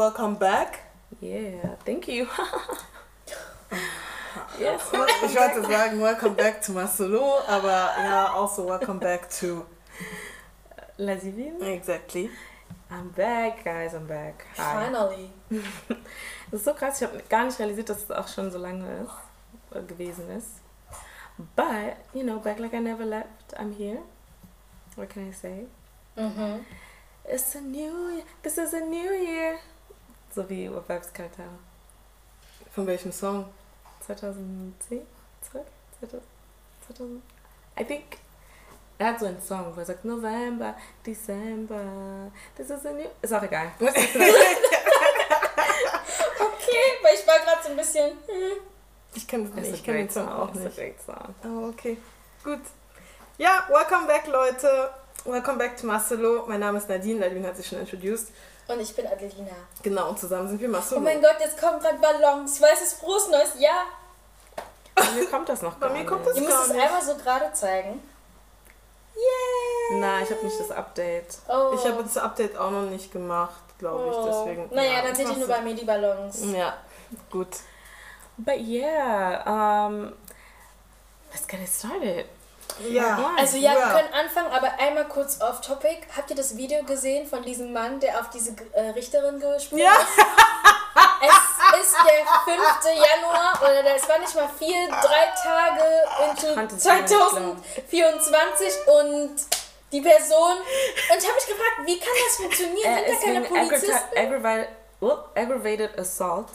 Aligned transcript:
Welcome 0.00 0.36
back. 0.36 0.80
Yeah, 1.20 1.76
thank 1.84 2.08
you. 2.08 2.24
yes. 4.58 4.80
Ich 5.26 5.36
wollte 5.36 5.62
sagen, 5.62 6.00
welcome 6.00 6.34
back 6.34 6.62
to 6.62 6.72
Marcelo, 6.72 7.40
aber 7.46 7.90
ja, 7.98 8.32
also 8.32 8.66
welcome 8.66 8.98
back 8.98 9.28
to. 9.28 9.66
La 10.96 11.16
Divine. 11.16 11.60
Exactly. 11.60 12.30
I'm 12.90 13.10
back, 13.10 13.62
guys, 13.62 13.92
I'm 13.92 14.06
back. 14.06 14.46
Hi. 14.56 14.86
Finally. 14.86 15.30
Das 16.50 16.60
ist 16.60 16.64
so 16.64 16.72
krass, 16.72 17.02
ich 17.02 17.06
habe 17.06 17.22
gar 17.28 17.44
nicht 17.44 17.58
realisiert, 17.58 17.90
dass 17.90 18.04
es 18.04 18.10
auch 18.10 18.26
schon 18.26 18.50
so 18.50 18.56
lange 18.56 19.02
ist, 19.02 19.76
äh, 19.76 19.82
gewesen 19.82 20.30
ist. 20.30 20.62
But, 21.54 21.96
you 22.14 22.22
know, 22.22 22.40
back 22.40 22.58
like 22.58 22.72
I 22.72 22.80
never 22.80 23.04
left, 23.04 23.54
I'm 23.54 23.76
here. 23.76 23.98
What 24.96 25.10
can 25.10 25.28
I 25.28 25.32
say? 25.34 25.66
Mhm. 26.16 26.64
It's 27.24 27.54
a 27.54 27.60
new 27.60 28.14
year, 28.14 28.24
this 28.42 28.56
is 28.56 28.72
a 28.72 28.80
new 28.80 29.12
year. 29.12 29.58
So 30.34 30.48
wie 30.48 30.70
What 30.70 30.88
Vibes 30.88 31.12
Cartel. 31.12 31.44
Von 32.74 32.86
welchem 32.86 33.10
Song? 33.12 33.46
2010? 34.06 35.00
12? 35.50 35.66
2000? 36.00 36.22
2000? 36.86 37.22
I 37.78 37.84
think, 37.84 38.04
er 38.98 39.08
hat 39.08 39.20
so 39.20 39.26
einen 39.26 39.40
Song, 39.42 39.72
wo 39.74 39.80
er 39.80 39.86
sagt 39.86 40.04
November, 40.04 40.74
December, 41.04 42.30
this 42.56 42.70
is 42.70 42.84
a 42.86 42.92
new... 42.92 43.06
Ist 43.22 43.32
auch 43.32 43.42
egal. 43.42 43.72
Okay, 46.40 46.98
weil 47.02 47.14
ich 47.14 47.26
war 47.26 47.38
gerade 47.40 47.62
so 47.62 47.70
ein 47.70 47.76
bisschen. 47.76 48.10
Hm. 48.10 48.60
Ich 49.14 49.26
kann 49.26 49.42
das 49.44 49.50
It's 49.52 49.56
nicht. 49.62 49.72
a 49.72 49.74
Ich 49.76 49.84
kenne 49.84 49.98
den 49.98 50.10
Song 50.10 50.28
auch 50.28 50.52
nicht. 50.54 51.00
song. 51.04 51.34
Oh, 51.44 51.68
okay. 51.68 51.96
Gut. 52.44 52.60
Ja, 53.38 53.66
welcome 53.68 54.06
back, 54.06 54.26
Leute. 54.26 54.90
Welcome 55.24 55.58
back 55.58 55.76
to 55.76 55.86
Marcelo. 55.86 56.44
Mein 56.46 56.60
Name 56.60 56.78
ist 56.78 56.88
Nadine. 56.88 57.18
Nadine 57.20 57.46
hat 57.48 57.56
sich 57.56 57.66
schon 57.66 57.80
introduced. 57.80 58.28
Und 58.70 58.80
ich 58.80 58.94
bin 58.94 59.06
Adelina. 59.06 59.50
Genau, 59.82 60.10
und 60.10 60.18
zusammen 60.18 60.48
sind 60.48 60.60
wir 60.60 60.68
Marcelo. 60.68 61.00
Oh 61.00 61.04
mein 61.04 61.20
Gott, 61.20 61.36
jetzt 61.40 61.58
kommen 61.60 61.80
gerade 61.80 61.98
Ballons. 61.98 62.60
Weißes 62.60 62.94
frohes 62.94 63.28
neues 63.28 63.58
Jahr. 63.58 63.86
Bei 64.94 65.10
mir 65.12 65.26
kommt 65.28 65.48
das 65.48 65.62
noch 65.62 65.74
Bei 65.74 65.88
gar 65.88 65.96
mir 65.96 66.06
kommt 66.06 66.20
nicht. 66.24 66.30
das 66.30 66.36
Ihr 66.36 66.48
müsst 66.48 66.66
es 66.66 66.72
nicht. 66.72 66.82
einmal 66.84 67.02
so 67.02 67.14
gerade 67.16 67.52
zeigen. 67.52 68.00
Nein, 69.92 70.22
ich 70.24 70.30
habe 70.30 70.44
nicht 70.44 70.60
das 70.60 70.70
Update. 70.70 71.38
Oh. 71.48 71.72
Ich 71.74 71.84
habe 71.84 72.02
das 72.02 72.16
Update 72.16 72.56
auch 72.56 72.70
noch 72.70 72.82
nicht 72.88 73.10
gemacht, 73.12 73.60
glaube 73.78 74.08
ich. 74.10 74.16
oh. 74.16 74.26
Deswegen. 74.46 74.68
Naja, 74.74 74.92
ja, 74.92 75.02
dann 75.02 75.14
seht 75.16 75.28
ihr 75.28 75.36
nur 75.36 75.48
bei 75.48 75.60
mir 75.62 75.74
die 75.74 75.84
Ballons. 75.84 76.38
Ja, 76.54 76.76
gut. 77.30 77.48
But 78.36 78.58
yeah, 78.60 79.86
um, 79.86 80.12
let's 81.32 81.46
get 81.46 81.60
it 81.60 81.68
started. 81.68 82.26
Ja. 82.88 83.32
Also 83.38 83.56
ja, 83.56 83.72
wir 83.74 84.00
können 84.00 84.12
anfangen, 84.14 84.50
aber 84.52 84.72
einmal 84.78 85.06
kurz 85.08 85.40
off 85.40 85.60
topic. 85.60 86.00
Habt 86.16 86.30
ihr 86.30 86.36
das 86.36 86.56
Video 86.56 86.82
gesehen 86.84 87.26
von 87.26 87.42
diesem 87.42 87.72
Mann, 87.72 88.00
der 88.00 88.20
auf 88.20 88.30
diese 88.30 88.54
äh, 88.72 88.90
Richterin 88.90 89.38
gesprungen 89.40 89.84
Ja. 89.84 89.92
ist? 89.92 91.38
Es 91.72 91.86
ist 91.86 91.96
der 92.04 92.54
5. 92.54 92.58
Januar 92.96 93.60
oder 93.62 93.94
es 93.94 94.08
war 94.08 94.18
nicht 94.18 94.34
mal 94.34 94.48
vier, 94.58 94.88
drei 94.88 95.26
Tage 95.40 95.84
into 96.30 96.46
es 96.76 96.84
mir 96.84 96.94
nicht 96.94 97.06
glauben. 97.06 97.62
2024 97.90 98.74
und 98.88 99.36
die 99.92 100.00
Person. 100.00 100.56
Und 100.58 101.18
ich 101.18 101.24
habe 101.24 101.34
mich 101.34 101.46
gefragt, 101.46 101.76
wie 101.84 101.98
kann 101.98 102.08
das 102.26 102.36
funktionieren? 102.36 102.92
Er 102.92 103.04
Sind 103.04 103.12
ist 103.14 103.22
da 103.22 103.26
keine 103.26 103.68
Polizisten? 103.68 104.18
aggravated, 104.18 104.68
oh, 105.00 105.16
aggravated 105.34 105.98
Assault 105.98 106.48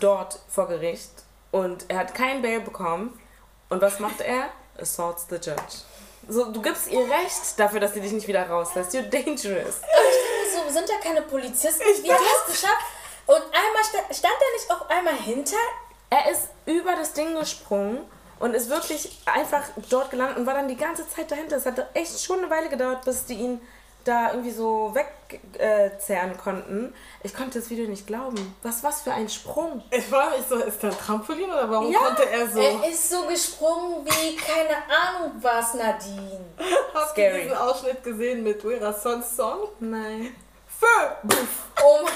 dort 0.00 0.38
vor 0.48 0.66
Gericht 0.68 1.10
und 1.52 1.84
er 1.88 1.98
hat 1.98 2.14
keinen 2.14 2.42
Bail 2.42 2.60
bekommen. 2.60 3.20
Und 3.68 3.80
was 3.82 3.98
macht 4.00 4.20
er? 4.20 4.48
Assaults 4.80 5.26
the 5.28 5.36
judge. 5.36 5.84
So, 6.28 6.50
du 6.50 6.60
gibst 6.60 6.88
ihr 6.88 7.00
Recht 7.00 7.58
dafür, 7.58 7.80
dass 7.80 7.94
sie 7.94 8.00
dich 8.00 8.12
nicht 8.12 8.26
wieder 8.26 8.48
rauslässt. 8.48 8.94
You're 8.94 9.02
dangerous. 9.02 9.80
So, 10.52 10.72
sind 10.72 10.88
da 10.88 10.94
keine 11.02 11.22
Polizisten? 11.22 11.84
Wie 12.02 12.12
hat 12.12 12.20
er 12.20 12.48
es 12.48 12.52
geschafft? 12.52 12.84
Und 13.26 13.42
einmal 13.42 13.84
stand, 13.88 14.16
stand 14.16 14.34
er 14.34 14.52
nicht 14.54 14.70
auch 14.70 14.88
einmal 14.88 15.16
hinter? 15.16 15.56
Er 16.10 16.30
ist 16.30 16.48
über 16.66 16.94
das 16.94 17.12
Ding 17.12 17.34
gesprungen 17.38 17.98
und 18.38 18.54
ist 18.54 18.70
wirklich 18.70 19.18
einfach 19.24 19.62
dort 19.88 20.10
gelandet 20.10 20.38
und 20.38 20.46
war 20.46 20.54
dann 20.54 20.68
die 20.68 20.76
ganze 20.76 21.08
Zeit 21.08 21.30
dahinter. 21.30 21.56
Es 21.56 21.66
hat 21.66 21.84
echt 21.94 22.20
schon 22.20 22.38
eine 22.38 22.50
Weile 22.50 22.68
gedauert, 22.68 23.04
bis 23.04 23.24
die 23.26 23.34
ihn 23.34 23.60
da 24.06 24.30
irgendwie 24.30 24.50
so 24.52 24.94
wegzerren 24.94 26.36
konnten. 26.38 26.94
Ich 27.22 27.34
konnte 27.34 27.58
das 27.58 27.68
Video 27.70 27.88
nicht 27.88 28.06
glauben. 28.06 28.56
Was 28.62 28.82
was 28.84 29.02
für 29.02 29.12
ein 29.12 29.28
Sprung. 29.28 29.82
Ich 29.90 30.04
frage 30.06 30.38
mich 30.38 30.46
so, 30.48 30.56
ist 30.56 30.82
da 30.82 30.88
ein 30.88 30.98
Trampolin 30.98 31.50
oder 31.50 31.68
warum 31.70 31.90
Ja. 31.92 31.98
konnte 32.00 32.28
er 32.30 32.48
so? 32.48 32.60
Er 32.60 32.88
ist 32.88 33.10
so 33.10 33.26
gesprungen 33.26 34.04
wie 34.06 34.36
keine 34.36 34.76
Ahnung 34.76 35.32
was, 35.40 35.74
Nadine. 35.74 36.40
Ihr 36.58 37.06
Scary. 37.10 37.42
diesen 37.42 37.56
Ausschnitt 37.56 38.02
gesehen 38.04 38.42
mit 38.42 38.64
Wera 38.64 38.92
Sons 38.92 39.34
Song? 39.36 39.68
Nein. 39.80 40.34
Fö! 40.68 40.86
Oh 41.82 41.98
mein 42.04 42.12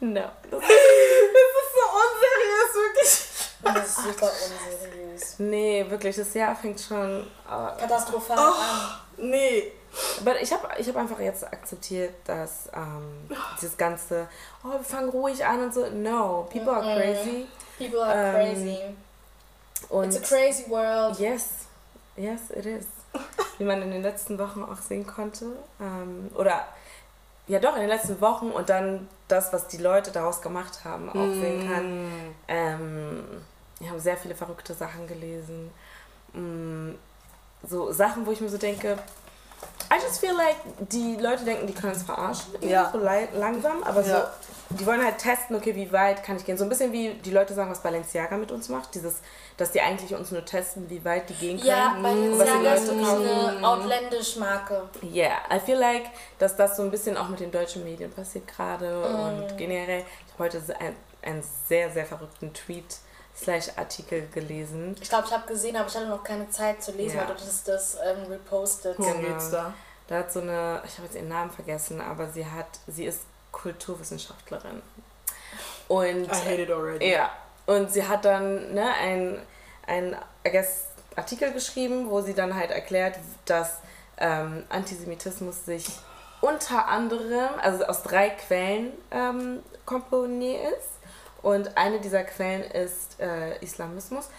No. 0.00 0.20
Das, 0.50 0.60
Das 0.60 0.70
ist 0.70 1.74
so 1.74 1.84
unseriös, 2.02 2.74
wirklich. 2.74 3.23
Das 3.64 3.86
ist 3.88 3.96
super 4.04 4.30
unseriös. 4.30 5.34
nee, 5.38 5.84
wirklich, 5.88 6.16
das 6.16 6.34
Jahr 6.34 6.54
fängt 6.54 6.80
schon. 6.80 7.20
äh, 7.46 7.80
Katastrophal 7.80 8.36
Oh. 8.38 8.42
an. 8.42 8.98
Nee. 9.18 9.72
Aber 10.20 10.40
ich 10.40 10.52
habe 10.52 10.68
ich 10.78 10.88
hab 10.88 10.96
einfach 10.96 11.20
jetzt 11.20 11.44
akzeptiert, 11.44 12.14
dass 12.24 12.68
ähm, 12.74 13.30
dieses 13.60 13.76
ganze, 13.76 14.26
oh, 14.64 14.72
wir 14.72 14.80
fangen 14.80 15.08
ruhig 15.10 15.44
an 15.44 15.62
und 15.64 15.74
so. 15.74 15.86
No, 15.90 16.48
people 16.52 16.72
are 16.72 16.82
Mhm. 16.82 17.00
crazy. 17.00 17.46
People 17.78 18.02
are 18.02 18.38
Ähm, 18.40 18.54
crazy. 18.54 18.78
It's 20.08 20.16
a 20.16 20.20
crazy 20.36 20.68
world. 20.70 21.18
Yes, 21.18 21.44
yes, 22.16 22.40
it 22.50 22.66
is. 22.66 22.86
Wie 23.58 23.64
man 23.64 23.82
in 23.82 23.90
den 23.92 24.02
letzten 24.02 24.38
Wochen 24.38 24.64
auch 24.64 24.78
sehen 24.80 25.06
konnte. 25.06 25.46
Ähm, 25.80 26.30
oder 26.34 26.64
ja 27.46 27.58
doch, 27.60 27.74
in 27.74 27.82
den 27.82 27.90
letzten 27.90 28.20
Wochen 28.20 28.50
und 28.50 28.68
dann 28.70 29.08
das, 29.28 29.52
was 29.52 29.68
die 29.68 29.76
Leute 29.76 30.10
daraus 30.10 30.40
gemacht 30.42 30.80
haben, 30.84 31.08
auch 31.10 31.14
sehen 31.40 31.68
kann. 31.68 32.34
Ähm, 32.48 33.24
wir 33.80 33.90
haben 33.90 34.00
sehr 34.00 34.16
viele 34.16 34.34
verrückte 34.34 34.74
Sachen 34.74 35.06
gelesen. 35.06 35.70
Mm, 36.32 36.92
So 37.66 37.90
Sachen, 37.92 38.26
wo 38.26 38.30
ich 38.32 38.40
mir 38.42 38.50
so 38.50 38.58
denke, 38.58 38.98
I 39.90 39.94
just 40.02 40.20
feel 40.20 40.34
like 40.36 40.56
die 40.90 41.16
Leute 41.16 41.44
denken, 41.44 41.66
die 41.66 41.72
können 41.72 41.94
uns 41.94 42.02
verarschen. 42.02 42.52
irgendwie, 42.54 42.68
Ja. 42.70 42.90
So 42.92 42.98
langsam, 42.98 43.82
aber 43.82 44.02
Ja. 44.04 44.30
so, 44.70 44.76
die 44.76 44.84
wollen 44.84 45.02
halt 45.02 45.16
testen, 45.16 45.56
okay, 45.56 45.74
wie 45.74 45.90
weit 45.90 46.22
kann 46.22 46.36
ich 46.36 46.44
gehen. 46.44 46.58
So 46.58 46.64
ein 46.64 46.68
bisschen 46.68 46.92
wie 46.92 47.14
die 47.14 47.30
Leute 47.30 47.54
sagen, 47.54 47.70
was 47.70 47.80
Balenciaga 47.80 48.36
mit 48.36 48.52
uns 48.52 48.68
macht. 48.68 48.94
Dieses, 48.94 49.16
dass 49.56 49.70
die 49.72 49.80
eigentlich 49.80 50.14
uns 50.14 50.30
nur 50.30 50.44
testen, 50.44 50.90
wie 50.90 51.02
weit 51.06 51.30
die 51.30 51.34
gehen 51.34 51.56
können. 51.58 51.68
Ja, 51.70 51.96
was 52.00 52.12
die 52.12 52.28
Balenciaga 52.38 52.74
ist 52.74 52.88
kaufen. 52.88 53.28
eine 53.28 53.66
outlandish 53.68 54.36
Marke. 54.36 54.82
Yeah, 55.02 55.38
I 55.50 55.58
feel 55.60 55.78
like, 55.78 56.04
dass 56.38 56.56
das 56.56 56.76
so 56.76 56.82
ein 56.82 56.90
bisschen 56.90 57.16
auch 57.16 57.28
mit 57.28 57.40
den 57.40 57.50
deutschen 57.50 57.82
Medien 57.84 58.10
passiert 58.12 58.46
gerade 58.48 58.90
Mm. 58.90 59.42
und 59.42 59.56
generell. 59.56 60.00
Ich 60.26 60.32
habe 60.34 60.44
heute 60.44 60.60
so 60.60 60.74
ein, 60.74 60.94
einen 61.22 61.42
sehr, 61.68 61.90
sehr 61.90 62.04
verrückten 62.04 62.52
Tweet 62.52 62.96
slash 63.36 63.68
Artikel 63.76 64.28
gelesen. 64.32 64.96
Ich 65.00 65.08
glaube, 65.08 65.24
ich 65.26 65.32
habe 65.32 65.46
gesehen, 65.46 65.76
aber 65.76 65.88
ich 65.88 65.94
hatte 65.94 66.06
noch 66.06 66.22
keine 66.24 66.48
Zeit 66.50 66.82
zu 66.82 66.92
lesen, 66.92 67.16
Ja. 67.16 67.22
weil 67.28 67.34
du 67.34 67.44
das, 67.44 67.64
das 67.64 67.96
ähm, 68.04 68.24
repostet. 68.30 68.98
Worum 68.98 69.20
Genau. 69.20 69.28
geht's 69.34 69.50
da? 69.50 69.72
Da 70.06 70.18
hat 70.18 70.32
so 70.32 70.40
eine, 70.40 70.82
ich 70.86 70.92
habe 70.98 71.04
jetzt 71.06 71.14
ihren 71.16 71.28
Namen 71.28 71.50
vergessen, 71.50 72.00
aber 72.00 72.28
sie 72.28 72.44
hat, 72.46 72.66
sie 72.86 73.06
ist 73.06 73.20
Kulturwissenschaftlerin. 73.52 74.82
Und 75.88 76.24
I 76.26 76.28
hate 76.30 76.62
it 76.62 76.70
already. 76.70 77.10
ja, 77.12 77.30
und 77.66 77.90
sie 77.92 78.06
hat 78.06 78.24
dann 78.24 78.72
ne, 78.74 78.92
ein, 79.00 79.38
ein 79.86 80.16
I 80.46 80.50
guess, 80.50 80.86
Artikel 81.16 81.52
geschrieben, 81.52 82.10
wo 82.10 82.20
sie 82.20 82.34
dann 82.34 82.54
halt 82.54 82.70
erklärt, 82.70 83.16
dass 83.44 83.78
ähm, 84.18 84.64
Antisemitismus 84.68 85.64
sich 85.64 85.86
unter 86.40 86.88
anderem, 86.88 87.48
also 87.62 87.84
aus 87.84 88.02
drei 88.02 88.30
Quellen 88.30 88.92
ähm, 89.10 89.62
komponiert 89.86 90.72
ist. 90.78 90.88
Und 91.44 91.76
eine 91.76 92.00
dieser 92.00 92.24
Quellen 92.24 92.62
ist 92.62 93.20
äh, 93.20 93.58
Islamismus. 93.58 94.30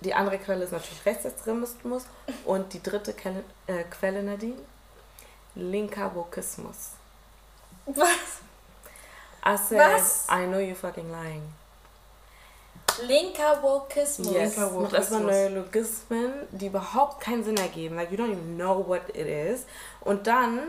Die 0.00 0.14
andere 0.14 0.38
Quelle 0.38 0.64
ist 0.64 0.72
natürlich 0.72 1.04
Rechtsextremismus. 1.04 2.06
Und 2.46 2.72
die 2.72 2.82
dritte 2.82 3.12
Quelle, 3.12 3.44
äh, 3.66 3.84
Quelle 3.90 4.22
Nadine, 4.22 4.56
linker 5.54 6.14
Wokismus. 6.14 6.92
Was? 7.84 8.08
I 9.44 9.58
said, 9.58 9.78
Was? 9.78 10.26
I 10.30 10.46
know 10.46 10.58
you 10.58 10.74
fucking 10.74 11.10
lying. 11.10 11.42
Linker 13.02 13.62
Wokismus. 13.62 14.32
Yes, 14.32 14.56
Linker 14.56 14.70
mit 14.80 14.92
erstmal 14.94 15.20
Wokismus. 15.20 15.50
Neologismen, 15.50 16.32
die 16.50 16.68
überhaupt 16.68 17.20
keinen 17.20 17.44
Sinn 17.44 17.58
ergeben. 17.58 17.96
Like, 17.96 18.10
you 18.10 18.16
don't 18.16 18.32
even 18.32 18.56
know 18.56 18.82
what 18.88 19.02
it 19.10 19.26
is. 19.26 19.66
Und 20.00 20.26
dann 20.26 20.60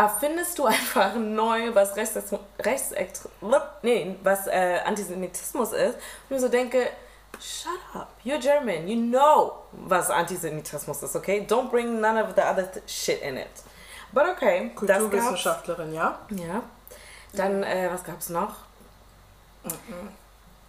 erfindest 0.00 0.58
du 0.58 0.64
einfach 0.74 1.14
neu, 1.16 1.74
was 1.74 1.94
Rechtsextre 1.96 2.38
nee, 3.82 4.16
was 4.22 4.46
äh, 4.46 4.78
Antisemitismus 4.84 5.72
ist. 5.72 5.96
Und 6.28 6.36
ich 6.36 6.40
so 6.40 6.48
denke, 6.48 6.88
shut 7.38 7.72
up. 7.94 8.08
You're 8.24 8.38
German. 8.40 8.88
You 8.88 8.96
know, 8.96 9.52
was 9.72 10.10
Antisemitismus 10.10 11.02
ist, 11.02 11.16
okay? 11.16 11.46
Don't 11.48 11.70
bring 11.70 12.00
none 12.00 12.22
of 12.22 12.30
the 12.34 12.42
other 12.42 12.70
th 12.70 12.82
shit 12.88 13.20
in 13.22 13.36
it. 13.36 13.46
But 14.12 14.24
okay. 14.28 14.70
Kulturwissenschaftlerin, 14.74 15.92
ja? 15.94 16.18
Ja. 16.30 16.62
Dann, 17.32 17.62
äh, 17.62 17.88
was 17.92 18.02
gab's 18.02 18.28
noch? 18.28 18.54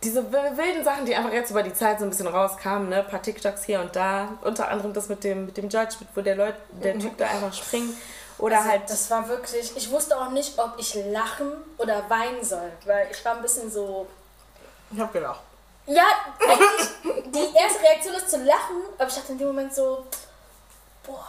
Diese 0.03 0.31
wi- 0.31 0.57
wilden 0.57 0.83
Sachen, 0.83 1.05
die 1.05 1.15
einfach 1.15 1.31
jetzt 1.31 1.51
über 1.51 1.63
die 1.63 1.73
Zeit 1.73 1.99
so 1.99 2.05
ein 2.05 2.09
bisschen 2.09 2.27
rauskamen, 2.27 2.89
ne? 2.89 2.97
Ein 2.97 3.07
paar 3.07 3.21
TikToks 3.21 3.63
hier 3.63 3.79
und 3.79 3.95
da. 3.95 4.29
Unter 4.41 4.67
anderem 4.69 4.93
das 4.93 5.09
mit 5.09 5.23
dem, 5.23 5.45
mit 5.45 5.57
dem 5.57 5.69
Judge, 5.69 5.95
wo 6.13 6.21
der, 6.21 6.35
Leut, 6.35 6.55
der 6.71 6.99
Typ 6.99 7.17
da 7.17 7.25
einfach 7.27 7.53
springt. 7.53 7.93
Oder 8.41 8.57
Also, 8.57 8.69
halt. 8.69 8.89
Das 8.89 9.09
war 9.09 9.27
wirklich. 9.27 9.75
Ich 9.77 9.89
wusste 9.89 10.19
auch 10.19 10.29
nicht, 10.31 10.57
ob 10.59 10.73
ich 10.77 10.93
lachen 11.11 11.53
oder 11.77 12.09
weinen 12.09 12.43
soll, 12.43 12.71
weil 12.85 13.07
ich 13.09 13.23
war 13.23 13.35
ein 13.35 13.41
bisschen 13.41 13.71
so. 13.71 14.07
Ich 14.91 14.99
hab 14.99 15.13
gedacht. 15.13 15.39
Ja, 15.87 16.03
eigentlich, 16.39 16.89
die 17.31 17.57
erste 17.57 17.81
Reaktion 17.81 18.13
ist 18.15 18.29
zu 18.29 18.43
lachen, 18.43 18.77
aber 18.97 19.07
ich 19.07 19.15
dachte 19.15 19.31
in 19.31 19.37
dem 19.37 19.47
Moment 19.47 19.73
so, 19.73 20.05
boah. 21.03 21.25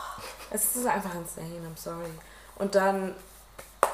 Es 0.50 0.76
ist 0.76 0.86
einfach 0.86 1.14
insane, 1.14 1.46
I'm 1.66 1.80
sorry. 1.80 2.10
Und 2.56 2.74
dann 2.74 3.14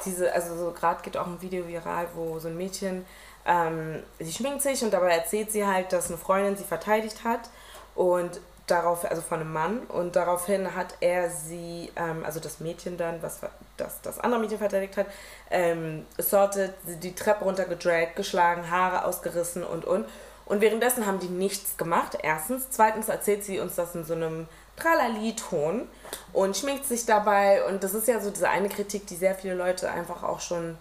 diese, 0.04 0.32
also 0.32 0.56
so 0.56 0.72
gerade 0.72 1.02
geht 1.02 1.16
auch 1.16 1.26
ein 1.26 1.40
Video 1.40 1.66
viral, 1.66 2.08
wo 2.14 2.38
so 2.38 2.48
ein 2.48 2.56
Mädchen, 2.56 3.06
ähm, 3.46 4.02
sie 4.18 4.32
schminkt 4.32 4.62
sich 4.62 4.82
und 4.82 4.90
dabei 4.92 5.16
erzählt 5.16 5.52
sie 5.52 5.66
halt, 5.66 5.92
dass 5.92 6.08
eine 6.08 6.18
Freundin 6.18 6.56
sie 6.56 6.64
verteidigt 6.64 7.24
hat 7.24 7.48
und 7.94 8.40
darauf, 8.70 9.04
also 9.04 9.22
von 9.22 9.40
einem 9.40 9.52
Mann 9.52 9.80
und 9.88 10.16
daraufhin 10.16 10.74
hat 10.74 10.94
er 11.00 11.30
sie, 11.30 11.90
ähm, 11.96 12.24
also 12.24 12.40
das 12.40 12.60
Mädchen 12.60 12.96
dann, 12.96 13.22
was 13.22 13.40
das, 13.76 14.00
das 14.02 14.20
andere 14.20 14.40
Mädchen 14.40 14.58
verteidigt 14.58 14.96
hat, 14.96 15.06
ähm, 15.50 16.06
sie 16.18 16.96
die 16.96 17.14
Treppe 17.14 17.44
runtergedragt, 17.44 18.16
geschlagen, 18.16 18.70
Haare 18.70 19.04
ausgerissen 19.04 19.64
und 19.64 19.84
und. 19.84 20.06
Und 20.46 20.62
währenddessen 20.62 21.06
haben 21.06 21.18
die 21.18 21.28
nichts 21.28 21.76
gemacht, 21.76 22.16
erstens. 22.22 22.68
Zweitens 22.70 23.10
erzählt 23.10 23.44
sie 23.44 23.60
uns 23.60 23.74
das 23.74 23.94
in 23.94 24.04
so 24.04 24.14
einem 24.14 24.48
Tralali-Ton 24.76 25.86
und 26.32 26.56
schminkt 26.56 26.86
sich 26.86 27.04
dabei. 27.04 27.64
Und 27.66 27.84
das 27.84 27.92
ist 27.92 28.08
ja 28.08 28.18
so 28.18 28.30
diese 28.30 28.48
eine 28.48 28.70
Kritik, 28.70 29.06
die 29.06 29.16
sehr 29.16 29.34
viele 29.34 29.54
Leute 29.54 29.90
einfach 29.90 30.22
auch 30.22 30.40
schon 30.40 30.78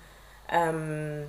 ähm, 0.49 1.27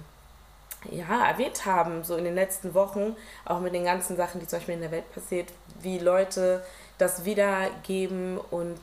ja, 0.91 1.29
erwähnt 1.29 1.67
haben, 1.67 2.05
so 2.05 2.17
in 2.17 2.25
den 2.25 2.35
letzten 2.35 2.75
Wochen, 2.75 3.17
auch 3.45 3.61
mit 3.61 3.75
den 3.75 3.85
ganzen 3.85 4.17
Sachen, 4.17 4.41
die 4.41 4.47
zum 4.47 4.59
Beispiel 4.59 4.75
in 4.75 4.83
der 4.83 4.93
Welt 4.93 5.13
passiert, 5.13 5.49
wie 5.81 5.99
Leute 5.99 6.63
das 6.99 7.25
wiedergeben 7.25 8.39
und 8.51 8.81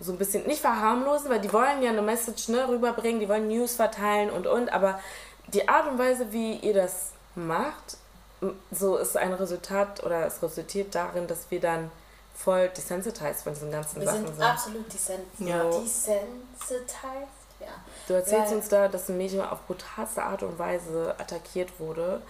so 0.00 0.12
ein 0.12 0.18
bisschen 0.18 0.46
nicht 0.46 0.60
verharmlosen, 0.60 1.30
weil 1.30 1.40
die 1.40 1.52
wollen 1.52 1.82
ja 1.82 1.90
eine 1.90 2.02
Message 2.02 2.48
ne, 2.48 2.66
rüberbringen, 2.68 3.20
die 3.20 3.28
wollen 3.28 3.48
News 3.48 3.74
verteilen 3.76 4.30
und 4.30 4.46
und, 4.46 4.72
aber 4.72 4.98
die 5.48 5.68
Art 5.68 5.86
und 5.88 5.98
Weise, 5.98 6.32
wie 6.32 6.54
ihr 6.56 6.74
das 6.74 7.10
macht, 7.34 7.96
so 8.72 8.96
ist 8.96 9.16
ein 9.16 9.32
Resultat 9.32 10.02
oder 10.04 10.26
es 10.26 10.42
resultiert 10.42 10.94
darin, 10.94 11.26
dass 11.28 11.50
wir 11.50 11.60
dann 11.60 11.90
voll 12.34 12.68
desensitized 12.70 13.42
von 13.44 13.52
diesen 13.54 13.70
ganzen 13.70 14.00
Wir 14.00 14.06
Sachen 14.08 14.26
sind 14.26 14.34
sind. 14.36 14.44
absolut 14.44 14.92
desen 14.92 15.20
Ja. 15.38 15.62
desensitized. 15.64 16.96
Ja. 17.60 17.68
Du 18.08 18.14
erzählst 18.14 18.50
Weil- 18.50 18.56
uns 18.56 18.68
da, 18.68 18.88
dass 18.88 19.08
ein 19.08 19.18
Mädchen 19.18 19.40
auf 19.40 19.60
brutalste 19.66 20.22
Art 20.22 20.42
und 20.42 20.58
Weise 20.58 21.14
attackiert 21.18 21.78
wurde, 21.78 22.20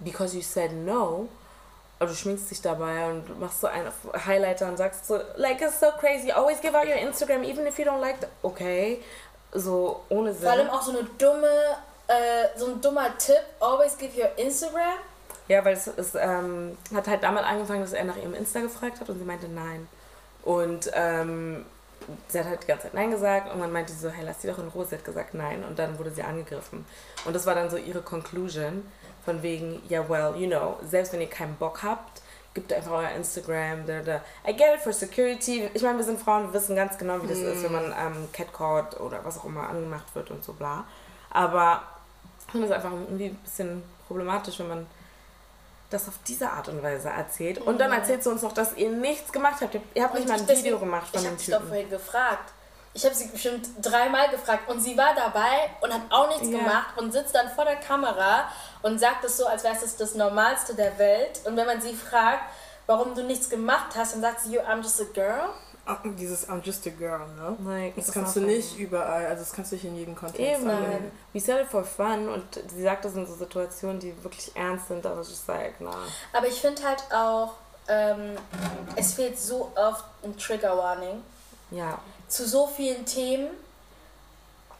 because 0.00 0.34
you 0.36 0.42
said 0.42 0.72
no. 0.72 1.28
Aber 2.00 2.08
du 2.08 2.16
schminkst 2.16 2.50
dich 2.50 2.62
dabei 2.62 3.10
und 3.10 3.38
machst 3.38 3.60
so 3.60 3.66
einen 3.66 3.86
auf 3.86 4.26
Highlighter 4.26 4.66
und 4.68 4.78
sagst 4.78 5.06
so, 5.06 5.20
like, 5.36 5.60
it's 5.60 5.80
so 5.80 5.86
crazy, 6.00 6.32
always 6.32 6.58
give 6.60 6.74
out 6.76 6.86
your 6.86 6.96
Instagram, 6.96 7.44
even 7.44 7.66
if 7.66 7.78
you 7.78 7.84
don't 7.84 8.00
like 8.00 8.16
the 8.20 8.26
Okay. 8.42 9.00
So 9.52 10.02
ohne 10.08 10.32
Sinn. 10.32 10.42
Vor 10.42 10.52
allem 10.52 10.70
auch 10.70 10.80
so 10.80 10.92
eine 10.92 11.04
dumme, 11.18 11.46
äh, 12.06 12.58
so 12.58 12.66
ein 12.66 12.80
dummer 12.80 13.16
Tipp, 13.18 13.42
always 13.60 13.98
give 13.98 14.18
your 14.18 14.30
Instagram. 14.38 14.98
Ja, 15.48 15.62
weil 15.64 15.74
es, 15.74 15.88
es 15.88 16.14
ähm, 16.14 16.78
hat 16.94 17.06
halt 17.06 17.22
damit 17.22 17.44
angefangen, 17.44 17.82
dass 17.82 17.92
er 17.92 18.04
nach 18.04 18.16
ihrem 18.16 18.34
Insta 18.34 18.60
gefragt 18.60 19.00
hat 19.00 19.08
und 19.10 19.18
sie 19.18 19.24
meinte 19.24 19.48
nein. 19.48 19.86
Und 20.42 20.90
ähm, 20.94 21.66
sie 22.28 22.38
hat 22.38 22.46
halt 22.46 22.62
die 22.62 22.66
ganze 22.66 22.84
Zeit 22.84 22.94
nein 22.94 23.10
gesagt 23.10 23.52
und 23.52 23.58
man 23.58 23.72
meinte 23.72 23.92
sie 23.92 23.98
so, 23.98 24.08
hey, 24.08 24.24
lass 24.24 24.40
sie 24.40 24.48
doch 24.48 24.58
in 24.58 24.68
Ruhe. 24.68 24.86
Sie 24.86 24.94
hat 24.94 25.04
gesagt 25.04 25.34
nein 25.34 25.64
und 25.64 25.78
dann 25.78 25.98
wurde 25.98 26.12
sie 26.12 26.22
angegriffen. 26.22 26.86
Und 27.24 27.34
das 27.34 27.46
war 27.46 27.54
dann 27.54 27.68
so 27.68 27.76
ihre 27.76 28.00
Conclusion 28.00 28.90
von 29.24 29.42
wegen, 29.42 29.82
ja, 29.88 30.08
well, 30.08 30.34
you 30.36 30.46
know, 30.48 30.78
selbst 30.82 31.12
wenn 31.12 31.20
ihr 31.20 31.28
keinen 31.30 31.56
Bock 31.56 31.82
habt, 31.82 32.22
gebt 32.54 32.72
einfach 32.72 32.92
euer 32.92 33.10
Instagram, 33.10 33.86
da, 33.86 34.00
da. 34.00 34.20
I 34.48 34.52
get 34.56 34.74
it 34.76 34.80
for 34.80 34.92
security. 34.92 35.70
Ich 35.74 35.82
meine, 35.82 35.98
wir 35.98 36.04
sind 36.04 36.20
Frauen, 36.20 36.44
wir 36.48 36.54
wissen 36.54 36.74
ganz 36.74 36.98
genau, 36.98 37.22
wie 37.22 37.28
das 37.28 37.38
ist, 37.38 37.62
wenn 37.62 37.72
man 37.72 37.84
ähm, 37.92 38.28
catcalled 38.32 38.98
oder 39.00 39.24
was 39.24 39.38
auch 39.38 39.44
immer 39.44 39.68
angemacht 39.68 40.14
wird 40.14 40.30
und 40.30 40.42
so 40.42 40.52
bla. 40.54 40.84
Aber 41.30 41.82
ich 42.46 42.52
finde 42.52 42.66
es 42.66 42.72
einfach 42.72 42.90
irgendwie 42.92 43.26
ein 43.26 43.36
bisschen 43.36 43.82
problematisch, 44.08 44.58
wenn 44.58 44.68
man 44.68 44.86
das 45.90 46.08
auf 46.08 46.14
diese 46.26 46.50
Art 46.50 46.68
und 46.68 46.82
Weise 46.82 47.08
erzählt. 47.10 47.58
Und 47.58 47.78
dann 47.80 47.92
erzählt 47.92 48.22
sie 48.22 48.30
uns 48.30 48.42
noch, 48.42 48.52
dass 48.52 48.76
ihr 48.76 48.90
nichts 48.90 49.32
gemacht 49.32 49.60
habt. 49.60 49.74
Ihr- 49.94 50.02
habt 50.02 50.14
nicht 50.14 50.22
Und 50.22 50.28
mal 50.28 50.34
ein 50.34 50.40
ich- 50.40 50.46
deswegen- 50.46 50.64
Video 50.64 50.78
gemacht 50.78 51.08
von 51.08 51.16
Ich 51.18 51.22
dem 51.22 51.30
habe 51.30 51.36
dich 51.38 51.46
doch 51.50 51.56
Typen. 51.58 51.68
vorhin 51.68 51.90
gefragt. 51.90 52.52
Ich 52.92 53.04
habe 53.04 53.14
sie 53.14 53.26
bestimmt 53.28 53.68
dreimal 53.80 54.28
gefragt 54.30 54.68
und 54.68 54.80
sie 54.80 54.96
war 54.98 55.14
dabei 55.14 55.70
und 55.80 55.92
hat 55.94 56.02
auch 56.10 56.28
nichts 56.28 56.48
Ja. 56.48 56.58
gemacht 56.58 56.98
und 56.98 57.12
sitzt 57.12 57.34
dann 57.34 57.48
vor 57.48 57.64
der 57.64 57.76
Kamera 57.76 58.48
und 58.82 58.98
sagt 58.98 59.24
es 59.24 59.36
so, 59.36 59.46
als 59.46 59.62
wäre 59.62 59.76
es 59.82 59.96
das 59.96 60.14
Normalste 60.16 60.74
der 60.74 60.98
Welt. 60.98 61.40
Und 61.44 61.56
wenn 61.56 61.66
man 61.66 61.80
sie 61.80 61.94
fragt, 61.94 62.42
warum 62.86 63.14
du 63.14 63.22
nichts 63.22 63.48
gemacht 63.48 63.94
hast, 63.96 64.14
dann 64.14 64.20
sagt 64.22 64.40
sie, 64.40 64.54
you, 64.54 64.60
I'm 64.62 64.82
just 64.82 65.00
a 65.00 65.04
girl. 65.14 65.50
Ah, 65.86 65.98
Dieses 66.04 66.48
I'm 66.48 66.60
just 66.62 66.84
a 66.86 66.90
girl, 66.90 67.20
ne? 67.36 67.56
Like, 67.64 67.94
Das 67.96 68.08
ist 68.08 68.12
kannst 68.14 68.34
du 68.36 68.40
so. 68.40 68.46
nicht 68.46 68.76
überall, 68.78 69.24
also 69.26 69.42
das 69.44 69.52
kannst 69.52 69.70
du 69.72 69.76
nicht 69.76 69.84
in 69.84 69.96
jedem 69.96 70.14
Kontext 70.16 70.40
Eben. 70.40 70.68
anwenden. 70.68 71.12
We 71.32 71.40
said 71.40 71.60
it 71.62 71.68
for 71.68 71.84
fun 71.84 72.28
und 72.28 72.44
sie 72.70 72.82
sagt 72.82 73.04
das 73.04 73.14
in 73.14 73.24
so 73.26 73.34
Situationen, 73.34 73.98
die 74.00 74.12
wirklich 74.22 74.54
ernst 74.56 74.88
sind, 74.88 75.06
aber 75.06 75.20
es 75.20 75.30
ist 75.30 75.46
like, 75.48 75.74
na. 75.78 75.92
Aber 76.32 76.46
ich 76.48 76.60
finde 76.60 76.82
halt 76.84 77.02
auch, 77.14 77.54
ähm, 77.88 78.36
es 78.96 79.14
fehlt 79.14 79.38
so 79.38 79.72
oft 79.76 80.04
ein 80.24 80.36
Trigger 80.36 80.76
Warning 80.76 81.22
Ja. 81.70 81.98
Zu 82.30 82.48
so 82.48 82.66
vielen 82.66 83.04
Themen. 83.04 83.50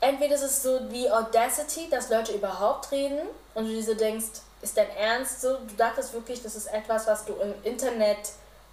Entweder 0.00 0.35
ist 0.37 0.43
es 0.43 0.62
so 0.62 0.79
die 0.88 1.11
Audacity, 1.11 1.91
dass 1.91 2.08
Leute 2.08 2.32
überhaupt 2.32 2.91
reden 2.91 3.20
und 3.55 3.67
du 3.67 3.70
dir 3.70 3.82
so 3.82 3.94
denkst, 3.94 4.41
ist 4.62 4.76
dein 4.76 4.88
Ernst 4.91 5.43
so? 5.43 5.56
Du 5.56 5.75
dachtest 5.76 6.14
wirklich, 6.14 6.43
das 6.43 6.55
ist 6.55 6.67
etwas, 6.67 7.06
was 7.06 7.25
du 7.25 7.35
im 7.35 7.55
Internet 7.64 8.31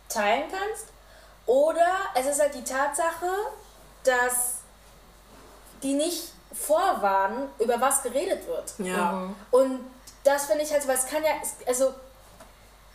teilen 0.08 0.46
kannst? 0.50 0.86
Oder 1.46 1.88
es 2.16 2.26
ist 2.26 2.40
halt 2.40 2.54
die 2.56 2.64
Tatsache, 2.64 3.30
dass 4.04 4.56
die 5.84 5.94
nicht 5.94 6.30
vorwarnen, 6.54 7.50
über 7.60 7.80
was 7.80 8.04
geredet 8.04 8.48
wird. 8.48 8.74
Ja. 8.80 9.30
Und 9.52 9.86
das 10.24 10.46
finde 10.46 10.64
ich 10.64 10.72
halt, 10.72 10.82
so, 10.82 10.88
weil 10.88 10.98
es 10.98 11.06
kann 11.06 11.24
ja, 11.24 11.32
also 11.66 11.94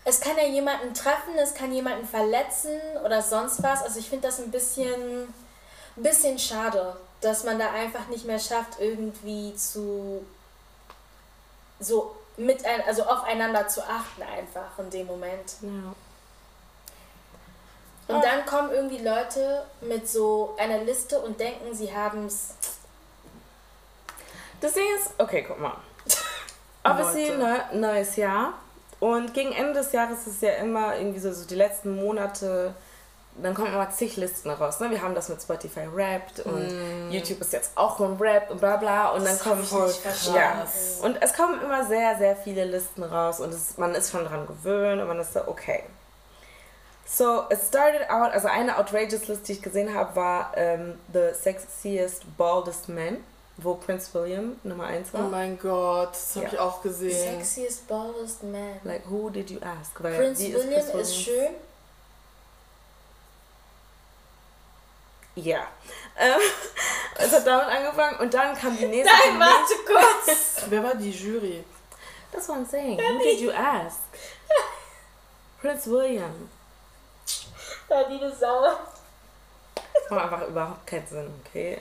es 0.05 0.21
kann 0.21 0.37
ja 0.37 0.45
jemanden 0.45 0.93
treffen, 0.95 1.39
es 1.39 1.55
kann 1.55 1.73
jemanden 1.73 2.07
verletzen 2.07 2.79
oder 3.05 3.23
sonst 3.23 3.63
was. 3.63 3.83
Also 3.83 3.99
ich 3.99 4.09
finde 4.09 4.29
das 4.29 4.39
ein 4.41 4.51
bisschen, 4.51 5.33
ein 5.97 6.03
bisschen 6.03 6.39
schade, 6.39 6.97
dass 7.21 7.45
man 7.45 7.59
da 7.59 7.71
einfach 7.73 8.07
nicht 8.09 8.25
mehr 8.25 8.39
schafft, 8.39 8.81
irgendwie 8.81 9.55
zu 9.57 10.25
so 11.81 12.17
mit 12.37 12.65
ein, 12.65 12.83
also 12.87 13.03
aufeinander 13.05 13.69
zu 13.69 13.83
achten 13.83 14.23
einfach 14.23 14.79
in 14.79 14.91
dem 14.91 15.07
Moment. 15.07 15.55
ja. 15.63 15.95
Und 18.09 18.23
dann 18.25 18.45
kommen 18.45 18.71
irgendwie 18.73 18.99
Leute 18.99 19.65
mit 19.81 20.09
so 20.09 20.55
einer 20.59 20.79
Liste 20.79 21.21
und 21.21 21.39
denken, 21.39 21.75
sie 21.75 21.95
haben 21.95 22.27
es. 22.27 22.51
Das 24.61 24.75
Ding 24.75 24.85
ist, 24.99 25.11
okay, 25.19 25.45
guck 25.47 25.61
mal. 25.61 25.77
Obviously, 26.85 27.37
ne, 27.37 27.65
neues 27.73 28.17
Jahr. 28.17 28.55
Und 29.01 29.35
gegen 29.35 29.53
Ende 29.53 29.75
des 29.75 29.93
Jahres 29.93 30.27
ist 30.27 30.43
ja 30.43 30.53
immer 30.55 30.97
irgendwie 30.97 31.21
so, 31.21 31.33
so 31.33 31.47
die 31.47 31.55
letzten 31.55 31.97
Monate, 31.97 32.75
dann 33.41 33.55
kommen 33.55 33.73
immer 33.73 33.89
zig 33.91 34.17
Listen 34.17 34.51
raus. 34.51 34.79
Ne? 34.81 34.91
Wir 34.91 35.01
haben 35.03 35.15
das 35.15 35.29
mit 35.29 35.41
Spotify 35.41 35.87
Wrapped 35.93 36.41
und 36.41 37.11
YouTube 37.11 37.41
ist 37.41 37.53
jetzt 37.53 37.73
auch 37.77 37.99
ein 38.01 38.17
Rap 38.21 38.51
und 38.51 38.61
bla 38.61 38.77
bla. 38.77 39.11
Und 39.13 39.25
dann 39.25 39.39
kommen 39.39 39.61
nicht 39.61 39.71
verstanden. 39.99 40.37
Ja. 40.39 40.67
Und 41.07 41.17
es 41.23 41.33
kommen 41.33 41.61
immer 41.63 41.85
sehr, 41.87 42.17
sehr 42.19 42.37
viele 42.37 42.65
Listen 42.65 43.03
raus 43.03 43.41
und 43.41 43.53
es, 43.55 43.79
man 43.79 43.95
ist 43.95 44.11
schon 44.11 44.25
dran 44.25 44.47
gewöhnt 44.47 45.01
und 45.01 45.09
man 45.09 45.19
ist 45.21 45.33
so, 45.33 45.41
okay. 45.47 45.83
So, 47.07 47.43
it 47.51 47.59
started 47.61 48.09
out, 48.09 48.33
also 48.33 48.49
eine 48.49 48.79
outrageous 48.79 49.29
List, 49.29 49.47
die 49.49 49.53
ich 49.53 49.63
gesehen 49.63 49.95
habe, 49.95 50.15
war 50.17 50.53
ähm, 50.57 50.99
The 51.13 51.31
Sexiest 51.35 52.23
Baldest 52.39 52.89
Man, 52.89 53.19
wo 53.59 53.75
Prince 53.75 54.09
William 54.15 54.57
Nummer 54.63 54.85
1 54.85 55.09
Oh 55.13 55.19
war. 55.19 55.23
mein 55.29 55.59
Gott, 55.59 56.13
das 56.13 56.37
habe 56.37 56.47
Ja. 56.47 56.53
ich 56.53 56.59
auch 56.59 56.81
gesehen. 56.83 57.41
Sexiest, 57.41 57.87
baldest 57.89 58.43
man. 58.45 58.81
Like, 58.85 59.03
who 59.11 59.29
did 59.29 59.51
you 59.51 59.59
ask? 59.61 60.03
Weil 60.03 60.15
Prince 60.17 60.43
William 60.43 60.69
Prince 60.69 60.99
ist 61.01 61.27
William? 61.27 61.47
schön. 61.51 61.55
Ja. 65.35 65.67
Ähm, 66.19 66.41
es 67.19 67.33
hat 67.33 67.47
damit 67.47 67.67
angefangen 67.67 68.21
und 68.21 68.35
dann 68.35 68.55
kam 68.57 68.77
die 68.77 68.87
nächste. 68.87 69.13
Nein, 69.13 69.41
warte 69.41 69.75
kurz. 69.87 70.65
Wer 70.69 70.83
war 70.83 70.95
die 70.95 71.11
Jury? 71.11 71.65
That's 72.31 72.49
what 72.49 72.59
I'm 72.59 72.67
saying. 72.67 72.99
Who 72.99 73.19
did 73.19 73.41
you 73.41 73.51
ask? 73.51 73.99
Prince 75.61 75.91
William. 75.91 76.49
Ja, 77.89 78.05
die 78.05 78.19
Sau. 78.39 78.65
Das 79.95 80.11
macht 80.11 80.25
einfach 80.25 80.49
überhaupt 80.49 80.87
keinen 80.87 81.07
Sinn, 81.07 81.31
okay? 81.45 81.79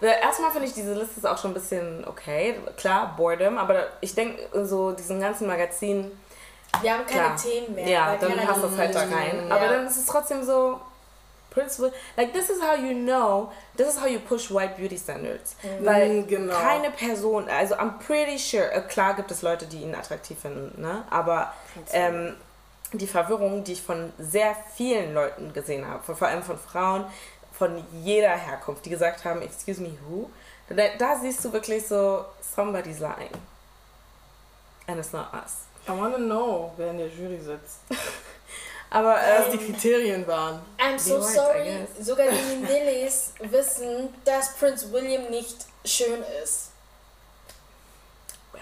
Like, 0.00 0.22
erstmal 0.22 0.50
finde 0.50 0.66
ich 0.66 0.74
diese 0.74 0.94
Liste 0.94 1.18
ist 1.18 1.26
auch 1.26 1.38
schon 1.38 1.52
ein 1.52 1.54
bisschen 1.54 2.04
okay. 2.06 2.58
Klar, 2.76 3.14
Boredom, 3.16 3.58
aber 3.58 3.88
ich 4.00 4.14
denke, 4.14 4.66
so 4.66 4.92
diesen 4.92 5.20
ganzen 5.20 5.46
Magazin 5.46 6.10
Wir 6.80 6.94
haben 6.94 7.06
keine 7.06 7.34
Klar. 7.34 7.36
Themen 7.36 7.74
mehr. 7.74 7.88
Ja, 7.88 8.16
dann 8.16 8.36
passt 8.36 8.64
das 8.64 8.76
halt 8.76 8.94
da 8.94 9.00
rein. 9.00 9.48
Ja. 9.48 9.54
Aber 9.54 9.68
dann 9.68 9.86
ist 9.86 9.96
es 9.96 10.06
trotzdem 10.06 10.42
so, 10.42 10.80
Prince 11.52 11.78
like 12.16 12.32
this 12.32 12.48
is 12.50 12.60
how 12.60 12.74
you 12.74 12.94
know, 12.94 13.52
this 13.76 13.88
is 13.88 14.00
how 14.00 14.06
you 14.06 14.18
push 14.20 14.50
white 14.50 14.76
beauty 14.76 14.96
standards. 14.96 15.54
Weil 15.80 16.22
Mm, 16.22 16.26
genau. 16.28 16.54
keine 16.54 16.90
Person, 16.90 17.48
also 17.48 17.74
I'm 17.76 17.98
pretty 17.98 18.38
sure, 18.38 18.70
äh, 18.72 18.80
klar 18.82 19.14
gibt 19.14 19.30
es 19.30 19.42
Leute, 19.42 19.66
die 19.66 19.82
ihn 19.82 19.94
attraktiv 19.94 20.38
finden, 20.38 20.80
ne? 20.80 21.04
Aber 21.10 21.52
ähm, 21.92 22.36
die 22.92 23.06
Verwirrung, 23.06 23.64
die 23.64 23.72
ich 23.72 23.82
von 23.82 24.12
sehr 24.18 24.54
vielen 24.76 25.14
Leuten 25.14 25.52
gesehen 25.52 25.86
habe, 25.86 26.02
vor 26.14 26.26
allem 26.28 26.42
von 26.42 26.58
Frauen 26.58 27.04
von 27.52 27.84
jeder 28.02 28.30
Herkunft, 28.36 28.84
die 28.86 28.90
gesagt 28.90 29.24
haben, 29.24 29.42
excuse 29.42 29.80
me, 29.80 29.90
who? 30.08 30.30
Da, 30.68 30.84
da 30.98 31.16
siehst 31.20 31.44
du 31.44 31.52
wirklich 31.52 31.86
so, 31.86 32.24
somebody's 32.40 32.98
lying. 32.98 33.30
And 34.86 34.98
it's 34.98 35.12
not 35.12 35.26
us. 35.34 35.66
I 35.86 35.92
wanna 35.92 36.16
know, 36.16 36.72
wer 36.76 36.90
in 36.90 36.98
der 36.98 37.08
Jury 37.08 37.38
sitzt. 37.38 37.80
Aber 38.92 39.14
Was 39.14 39.50
die 39.50 39.56
Kriterien 39.56 40.26
waren. 40.26 40.60
I'm 40.78 40.98
so 40.98 41.18
I 41.18 41.22
sorry. 41.22 41.86
Sogar 41.98 42.26
die 42.28 42.66
Lillys 42.66 43.32
wissen, 43.40 44.12
dass 44.22 44.54
Prince 44.56 44.92
William 44.92 45.30
nicht 45.30 45.64
schön 45.82 46.22
ist. 46.44 46.72
Ja. 48.52 48.60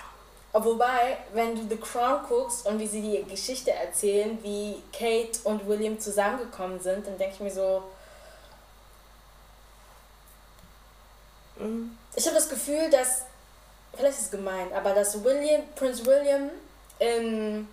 Wobei, 0.52 1.18
wenn 1.32 1.56
du 1.56 1.62
The 1.68 1.76
Crown 1.76 2.20
guckst 2.28 2.64
und 2.64 2.78
wie 2.78 2.86
sie 2.86 3.02
die 3.02 3.24
Geschichte 3.28 3.72
erzählen, 3.72 4.38
wie 4.42 4.80
Kate 4.92 5.40
und 5.42 5.66
William 5.66 5.98
zusammengekommen 5.98 6.78
sind, 6.78 7.08
dann 7.08 7.18
denke 7.18 7.34
ich 7.34 7.40
mir 7.40 7.50
so, 7.50 7.82
mm, 11.56 11.90
ich 12.14 12.24
habe 12.24 12.36
das 12.36 12.48
Gefühl, 12.48 12.88
dass, 12.88 13.22
vielleicht 13.96 14.18
ist 14.18 14.26
es 14.26 14.30
gemein, 14.30 14.72
aber 14.74 14.94
dass 14.94 15.24
William, 15.24 15.62
Prince 15.74 16.06
William 16.06 16.50
in, 17.00 17.66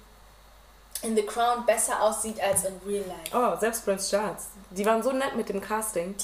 in 1.04 1.16
The 1.16 1.24
Crown 1.24 1.66
besser 1.66 2.02
aussieht 2.02 2.42
als 2.42 2.66
in 2.66 2.80
Real 2.86 3.06
Life. 3.06 3.32
oh, 3.34 3.60
selbst 3.60 3.86
Prince 3.86 4.10
Charles. 4.10 4.48
Die 4.72 4.86
waren 4.86 5.02
so 5.02 5.12
nett 5.12 5.36
mit 5.36 5.50
dem 5.50 5.62
Casting. 5.62 6.16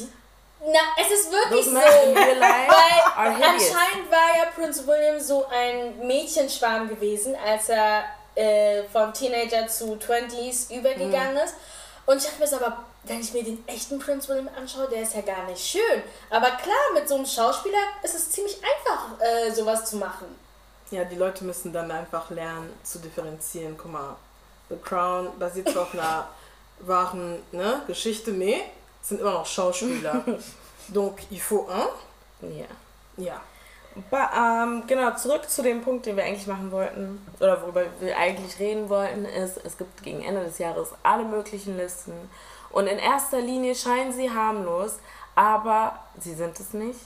Na, 0.60 0.80
es 1.00 1.12
ist 1.12 1.32
wirklich 1.32 1.65
Those 1.65 1.72
so. 1.72 1.75
Weil 1.75 3.44
anscheinend 3.44 4.10
war 4.10 4.38
ja 4.38 4.46
Prince 4.56 4.88
William 4.88 5.20
so 5.20 5.46
ein 5.48 6.08
Mädchenschwarm 6.08 6.88
gewesen, 6.88 7.36
als 7.36 7.70
er 7.70 8.03
äh, 8.36 8.84
von 8.92 9.13
Teenager 9.13 9.68
zu 9.68 9.96
20s 9.96 10.74
übergegangen 10.75 11.38
ist. 11.38 11.56
Und 12.06 12.18
ich 12.18 12.24
dachte 12.24 12.39
mir 12.39 12.65
aber 12.65 12.86
wenn 13.06 13.20
ich 13.20 13.34
mir 13.34 13.44
den 13.44 13.68
echten 13.68 14.00
Prince 14.00 14.30
William 14.30 14.50
anschaue, 14.56 14.88
der 14.88 15.01
ist 15.01 15.13
ja 15.13 15.22
gar 15.22 15.46
nicht 15.46 15.65
schön. 15.65 16.03
Aber 16.30 16.51
klar, 16.51 16.94
mit 16.94 17.08
so 17.08 17.15
einem 17.15 17.25
Schauspieler 17.25 17.80
ist 18.01 18.15
es 18.15 18.32
ziemlich 18.32 18.58
einfach, 18.63 19.20
äh, 19.20 19.51
sowas 19.51 19.86
zu 19.89 19.98
machen. 19.98 20.27
Ja, 20.92 21.03
die 21.03 21.15
Leute 21.15 21.44
müssen 21.44 21.74
dann 21.74 21.92
einfach 21.92 22.30
lernen 22.30 22.72
zu 22.84 23.00
differenzieren. 23.00 23.75
Guck 23.77 23.92
mal, 23.92 24.15
The 24.70 24.77
Crown 24.77 25.29
basiert 25.38 25.75
auf 25.77 25.93
einer 25.93 26.27
wahren 26.79 27.39
ne, 27.51 27.82
Geschichte, 27.88 28.32
mais 28.32 28.62
sind 29.01 29.22
immer 29.22 29.34
noch 29.34 29.46
Schauspieler. 29.46 30.24
Donc, 30.89 31.20
il 31.29 31.39
faut 31.39 31.67
un. 31.70 32.50
Ja. 32.50 32.65
Ja. 33.17 33.41
Ba 34.10 34.63
ähm, 34.63 34.84
genau, 34.88 35.15
zurück 35.15 35.48
zu 35.48 35.62
dem 35.62 35.82
Punkt, 35.82 36.05
den 36.05 36.17
wir 36.17 36.24
eigentlich 36.24 36.48
machen 36.48 36.72
wollten, 36.72 37.25
oder 37.39 37.62
worüber 37.62 37.86
wir 38.00 38.17
eigentlich 38.17 38.60
reden 38.60 38.89
wollten, 38.89 39.25
ist, 39.25 39.60
es 39.63 39.77
gibt 39.77 40.01
gegen 40.03 40.24
Ende 40.24 40.43
des 40.43 40.58
Jahres 40.58 40.89
alle 41.03 41.24
möglichen 41.24 41.77
Listen. 41.77 42.13
Und 42.72 42.88
in 42.88 42.98
erster 42.98 43.39
Linie 43.39 43.75
scheinen 43.75 44.12
sie 44.12 44.32
harmlos, 44.32 44.96
aber 45.36 46.00
sie 46.20 46.34
sind 46.34 46.60
es 46.60 46.74
nicht. 46.74 47.00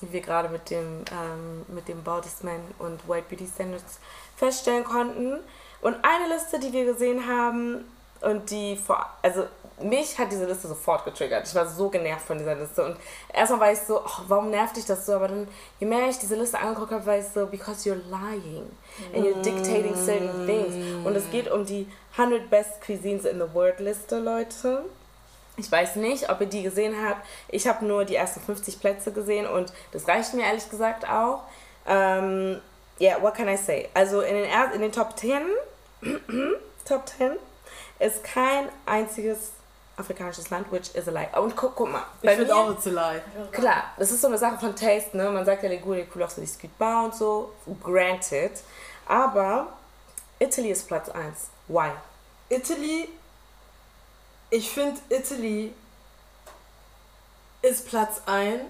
Wie 0.00 0.12
wir 0.12 0.20
gerade 0.22 0.48
mit 0.48 0.70
dem, 0.70 1.04
ähm, 1.12 1.66
mit 1.68 1.88
dem 1.88 2.02
Men 2.42 2.60
und 2.78 3.06
White 3.06 3.26
Beauty 3.28 3.46
Standards 3.46 3.98
feststellen 4.36 4.84
konnten. 4.84 5.40
Und 5.84 5.96
eine 6.02 6.32
Liste, 6.32 6.58
die 6.58 6.72
wir 6.72 6.86
gesehen 6.86 7.28
haben 7.28 7.84
und 8.22 8.50
die 8.50 8.74
vor, 8.74 9.06
also 9.20 9.44
mich 9.82 10.18
hat 10.18 10.32
diese 10.32 10.46
Liste 10.46 10.66
sofort 10.66 11.04
getriggert. 11.04 11.46
Ich 11.46 11.54
war 11.54 11.66
so 11.66 11.90
genervt 11.90 12.24
von 12.26 12.38
dieser 12.38 12.54
Liste. 12.54 12.86
Und 12.86 12.96
erstmal 13.30 13.60
war 13.60 13.72
ich 13.72 13.80
so, 13.80 14.00
oh, 14.00 14.22
warum 14.28 14.48
nervt 14.48 14.76
dich 14.76 14.86
das 14.86 15.04
so? 15.04 15.12
Aber 15.12 15.28
dann, 15.28 15.46
je 15.78 15.86
mehr 15.86 16.08
ich 16.08 16.18
diese 16.18 16.36
Liste 16.36 16.58
angeguckt 16.58 16.90
habe, 16.90 17.04
war 17.04 17.18
ich 17.18 17.26
so, 17.26 17.46
because 17.46 17.86
you're 17.86 18.00
lying. 18.08 18.64
And 19.14 19.26
you're 19.26 19.42
dictating 19.42 19.94
certain 19.94 20.46
things. 20.46 20.74
Und 21.04 21.14
es 21.16 21.30
geht 21.30 21.50
um 21.50 21.66
die 21.66 21.86
100 22.16 22.48
Best 22.48 22.80
Cuisines 22.80 23.26
in 23.26 23.38
the 23.38 23.52
World 23.52 23.78
Liste, 23.80 24.20
Leute. 24.20 24.86
Ich 25.58 25.70
weiß 25.70 25.96
nicht, 25.96 26.30
ob 26.30 26.40
ihr 26.40 26.46
die 26.46 26.62
gesehen 26.62 26.94
habt. 27.06 27.26
Ich 27.48 27.66
habe 27.66 27.84
nur 27.84 28.06
die 28.06 28.14
ersten 28.14 28.40
50 28.40 28.80
Plätze 28.80 29.12
gesehen 29.12 29.46
und 29.46 29.70
das 29.92 30.08
reicht 30.08 30.32
mir 30.32 30.46
ehrlich 30.46 30.70
gesagt 30.70 31.06
auch. 31.06 31.42
Ähm, 31.86 32.62
yeah, 32.98 33.20
what 33.20 33.34
can 33.34 33.48
I 33.48 33.56
say? 33.58 33.88
Also 33.92 34.22
in 34.22 34.34
den, 34.34 34.48
in 34.74 34.80
den 34.80 34.92
Top 34.92 35.18
10, 35.18 35.42
Top 36.84 37.08
10 37.08 37.32
ist 37.98 38.24
kein 38.24 38.68
einziges 38.86 39.52
afrikanisches 39.96 40.50
Land, 40.50 40.70
which 40.70 40.94
is 40.94 41.08
a 41.08 41.10
lie. 41.10 41.28
Und 41.38 41.56
guck, 41.56 41.76
guck 41.76 41.90
mal. 41.90 42.02
Ich 42.22 42.30
finde 42.30 42.54
auch, 42.54 42.70
it's 42.70 42.86
a 42.86 42.90
lie. 42.90 43.22
Klar, 43.52 43.84
das 43.96 44.10
ist 44.10 44.20
so 44.20 44.26
eine 44.26 44.38
Sache 44.38 44.58
von 44.58 44.74
Taste, 44.74 45.16
ne? 45.16 45.30
Man 45.30 45.44
sagt 45.44 45.62
ja, 45.62 45.68
les 45.68 45.80
goûts, 45.80 45.94
les 45.94 46.06
couleurs, 46.06 46.34
c'est 46.34 46.40
discutable 46.40 47.06
und 47.06 47.14
so. 47.14 47.52
Granted. 47.82 48.52
Aber 49.06 49.68
Italy 50.40 50.70
ist 50.70 50.88
Platz 50.88 51.08
1. 51.08 51.50
Why? 51.68 51.90
Italy, 52.48 53.08
ich 54.50 54.70
finde 54.70 55.00
Italy 55.08 55.72
ist 57.62 57.88
Platz 57.88 58.20
1, 58.26 58.60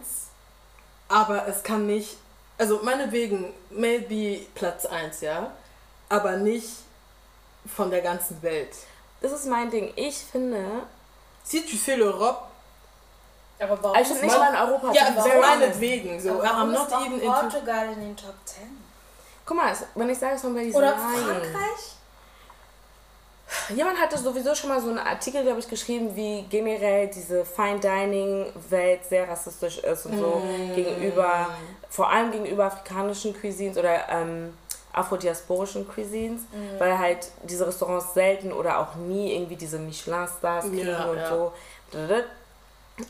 aber 1.09 1.49
es 1.49 1.63
kann 1.63 1.87
nicht, 1.87 2.17
also 2.59 2.81
meinetwegen, 2.83 3.53
maybe 3.71 4.47
Platz 4.55 4.87
1, 4.87 5.21
ja, 5.23 5.51
aber 6.09 6.37
nicht 6.37 6.84
von 7.67 7.91
der 7.91 8.01
ganzen 8.03 8.41
Welt. 8.43 8.75
Das 9.21 9.33
ist 9.33 9.47
mein 9.47 9.71
Ding. 9.71 9.93
Ich 9.97 10.17
finde, 10.19 10.65
Si 11.45 11.63
tu 11.65 11.77
fais 11.77 11.97
l'Europe, 11.99 12.37
Aber 13.59 13.83
warum 13.83 13.97
also 13.97 14.15
nicht 14.15 14.27
mal 14.39 14.51
in 14.51 14.57
Europa. 14.57 14.93
ja, 14.93 15.41
meinetwegen, 15.41 16.21
so, 16.21 16.39
warum 16.43 16.73
not 16.73 16.89
ist 16.89 16.95
even. 17.07 17.21
Portugal 17.21 17.89
in 17.93 18.01
den 18.01 18.17
Top 18.17 18.35
10? 18.45 18.63
Guck 19.47 19.57
mal, 19.57 19.73
es- 19.73 19.85
wenn 19.95 20.09
ich 20.09 20.19
sage, 20.19 20.39
somebody's 20.39 20.75
Oder 20.75 20.95
lying. 20.97 21.25
Frankreich? 21.25 21.91
Jemand 23.77 24.01
hatte 24.01 24.19
sowieso 24.19 24.55
schon 24.55 24.71
mal 24.71 24.81
so 24.81 24.89
einen 24.89 24.99
Artikel, 24.99 25.43
glaube 25.43 25.61
ich, 25.61 25.69
geschrieben, 25.69 26.17
wie 26.17 26.43
generell 26.49 27.07
diese 27.09 27.45
Fine 27.45 27.79
Dining 27.79 28.53
Welt 28.71 29.05
sehr 29.09 29.29
rassistisch 29.29 29.79
ist 29.79 30.07
und 30.07 30.19
so 30.19 30.43
gegenüber, 30.75 31.51
vor 31.89 32.09
allem 32.11 32.33
gegenüber 32.33 32.65
afrikanischen 32.65 33.39
Cuisines 33.39 33.77
oder 33.79 34.09
ähm, 34.09 34.57
afrodiasporischen 34.95 35.87
Cuisines, 35.89 36.43
weil 36.79 36.99
halt 36.99 37.29
diese 37.43 37.67
Restaurants 37.67 38.15
selten 38.15 38.53
oder 38.53 38.79
auch 38.79 38.95
nie 38.95 39.35
irgendwie 39.35 39.57
diese 39.57 39.79
Michelin-Stars 39.79 40.67
kriegen 40.67 40.89
Ja, 40.89 41.05
und 41.05 41.19
ja. 41.19 41.29
so. 41.29 41.53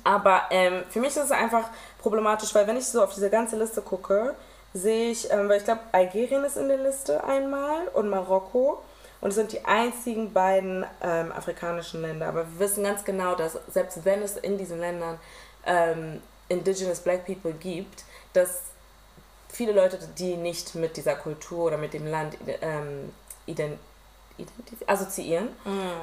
Aber 0.02 0.42
ähm, 0.50 0.82
für 0.90 1.00
mich 1.00 1.10
ist 1.10 1.24
es 1.24 1.30
einfach 1.30 1.68
problematisch, 2.00 2.54
weil 2.54 2.66
wenn 2.66 2.76
ich 2.76 2.86
so 2.86 3.02
auf 3.02 3.12
diese 3.12 3.28
ganze 3.30 3.56
Liste 3.56 3.82
gucke, 3.82 4.34
sehe 4.72 5.10
ich, 5.10 5.30
ähm, 5.30 5.48
weil 5.48 5.58
ich 5.58 5.64
glaube, 5.64 5.80
Algerien 5.92 6.44
ist 6.44 6.56
in 6.56 6.68
der 6.68 6.78
Liste 6.78 7.22
einmal 7.24 7.88
und 7.92 8.08
Marokko. 8.08 8.82
Und 9.20 9.30
es 9.30 9.36
sind 9.36 9.52
die 9.52 9.64
einzigen 9.64 10.34
beiden 10.34 10.84
ähm, 11.02 11.32
afrikanischen 11.32 12.02
Länder. 12.02 12.28
Aber 12.28 12.40
wir 12.40 12.58
wissen 12.58 12.84
ganz 12.84 13.04
genau, 13.04 13.34
dass 13.34 13.58
selbst 13.72 14.04
wenn 14.04 14.20
es 14.20 14.36
in 14.36 14.58
diesen 14.58 14.80
Ländern 14.80 15.18
ähm, 15.64 16.20
Indigenous 16.48 17.00
Black 17.00 17.24
People 17.24 17.52
gibt, 17.52 18.04
dass 18.34 18.60
viele 19.54 19.72
Leute, 19.72 19.98
die 20.18 20.36
nicht 20.36 20.74
mit 20.74 20.96
dieser 20.96 21.14
Kultur 21.14 21.66
oder 21.66 21.78
mit 21.78 21.94
dem 21.94 22.06
Land 22.06 22.36
ähm, 22.60 23.12
ident 23.46 23.78
assoziieren. 24.86 25.48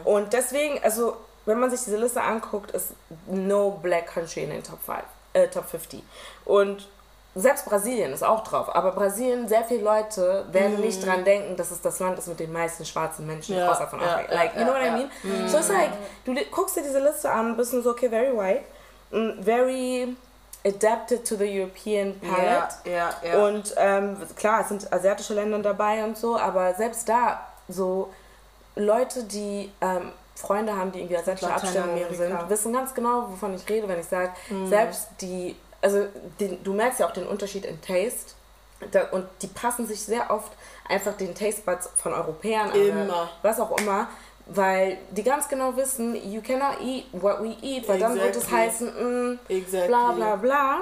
Und 0.06 0.32
deswegen, 0.32 0.82
also 0.84 1.18
wenn 1.46 1.60
man 1.60 1.70
sich 1.70 1.84
diese 1.84 1.98
Liste 1.98 2.22
anguckt, 2.22 2.72
ist 2.72 2.94
no 3.28 3.72
black 3.82 4.08
country 4.14 4.44
in 4.44 4.52
den 4.52 4.64
Top 4.64 4.80
5, 4.86 5.00
äh, 5.34 5.48
Top 5.50 5.66
50. 5.66 6.02
Und 6.46 6.88
selbst 7.36 7.66
Brasilien 7.66 8.14
ist 8.14 8.24
auch 8.24 8.44
drauf. 8.44 8.74
Aber 8.74 8.92
Brasilien, 8.92 9.48
sehr 9.48 9.64
viele 9.64 9.84
Leute 9.84 10.46
werden 10.52 10.80
nicht 10.82 11.06
dran 11.06 11.24
denken, 11.26 11.56
dass 11.58 11.72
es 11.72 11.82
das 11.82 12.00
Land 12.00 12.20
ist 12.20 12.28
mit 12.28 12.40
den 12.40 12.52
meisten 12.52 12.86
schwarzen 12.86 13.26
Menschen, 13.26 13.58
Ja, 13.58 13.70
außer 13.72 13.88
von 13.88 14.00
ja, 14.02 14.16
Afrika. 14.16 14.34
ja, 14.34 14.38
like, 14.44 14.56
you 14.56 14.64
know 14.64 14.74
ja, 14.74 14.80
what 14.80 14.82
I 14.82 14.86
ja. 14.86 14.94
mean? 14.94 15.50
So 15.50 15.58
it's 15.58 15.70
like, 15.70 15.92
du 16.26 16.34
guckst 16.52 16.76
dir 16.78 16.84
diese 16.84 17.00
Liste 17.00 17.30
an, 17.32 17.56
bist 17.58 17.74
nur 17.74 17.82
so, 17.84 17.92
okay, 17.92 18.10
very 18.10 18.36
white, 18.38 18.64
mm, 19.12 19.42
very 19.44 20.16
adapted 20.66 21.26
to 21.26 21.36
the 21.36 21.46
European 21.46 22.20
palette. 22.20 22.76
Ja, 22.86 22.92
ja, 22.92 23.16
ja. 23.24 23.48
Und 23.48 23.74
ähm, 23.78 24.18
klar, 24.36 24.62
es 24.62 24.70
sind 24.70 24.92
asiatische 24.94 25.34
Länder 25.34 25.60
dabei 25.60 26.04
und 26.04 26.18
so, 26.18 26.38
aber 26.38 26.74
selbst 26.76 27.10
da, 27.10 27.48
so 27.68 28.14
Leute, 28.76 29.24
die 29.24 29.72
ähm, 29.82 30.12
Freunde 30.36 30.76
haben, 30.76 30.92
die 30.92 31.00
irgendwie 31.00 31.18
asiatische 31.18 31.54
Abstammung 31.54 32.00
sind, 32.12 32.50
wissen 32.50 32.74
ganz 32.74 32.94
genau, 32.94 33.30
wovon 33.30 33.54
ich 33.54 33.68
rede, 33.70 33.88
wenn 33.88 34.00
ich 34.00 34.08
sage, 34.08 34.32
selbst 34.68 35.10
die, 35.20 35.56
also 35.82 36.08
den, 36.40 36.64
du 36.64 36.74
merkst 36.74 37.00
ja 37.00 37.08
auch 37.08 37.14
den 37.14 37.28
Unterschied 37.28 37.66
in 37.66 37.80
Taste. 37.82 38.34
Da, 38.92 39.10
und 39.12 39.28
die 39.44 39.48
passen 39.48 39.86
sich 39.86 40.02
sehr 40.02 40.32
oft 40.32 40.52
einfach 40.90 41.14
den 41.14 41.36
Taste 41.36 41.62
Buds 41.62 41.88
von 41.98 42.14
Europäern 42.14 42.72
an. 42.72 42.76
Immer. 42.76 43.30
Was 43.44 43.60
auch 43.60 43.78
immer. 43.78 44.08
Weil 44.54 44.98
die 45.12 45.24
ganz 45.24 45.48
genau 45.48 45.76
wissen, 45.78 46.16
you 46.30 46.42
cannot 46.42 46.82
eat 46.82 47.06
what 47.14 47.42
we 47.42 47.56
eat, 47.62 47.88
weil 47.88 48.00
dann 48.00 48.16
wird 48.16 48.36
es 48.36 48.44
Exactly. 48.44 48.58
heißen, 48.58 48.88
mm, 49.34 49.40
exactly. 49.48 49.88
bla 49.88 50.12
bla 50.12 50.36
bla. 50.36 50.78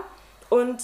Und 0.49 0.77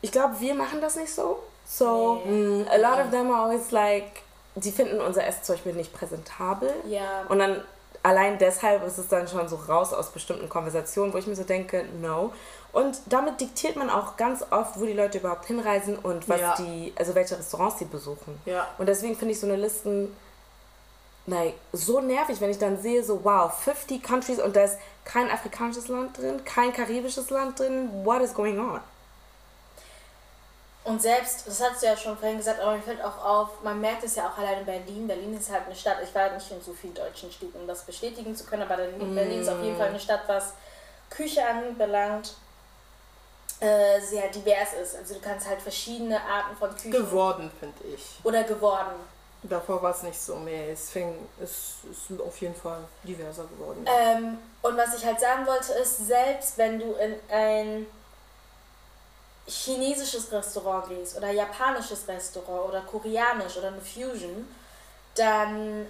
ich 0.00 0.10
glaube, 0.10 0.40
wir 0.40 0.54
machen 0.54 0.80
das 0.80 0.96
nicht 0.96 1.12
so. 1.12 1.40
So, 1.66 2.22
Mm, 2.26 2.64
a 2.70 2.76
lot 2.76 2.98
of 3.04 3.10
them 3.10 3.30
are 3.30 3.44
always 3.44 3.70
like, 3.70 4.22
die 4.54 4.70
finden 4.70 5.00
unser 5.00 5.26
Essen 5.26 5.42
zum 5.42 5.54
Beispiel 5.56 5.72
nicht 5.74 5.92
präsentabel. 5.92 6.72
Ja. 6.86 7.24
Und 7.28 7.38
dann 7.40 7.62
allein 8.02 8.38
deshalb 8.38 8.86
ist 8.86 8.98
es 8.98 9.08
dann 9.08 9.26
schon 9.28 9.48
so 9.48 9.56
raus 9.56 9.92
aus 9.92 10.10
bestimmten 10.10 10.48
Konversationen, 10.48 11.12
wo 11.12 11.18
ich 11.18 11.26
mir 11.26 11.34
so 11.36 11.42
denke, 11.44 11.84
no. 12.00 12.32
Und 12.72 13.00
damit 13.06 13.40
diktiert 13.40 13.76
man 13.76 13.88
auch 13.90 14.16
ganz 14.16 14.44
oft, 14.50 14.78
wo 14.80 14.84
die 14.84 14.92
Leute 14.92 15.18
überhaupt 15.18 15.46
hinreisen 15.46 15.98
und 15.98 16.28
was 16.28 16.40
Ja. 16.40 16.54
die, 16.58 16.92
also 16.96 17.14
welche 17.14 17.38
Restaurants 17.38 17.78
sie 17.78 17.84
besuchen. 17.86 18.40
Ja. 18.46 18.66
Und 18.78 18.86
deswegen 18.88 19.16
finde 19.16 19.32
ich 19.32 19.40
so 19.40 19.46
eine 19.46 19.56
Listen 19.56 20.14
nein, 21.26 21.52
so 21.72 22.00
nervig, 22.00 22.40
wenn 22.40 22.50
ich 22.50 22.58
dann 22.58 22.80
sehe, 22.80 23.02
so 23.02 23.24
wow, 23.24 23.52
50 23.52 24.02
countries 24.02 24.40
und 24.40 24.54
da 24.54 24.64
ist 24.64 24.78
kein 25.04 25.30
afrikanisches 25.30 25.88
Land 25.88 26.18
drin, 26.18 26.44
kein 26.44 26.72
karibisches 26.72 27.30
Land 27.30 27.58
drin. 27.58 27.88
What 28.04 28.22
is 28.22 28.34
going 28.34 28.58
on? 28.58 28.80
Und 30.84 31.00
selbst, 31.00 31.46
das 31.46 31.62
hast 31.62 31.82
du 31.82 31.86
ja 31.86 31.96
schon 31.96 32.16
vorhin 32.16 32.36
gesagt, 32.36 32.60
aber 32.60 32.76
mir 32.76 32.82
fällt 32.82 33.02
auch 33.02 33.24
auf, 33.24 33.62
man 33.62 33.80
merkt 33.80 34.04
es 34.04 34.16
ja 34.16 34.28
auch 34.28 34.36
allein 34.36 34.60
in 34.60 34.66
Berlin. 34.66 35.06
Berlin 35.06 35.34
ist 35.34 35.50
halt 35.50 35.64
eine 35.64 35.74
Stadt, 35.74 35.96
ich 36.02 36.14
war 36.14 36.30
nicht 36.30 36.50
in 36.50 36.60
so 36.60 36.74
vielen 36.74 36.92
deutschen 36.92 37.32
Städten, 37.32 37.58
um 37.58 37.66
das 37.66 37.84
bestätigen 37.84 38.36
zu 38.36 38.44
können, 38.44 38.62
aber 38.62 38.76
Berlin, 38.76 39.14
Berlin 39.14 39.40
ist 39.40 39.48
auf 39.48 39.62
jeden 39.62 39.78
Fall 39.78 39.88
eine 39.88 40.00
Stadt, 40.00 40.20
was 40.26 40.52
Küche 41.08 41.42
anbelangt, 41.46 42.34
äh, 43.60 43.98
sehr 44.00 44.28
divers 44.28 44.74
ist. 44.74 44.96
Also 44.96 45.14
du 45.14 45.20
kannst 45.20 45.48
halt 45.48 45.62
verschiedene 45.62 46.20
Arten 46.20 46.54
von 46.54 46.74
Küchen. 46.74 46.90
Geworden, 46.90 47.50
finde 47.58 47.94
ich. 47.94 48.20
Oder 48.22 48.44
geworden. 48.44 48.94
Davor 49.46 49.82
war 49.82 49.90
es 49.94 50.02
nicht 50.02 50.18
so 50.18 50.36
mehr. 50.36 50.70
Es 50.72 50.88
fing, 50.90 51.14
es 51.38 51.74
ist 51.90 52.18
auf 52.20 52.40
jeden 52.40 52.54
Fall 52.54 52.78
diverser 53.02 53.44
geworden. 53.44 53.84
Ähm, 53.86 54.38
und 54.62 54.76
was 54.76 54.96
ich 54.96 55.04
halt 55.04 55.20
sagen 55.20 55.46
wollte 55.46 55.72
ist, 55.74 56.06
selbst 56.06 56.56
wenn 56.56 56.78
du 56.78 56.92
in 56.94 57.14
ein 57.30 57.86
chinesisches 59.46 60.32
Restaurant 60.32 60.88
gehst 60.88 61.16
oder 61.18 61.30
japanisches 61.30 62.08
Restaurant 62.08 62.70
oder 62.70 62.80
koreanisch 62.80 63.56
oder 63.58 63.68
eine 63.68 63.80
Fusion, 63.82 64.48
dann 65.14 65.86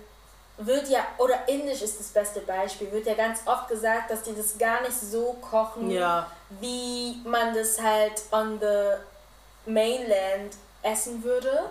wird 0.59 0.89
ja, 0.89 1.07
oder 1.19 1.49
indisch 1.49 1.83
ist 1.83 1.99
das 2.01 2.09
beste 2.09 2.41
Beispiel, 2.41 2.91
wird 2.91 3.07
ja 3.07 3.15
ganz 3.15 3.41
oft 3.47 3.69
gesagt, 3.69 4.11
dass 4.11 4.23
die 4.23 4.35
das 4.35 4.59
gar 4.59 4.83
nicht 4.83 4.99
so 4.99 5.37
kochen, 5.41 5.91
Ja. 5.91 6.29
wie 6.61 7.21
man 7.25 7.55
das 7.55 7.81
halt 7.81 8.23
on 8.33 8.59
the 8.61 9.71
mainland 9.71 10.55
essen 10.83 11.23
würde. 11.23 11.71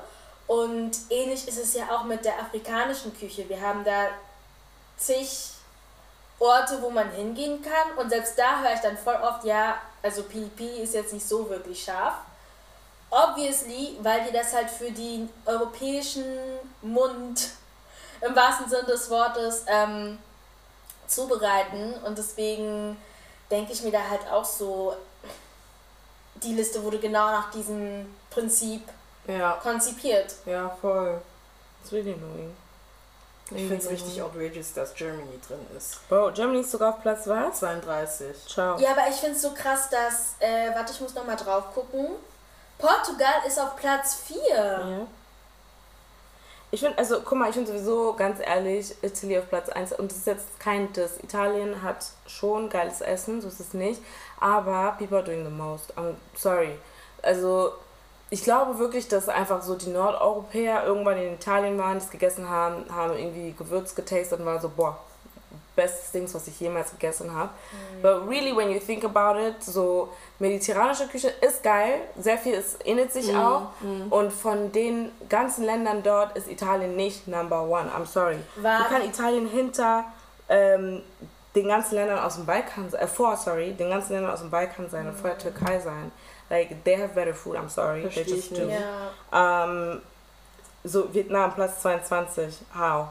Und 0.53 0.91
ähnlich 1.09 1.47
ist 1.47 1.57
es 1.57 1.73
ja 1.73 1.89
auch 1.89 2.03
mit 2.03 2.23
der 2.23 2.39
afrikanischen 2.39 3.11
Küche. 3.17 3.49
Wir 3.49 3.59
haben 3.59 3.83
da 3.83 4.09
zig 4.97 5.49
Orte, 6.37 6.79
wo 6.79 6.91
man 6.91 7.09
hingehen 7.09 7.59
kann. 7.63 7.97
Und 7.97 8.11
selbst 8.11 8.37
da 8.37 8.61
höre 8.61 8.75
ich 8.75 8.79
dann 8.81 8.95
voll 8.95 9.15
oft, 9.15 9.43
ja, 9.45 9.77
also 10.03 10.21
Pili 10.21 10.51
Pili 10.55 10.83
ist 10.83 10.93
jetzt 10.93 11.11
nicht 11.11 11.27
so 11.27 11.49
wirklich 11.49 11.83
scharf. 11.83 12.13
Obviously, 13.09 13.97
weil 14.03 14.25
die 14.25 14.31
das 14.31 14.53
halt 14.53 14.69
für 14.69 14.91
den 14.91 15.27
europäischen 15.47 16.23
Mund 16.83 17.49
im 18.21 18.35
wahrsten 18.35 18.69
Sinne 18.69 18.83
des 18.83 19.09
Wortes 19.09 19.65
ähm, 19.65 20.19
zubereiten. 21.07 21.95
Und 22.05 22.15
deswegen 22.15 22.95
denke 23.49 23.73
ich 23.73 23.81
mir 23.81 23.91
da 23.91 24.07
halt 24.07 24.27
auch 24.31 24.45
so, 24.45 24.95
die 26.35 26.53
Liste 26.53 26.83
wurde 26.83 26.99
genau 26.99 27.31
nach 27.31 27.49
diesem 27.49 28.05
Prinzip 28.29 28.83
Ja, 29.27 29.59
konzipiert. 29.61 30.35
ja, 30.45 30.69
voll. 30.81 31.21
It's 31.81 31.91
really 31.91 32.13
annoying. 32.13 32.55
Ich 33.51 33.67
finde 33.67 33.77
es 33.77 33.89
richtig 33.89 34.21
outrageous, 34.21 34.73
dass 34.73 34.93
Germany 34.95 35.39
drin 35.47 35.59
ist. 35.77 36.07
Bro, 36.09 36.31
Germany 36.31 36.61
ist 36.61 36.71
sogar 36.71 36.93
auf 36.95 37.01
Platz 37.01 37.27
was? 37.27 37.59
32. 37.59 38.47
Ciao. 38.47 38.79
Ja, 38.79 38.91
aber 38.91 39.07
ich 39.09 39.15
finde 39.15 39.35
es 39.35 39.41
so 39.41 39.53
krass, 39.53 39.89
dass, 39.89 40.35
äh, 40.39 40.73
warte, 40.73 40.93
ich 40.93 41.01
muss 41.01 41.13
nochmal 41.13 41.35
drauf 41.35 41.73
gucken. 41.73 42.07
Portugal 42.77 43.41
ist 43.45 43.59
auf 43.59 43.75
Platz 43.75 44.15
4. 44.15 44.37
Ja. 44.55 45.07
Ich 46.71 46.79
finde, 46.79 46.97
also 46.97 47.21
guck 47.21 47.37
mal, 47.37 47.49
ich 47.49 47.55
finde 47.55 47.71
sowieso, 47.71 48.13
ganz 48.13 48.39
ehrlich, 48.39 48.95
Italy 49.03 49.37
auf 49.37 49.47
Platz 49.47 49.69
1 49.69 49.93
und 49.93 50.09
das 50.09 50.19
ist 50.19 50.27
jetzt 50.27 50.59
kein 50.59 50.91
Diss. 50.93 51.19
Italien 51.21 51.83
hat 51.83 52.03
schon 52.25 52.69
geiles 52.69 53.01
Essen, 53.01 53.41
so 53.41 53.47
ist 53.47 53.59
es 53.59 53.75
nicht, 53.75 54.01
aber 54.39 54.95
people 54.97 55.17
are 55.17 55.23
doing 55.23 55.43
the 55.43 55.51
most. 55.51 55.95
I'm 55.95 56.15
sorry. 56.35 56.79
Also, 57.21 57.73
ich 58.29 58.43
glaube 58.43 58.79
wirklich, 58.79 59.07
dass 59.07 59.29
einfach 59.29 59.61
so 59.61 59.75
die 59.75 59.89
Nordeuropäer 59.89 60.85
irgendwann 60.85 61.17
in 61.17 61.33
Italien 61.33 61.77
waren, 61.77 61.99
das 61.99 62.09
gegessen 62.09 62.49
haben, 62.49 62.85
haben 62.93 63.13
irgendwie 63.17 63.53
Gewürz 63.57 63.93
getastet 63.93 64.39
und 64.39 64.45
waren 64.45 64.59
so, 64.59 64.69
boah, 64.69 64.97
bestes 65.75 66.11
Dings, 66.11 66.33
was 66.35 66.47
ich 66.47 66.59
jemals 66.59 66.91
gegessen 66.91 67.33
habe. 67.33 67.49
But 68.01 68.27
really, 68.29 68.55
when 68.55 68.69
you 68.71 68.79
think 68.79 69.03
about 69.03 69.39
it, 69.39 69.63
so 69.63 70.09
mediterranische 70.39 71.07
Küche 71.07 71.29
ist 71.41 71.63
geil, 71.63 72.01
sehr 72.19 72.37
viel 72.37 72.53
ist, 72.53 72.77
ähnelt 72.85 73.11
sich 73.11 73.35
auch. 73.35 73.67
Und 74.11 74.31
von 74.31 74.71
den 74.71 75.11
ganzen 75.29 75.63
Ländern 75.65 76.03
dort 76.03 76.35
ist 76.37 76.47
Italien 76.47 76.95
nicht 76.95 77.27
number 77.27 77.63
one. 77.63 77.89
I'm 77.95 78.05
sorry. 78.05 78.37
War- 78.57 78.79
Wie 78.81 78.83
kann 78.93 79.01
Italien 79.03 79.47
hinter 79.47 80.05
ähm, 80.49 81.01
den 81.55 81.67
ganzen 81.67 81.95
Ländern 81.95 82.19
aus 82.19 82.35
dem 82.35 82.45
Balkan, 82.45 82.91
äh, 82.93 83.07
vor, 83.07 83.35
sorry, 83.37 83.73
den 83.73 83.89
ganzen 83.89 84.13
Ländern 84.13 84.31
aus 84.33 84.39
dem 84.41 84.49
Balkan 84.51 84.89
sein 84.89 85.07
und 85.07 85.15
vor 85.15 85.29
der 85.31 85.39
Türkei 85.39 85.79
sein? 85.79 86.11
Like, 86.49 86.83
they 86.83 86.95
have 86.95 87.13
better 87.15 87.33
food, 87.33 87.55
I'm 87.55 87.69
sorry. 87.69 88.01
Versteh 88.01 88.23
They 88.25 88.31
ich 88.31 88.35
just 88.49 88.55
do. 88.55 88.65
nicht. 88.65 88.79
Ja. 89.31 89.63
Ähm, 89.65 90.01
so, 90.83 91.13
Vietnam, 91.13 91.53
Platz 91.53 91.81
22. 91.81 92.53
How? 92.77 93.07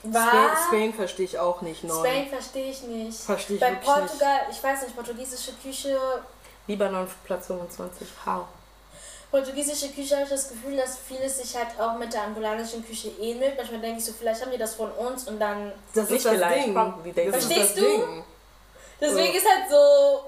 Spain? 0.00 0.50
Spain 0.68 0.94
verstehe 0.94 1.24
ich 1.26 1.38
auch 1.38 1.60
nicht 1.60 1.84
neu. 1.84 1.94
Spain 1.98 2.28
verstehe 2.28 2.70
ich 2.70 2.82
nicht. 2.82 3.20
Verstehe 3.20 3.56
ich 3.56 3.60
Bei 3.60 3.70
wirklich 3.72 3.84
Portugal, 3.88 4.40
ich 4.50 4.62
weiß 4.62 4.82
nicht, 4.82 4.94
portugiesische 4.96 5.52
Küche, 5.62 5.98
Libanon, 6.66 7.08
Platz 7.24 7.46
25. 7.48 8.06
How? 8.24 8.44
portugiesische 9.30 9.90
Küche 9.90 10.14
habe 10.14 10.24
ich 10.24 10.30
das 10.30 10.48
Gefühl, 10.48 10.76
dass 10.76 10.98
vieles 11.06 11.36
sich 11.38 11.54
halt 11.54 11.78
auch 11.78 11.98
mit 11.98 12.10
der 12.12 12.22
angolanischen 12.22 12.82
Küche 12.86 13.08
ähnelt. 13.20 13.58
Manchmal 13.58 13.80
denke 13.80 13.98
ich 13.98 14.04
so, 14.06 14.12
vielleicht 14.18 14.40
haben 14.40 14.50
die 14.52 14.56
das 14.58 14.74
von 14.74 14.90
uns 14.92 15.28
und 15.28 15.38
dann. 15.38 15.70
Das 15.94 16.08
Nicht 16.08 16.16
ist 16.18 16.24
das 16.26 16.32
vielleicht, 16.34 16.66
Ding. 16.66 17.30
Verstehst 17.30 17.60
das 17.60 17.74
du? 17.74 17.80
Ding. 17.82 18.24
Deswegen 19.00 19.34
Ja. 19.34 19.38
ist 19.38 19.46
halt 19.46 19.70
so. 19.70 20.22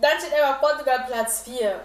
Dann 0.00 0.18
steht 0.18 0.32
einfach 0.34 0.60
Portugal 0.60 1.04
Platz 1.08 1.42
4. 1.42 1.80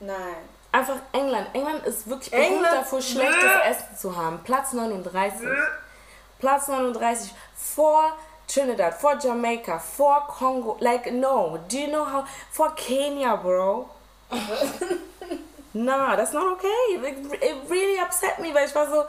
Nein. 0.00 0.36
Einfach 0.72 0.96
England. 1.12 1.48
England 1.52 1.86
ist 1.86 2.08
wirklich 2.08 2.30
berühmt 2.30 2.46
England? 2.46 2.74
davor, 2.74 3.02
schlechtes 3.02 3.50
Essen 3.64 3.96
zu 3.96 4.16
haben. 4.16 4.40
Platz 4.42 4.72
39. 4.72 5.48
Platz 6.38 6.68
39. 6.68 7.32
Vor 7.54 8.16
Trinidad, 8.48 8.94
vor 8.94 9.16
Jamaica, 9.18 9.78
vor 9.78 10.26
Kongo. 10.26 10.76
Like, 10.80 11.12
no. 11.12 11.58
Do 11.68 11.78
you 11.78 11.88
know 11.88 12.04
how? 12.04 12.24
Vor 12.50 12.74
Kenya, 12.74 13.36
bro. 13.36 13.88
nah, 15.72 16.16
that's 16.16 16.32
not 16.32 16.52
okay. 16.54 16.68
It, 16.96 17.32
it 17.42 17.56
really 17.70 17.98
upset 18.00 18.38
me, 18.38 18.52
weil 18.52 18.66
ich 18.66 18.74
war 18.74 18.86
so, 18.88 19.04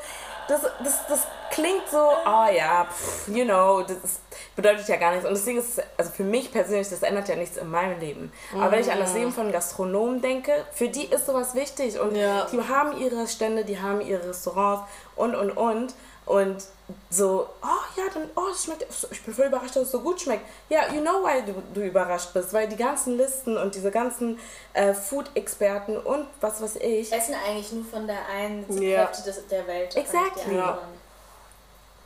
das, 0.47 0.62
das, 0.84 1.08
das 1.08 1.27
klingt 1.51 1.88
so, 1.91 1.97
oh 1.97 2.45
ja, 2.56 2.86
pff, 2.91 3.27
you 3.27 3.45
know, 3.45 3.82
das 3.82 3.97
ist, 4.03 4.21
bedeutet 4.56 4.88
ja 4.88 4.97
gar 4.97 5.12
nichts. 5.12 5.25
Und 5.25 5.34
deswegen 5.36 5.60
ist 5.60 5.77
es, 5.77 5.84
also 5.97 6.12
für 6.12 6.23
mich 6.23 6.51
persönlich, 6.51 6.89
das 6.89 7.03
ändert 7.03 7.27
ja 7.29 7.36
nichts 7.36 7.58
in 7.58 7.69
meinem 7.69 7.99
Leben. 7.99 8.32
Aber 8.56 8.71
wenn 8.71 8.79
ich 8.82 8.91
an 8.91 8.99
das 8.99 9.13
Leben 9.13 9.32
von 9.32 9.51
Gastronomen 9.51 10.21
denke, 10.21 10.51
für 10.71 10.88
die 10.89 11.06
ist 11.06 11.25
sowas 11.25 11.53
wichtig. 11.56 11.99
Und 11.99 12.15
Ja. 12.15 12.45
die 12.51 12.60
haben 12.62 12.97
ihre 12.99 13.27
Stände, 13.27 13.65
die 13.65 13.79
haben 13.79 14.01
ihre 14.01 14.29
Restaurants 14.29 14.84
und, 15.15 15.36
und, 15.36 15.51
und. 15.51 15.93
Und 16.25 16.63
so, 17.10 17.48
oh 17.62 17.67
ja, 18.00 18.04
dann, 18.13 18.30
oh, 18.36 18.50
es 18.52 18.65
schmeckt, 18.65 18.86
ich 19.12 19.24
bin 19.24 19.34
voll 19.34 19.46
überrascht, 19.46 19.76
dass 19.76 19.84
es 19.84 19.91
so 19.91 20.02
gut 20.02 20.19
schmeckt. 20.19 20.46
Ja, 20.69 20.91
you 20.93 21.02
know 21.02 21.24
why 21.24 21.41
du, 21.46 21.54
du 21.74 21.82
überrascht 21.86 22.34
bist, 22.34 22.52
weil 22.54 22.67
die 22.67 22.76
ganzen 22.76 23.17
Listen 23.17 23.58
und 23.58 23.74
diese 23.74 23.89
ganzen 23.89 24.38
äh, 24.74 24.93
Food-Experten 24.93 25.98
und 25.98 26.28
was 26.41 26.62
weiß 26.62 26.76
ich, 26.78 27.12
Essen 27.13 27.36
eigentlich 27.48 27.72
nur 27.72 27.86
von 27.86 28.06
der 28.06 28.26
einen 28.28 28.65
Ja. 28.82 29.00
Hälfte 29.00 29.24
des, 29.24 29.48
der 29.48 29.65
Welt. 29.67 29.96
und 29.96 30.02
Exactly. 30.02 30.60
anderen. 30.60 30.80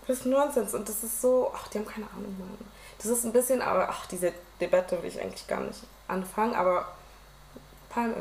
das 0.08 0.18
ist 0.18 0.26
Nonsens 0.28 0.74
und 0.76 0.88
das 0.88 1.04
ist 1.04 1.22
so, 1.22 1.52
ach, 1.56 1.68
die 1.70 1.80
haben 1.80 1.86
keine 1.88 2.06
Ahnung, 2.12 2.36
Mann. 2.38 2.58
Das 3.00 3.08
ist 3.08 3.24
ein 3.26 3.34
bisschen, 3.34 3.62
aber, 3.62 3.90
ach, 3.90 4.06
diese 4.08 4.32
Debatte 4.62 5.02
will 5.02 5.10
ich 5.10 5.20
eigentlich 5.20 5.48
gar 5.48 5.62
nicht 5.62 5.80
anfangen, 6.08 6.54
aber 6.56 6.88
Palmöl. 7.90 8.16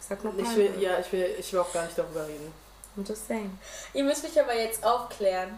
Ich 0.00 0.06
sag 0.06 0.22
nur 0.22 0.32
Ich 0.38 0.44
Palmöl. 0.44 0.74
will, 0.74 0.82
ja, 0.82 0.98
ich 1.00 1.10
will, 1.12 1.34
ich 1.38 1.52
will 1.52 1.60
auch 1.60 1.72
gar 1.72 1.84
nicht 1.84 1.98
darüber 1.98 2.26
reden. 2.26 2.52
I'm 2.98 3.04
just 3.06 3.28
saying. 3.28 3.56
Ihr 3.94 4.02
müsst 4.02 4.24
mich 4.24 4.40
aber 4.40 4.54
jetzt 4.54 4.84
aufklären. 4.84 5.56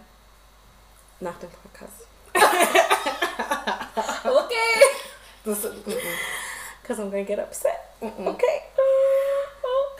Nach 1.21 1.37
dem 1.39 1.49
Podcast. 1.51 2.07
Okay. 4.23 4.83
Das, 5.45 5.63
Because 6.83 7.03
I'm 7.03 7.11
gonna 7.11 7.23
get 7.23 7.39
upset. 7.39 7.73
Mhm. 8.01 8.27
Okay. 8.29 8.63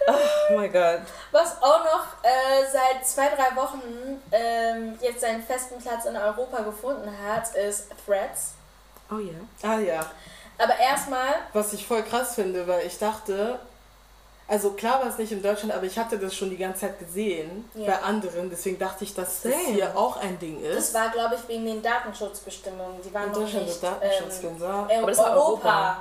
okay. 0.03 0.19
Oh 0.51 0.59
my 0.59 0.69
god. 0.69 1.01
Was 1.31 1.61
auch 1.63 1.85
noch 1.85 2.07
äh, 2.23 2.65
seit 2.71 3.07
zwei, 3.07 3.29
drei 3.29 3.55
Wochen 3.57 4.21
ähm, 4.33 4.99
jetzt 5.01 5.21
seinen 5.21 5.43
festen 5.43 5.79
Platz 5.79 6.05
in 6.05 6.17
Europa 6.17 6.63
gefunden 6.63 7.11
hat, 7.27 7.55
ist 7.55 7.89
Threads. 8.05 8.53
Oh 9.11 9.19
ja. 9.19 9.35
ah 9.63 9.79
ja. 9.79 10.11
Aber 10.59 10.79
erstmal, 10.79 11.35
Was 11.53 11.73
ich 11.73 11.87
voll 11.87 12.03
krass 12.03 12.35
finde, 12.35 12.67
weil 12.67 12.87
ich 12.87 12.99
dachte, 12.99 13.59
also 14.51 14.73
klar 14.73 15.01
war 15.01 15.07
es 15.09 15.17
nicht 15.17 15.31
in 15.33 15.43
Deutschland, 15.43 15.73
aber 15.73 15.85
ich 15.85 15.97
hatte 15.97 16.19
das 16.19 16.35
schon 16.35 16.51
die 16.51 16.57
ganze 16.57 16.81
Zeit 16.81 16.99
gesehen 16.99 17.71
Ja. 17.75 17.87
bei 17.93 18.03
anderen, 18.03 18.51
deswegen 18.51 18.79
dachte 18.79 19.05
ich, 19.05 19.15
dass 19.15 19.43
das 19.43 19.53
Same. 19.53 19.65
hier 19.75 19.97
auch 19.97 20.17
ein 20.17 20.39
Ding 20.41 20.61
das 20.63 20.87
ist. 20.89 20.95
war 20.95 21.09
glaube 21.11 21.37
ich 21.37 21.49
wegen 21.49 21.65
den 21.65 21.83
Datenschutzbestimmungen. 21.83 23.01
Die 23.03 23.15
waren 23.15 23.27
in 23.27 23.33
noch 23.33 23.39
Deutschland 23.39 23.65
nicht. 23.67 23.75
ist 23.77 23.83
Datenschutz 23.83 24.43
ähm, 24.43 24.57
ähm, 24.61 24.87
äh, 24.91 24.97
Aber 24.99 25.07
das 25.07 25.19
ist 25.19 25.25
Europa. 25.25 25.97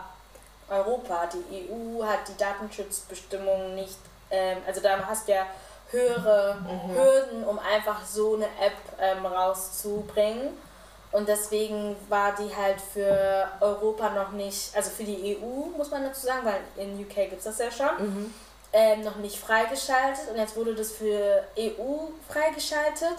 Europa. 0.69 1.29
Die 1.33 1.69
EU 1.71 2.03
hat 2.03 2.19
die 2.27 2.37
Datenschutzbestimmungen 2.37 3.75
nicht. 3.75 3.97
Ähm, 4.31 4.57
also 4.67 4.81
da 4.81 4.97
hast 5.07 5.27
du 5.27 5.31
ja 5.33 5.45
höhere 5.91 6.57
Hürden, 6.87 7.43
um 7.43 7.57
einfach 7.59 8.05
so 8.05 8.35
eine 8.35 8.45
App 8.45 8.73
ähm, 8.99 9.25
rauszubringen. 9.25 10.49
Und 11.11 11.27
deswegen 11.27 11.95
war 12.07 12.35
die 12.35 12.55
halt 12.55 12.79
für 12.79 13.47
Europa 13.61 14.11
noch 14.11 14.31
nicht, 14.31 14.75
also 14.75 14.91
für 14.91 15.03
die 15.03 15.37
EU 15.37 15.65
muss 15.75 15.89
man 15.89 16.03
dazu 16.03 16.27
sagen, 16.27 16.41
weil 16.45 16.59
in 16.77 16.99
UK 17.03 17.15
gibt 17.29 17.39
es 17.39 17.45
das 17.45 17.57
ja 17.57 17.71
schon, 17.71 18.31
ähm, 18.73 19.01
noch 19.03 19.15
nicht 19.15 19.39
freigeschaltet. 19.39 20.29
Und 20.29 20.37
jetzt 20.37 20.55
wurde 20.55 20.75
das 20.75 20.91
für 20.91 21.43
EU 21.57 21.97
freigeschaltet. 22.31 23.17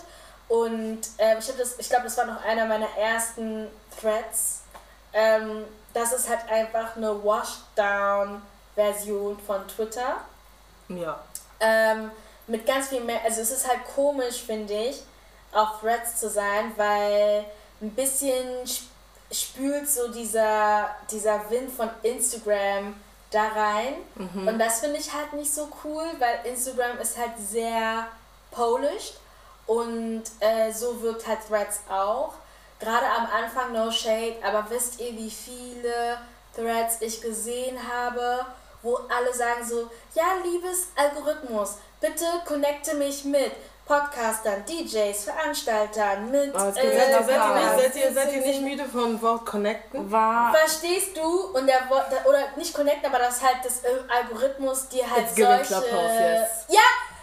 Und 0.49 1.01
ähm, 1.19 1.39
ich, 1.41 1.47
das- 1.57 1.79
ich 1.79 1.89
glaube, 1.89 2.05
das 2.05 2.17
war 2.17 2.27
noch 2.27 2.45
einer 2.45 2.67
meiner 2.67 2.89
ersten 2.97 3.67
Threads. 4.01 4.61
Ähm, 5.13 5.65
das 5.93 6.13
ist 6.13 6.29
halt 6.29 6.49
einfach 6.49 6.95
eine 6.97 7.25
Washdown-Version 8.77 9.39
von 9.47 9.67
Twitter. 9.69 10.17
Ja. 10.89 11.19
Ähm, 11.61 12.11
mit 12.47 12.67
ganz 12.67 12.89
viel 12.89 13.01
mehr, 13.03 13.21
also 13.25 13.41
es 13.41 13.51
ist 13.51 13.69
halt 13.69 13.81
komisch, 13.95 14.43
finde 14.43 14.73
ich, 14.75 15.03
auf 15.53 15.81
Threads 15.81 16.17
zu 16.21 16.29
sein, 16.29 16.73
weil 16.77 17.45
ein 17.81 17.91
bisschen 17.95 18.63
sp- 18.67 18.89
spült 19.33 19.89
so 19.89 20.09
dieser, 20.13 20.91
dieser 21.11 21.49
Wind 21.51 21.71
von 21.73 21.89
Instagram 22.03 22.95
da 23.31 23.47
rein. 23.49 23.95
Und 24.49 24.59
das 24.59 24.81
finde 24.81 24.99
ich 24.99 25.13
halt 25.13 25.33
nicht 25.35 25.53
so 25.55 25.69
cool, 25.85 26.05
weil 26.19 26.41
Instagram 26.45 26.99
ist 26.99 27.17
halt 27.17 27.33
sehr 27.39 28.09
polished 28.51 29.15
und 29.67 30.25
äh, 30.41 30.73
so 30.73 31.01
wirkt 31.01 31.27
halt 31.29 31.39
Threads 31.47 31.81
auch. 31.89 32.33
Gerade 32.81 33.07
am 33.07 33.27
Anfang 33.27 33.73
no 33.73 33.91
shade, 33.91 34.37
aber 34.43 34.67
wisst 34.71 34.99
ihr, 35.01 35.13
wie 35.17 35.31
viele 35.31 36.19
Threads 36.57 36.97
ich 37.03 37.21
gesehen 37.21 37.79
habe, 37.89 38.45
wo 38.83 38.97
alle 38.97 39.33
sagen 39.33 39.65
so, 39.65 39.89
ja, 40.15 40.25
liebes 40.43 40.89
Algorithmus, 40.97 41.77
bitte 42.01 42.25
connecte 42.47 42.95
mich 42.97 43.25
mit 43.25 43.53
Podcastern, 43.91 44.65
DJs, 44.67 45.25
Veranstaltern, 45.25 46.31
mit 46.31 46.55
es 46.55 46.63
äh, 46.63 46.73
seid, 46.73 46.85
ihr, 46.85 47.25
seid, 47.25 47.97
ihr 47.97 48.13
seid, 48.13 48.33
ihr, 48.33 48.41
nicht 48.41 48.61
müde 48.61 48.85
vom 48.85 49.21
Wort 49.21 49.45
connecten? 49.45 50.13
War. 50.13 50.55
Verstehst 50.55 51.17
du? 51.17 51.49
Und 51.57 51.67
der 51.67 51.91
Wort, 51.91 52.07
oder 52.25 52.57
nicht 52.57 52.73
connecten, 52.73 53.07
aber 53.07 53.19
das 53.19 53.43
halt 53.43 53.57
das 53.65 53.83
äh, 53.83 53.89
Algorithmus 54.09 54.89
dir 54.91 55.11
halt 55.11 55.25
It's 55.25 55.35
giving 55.35 55.65
solche... 55.65 55.87
Yes. 55.87 56.67
Ja, 56.69 56.79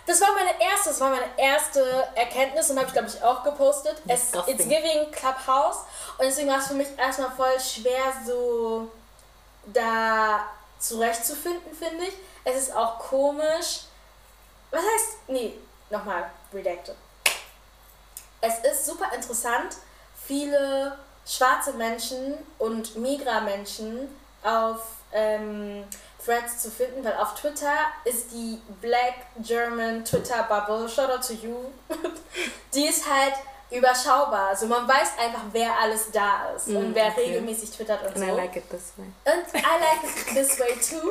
das 0.06 0.19
war 0.19 0.27
meine 0.34 0.60
erste, 0.60 0.89
das 0.89 0.99
war 0.99 1.10
meine 1.10 1.27
erste 1.38 2.06
Erkenntnis 2.15 2.69
und 2.69 2.75
habe 2.75 2.88
ich 2.88 2.93
glaube 2.93 3.08
ich 3.08 3.23
auch 3.23 3.45
gepostet. 3.45 4.01
Es, 4.06 4.34
it's 4.47 4.65
giving 4.65 5.10
Clubhouse 5.13 5.86
und 6.17 6.25
deswegen 6.25 6.49
war 6.49 6.60
es 6.60 6.67
für 6.67 6.73
mich 6.73 6.89
erstmal 6.97 7.32
voll 7.32 7.58
schwer 7.62 8.12
so 8.25 8.91
da 9.67 10.41
zurechtzufinden, 10.80 11.73
finde 11.73 12.08
ich. 12.08 12.13
Es 12.43 12.58
ist 12.58 12.75
auch 12.75 12.99
komisch. 12.99 13.84
Was 14.69 14.82
heißt, 14.82 15.17
nee, 15.30 15.53
nochmal, 15.89 16.30
redacted. 16.54 16.95
Es 18.41 18.60
ist 18.60 18.86
super 18.86 19.12
interessant, 19.13 19.78
viele 20.26 20.97
schwarze 21.26 21.73
Menschen 21.73 22.38
und 22.60 22.95
Migra-Menschen 22.95 24.08
auf 24.43 24.82
ähm, 25.12 25.84
Threads 26.23 26.62
zu 26.62 26.69
finden, 26.69 27.04
weil 27.04 27.15
auf 27.15 27.36
Twitter 27.36 27.73
ist 28.06 28.32
die 28.32 28.62
Black 28.82 29.15
German 29.39 30.04
Twitter 30.06 30.43
Bubble, 30.43 30.88
shout 30.88 31.10
out 31.10 31.26
to 31.26 31.34
you, 31.34 31.71
die 32.73 32.86
ist 32.86 33.06
halt 33.10 33.34
überschaubar. 33.69 34.50
Also 34.50 34.67
man 34.67 34.88
weiß 34.88 35.17
einfach, 35.19 35.41
wer 35.52 35.78
alles 35.78 36.12
da 36.12 36.52
ist 36.56 36.67
und 36.69 36.95
wer 36.95 37.08
okay. 37.08 37.26
regelmäßig 37.26 37.71
twittert 37.71 38.02
und 38.02 38.15
And 38.15 38.23
I 38.23 38.30
so. 38.30 38.36
like 38.36 38.56
it 38.56 38.69
this 38.69 38.93
way. 38.97 39.08
Und 39.26 39.54
I 39.54 39.62
like 39.62 40.04
it 40.04 40.34
this 40.34 40.60
way 40.60 40.73
too. 40.76 41.10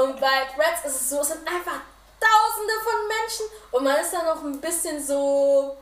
Und 0.00 0.20
bei 0.20 0.46
Threads 0.54 0.84
ist 0.86 1.02
es 1.02 1.10
so, 1.10 1.20
es 1.20 1.28
sind 1.28 1.46
einfach 1.46 1.80
tausende 2.20 2.74
von 2.82 3.08
Menschen 3.08 3.46
und 3.72 3.84
man 3.84 3.96
ist 4.00 4.12
da 4.12 4.22
noch 4.22 4.42
ein 4.42 4.60
bisschen 4.60 5.04
so. 5.04 5.76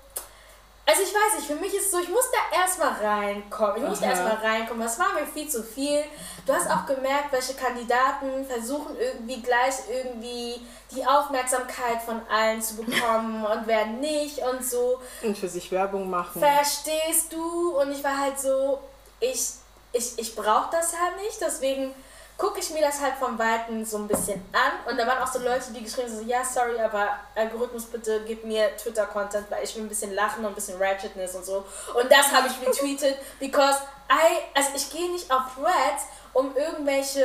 Also 0.89 1.03
ich 1.03 1.13
weiß 1.13 1.39
nicht, 1.39 1.49
für 1.49 1.57
mich 1.57 1.75
ist 1.75 1.87
es 1.87 1.91
so, 1.91 1.99
ich 1.99 2.09
muss 2.09 2.31
da 2.31 2.61
erstmal 2.61 2.93
reinkommen. 2.93 3.83
Ich 3.83 3.89
muss 3.89 4.03
Aha. 4.03 4.11
erstmal 4.11 4.37
reinkommen. 4.37 4.85
Das 4.85 4.97
war 5.01 5.15
mir 5.15 5.27
viel 5.27 5.49
zu 5.49 5.65
viel. 5.65 6.05
Du 6.47 6.53
hast 6.53 6.71
auch 6.71 6.87
gemerkt, 6.87 7.33
welche 7.33 7.55
Kandidaten 7.55 8.47
versuchen 8.47 8.97
irgendwie 8.97 9.43
gleich 9.43 9.75
irgendwie 9.91 10.61
die 10.93 11.05
Aufmerksamkeit 11.05 12.01
von 12.03 12.21
allen 12.31 12.63
zu 12.63 12.77
bekommen 12.77 13.45
und 13.53 13.67
wer 13.67 13.87
nicht 13.87 14.39
und 14.39 14.65
so. 14.65 15.01
Und 15.23 15.37
für 15.37 15.49
sich 15.49 15.73
Werbung 15.73 16.09
machen. 16.09 16.41
Verstehst 16.41 17.33
du? 17.33 17.77
Und 17.81 17.91
ich 17.91 18.05
war 18.05 18.17
halt 18.17 18.39
so, 18.39 18.79
ich, 19.19 19.55
ich, 19.93 20.17
ich 20.17 20.37
brauche 20.37 20.71
das 20.71 20.93
halt 20.93 21.21
nicht, 21.21 21.41
deswegen 21.41 21.93
gucke 22.37 22.61
ich 22.61 22.71
mir 22.71 22.83
das 22.83 23.01
halt 23.01 23.15
vom 23.15 23.39
Weiten 23.39 23.85
so 23.85 23.97
ein 23.97 24.09
bisschen 24.09 24.43
an. 24.53 24.91
Und 24.91 24.99
da 24.99 25.07
waren 25.07 25.23
auch 25.23 25.33
so 25.33 25.39
Leute, 25.39 25.73
die 25.73 25.83
geschrieben 25.83 26.09
haben, 26.09 26.19
so, 26.19 26.25
ja, 26.25 26.45
sorry, 26.45 26.79
aber 26.79 27.09
Algorithmus, 27.35 27.87
bitte 27.87 28.23
gib 28.27 28.45
mir 28.45 28.77
Twitter-Content, 28.77 29.51
weil 29.51 29.65
ich 29.65 29.75
will 29.75 29.85
ein 29.85 29.89
bisschen 29.89 30.15
lachen 30.15 30.45
und 30.45 30.53
ein 30.53 30.55
bisschen 30.55 30.81
Ratchetness 30.81 31.35
und 31.35 31.45
so. 31.45 31.65
Und 31.95 32.11
das 32.11 32.31
habe 32.31 32.49
ich 32.49 32.67
retweetet, 32.67 33.17
because 33.41 33.79
I, 34.11 34.43
also 34.55 34.71
ich 34.75 34.91
gehe 34.91 35.11
nicht 35.11 35.31
auf 35.31 35.55
Threads, 35.55 36.05
um 36.35 36.55
irgendwelche 36.55 37.25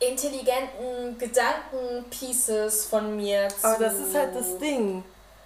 intelligenten 0.00 1.18
Gedanken-Pieces 1.18 2.86
von 2.86 3.16
mir 3.16 3.48
zu... 3.48 3.66
Aber 3.66 3.84
das 3.84 3.94
ist 3.94 4.14
halt 4.14 4.34
das 4.34 4.58
Ding. 4.58 5.04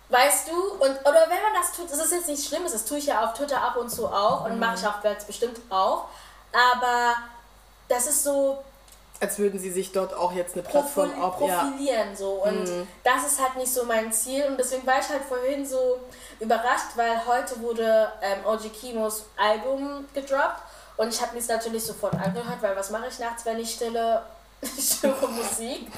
Weißt 0.08 0.48
du? 0.48 0.52
Und, 0.52 1.00
oder 1.00 1.26
wenn 1.28 1.42
man 1.42 1.54
das 1.60 1.72
tut, 1.72 1.90
das 1.90 1.98
ist 1.98 2.12
jetzt 2.12 2.28
nicht 2.28 2.46
schlimm, 2.46 2.62
das 2.62 2.84
tue 2.84 2.98
ich 2.98 3.06
ja 3.06 3.24
auf 3.24 3.34
Twitter 3.34 3.60
ab 3.60 3.76
und 3.76 3.90
zu 3.90 4.06
auch 4.06 4.44
und 4.46 4.58
mache 4.58 4.76
ich 4.78 4.86
auf 4.86 5.00
Threads 5.00 5.24
bestimmt 5.24 5.60
auch. 5.70 6.06
Aber 6.52 7.16
das 7.88 8.06
ist 8.06 8.24
so 8.24 8.62
Als 9.20 9.38
würden 9.38 9.58
sie 9.58 9.70
sich 9.70 9.92
dort 9.92 10.14
auch 10.14 10.32
jetzt 10.32 10.54
eine 10.54 10.62
Plattform 10.62 11.10
profil 11.10 11.22
auf. 11.22 11.40
Ja. 11.48 11.60
profilieren 11.60 12.16
so. 12.16 12.42
Und 12.42 12.86
das 13.04 13.26
ist 13.26 13.40
halt 13.40 13.56
nicht 13.56 13.72
so 13.72 13.84
mein 13.84 14.12
Ziel. 14.12 14.44
Und 14.46 14.58
deswegen 14.58 14.86
war 14.86 14.98
ich 14.98 15.08
halt 15.08 15.22
vorhin 15.22 15.64
so 15.66 15.98
überrascht, 16.40 16.96
weil 16.96 17.26
heute 17.26 17.60
wurde 17.60 18.12
ähm, 18.20 18.44
OG 18.44 18.72
Kimos 18.72 19.24
Album 19.36 20.06
gedroppt. 20.14 20.62
Und 20.96 21.08
ich 21.08 21.20
habe 21.20 21.32
mir 21.32 21.40
es 21.40 21.48
natürlich 21.48 21.84
sofort 21.84 22.14
angehört, 22.14 22.58
weil 22.60 22.76
was 22.76 22.90
mache 22.90 23.08
ich 23.08 23.18
nachts, 23.18 23.44
wenn 23.44 23.58
ich 23.58 23.74
stille, 23.74 24.22
ich 24.60 25.02
höre 25.02 25.28
Musik. 25.28 25.88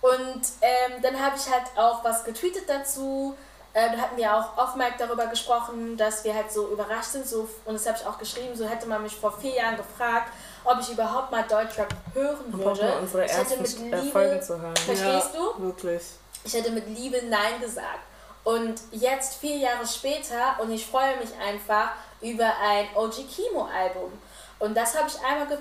Und 0.00 0.42
ähm, 0.62 1.02
dann 1.02 1.20
habe 1.20 1.36
ich 1.36 1.50
halt 1.50 1.64
auch 1.76 2.02
was 2.04 2.24
getweetet 2.24 2.64
dazu. 2.66 3.36
Äh, 3.72 3.92
da 3.92 3.98
hatten 3.98 4.16
wir 4.16 4.34
auch 4.34 4.56
off 4.58 4.74
mic 4.74 4.94
darüber 4.98 5.26
gesprochen, 5.26 5.96
dass 5.96 6.24
wir 6.24 6.34
halt 6.34 6.50
so 6.50 6.68
überrascht 6.68 7.10
sind. 7.12 7.26
So, 7.26 7.48
und 7.64 7.74
das 7.74 7.86
habe 7.86 7.98
ich 7.98 8.06
auch 8.06 8.18
geschrieben, 8.18 8.56
so 8.56 8.66
hätte 8.66 8.86
man 8.86 9.02
mich 9.02 9.14
vor 9.14 9.32
vier 9.38 9.54
Jahren 9.54 9.76
gefragt, 9.76 10.32
ob 10.64 10.80
ich 10.80 10.90
überhaupt 10.90 11.30
mal 11.30 11.42
Deutschrap 11.42 11.88
hören 12.14 12.52
würde. 12.52 12.98
unsere 13.00 13.24
ich 13.24 13.32
hätte 13.32 13.56
mit 13.56 13.78
äh, 13.78 13.96
Liebe, 13.96 14.12
Folgen 14.12 14.42
zu 14.42 14.60
hören. 14.60 14.76
Verstehst 14.76 15.30
ja, 15.34 15.40
du? 15.56 15.62
Wirklich. 15.62 16.02
ich 16.44 16.54
hätte 16.54 16.70
mit 16.70 16.86
Liebe 16.88 17.22
Nein 17.26 17.60
gesagt. 17.60 18.00
Und 18.42 18.80
jetzt, 18.90 19.36
vier 19.36 19.56
Jahre 19.56 19.86
später, 19.86 20.58
und 20.60 20.70
ich 20.70 20.86
freue 20.86 21.16
mich 21.18 21.30
einfach 21.38 21.90
über 22.20 22.50
ein 22.62 22.88
OG 22.94 23.28
Kimo 23.28 23.66
Album. 23.66 24.12
Und 24.58 24.74
das 24.74 24.96
habe 24.96 25.08
ich 25.08 25.24
einmal 25.24 25.46
ge, 25.46 25.58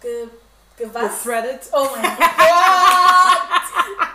ge, 0.00 0.28
gewasst. 0.76 1.24
Gefreddet. 1.24 1.62
Oh 1.72 1.86
mein 1.94 2.16
Gott! 2.16 2.26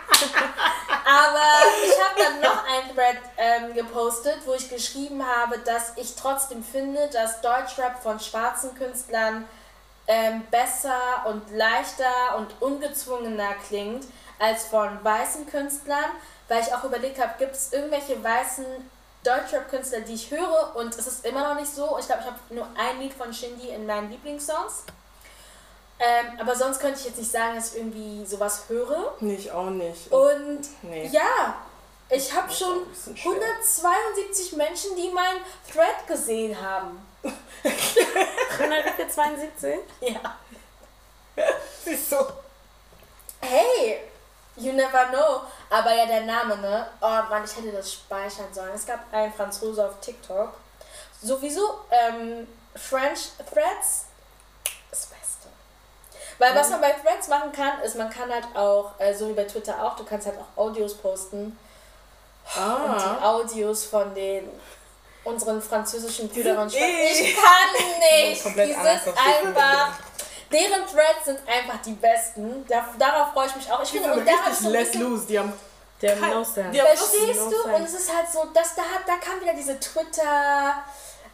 Aber 1.08 1.40
ich 1.84 1.98
habe 1.98 2.14
dann 2.18 2.40
noch 2.40 2.64
ein 2.64 2.94
Thread 2.94 3.16
ähm, 3.38 3.74
gepostet, 3.74 4.40
wo 4.44 4.52
ich 4.52 4.68
geschrieben 4.68 5.26
habe, 5.26 5.58
dass 5.60 5.96
ich 5.96 6.14
trotzdem 6.14 6.62
finde, 6.62 7.08
dass 7.08 7.40
Deutschrap 7.40 8.02
von 8.02 8.20
schwarzen 8.20 8.74
Künstlern 8.74 9.48
ähm, 10.08 10.42
besser 10.50 11.26
und 11.26 11.50
leichter 11.54 12.36
und 12.38 12.60
ungezwungener 12.60 13.54
klingt 13.68 14.06
als 14.38 14.64
von 14.64 15.02
weißen 15.04 15.46
Künstlern, 15.46 16.10
weil 16.48 16.62
ich 16.62 16.74
auch 16.74 16.82
überlegt 16.84 17.20
habe, 17.20 17.34
gibt 17.38 17.52
es 17.52 17.72
irgendwelche 17.72 18.22
weißen 18.22 18.64
Deutschrap-Künstler, 19.24 20.00
die 20.00 20.14
ich 20.14 20.30
höre 20.30 20.74
und 20.76 20.96
es 20.96 21.06
ist 21.06 21.26
immer 21.26 21.46
noch 21.46 21.60
nicht 21.60 21.72
so. 21.72 21.96
Ich 22.00 22.06
glaube, 22.06 22.22
ich 22.22 22.26
habe 22.26 22.38
nur 22.50 22.66
ein 22.78 23.00
Lied 23.00 23.12
von 23.12 23.32
Shindy 23.32 23.68
in 23.68 23.84
meinen 23.84 24.10
Lieblingssongs. 24.10 24.84
Ähm, 26.00 26.38
aber 26.40 26.54
sonst 26.54 26.80
könnte 26.80 27.00
ich 27.00 27.06
jetzt 27.06 27.18
nicht 27.18 27.30
sagen, 27.30 27.56
dass 27.56 27.72
ich 27.72 27.80
irgendwie 27.80 28.24
sowas 28.24 28.62
höre. 28.68 29.14
Nee, 29.20 29.34
ich 29.34 29.50
auch 29.50 29.70
nicht. 29.70 30.10
Und 30.12 30.60
nee. 30.82 31.08
ja, 31.08 31.56
ich 32.08 32.34
habe 32.34 32.50
schon 32.52 32.68
auch 32.68 32.82
ein 32.82 32.88
bisschen 32.88 33.16
schwer. 33.16 33.32
172 33.32 34.52
Menschen, 34.56 34.96
die 34.96 35.10
mein 35.12 35.36
Thread 35.70 36.06
gesehen 36.06 36.58
haben. 36.60 37.07
172? 37.64 39.78
Ja. 40.00 40.36
Siehst 41.84 42.12
du? 42.12 42.16
Hey, 43.40 44.00
you 44.56 44.72
never 44.72 45.06
know. 45.06 45.42
Aber 45.70 45.94
ja, 45.94 46.06
der 46.06 46.22
Name, 46.22 46.56
ne? 46.58 46.86
Oh 47.00 47.22
Mann, 47.30 47.44
ich 47.44 47.56
hätte 47.56 47.72
das 47.72 47.92
speichern 47.92 48.52
sollen. 48.52 48.72
Es 48.74 48.86
gab 48.86 49.00
einen 49.12 49.32
Franzose 49.32 49.86
auf 49.86 50.00
TikTok. 50.00 50.52
Sowieso, 51.22 51.80
ähm, 51.90 52.46
French 52.74 53.30
Threads, 53.38 54.06
das 54.90 55.06
Beste. 55.06 55.48
Weil 56.38 56.54
was 56.54 56.70
man 56.70 56.80
bei 56.80 56.92
Threads 56.92 57.28
machen 57.28 57.52
kann, 57.52 57.80
ist, 57.82 57.96
man 57.96 58.10
kann 58.10 58.32
halt 58.32 58.46
auch, 58.54 58.92
äh, 58.98 59.14
so 59.14 59.28
wie 59.28 59.32
bei 59.32 59.44
Twitter 59.44 59.82
auch, 59.82 59.96
du 59.96 60.04
kannst 60.04 60.26
halt 60.26 60.38
auch 60.38 60.56
Audios 60.56 60.94
posten. 60.94 61.58
Und 62.54 62.54
die 62.54 62.60
Ah. 62.60 63.18
Audios 63.22 63.84
von 63.84 64.14
den 64.14 64.48
unseren 65.28 65.60
französischen 65.62 66.28
Brüdern 66.28 66.68
eh- 66.70 67.10
Ich 67.12 67.36
kann 67.36 67.72
nicht! 68.00 68.44
Die 68.44 68.50
sind 68.50 68.76
einfach. 69.16 69.92
Deren 70.50 70.86
Threads 70.86 71.24
sind 71.26 71.38
einfach 71.46 71.80
die 71.84 71.92
besten. 71.92 72.64
Da, 72.68 72.88
darauf 72.98 73.32
freue 73.34 73.46
ich 73.48 73.56
mich 73.56 73.70
auch. 73.70 73.82
Ich 73.82 73.90
Die 73.90 73.98
finde, 73.98 74.14
sind 74.14 74.20
und 74.20 74.26
da 74.26 74.32
richtig 74.32 74.58
so 74.66 74.70
bisschen, 74.72 75.00
loose. 75.02 75.26
Die 75.26 75.38
haben 75.38 75.52
Die 76.00 76.08
haben 76.10 76.20
Kein- 76.20 76.30
no 76.30 76.44
sense. 76.44 76.70
die 76.70 76.80
haben- 76.80 76.96
Verstehst 76.96 77.40
no 77.40 77.50
du? 77.50 77.56
sense. 77.62 77.68
Und 77.76 77.82
es 77.84 77.92
ist 77.94 78.16
halt 78.16 78.30
so, 78.32 78.44
dass 78.54 78.74
da, 78.74 78.82
da 79.06 79.16
kam 79.16 79.40
wieder 79.42 79.52
diese 79.54 79.78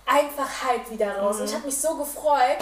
Twitter-Einfachheit 0.06 0.90
wieder 0.90 1.18
raus. 1.18 1.36
Und 1.40 1.44
ich 1.46 1.54
habe 1.54 1.66
mich 1.66 1.76
so 1.80 1.96
gefreut. 1.96 2.58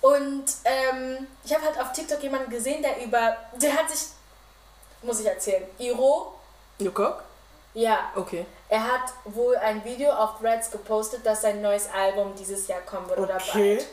Und 0.00 0.44
ähm, 0.64 1.26
ich 1.44 1.54
habe 1.54 1.64
halt 1.64 1.80
auf 1.80 1.92
TikTok 1.92 2.22
jemanden 2.22 2.50
gesehen, 2.50 2.82
der 2.82 3.02
über. 3.02 3.36
Der 3.54 3.72
hat 3.74 3.88
sich. 3.90 4.08
Muss 5.02 5.20
ich 5.20 5.26
erzählen. 5.26 5.64
Iro. 5.78 6.34
Jukok? 6.78 7.22
Ja, 7.74 8.10
Okay. 8.14 8.46
er 8.68 8.82
hat 8.84 9.12
wohl 9.24 9.56
ein 9.56 9.84
Video 9.84 10.10
auf 10.12 10.38
Threads 10.40 10.70
gepostet, 10.70 11.26
dass 11.26 11.42
sein 11.42 11.60
neues 11.60 11.88
Album 11.92 12.32
dieses 12.38 12.66
Jahr 12.68 12.80
kommen 12.82 13.08
wird 13.08 13.18
oder 13.18 13.36
Okay. 13.36 13.76
bald. 13.76 13.86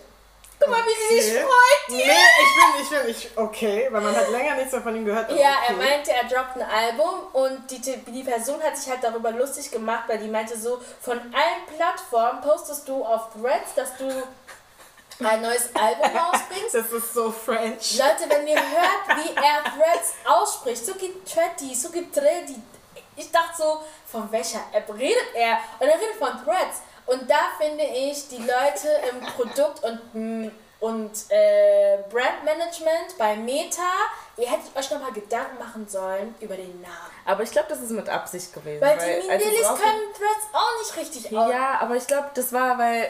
Guck 0.59 0.69
mal, 0.69 0.83
wie 0.85 1.15
sie 1.15 1.21
sich 1.21 1.33
Okay. 1.33 1.43
freut. 1.43 1.97
Nee, 1.97 2.03
ich 2.03 2.55
bin, 2.55 2.81
ich 2.83 2.89
bin, 2.89 3.09
ich, 3.31 3.37
okay, 3.37 3.87
weil 3.89 4.01
man 4.01 4.15
hat 4.15 4.29
länger 4.29 4.53
nichts 4.55 4.71
mehr 4.71 4.81
von 4.83 4.95
ihm 4.95 5.03
gehört. 5.05 5.31
Ja, 5.31 5.55
er 5.67 5.75
okay. 5.75 5.87
meinte, 5.87 6.11
er 6.11 6.23
droppt 6.25 6.57
ein 6.57 6.61
Album 6.69 7.13
und 7.33 7.71
die, 7.71 7.79
die 7.81 8.23
Person 8.23 8.61
hat 8.61 8.77
sich 8.77 8.91
halt 8.91 9.03
darüber 9.03 9.31
lustig 9.31 9.71
gemacht, 9.71 10.03
weil 10.07 10.19
die 10.19 10.27
meinte 10.27 10.55
so, 10.55 10.79
von 11.01 11.17
allen 11.19 11.65
Plattformen 11.75 12.41
postest 12.41 12.87
du 12.87 13.03
auf 13.03 13.29
Threads, 13.33 13.73
dass 13.75 13.97
du 13.97 14.05
ein 15.25 15.41
neues 15.41 15.69
Album 15.75 16.15
rausbringst. 16.15 16.75
Das 16.75 16.91
ist 16.91 17.13
so 17.15 17.31
French. 17.31 17.97
Leute, 17.97 18.29
wenn 18.29 18.47
ihr 18.47 18.55
hört, 18.61 19.17
wie 19.17 19.33
er 19.35 19.63
Threads 19.63 20.13
ausspricht, 20.25 20.85
so 20.85 20.93
geht 20.93 21.25
Treddy, 21.25 21.73
so 21.73 21.89
geht 21.89 22.13
Treddy. 22.13 22.61
Ich 23.15 23.31
dachte 23.31 23.57
so, 23.57 23.81
von 24.07 24.31
welcher 24.31 24.59
App 24.73 24.89
redet 24.97 25.35
er? 25.35 25.57
Und 25.79 25.87
er 25.87 25.95
redet 25.95 26.15
von 26.17 26.29
Threads. 26.43 26.81
Und 27.05 27.29
da 27.29 27.39
finde 27.59 27.83
ich, 27.83 28.27
die 28.29 28.37
Leute 28.37 28.87
im 29.11 29.19
Produkt- 29.25 29.83
und, 29.83 29.99
mm, 30.13 30.51
und 30.79 31.11
äh, 31.29 31.97
Brandmanagement 32.09 33.17
bei 33.17 33.35
Meta, 33.35 33.81
ihr 34.37 34.49
hättet 34.49 34.75
euch 34.75 34.89
nochmal 34.91 35.11
Gedanken 35.11 35.59
machen 35.59 35.87
sollen 35.87 36.33
über 36.39 36.55
den 36.55 36.81
Namen. 36.81 37.11
Aber 37.25 37.43
ich 37.43 37.51
glaube, 37.51 37.67
das 37.69 37.79
ist 37.81 37.91
mit 37.91 38.07
Absicht 38.09 38.53
gewesen. 38.53 38.81
Weil 38.81 38.97
die 38.97 39.29
als 39.29 39.41
es 39.41 39.45
Mililis 39.47 39.67
rausge- 39.67 39.81
können 39.81 40.13
Threads 40.13 40.47
auch 40.53 40.79
nicht 40.79 40.97
richtig 40.97 41.37
aus. 41.37 41.51
Ja, 41.51 41.79
aber 41.81 41.95
ich 41.95 42.07
glaube, 42.07 42.29
das 42.33 42.51
war, 42.53 42.77
weil 42.79 43.09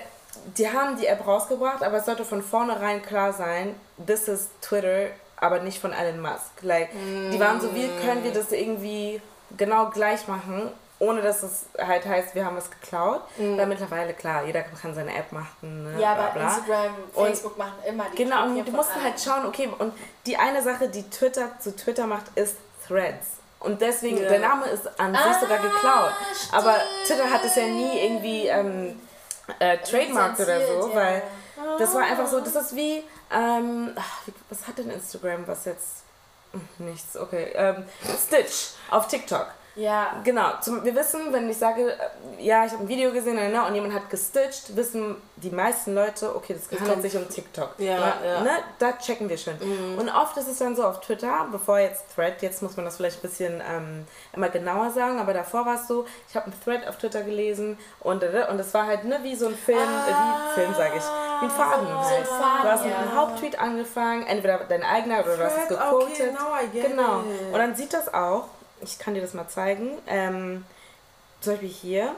die 0.58 0.70
haben 0.72 0.98
die 0.98 1.06
App 1.08 1.26
rausgebracht, 1.26 1.84
aber 1.84 1.98
es 1.98 2.06
sollte 2.06 2.26
von 2.26 2.42
vornherein 2.42 3.02
klar 3.02 3.32
sein, 3.34 3.80
this 4.06 4.28
is 4.28 4.48
Twitter, 4.62 5.08
aber 5.38 5.60
nicht 5.60 5.80
von 5.80 5.94
Elon 5.94 6.20
Musk. 6.22 6.52
Like, 6.62 6.90
die 6.94 7.40
waren 7.40 7.62
so, 7.62 7.74
wie 7.76 7.88
können 8.06 8.24
wir 8.24 8.32
das 8.34 8.52
irgendwie 8.52 9.22
genau 9.58 9.90
gleich 9.90 10.28
machen, 10.28 10.72
ohne 11.00 11.22
dass 11.22 11.42
es 11.44 11.66
halt 11.80 12.06
heißt, 12.06 12.36
wir 12.36 12.46
haben 12.46 12.58
es 12.58 12.70
geklaut. 12.70 13.22
Weil 13.38 13.66
mittlerweile, 13.66 14.14
klar, 14.14 14.44
jeder 14.46 14.62
kann 14.62 14.94
seine 14.94 15.16
App 15.16 15.32
machen. 15.32 15.84
Ne, 15.84 16.00
Ja, 16.00 16.14
bla, 16.14 16.24
aber 16.26 16.34
bla. 16.40 16.44
Instagram, 16.56 16.94
Und- 17.16 17.26
Facebook 17.28 17.58
machen 17.58 17.74
immer 17.88 18.06
die 18.12 18.24
Genau, 18.24 18.44
und 18.46 18.64
du 18.68 18.72
musst 18.72 18.92
allen. 18.92 19.04
halt 19.06 19.20
schauen, 19.20 19.46
okay, 19.48 19.70
und 19.80 19.94
die 20.26 20.38
eine 20.38 20.62
Sache, 20.62 20.88
die 20.90 21.10
Twitter 21.10 21.50
zu 21.60 21.76
Twitter 21.76 22.06
macht, 22.06 22.26
ist 22.36 22.56
Threads. 22.88 23.28
Und 23.60 23.80
deswegen, 23.82 24.18
Ja. 24.22 24.30
der 24.30 24.40
Name 24.40 24.66
ist 24.68 24.88
an 25.00 25.14
sich 25.14 25.24
Ah, 25.24 25.40
sogar 25.40 25.58
geklaut. 25.60 26.12
Aber 26.52 26.74
stimmt. 26.74 27.06
Twitter 27.20 27.30
hat 27.32 27.46
es 27.46 27.56
ja 27.56 27.64
nie 27.66 28.00
irgendwie 28.06 28.48
ähm, 28.48 29.00
äh, 29.60 29.78
trademarked 29.80 30.40
oder 30.40 30.60
so, 30.66 30.74
Lizenziert, 30.74 30.96
weil 30.96 31.22
ja. 31.58 31.78
das 31.78 31.94
war 31.96 32.02
einfach 32.04 32.28
so, 32.28 32.40
das 32.40 32.56
ist 32.56 32.76
wie, 32.76 33.04
ähm, 33.32 33.92
was 34.50 34.68
hat 34.68 34.78
denn 34.78 34.90
Instagram, 34.92 35.48
was 35.48 35.66
jetzt, 35.66 36.01
nichts, 36.80 37.18
okay, 37.18 37.52
ähm, 37.56 37.86
Stitch 38.18 38.74
auf 38.90 39.08
TikTok. 39.08 39.48
Ja, 39.76 40.22
Genau, 40.24 40.52
zum, 40.62 40.84
wir 40.84 40.96
wissen, 40.96 41.32
wenn 41.32 41.50
ich 41.50 41.58
sage, 41.58 41.92
äh, 41.94 42.44
ja, 42.44 42.66
ich 42.66 42.72
habe 42.74 42.84
ein 42.84 42.88
Video 42.88 43.12
gesehen 43.12 43.36
ne, 43.36 43.66
und 43.66 43.74
jemand 43.74 43.94
hat 43.94 44.10
gestitcht, 44.10 44.76
wissen 44.76 45.16
die 45.38 45.50
meisten 45.50 45.96
Leute, 45.96 46.36
okay, 46.36 46.56
das 46.56 46.80
handelt 46.80 47.02
sich 47.02 47.16
um 47.16 47.28
TikTok. 47.28 47.76
Ja, 47.78 47.98
ne, 47.98 48.14
ja. 48.26 48.42
Ne, 48.42 48.52
da 48.80 48.94
checken 48.94 49.30
wir 49.30 49.38
schon. 49.38 49.54
Und 49.98 50.10
oft 50.10 50.36
ist 50.38 50.48
es 50.48 50.60
dann 50.60 50.76
so 50.76 50.84
auf 50.84 51.00
Twitter, 51.02 51.48
bevor 51.52 51.80
jetzt 51.80 52.04
Thread, 52.16 52.42
jetzt 52.42 52.62
muss 52.62 52.76
man 52.76 52.86
das 52.86 52.98
vielleicht 52.98 53.20
ein 53.20 53.22
bisschen 53.22 53.62
ähm, 53.68 54.06
immer 54.34 54.50
genauer 54.50 54.92
sagen, 54.92 55.20
aber 55.20 55.34
davor 55.34 55.66
war 55.66 55.76
es 55.76 55.88
so, 55.88 56.06
ich 56.30 56.36
habe 56.36 56.48
einen 56.48 56.64
Thread 56.64 56.88
auf 56.88 56.98
Twitter 56.98 57.24
gelesen 57.24 57.78
und 58.02 58.24
äh, 58.24 58.46
und 58.50 58.60
es 58.60 58.74
war 58.74 58.86
halt 58.88 59.06
ne, 59.06 59.20
wie 59.24 59.36
so 59.36 59.48
ein 59.48 59.56
Film, 59.56 59.80
äh, 59.80 59.82
wie 59.84 60.62
Film 60.62 60.74
sage 60.76 60.98
ich, 60.98 61.04
wie 61.04 61.46
ein 61.46 61.52
Faden 61.52 61.88
so 61.88 62.10
halt. 62.10 62.28
Faden, 62.28 62.62
Du 62.64 62.68
hast 62.70 62.84
mit 62.84 62.94
ja. 62.94 63.00
einem 63.00 63.16
Haupttweet 63.16 63.60
angefangen, 63.60 64.26
entweder 64.28 64.60
dein 64.60 64.84
eigener 64.84 65.22
oder 65.22 65.38
du 65.38 65.44
hast 65.44 65.58
es 65.58 65.68
gequotet. 65.70 66.34
okay, 66.36 66.88
Genau. 66.88 67.20
Und 67.52 67.58
dann 67.58 67.76
sieht 67.76 67.94
das 67.94 68.14
auch, 68.14 68.46
ich 68.82 69.00
kann 69.00 69.14
dir 69.14 69.22
das 69.22 69.34
mal 69.34 69.48
zeigen, 69.48 69.98
ähm, 70.08 70.66
zum 71.42 71.54
Beispiel 71.54 71.70
hier, 71.70 72.16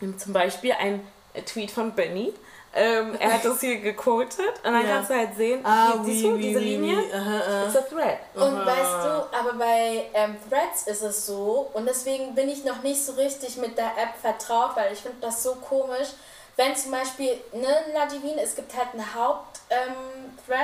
ähm, 0.00 0.18
zum 0.18 0.32
Beispiel 0.32 0.72
ein 0.72 1.06
Tweet 1.46 1.70
von 1.70 1.94
Benny. 1.94 2.32
Ähm, 2.74 3.14
er 3.20 3.34
hat 3.34 3.44
das 3.44 3.60
hier 3.60 3.80
gequotet 3.80 4.38
und 4.64 4.72
dann 4.72 4.82
Ja. 4.86 4.94
kannst 4.94 5.10
du 5.10 5.14
halt 5.14 5.36
sehen, 5.36 5.60
Ah, 5.64 5.92
hier, 5.92 6.04
siehst 6.04 6.24
du 6.24 6.34
oui, 6.34 6.42
diese 6.42 6.58
oui, 6.58 6.64
Linie? 6.64 6.96
oui. 6.96 7.12
Aha, 7.14 7.40
aha. 7.46 7.66
It's 7.66 7.76
a 7.76 7.82
thread. 7.82 8.18
Und 8.34 8.42
Aha. 8.56 8.66
weißt 8.66 9.04
du, 9.04 9.36
aber 9.38 9.52
bei 9.58 10.06
ähm, 10.14 10.36
Threads 10.48 10.84
ist 10.86 11.02
es 11.02 11.26
so, 11.26 11.70
und 11.74 11.86
deswegen 11.86 12.34
bin 12.34 12.48
ich 12.48 12.64
noch 12.64 12.82
nicht 12.82 13.04
so 13.04 13.12
richtig 13.12 13.58
mit 13.58 13.76
der 13.76 13.88
App 13.98 14.16
vertraut, 14.20 14.74
weil 14.74 14.90
ich 14.92 15.00
finde 15.00 15.18
das 15.20 15.42
so 15.42 15.54
komisch, 15.56 16.08
wenn 16.56 16.74
zum 16.74 16.92
Beispiel, 16.92 17.38
ne, 17.52 17.68
Nadivin, 17.94 18.38
es 18.38 18.54
gibt 18.54 18.74
halt 18.74 18.88
einen 18.94 19.14
Haupt-Thread, 19.14 20.58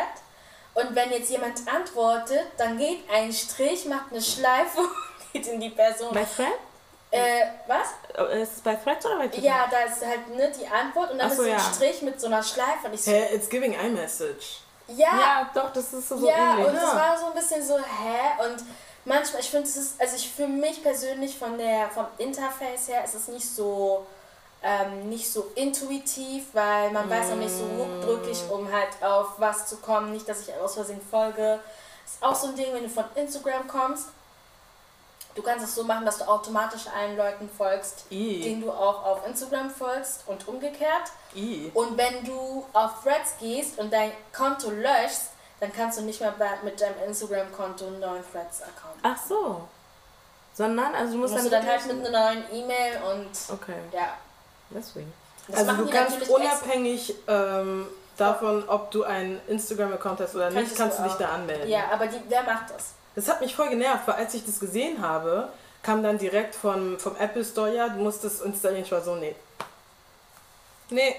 und 0.75 0.95
wenn 0.95 1.11
jetzt 1.11 1.31
jemand 1.31 1.61
antwortet, 1.67 2.45
dann 2.57 2.79
geht 2.79 3.01
ein 3.11 3.33
Strich, 3.33 3.85
macht 3.87 4.13
eine 4.13 4.23
Schleife 4.23 4.79
und 4.81 4.89
geht 5.33 5.47
in 5.47 5.61
die 5.61 5.71
Person. 5.71 6.13
Bei 6.15 6.25
Thread? 6.25 6.49
Äh, 7.11 7.45
was? 7.67 7.89
Oh, 8.19 8.25
Ist 8.25 8.57
es 8.57 8.61
bei 8.61 8.75
Threads 8.75 9.07
oder 9.07 9.17
bei 9.19 9.29
Twitter? 9.29 9.47
Ja, 9.47 9.67
da 9.71 9.81
ist 9.81 10.05
halt 10.05 10.29
ne, 10.37 10.53
die 10.59 10.67
Antwort 10.67 11.11
und 11.11 11.19
dann 11.19 11.29
so, 11.31 11.43
ist 11.43 11.49
so 11.49 11.53
ein 11.55 11.59
ja. 11.59 11.73
Strich 11.75 12.03
mit 12.03 12.21
so 12.21 12.27
einer 12.27 12.43
Schleife 12.43 12.87
und 12.87 12.93
ich 12.95 13.03
so, 13.03 13.11
Hey, 13.11 13.35
it's 13.35 13.49
giving 13.49 13.73
iMessage. 13.73 14.61
ja, 14.89 15.07
Ja, 15.19 15.51
doch, 15.55 15.73
das 15.73 15.91
ist 15.95 16.09
so, 16.09 16.27
ja, 16.29 16.53
ähnlich. 16.53 16.67
und 16.67 16.75
es 16.77 16.83
Ja. 16.83 16.97
war 16.97 17.19
so 17.19 17.27
ein 17.27 17.33
bisschen 17.35 17.67
so, 17.67 17.79
hä? 17.79 18.45
Und 18.47 18.63
manchmal, 19.07 19.41
ich 19.41 19.51
finde, 19.51 19.67
es 19.67 19.77
ist, 19.77 19.99
also 20.01 20.17
ich 20.17 20.31
für 20.31 20.47
mich 20.47 20.83
persönlich 20.83 21.39
von 21.39 21.57
der, 21.57 21.89
vom 21.89 22.07
Interface 22.19 22.89
her 22.89 23.03
ist 23.05 23.15
es 23.15 23.29
nicht 23.29 23.49
so, 23.55 24.07
ähm, 24.63 25.09
nicht 25.09 25.33
so 25.33 25.51
intuitiv, 25.55 26.45
weil 26.53 26.91
man 26.91 27.09
weiß 27.09 27.31
noch 27.31 27.37
nicht 27.37 27.55
so 27.55 27.65
ruckdrücklich, 27.65 28.43
um 28.51 28.71
halt 28.71 28.89
auf 29.03 29.29
was 29.39 29.67
zu 29.67 29.77
kommen. 29.79 30.13
Nicht, 30.13 30.29
dass 30.29 30.41
ich 30.41 30.53
aus 30.57 30.75
Versehen 30.75 31.01
folge. 31.11 31.59
Ist 32.05 32.23
auch 32.23 32.35
so 32.35 32.49
ein 32.49 32.57
Ding, 32.57 32.75
wenn 32.75 32.83
du 32.83 32.89
von 32.91 33.05
Instagram 33.15 33.67
kommst. 33.67 34.09
Du 35.39 35.45
kannst 35.45 35.65
es 35.65 35.77
so 35.77 35.85
machen, 35.85 36.05
dass 36.05 36.19
du 36.19 36.25
automatisch 36.27 36.89
allen 36.89 37.17
Leuten 37.17 37.49
folgst, 37.49 38.07
I. 38.11 38.41
denen 38.43 38.61
du 38.61 38.73
auch 38.73 39.05
auf 39.05 39.25
Instagram 39.25 39.71
folgst 39.71 40.25
und 40.27 40.49
umgekehrt. 40.49 41.13
I. 41.37 41.71
Und 41.75 41.97
wenn 41.97 42.25
du 42.25 42.67
auf 42.73 43.05
Threads 43.05 43.35
gehst 43.39 43.79
und 43.79 43.93
dein 43.93 44.11
Konto 44.37 44.69
löschst, 44.69 45.29
dann 45.61 45.73
kannst 45.73 45.97
du 45.97 46.03
nicht 46.03 46.21
mehr 46.21 46.35
mit 46.65 46.81
deinem 46.81 46.97
Instagram-Konto 47.07 47.87
einen 47.87 48.01
neuen 48.01 48.25
Threads-Account. 48.33 48.99
Ach 49.05 49.17
so. 49.29 49.61
Sondern, 50.57 50.93
also 50.97 51.13
du 51.13 51.19
musst, 51.21 51.35
Musst 51.35 51.47
du 51.47 51.51
dann 51.51 51.65
halt 51.65 51.87
mit 51.87 52.05
einer 52.05 52.35
neuen 52.35 52.45
E-Mail 52.53 53.01
und 53.13 53.31
Okay, 53.55 53.79
ja. 53.93 54.15
deswegen. 54.71 55.15
Das 55.47 55.69
Also 55.69 55.85
du 55.85 55.89
kannst 55.89 56.29
unabhängig 56.29 57.15
ähm, 57.29 57.87
davon, 58.17 58.69
ob 58.69 58.91
du 58.91 59.05
einen 59.05 59.41
Instagram-Account 59.47 60.19
hast 60.19 60.35
oder 60.35 60.47
nicht, 60.47 60.57
Könntest 60.57 60.79
kannst 60.79 60.99
du 60.99 61.05
dich 61.05 61.13
da 61.13 61.29
anmelden. 61.29 61.69
Ja, 61.69 61.83
aber 61.93 62.09
die, 62.09 62.21
wer 62.29 62.43
macht 62.43 62.71
das? 62.71 62.98
Das 63.19 63.29
hat 63.29 63.41
mich 63.41 63.57
voll 63.57 63.69
genervt, 63.69 64.07
weil 64.07 64.15
als 64.15 64.33
ich 64.35 64.47
das 64.47 64.61
gesehen 64.61 65.03
habe, 65.03 65.49
kam 65.83 66.05
dann 66.05 66.19
direkt 66.19 66.55
vom, 66.55 67.01
vom 67.01 67.17
Apple 67.17 67.45
Store, 67.45 67.75
ja, 67.75 67.89
du 67.89 67.99
musst 67.99 68.23
das 68.23 68.43
installieren. 68.43 68.85
Ich 68.85 68.93
war 68.93 69.01
so, 69.01 69.17
nee. 69.17 69.35
Nee. 70.91 71.17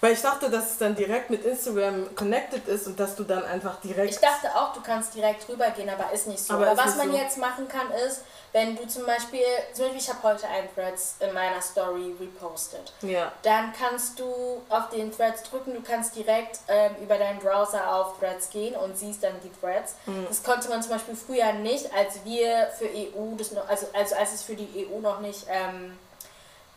Weil 0.00 0.12
ich 0.12 0.22
dachte, 0.22 0.48
dass 0.48 0.70
es 0.70 0.78
dann 0.78 0.94
direkt 0.94 1.30
mit 1.30 1.44
Instagram 1.44 2.14
connected 2.14 2.68
ist 2.68 2.86
und 2.86 3.00
dass 3.00 3.16
du 3.16 3.24
dann 3.24 3.44
einfach 3.44 3.80
direkt... 3.80 4.10
Ich 4.10 4.20
dachte 4.20 4.54
auch, 4.54 4.72
du 4.72 4.82
kannst 4.82 5.16
direkt 5.16 5.48
rübergehen, 5.48 5.90
aber 5.90 6.12
ist 6.12 6.28
nicht 6.28 6.38
so. 6.38 6.54
Aber 6.54 6.70
Aber, 6.70 6.78
was 6.78 6.94
man 6.94 7.10
so. 7.10 7.16
jetzt 7.16 7.36
machen 7.38 7.66
kann, 7.66 7.90
ist, 8.06 8.22
wenn 8.52 8.76
du 8.76 8.86
zum 8.86 9.06
Beispiel, 9.06 9.40
zum 9.72 9.86
Beispiel, 9.86 10.00
ich 10.00 10.08
habe 10.10 10.22
heute 10.24 10.46
einen 10.46 10.68
Threads 10.74 11.16
in 11.20 11.32
meiner 11.32 11.60
Story 11.62 12.14
repostet. 12.20 12.92
Ja. 13.00 13.32
Dann 13.42 13.72
kannst 13.72 14.18
du 14.18 14.62
auf 14.68 14.90
den 14.90 15.10
Threads 15.10 15.42
drücken, 15.44 15.72
du 15.72 15.80
kannst 15.80 16.14
direkt 16.14 16.58
ähm, 16.68 16.94
über 17.02 17.16
deinen 17.16 17.38
Browser 17.38 17.94
auf 17.94 18.18
Threads 18.18 18.50
gehen 18.50 18.74
und 18.76 18.96
siehst 18.96 19.22
dann 19.22 19.34
die 19.42 19.50
Threads. 19.60 19.94
Mhm. 20.04 20.26
Das 20.28 20.42
konnte 20.42 20.68
man 20.68 20.82
zum 20.82 20.92
Beispiel 20.92 21.16
früher 21.16 21.52
nicht, 21.54 21.92
als 21.94 22.24
wir 22.24 22.68
für 22.78 22.86
EU, 22.86 23.36
das 23.38 23.52
noch, 23.52 23.66
also, 23.68 23.86
also 23.94 24.14
als 24.16 24.34
es 24.34 24.42
für 24.42 24.54
die 24.54 24.86
EU 24.86 25.00
noch 25.00 25.20
nicht 25.20 25.46
ähm, 25.48 25.98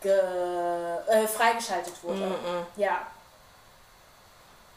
ge, 0.00 0.12
äh, 0.12 1.26
freigeschaltet 1.26 2.02
wurde. 2.02 2.20
Mhm. 2.20 2.66
Ja. 2.76 3.06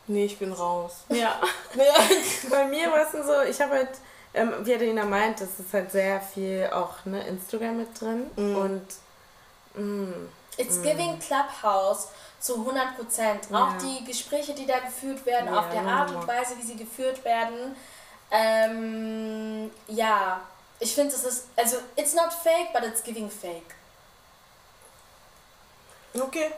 Nee, 0.08 0.26
ich 0.26 0.38
bin 0.38 0.52
raus. 0.52 1.04
Ja. 1.10 1.40
Bei 2.50 2.66
mir 2.66 2.92
war 2.92 3.02
es 3.02 3.12
so, 3.12 3.42
ich 3.44 3.62
habe 3.62 3.76
halt, 3.76 3.90
ähm, 4.34 4.54
wie 4.64 4.74
Adelina 4.76 5.06
meint, 5.06 5.42
das 5.42 5.60
ist 5.60 5.74
halt 5.74 5.92
sehr 5.92 6.22
viel 6.22 6.70
auch 6.72 7.06
ne, 7.06 7.26
Instagram 7.28 7.78
mit 7.78 8.00
drin. 8.00 8.30
Mhm. 8.36 8.56
Und 8.56 8.88
mm, 9.76 10.30
It's 10.58 10.82
giving 10.82 11.18
Clubhouse 11.20 12.10
zu 12.40 12.56
100 12.56 12.98
Prozent. 12.98 13.48
Ja. 13.50 13.64
Auch 13.64 13.78
die 13.78 14.04
Gespräche, 14.04 14.54
die 14.54 14.66
da 14.66 14.80
geführt 14.80 15.26
werden, 15.26 15.54
Ja, 15.54 15.60
auf 15.60 15.70
der 15.70 15.82
Art 15.82 16.14
und 16.14 16.28
Weise, 16.28 16.58
wie 16.58 16.66
sie 16.66 16.76
geführt 16.76 17.24
werden. 17.24 17.76
Ähm, 18.30 19.72
ja, 19.88 20.42
ich 20.80 20.94
finde, 20.94 21.16
es 21.16 21.24
ist, 21.24 21.48
also, 21.56 21.78
it's 21.96 22.14
not 22.14 22.32
fake, 22.32 22.74
but 22.74 22.84
it's 22.84 23.02
giving 23.02 23.30
fake. 23.30 23.76
Okay. 26.14 26.52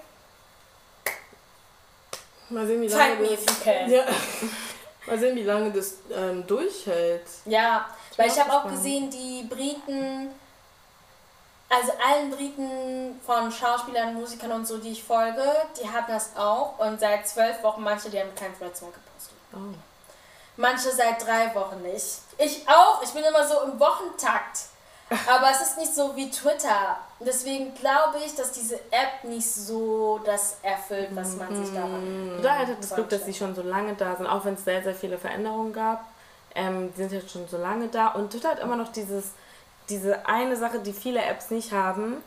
Mal 2.49 2.67
sehen, 2.67 2.81
wie 2.81 2.87
lange 2.87 3.15
Find 3.15 3.21
me 3.21 3.33
if 3.33 3.39
you 3.41 3.55
can. 3.63 3.89
Ja. 3.89 4.03
Mal 5.07 5.17
sehen, 5.19 5.35
wie 5.35 5.43
lange 5.43 5.71
das 5.71 5.95
ähm, 6.13 6.45
durchhält. 6.45 7.25
Ja, 7.45 7.85
weil 8.17 8.27
ich 8.29 8.39
habe 8.39 8.53
auch 8.53 8.67
gesehen, 8.69 9.09
die 9.09 9.43
Briten 9.49 10.29
Also 11.69 11.93
allen 12.05 12.31
Briten 12.31 13.19
von 13.25 13.49
Schauspielern, 13.49 14.13
Musikern 14.13 14.51
und 14.51 14.67
so, 14.67 14.77
die 14.77 14.91
ich 14.91 15.03
folge, 15.03 15.43
die 15.81 15.89
haben 15.89 16.07
das 16.07 16.35
auch. 16.35 16.77
Und 16.79 16.99
seit 16.99 17.25
zwölf 17.27 17.63
Wochen, 17.63 17.81
manche, 17.81 18.09
die 18.09 18.19
haben 18.19 18.35
kein 18.35 18.55
Threads 18.57 18.81
mehr 18.81 18.91
gepostet. 18.91 19.37
Oh. 19.53 19.73
Manche 20.57 20.91
seit 20.91 21.25
drei 21.25 21.55
Wochen 21.55 21.81
nicht. 21.81 22.19
Ich 22.37 22.67
auch. 22.67 23.01
Ich 23.01 23.11
bin 23.11 23.23
immer 23.23 23.47
so 23.47 23.61
im 23.61 23.79
Wochentakt. 23.79 24.59
Aber 25.27 25.49
es 25.49 25.61
ist 25.61 25.77
nicht 25.77 25.95
so 25.95 26.13
wie 26.15 26.29
Twitter. 26.29 26.97
Deswegen 27.25 27.73
glaube 27.75 28.17
ich, 28.25 28.35
dass 28.35 28.51
diese 28.51 28.75
App 28.75 29.23
nicht 29.23 29.47
so 29.47 30.19
das 30.25 30.57
erfüllt, 30.63 31.09
was 31.13 31.35
man 31.35 31.55
sich 31.55 31.73
daran 31.73 32.39
Da 32.41 32.55
hat 32.55 32.67
das 32.79 32.95
Glück, 32.95 33.09
dass 33.09 33.25
sie 33.25 33.33
schon 33.33 33.53
so 33.53 33.61
lange 33.61 33.93
da 33.93 34.15
sind, 34.15 34.27
auch 34.27 34.43
wenn 34.45 34.55
es 34.55 34.63
sehr, 34.63 34.81
sehr 34.81 34.95
viele 34.95 35.17
Veränderungen 35.17 35.73
gab. 35.73 36.05
Ähm, 36.55 36.91
die 36.93 37.01
sind 37.01 37.11
jetzt 37.11 37.31
schon 37.31 37.47
so 37.47 37.57
lange 37.57 37.87
da. 37.87 38.07
Und 38.07 38.31
Twitter 38.31 38.49
hat 38.49 38.59
immer 38.59 38.75
noch 38.75 38.91
dieses, 38.91 39.31
diese 39.89 40.25
eine 40.25 40.55
Sache, 40.55 40.79
die 40.79 40.93
viele 40.93 41.23
Apps 41.23 41.51
nicht 41.51 41.71
haben, 41.71 42.17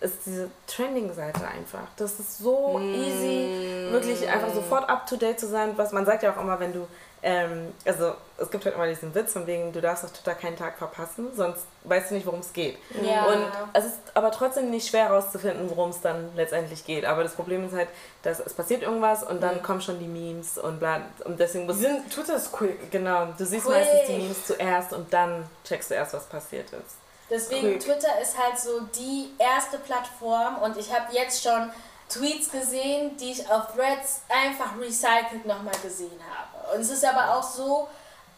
ist 0.00 0.26
diese 0.26 0.50
Trending-Seite 0.66 1.46
einfach. 1.46 1.86
Das 1.96 2.18
ist 2.18 2.38
so 2.38 2.80
easy, 2.80 3.90
wirklich 3.90 4.26
einfach 4.28 4.52
sofort 4.52 4.88
up-to-date 4.88 5.38
zu 5.38 5.46
sein. 5.46 5.72
Was 5.76 5.92
man 5.92 6.06
sagt 6.06 6.22
ja 6.22 6.32
auch 6.32 6.40
immer, 6.40 6.58
wenn 6.58 6.72
du, 6.72 6.86
ähm, 7.22 7.72
also 7.84 8.14
es 8.40 8.50
gibt 8.50 8.64
halt 8.64 8.74
immer 8.74 8.86
diesen 8.86 9.14
Witz 9.14 9.32
von 9.32 9.46
wegen, 9.46 9.72
du 9.72 9.80
darfst 9.80 10.04
auf 10.04 10.12
Twitter 10.12 10.34
keinen 10.34 10.56
Tag 10.56 10.78
verpassen, 10.78 11.28
sonst 11.36 11.66
weißt 11.84 12.10
du 12.10 12.14
nicht, 12.14 12.26
worum 12.26 12.40
es 12.40 12.52
geht. 12.52 12.78
Ja. 13.02 13.26
Und 13.26 13.44
es 13.74 13.84
ist 13.84 13.98
aber 14.14 14.30
trotzdem 14.30 14.70
nicht 14.70 14.88
schwer 14.88 15.08
herauszufinden, 15.08 15.68
worum 15.68 15.90
es 15.90 16.00
dann 16.00 16.30
letztendlich 16.34 16.84
geht. 16.84 17.04
Aber 17.04 17.22
das 17.22 17.34
Problem 17.34 17.66
ist 17.66 17.74
halt, 17.74 17.88
dass 18.22 18.40
es 18.40 18.54
passiert 18.54 18.82
irgendwas 18.82 19.22
und 19.22 19.42
dann 19.42 19.62
kommen 19.62 19.82
schon 19.82 19.98
die 19.98 20.06
Memes 20.06 20.58
und 20.58 20.80
bla. 20.80 21.02
Und 21.24 21.38
deswegen 21.38 21.66
muss 21.66 21.78
sind, 21.78 22.10
Twitter 22.10 22.36
ist 22.36 22.52
quick. 22.52 22.90
Genau, 22.90 23.26
du 23.36 23.44
siehst 23.44 23.66
Quick. 23.66 23.76
meistens 23.76 24.06
die 24.06 24.16
Memes 24.16 24.46
zuerst 24.46 24.92
und 24.92 25.12
dann 25.12 25.48
checkst 25.64 25.90
du 25.90 25.94
erst, 25.94 26.14
was 26.14 26.24
passiert 26.26 26.72
ist. 26.72 26.96
Deswegen 27.28 27.78
Quick. 27.78 27.80
Twitter 27.80 28.20
ist 28.20 28.38
halt 28.38 28.58
so 28.58 28.80
die 28.96 29.30
erste 29.38 29.78
Plattform 29.78 30.58
und 30.62 30.76
ich 30.76 30.92
habe 30.92 31.12
jetzt 31.12 31.42
schon 31.42 31.70
Tweets 32.08 32.50
gesehen, 32.50 33.16
die 33.18 33.32
ich 33.32 33.48
auf 33.50 33.74
Threads 33.74 34.22
einfach 34.28 34.76
recycelt 34.80 35.46
nochmal 35.46 35.76
gesehen 35.82 36.20
habe. 36.34 36.74
Und 36.74 36.80
es 36.80 36.90
ist 36.90 37.04
aber 37.04 37.36
auch 37.36 37.42
so, 37.42 37.88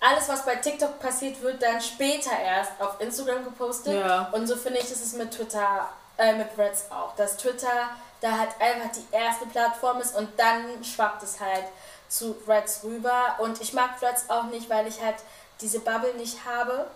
alles 0.03 0.29
was 0.29 0.45
bei 0.45 0.57
TikTok 0.57 0.99
passiert 0.99 1.41
wird, 1.43 1.63
dann 1.63 1.81
später 1.81 2.33
erst 2.37 2.73
auf 2.81 3.01
Instagram 3.01 3.45
gepostet. 3.45 3.95
Ja. 3.95 4.29
Und 4.33 4.47
so 4.47 4.57
finde 4.57 4.81
ich, 4.81 4.91
ist 4.91 5.05
es 5.05 5.15
mit 5.15 5.31
Twitter, 5.31 5.89
äh, 6.19 6.35
mit 6.35 6.55
Threads 6.55 6.87
auch. 6.91 7.15
Dass 7.15 7.37
Twitter 7.37 7.91
da 8.21 8.39
halt 8.39 8.51
einfach 8.61 8.91
die 8.93 9.15
erste 9.15 9.47
Plattform 9.47 10.01
ist 10.01 10.17
und 10.17 10.29
dann 10.39 10.83
schwappt 10.85 11.23
es 11.23 11.41
halt 11.41 11.65
zu 12.09 12.35
Threads 12.45 12.81
rüber. 12.83 13.37
Und 13.39 13.61
ich 13.61 13.73
mag 13.73 13.99
Threads 13.99 14.29
auch 14.29 14.45
nicht, 14.45 14.69
weil 14.69 14.89
ich 14.89 15.01
halt 15.01 15.17
diese 15.61 15.79
Bubble 15.79 16.15
nicht 16.15 16.39
habe. 16.45 16.87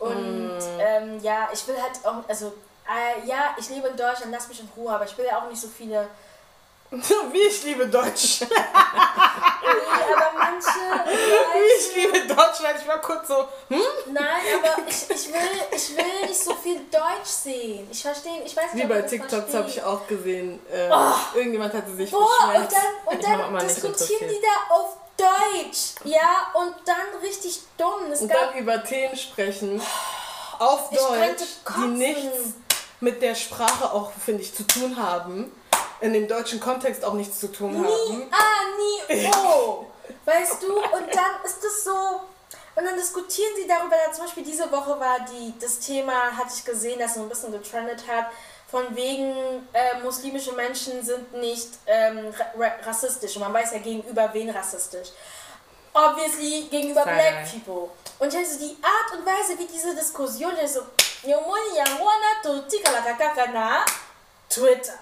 Und 0.00 0.58
ähm, 0.78 1.20
ja, 1.22 1.48
ich 1.52 1.66
will 1.68 1.80
halt 1.80 2.04
auch, 2.04 2.28
also 2.28 2.52
äh, 2.88 3.26
ja, 3.28 3.54
ich 3.58 3.68
lebe 3.68 3.88
in 3.88 3.96
Deutschland, 3.96 4.32
lass 4.32 4.48
mich 4.48 4.60
in 4.60 4.68
Ruhe, 4.76 4.92
aber 4.92 5.04
ich 5.04 5.16
will 5.16 5.26
ja 5.26 5.38
auch 5.38 5.48
nicht 5.48 5.60
so 5.60 5.68
viele. 5.68 6.08
Wie 7.32 7.38
ich 7.38 7.62
liebe 7.64 7.86
Deutsch. 7.86 8.40
Nee, 9.62 10.14
aber 10.14 10.32
manche. 10.36 10.68
Wie 11.06 11.78
ich 11.78 11.94
liebe 11.94 12.26
Deutschland. 12.34 12.76
Ich 12.80 12.88
war 12.88 13.00
kurz 13.00 13.28
so, 13.28 13.46
hm? 13.68 13.80
Nein, 14.06 14.24
aber 14.58 14.82
ich, 14.88 15.08
ich, 15.08 15.32
will, 15.32 15.40
ich 15.70 15.96
will 15.96 16.26
nicht 16.26 16.42
so 16.42 16.54
viel 16.54 16.80
Deutsch 16.90 17.26
sehen. 17.26 17.86
Ich 17.90 18.02
verstehe, 18.02 18.42
ich 18.44 18.56
weiß 18.56 18.74
nicht, 18.74 18.82
Wie 18.82 18.88
bei 18.88 19.02
TikToks 19.02 19.54
habe 19.54 19.68
ich 19.68 19.82
auch 19.82 20.06
gesehen. 20.08 20.58
Äh, 20.72 20.88
Irgendjemand 21.34 21.74
hatte 21.74 21.94
sich 21.94 22.10
Boah, 22.10 22.20
und 22.20 22.52
beschwert. 22.52 22.72
dann, 22.72 23.14
und 23.14 23.24
dann 23.24 23.48
immer 23.48 23.62
nicht 23.62 23.76
diskutieren 23.76 24.28
die 24.28 24.40
da 24.42 24.74
auf 24.74 24.96
Deutsch. 25.16 25.94
Ja, 26.04 26.50
und 26.54 26.74
dann 26.84 27.20
richtig 27.22 27.60
dumm. 27.76 28.10
Es 28.10 28.22
Und 28.22 28.32
dann 28.32 28.58
über 28.58 28.82
Themen 28.82 29.16
sprechen. 29.16 29.80
Auf 30.58 30.90
Deutsch, 30.90 31.44
die 31.76 31.86
nichts 31.86 32.54
mit 33.00 33.22
der 33.22 33.34
Sprache 33.34 33.92
auch, 33.92 34.10
finde 34.12 34.42
ich, 34.42 34.54
zu 34.54 34.66
tun 34.66 34.96
haben. 34.96 35.52
In 36.00 36.12
dem 36.12 36.26
deutschen 36.28 36.60
Kontext 36.60 37.04
auch 37.04 37.14
nichts 37.14 37.38
zu 37.40 37.48
tun 37.52 37.72
nie, 37.72 37.86
haben. 37.86 38.32
ah, 38.32 39.12
nie, 39.12 39.30
oh. 39.44 39.86
Weißt 40.24 40.62
du, 40.62 40.76
und 40.76 41.14
dann 41.14 41.44
ist 41.44 41.62
es 41.64 41.84
so. 41.84 42.20
Und 42.76 42.84
dann 42.84 42.96
diskutieren 42.96 43.50
sie 43.56 43.66
darüber, 43.66 43.96
da 44.06 44.12
zum 44.12 44.24
Beispiel 44.24 44.44
diese 44.44 44.70
Woche 44.70 44.98
war 44.98 45.18
die, 45.20 45.52
das 45.60 45.80
Thema, 45.80 46.36
hatte 46.36 46.52
ich 46.56 46.64
gesehen, 46.64 46.98
das 46.98 47.14
so 47.14 47.20
ein 47.22 47.28
bisschen 47.28 47.52
getrendet 47.52 48.04
hat, 48.08 48.26
von 48.70 48.94
wegen 48.94 49.68
äh, 49.72 50.00
muslimische 50.02 50.52
Menschen 50.52 51.02
sind 51.02 51.32
nicht 51.34 51.68
ähm, 51.86 52.32
ra 52.38 52.46
ra 52.56 52.72
rassistisch. 52.86 53.34
Und 53.36 53.42
man 53.42 53.52
weiß 53.52 53.72
ja 53.72 53.78
gegenüber 53.78 54.30
wen 54.32 54.50
rassistisch. 54.50 55.08
Obviously 55.92 56.68
gegenüber 56.70 57.02
Sei 57.04 57.14
black 57.14 57.50
people. 57.50 57.90
Und 58.20 58.32
ich 58.32 58.38
hatte 58.38 58.48
so 58.48 58.58
die 58.60 58.76
Art 58.80 59.18
und 59.18 59.26
Weise, 59.26 59.58
wie 59.58 59.66
diese 59.66 59.94
Diskussion, 59.94 60.52
ich 60.62 60.70
so, 60.70 60.82
"Nyomoni 61.24 61.76
ya 61.76 61.84
mwana 61.98 62.40
tutika 62.42 62.92
la 62.92 63.00
kakaka 63.00 63.46
na 63.52 63.84
Twitter. 64.48 64.98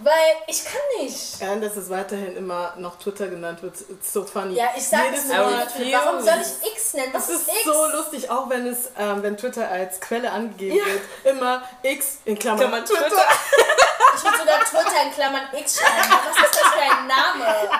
Weil 0.00 0.36
ich 0.46 0.64
kann 0.64 0.80
nicht. 1.00 1.40
Ja, 1.40 1.56
dass 1.56 1.76
es 1.76 1.90
weiterhin 1.90 2.36
immer 2.36 2.72
noch 2.76 2.98
Twitter 3.00 3.26
genannt 3.26 3.60
wird, 3.62 3.74
it's 3.90 4.12
so 4.12 4.24
funny. 4.24 4.54
Ja, 4.54 4.68
ich 4.76 4.86
sag 4.86 5.06
Jedes 5.06 5.24
es 5.24 5.28
Mal, 5.28 5.66
Warum 5.92 6.20
soll 6.24 6.34
ich 6.40 6.72
X 6.72 6.94
nennen? 6.94 7.12
Was 7.12 7.26
Das 7.26 7.36
ist 7.36 7.48
ist 7.48 7.56
X? 7.56 7.64
so 7.64 7.86
lustig, 7.86 8.30
auch 8.30 8.48
wenn 8.48 8.66
es, 8.68 8.90
ähm, 8.96 9.22
wenn 9.24 9.36
Twitter 9.36 9.68
als 9.68 10.00
Quelle 10.00 10.30
angegeben 10.30 10.78
wird, 10.86 11.02
immer 11.24 11.62
X 11.82 12.18
in 12.24 12.38
Klammern, 12.38 12.60
Klammern 12.60 12.84
Twitter. 12.84 13.22
Ich 14.16 14.24
würde 14.24 14.38
sogar 14.38 14.64
Twitter 14.64 15.02
in 15.04 15.12
Klammern 15.12 15.42
X 15.52 15.78
schreiben. 15.78 16.10
Was 16.10 16.44
ist 16.44 16.60
das 16.60 16.72
für 16.72 16.80
ein 16.80 17.06
Name? 17.06 17.70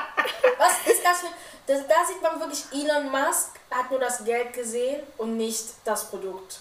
Was 0.59 0.73
ist 0.93 1.05
das 1.05 1.21
für... 1.21 1.27
Das, 1.67 1.87
da 1.89 1.95
sieht 2.07 2.23
man 2.23 2.39
wirklich, 2.39 2.65
Elon 2.73 3.11
Musk 3.11 3.57
hat 3.71 3.91
nur 3.91 3.99
das 3.99 4.25
Geld 4.25 4.53
gesehen 4.53 5.03
und 5.17 5.37
nicht 5.37 5.65
das 5.85 6.05
Produkt. 6.09 6.61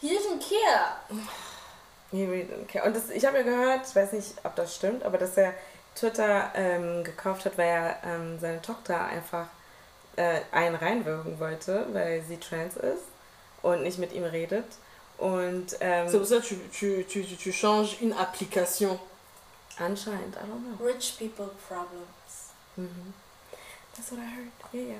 He 0.00 0.16
didn't 0.16 0.40
care. 0.48 0.92
Care. 2.12 2.84
Und 2.86 2.96
das, 2.96 3.10
ich 3.10 3.24
habe 3.24 3.38
ja 3.38 3.42
gehört, 3.44 3.86
ich 3.88 3.94
weiß 3.94 4.12
nicht, 4.12 4.34
ob 4.44 4.56
das 4.56 4.74
stimmt, 4.74 5.04
aber 5.04 5.18
dass 5.18 5.36
er 5.36 5.54
Twitter 5.94 6.50
ähm, 6.54 7.04
gekauft 7.04 7.44
hat, 7.44 7.56
weil 7.58 7.68
er 7.68 7.96
ähm, 8.04 8.38
seine 8.40 8.60
Tochter 8.62 9.04
einfach 9.04 9.46
äh, 10.16 10.40
einen 10.52 10.76
reinwirken 10.76 11.38
wollte, 11.38 11.86
weil 11.92 12.22
sie 12.22 12.38
trans 12.38 12.76
ist 12.76 13.04
und 13.62 13.82
nicht 13.82 13.98
mit 13.98 14.12
ihm 14.12 14.24
redet. 14.24 14.66
Und 15.18 15.76
ähm, 15.80 16.08
C'est 16.08 16.18
pour 16.18 16.26
ça 16.26 16.40
que 16.40 16.48
tu, 16.48 16.54
tu, 16.72 17.04
tu, 17.04 17.22
tu, 17.22 17.36
tu 17.36 17.52
changes 17.52 18.00
une 18.00 18.12
application. 18.14 18.98
anscheinend, 19.78 20.36
I 20.36 20.46
don't 20.46 20.62
know. 20.64 20.84
Rich 20.84 21.18
people 21.18 21.50
problems. 21.68 22.52
Mhm. 22.76 23.12
That's 23.94 24.10
what 24.12 24.20
I 24.20 24.26
heard. 24.26 24.50
Ja, 24.72 24.80
ja. 24.80 24.96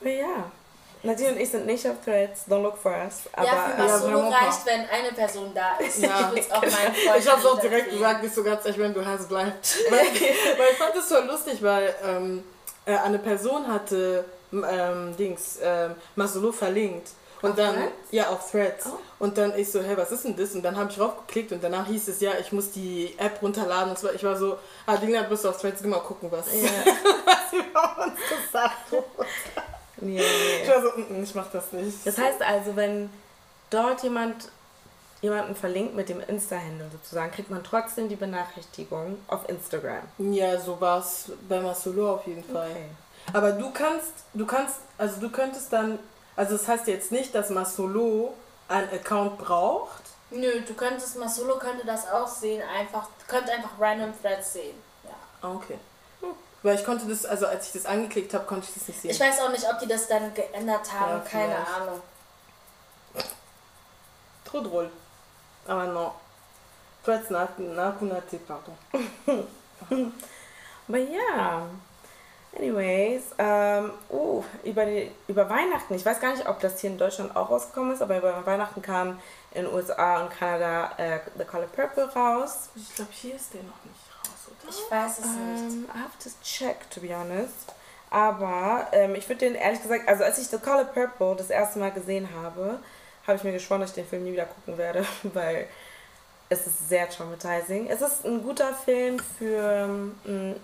Aber 0.00 0.10
ja. 0.10 0.52
Nadine 1.02 1.30
und 1.32 1.40
ich 1.40 1.50
sind 1.50 1.66
nicht 1.66 1.86
auf 1.86 1.96
Threads, 2.04 2.42
don't 2.48 2.62
look 2.62 2.76
for 2.76 2.92
us. 2.92 3.22
Aber 3.32 3.46
ja, 3.46 3.52
für 3.52 3.82
Ja, 3.82 3.88
Masolo 3.88 4.20
auch 4.20 4.32
reicht, 4.32 4.66
wenn 4.66 4.88
eine 4.88 5.12
Person 5.12 5.52
da 5.54 5.76
ist. 5.76 5.98
Ja. 5.98 6.32
Ich 6.34 6.52
auch 6.52 6.62
Ich 6.62 7.28
hab's 7.28 7.46
auch 7.46 7.60
direkt 7.60 7.90
gesagt, 7.90 8.22
nicht 8.22 8.34
so 8.34 8.42
ganz 8.42 8.64
echt, 8.64 8.78
wenn 8.78 8.92
du 8.92 9.04
hast, 9.04 9.28
bleib. 9.28 9.46
weil, 9.90 9.98
weil 9.98 10.72
ich 10.72 10.78
fand 10.78 10.96
es 10.96 11.08
so 11.08 11.20
lustig, 11.20 11.62
weil 11.62 11.94
ähm, 12.04 12.44
äh, 12.84 12.96
eine 12.96 13.18
Person 13.18 13.66
hatte 13.72 14.24
ähm, 14.52 15.16
Dings, 15.16 15.58
ähm, 15.62 15.94
Masolo 16.16 16.52
verlinkt. 16.52 17.10
Und 17.40 17.50
Auf 17.50 17.56
dann, 17.56 17.74
Threads? 17.76 17.92
ja, 18.10 18.28
auf 18.30 18.50
Threads. 18.50 18.86
Oh. 18.86 18.98
Und 19.20 19.38
dann 19.38 19.56
ich 19.56 19.70
so, 19.70 19.80
hey, 19.80 19.96
was 19.96 20.10
ist 20.10 20.24
denn 20.24 20.36
das? 20.36 20.54
Und 20.54 20.62
dann 20.62 20.76
habe 20.76 20.90
ich 20.90 20.98
raufgeklickt 20.98 21.52
und 21.52 21.62
danach 21.62 21.86
hieß 21.86 22.08
es, 22.08 22.20
ja, 22.20 22.32
ich 22.40 22.50
muss 22.50 22.72
die 22.72 23.14
App 23.16 23.40
runterladen. 23.40 23.90
Und 23.90 23.98
zwar, 23.98 24.12
ich 24.12 24.24
war 24.24 24.36
so, 24.36 24.58
ah, 24.86 24.96
Dina, 24.96 25.22
bist 25.22 25.44
du 25.44 25.50
auf 25.50 25.60
Threads, 25.60 25.80
geh 25.80 25.88
mal 25.88 26.00
gucken, 26.00 26.32
was, 26.32 26.46
ja, 26.52 26.68
was 27.24 27.52
über 27.52 28.04
uns 28.04 28.18
gesagt 28.28 28.90
wurde. 28.90 29.06
nee, 30.02 30.20
Ich 30.20 30.68
nee. 30.68 30.74
war 30.74 30.82
so, 30.82 30.88
ich 31.22 31.34
mach 31.34 31.50
das 31.50 31.72
nicht. 31.72 32.06
Das 32.06 32.18
heißt 32.18 32.42
also, 32.42 32.76
wenn 32.76 33.10
dort 33.70 34.02
jemand 34.02 34.50
jemanden 35.20 35.56
verlinkt 35.56 35.94
mit 35.94 36.08
dem 36.08 36.20
Insta-Handle 36.20 36.88
sozusagen, 36.92 37.32
kriegt 37.32 37.50
man 37.50 37.64
trotzdem 37.64 38.08
die 38.08 38.16
Benachrichtigung 38.16 39.18
auf 39.26 39.48
Instagram. 39.48 40.02
Ja, 40.18 40.58
so 40.60 40.80
war 40.80 41.00
es 41.00 41.32
bei 41.48 41.60
Masolo 41.60 42.14
auf 42.14 42.26
jeden 42.26 42.44
Fall. 42.44 42.70
Okay. 42.70 42.88
Aber 43.32 43.52
du 43.52 43.70
kannst, 43.72 44.12
du 44.34 44.46
kannst, 44.46 44.76
also 44.96 45.20
du 45.20 45.30
könntest 45.30 45.72
dann, 45.72 45.98
also 46.36 46.56
das 46.56 46.68
heißt 46.68 46.86
jetzt 46.86 47.12
nicht, 47.12 47.34
dass 47.34 47.50
Masolo 47.50 48.34
einen 48.68 48.88
Account 48.90 49.38
braucht. 49.38 50.02
Nö, 50.30 50.60
du 50.66 50.74
könntest, 50.74 51.18
Masolo 51.18 51.58
könnte 51.58 51.84
das 51.86 52.08
auch 52.10 52.28
sehen, 52.28 52.62
einfach, 52.78 53.08
könnte 53.26 53.50
einfach 53.52 53.70
random 53.78 54.12
Threads 54.22 54.52
sehen. 54.52 54.76
Ja. 55.04 55.10
Ah, 55.42 55.52
okay. 55.52 55.78
Weil 56.62 56.74
ich 56.74 56.84
konnte 56.84 57.06
das, 57.06 57.24
also 57.24 57.46
als 57.46 57.68
ich 57.68 57.72
das 57.72 57.86
angeklickt 57.86 58.34
habe, 58.34 58.44
konnte 58.44 58.66
ich 58.68 58.74
das 58.74 58.88
nicht 58.88 59.00
sehen. 59.00 59.10
Ich 59.10 59.20
weiß 59.20 59.40
auch 59.40 59.50
nicht, 59.50 59.64
ob 59.70 59.78
die 59.78 59.86
das 59.86 60.08
dann 60.08 60.34
geändert 60.34 60.92
haben, 60.92 61.12
Ja, 61.12 61.24
keine. 61.30 61.54
Ahnung. 61.54 62.02
Trop 64.44 64.64
drôle. 64.64 64.90
Aber 65.66 65.86
non. 65.86 66.10
Threads 67.04 67.30
n'a 67.30 67.48
n'a 67.58 67.92
connoté, 67.92 68.38
pardon. 68.38 68.76
Aber 70.88 70.98
ja. 70.98 71.68
Anyways, 72.56 73.34
ähm, 73.38 73.92
uh, 74.10 74.42
über, 74.64 74.86
die, 74.86 75.10
über 75.28 75.48
Weihnachten, 75.48 75.94
ich 75.94 76.04
weiß 76.04 76.18
gar 76.18 76.32
nicht, 76.32 76.48
ob 76.48 76.60
das 76.60 76.80
hier 76.80 76.90
in 76.90 76.98
Deutschland 76.98 77.36
auch 77.36 77.50
rausgekommen 77.50 77.92
ist, 77.92 78.00
aber 78.00 78.18
über 78.18 78.44
Weihnachten 78.46 78.80
kam 78.80 79.20
in 79.52 79.64
den 79.64 79.72
USA 79.72 80.22
und 80.22 80.30
Kanada 80.30 80.92
äh, 80.96 81.20
The 81.36 81.44
Color 81.44 81.66
Purple 81.66 82.12
raus. 82.14 82.70
Ich 82.74 82.94
glaube, 82.94 83.10
hier 83.12 83.36
ist 83.36 83.52
der 83.52 83.62
noch 83.62 83.84
nicht? 83.84 84.07
Ich 84.68 84.90
weiß 84.90 85.18
es 85.18 85.24
nicht. 85.24 85.74
Ähm, 85.74 85.88
I 85.94 85.98
have 85.98 86.18
to 86.22 86.30
check, 86.42 86.90
to 86.90 87.00
be 87.00 87.14
honest. 87.14 87.72
Aber 88.10 88.86
ähm, 88.92 89.14
ich 89.14 89.28
würde 89.28 89.40
den 89.40 89.54
ehrlich 89.54 89.82
gesagt, 89.82 90.08
also 90.08 90.24
als 90.24 90.38
ich 90.38 90.48
The 90.48 90.58
Color 90.58 90.84
Purple 90.84 91.36
das 91.36 91.50
erste 91.50 91.78
Mal 91.78 91.90
gesehen 91.90 92.28
habe, 92.42 92.78
habe 93.26 93.36
ich 93.36 93.44
mir 93.44 93.52
geschworen, 93.52 93.80
dass 93.80 93.90
ich 93.90 93.96
den 93.96 94.06
Film 94.06 94.24
nie 94.24 94.32
wieder 94.32 94.46
gucken 94.46 94.78
werde, 94.78 95.04
weil 95.22 95.66
es 96.48 96.66
ist 96.66 96.88
sehr 96.88 97.08
traumatizing. 97.08 97.88
Es 97.88 98.00
ist 98.00 98.24
ein 98.24 98.42
guter 98.42 98.72
Film 98.72 99.18
für 99.38 100.12
ähm, 100.26 100.56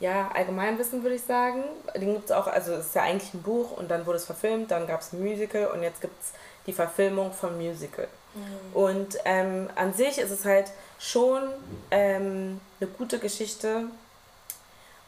ja, 0.00 0.30
Allgemeinwissen, 0.34 1.02
würde 1.02 1.16
ich 1.16 1.22
sagen. 1.22 1.64
Den 1.94 2.14
gibt 2.14 2.26
es 2.26 2.32
auch, 2.32 2.46
also 2.46 2.72
es 2.72 2.86
ist 2.86 2.94
ja 2.94 3.02
eigentlich 3.02 3.34
ein 3.34 3.42
Buch 3.42 3.72
und 3.72 3.90
dann 3.90 4.06
wurde 4.06 4.16
es 4.16 4.24
verfilmt, 4.24 4.70
dann 4.70 4.86
gab 4.86 5.00
es 5.00 5.12
ein 5.12 5.22
Musical 5.22 5.66
und 5.68 5.82
jetzt 5.82 6.00
gibt 6.00 6.20
es 6.20 6.32
die 6.66 6.72
Verfilmung 6.72 7.32
vom 7.32 7.56
Musical. 7.56 8.08
Mhm. 8.34 8.76
Und 8.76 9.18
ähm, 9.24 9.68
an 9.76 9.94
sich 9.94 10.18
ist 10.18 10.30
es 10.30 10.44
halt 10.44 10.70
schon 10.98 11.42
ähm, 11.90 12.60
eine 12.80 12.90
gute 12.90 13.18
Geschichte. 13.18 13.84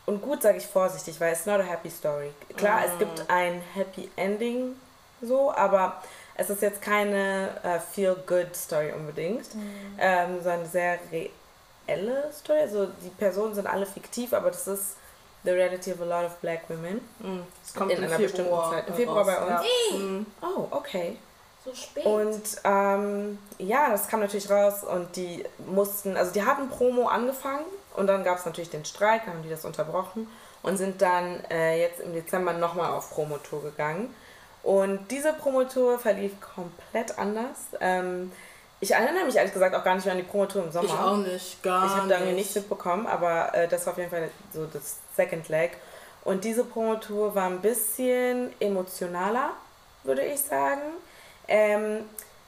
Und 0.05 0.23
gut 0.23 0.43
sage 0.43 0.59
ich 0.59 0.67
vorsichtig, 0.67 1.21
weil 1.21 1.33
es 1.33 1.47
not 1.47 1.61
a 1.61 1.65
happy 1.65 1.91
story. 1.91 2.31
Klar, 2.57 2.81
mhm. 2.81 2.93
es 2.93 2.99
gibt 2.99 3.31
ein 3.31 3.61
Happy 3.75 4.09
Ending, 4.17 4.77
so, 5.21 5.53
aber 5.53 6.01
es 6.37 6.51
ist 6.51 6.63
jetzt 6.63 6.81
keine 6.81 7.49
äh, 7.63 7.81
Feel-Good-Story 7.81 8.93
unbedingt, 8.93 9.55
mhm. 9.55 9.97
ähm, 9.99 10.37
sondern 10.37 10.61
eine 10.61 10.69
sehr 10.69 10.99
reelle 11.11 12.31
Story. 12.33 12.61
Also 12.61 12.87
die 13.03 13.09
Personen 13.09 13.55
sind 13.55 13.67
alle 13.67 13.87
fiktiv, 13.87 14.33
aber 14.33 14.51
das 14.51 14.69
ist 14.69 14.97
the 15.45 15.51
reality 15.51 15.93
of 15.93 16.01
a 16.01 16.05
lot 16.05 16.25
of 16.25 16.37
black 16.37 16.69
women. 16.69 17.01
Mhm. 17.21 17.43
Es 17.65 17.73
kommt 17.73 17.91
in 17.93 18.05
einer 18.05 18.19
bestimmten 18.19 18.53
Zeit. 18.71 18.89
Im 18.89 18.95
Februar 18.95 19.25
bei 19.25 19.39
uns. 19.39 19.65
Ja. 19.91 19.97
Mhm. 19.97 20.27
Oh, 20.43 20.67
okay. 20.71 21.17
So 21.67 21.75
spät. 21.75 22.07
Und 22.07 22.43
ähm, 22.65 23.39
ja, 23.59 23.91
das 23.91 24.09
kam 24.09 24.21
natürlich 24.21 24.49
raus 24.49 24.85
und 24.85 25.17
die 25.17 25.45
mussten, 25.67 26.17
also 26.17 26.33
die 26.33 26.45
hatten 26.45 26.69
Promo 26.69 27.09
angefangen 27.09 27.65
und 27.97 28.07
dann 28.07 28.25
gab 28.25 28.39
es 28.39 28.47
natürlich 28.47 28.71
den 28.71 28.85
Streik, 28.85 29.27
haben 29.27 29.43
die 29.43 29.51
das 29.51 29.65
unterbrochen 29.65 30.29
und 30.63 30.77
sind 30.77 31.03
dann 31.03 31.45
äh, 31.51 31.81
jetzt 31.81 32.01
im 32.01 32.13
Dezember 32.13 32.53
nochmal 32.53 32.93
auf 32.93 33.11
Promotour 33.11 33.63
gegangen. 33.63 34.15
Und 34.63 35.11
diese 35.11 35.33
Promotour 35.33 35.99
verlief 35.99 36.33
komplett 36.41 37.19
anders. 37.19 37.57
Ähm, 37.81 38.33
ich 38.81 38.93
erinnere 38.93 39.25
mich 39.25 39.37
ehrlich 39.37 39.53
gesagt 39.53 39.75
auch 39.75 39.85
gar 39.85 39.95
nicht 39.95 40.05
mehr 40.05 40.13
an 40.13 40.19
die 40.19 40.25
Promotour 40.25 40.65
im 40.65 40.73
Sommer. 40.73 40.87
Ich 40.87 40.93
auch 40.93 41.17
nicht, 41.17 41.63
gar 41.63 41.87
Ich 41.87 41.93
habe 41.93 42.09
da 42.09 42.17
irgendwie 42.17 42.35
nichts 42.35 42.55
mitbekommen, 42.55 43.07
aber 43.07 43.55
äh, 43.55 43.69
das 43.69 43.87
war 43.87 43.93
auf 43.93 43.99
jeden 43.99 44.11
Fall 44.11 44.29
so 44.53 44.67
das 44.67 44.99
Second 45.17 45.49
Leg. 45.49 45.73
Und 46.25 46.45
diese 46.45 46.65
Promotour 46.65 47.35
war 47.35 47.47
ein 47.47 47.61
bisschen 47.61 48.53
emotionaler, 48.61 49.51
würde 50.03 50.23
ich 50.23 50.41
sagen. 50.41 50.83
Ähm, 51.49 52.05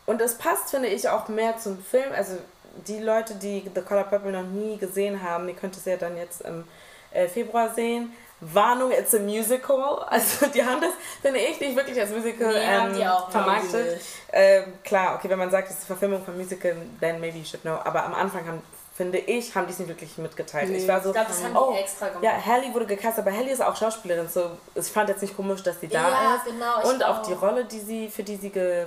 und 0.07 0.21
es 0.21 0.37
passt, 0.37 0.71
finde 0.71 0.89
ich, 0.89 1.09
auch 1.09 1.29
mehr 1.29 1.59
zum 1.59 1.83
Film. 1.83 2.13
Also 2.15 2.39
die 2.87 2.99
Leute, 2.99 3.35
die 3.35 3.71
The 3.75 3.83
Color 3.83 4.05
Purple 4.05 4.33
noch 4.33 4.49
nie 4.49 4.79
gesehen 4.79 5.23
haben, 5.23 5.47
die 5.47 5.55
könnt 5.55 5.77
es 5.77 5.85
ja 5.85 5.97
dann 5.97 6.17
jetzt 6.17 6.43
im 6.43 6.65
äh, 7.13 7.29
Februar 7.29 7.75
sehen. 7.75 8.13
Warnung, 8.41 8.93
it's 8.93 9.15
a 9.15 9.19
musical. 9.19 10.05
Also 10.11 10.47
die 10.47 10.65
haben 10.65 10.81
das, 10.81 10.93
finde 11.21 11.41
ich, 11.41 11.61
nicht 11.61 11.77
wirklich 11.77 12.01
als 12.01 12.11
Musical 12.11 12.53
nee, 12.53 13.03
ähm, 13.03 13.31
vermarktet. 13.31 14.01
Ähm, 14.33 14.75
klar, 14.85 15.17
okay, 15.17 15.29
wenn 15.29 15.39
man 15.39 15.51
sagt, 15.51 15.69
es 15.69 15.75
ist 15.75 15.81
eine 15.81 15.87
Verfilmung 15.87 16.25
von 16.25 16.37
Musical, 16.37 16.77
then 17.01 17.21
maybe 17.21 17.39
you 17.39 17.45
should 17.45 17.63
know. 17.63 17.79
Aber 17.85 18.05
am 18.05 18.15
Anfang 18.15 18.47
haben, 18.47 18.63
finde 18.99 19.19
ich, 19.19 19.55
haben 19.55 19.69
die 19.69 19.73
es 19.73 19.79
nicht 19.79 19.87
wirklich 19.87 20.19
mitgeteilt. 20.19 20.69
Nee. 20.71 20.79
Ich 20.79 20.89
war 20.89 21.01
so, 21.01 21.11
ich 21.11 21.15
glaube, 21.15 21.29
das 21.29 21.45
haben 21.45 21.57
oh, 21.57 21.71
die 21.73 21.79
extra 21.79 22.09
gemacht. 22.09 22.25
Ja, 22.25 22.33
Hallie 22.45 22.75
wurde 22.75 22.85
gecastet, 22.85 23.25
aber 23.25 23.35
Hallie 23.35 23.53
ist 23.53 23.63
auch 23.63 23.77
Schauspielerin, 23.77 24.29
so 24.29 24.51
ich 24.75 24.87
fand 24.87 25.09
jetzt 25.09 25.23
nicht 25.23 25.37
komisch, 25.37 25.63
dass 25.63 25.81
sie 25.81 25.87
da 25.87 26.09
ja, 26.09 26.35
ist. 26.35 26.47
Genau, 26.47 26.91
Und 26.91 27.05
auch, 27.05 27.23
die 27.23 27.33
Rolle, 27.33 27.65
die 27.65 27.79
sie, 27.79 28.11
für 28.11 28.25
die 28.25 28.35
sie 28.35 28.51
ge... 28.51 28.87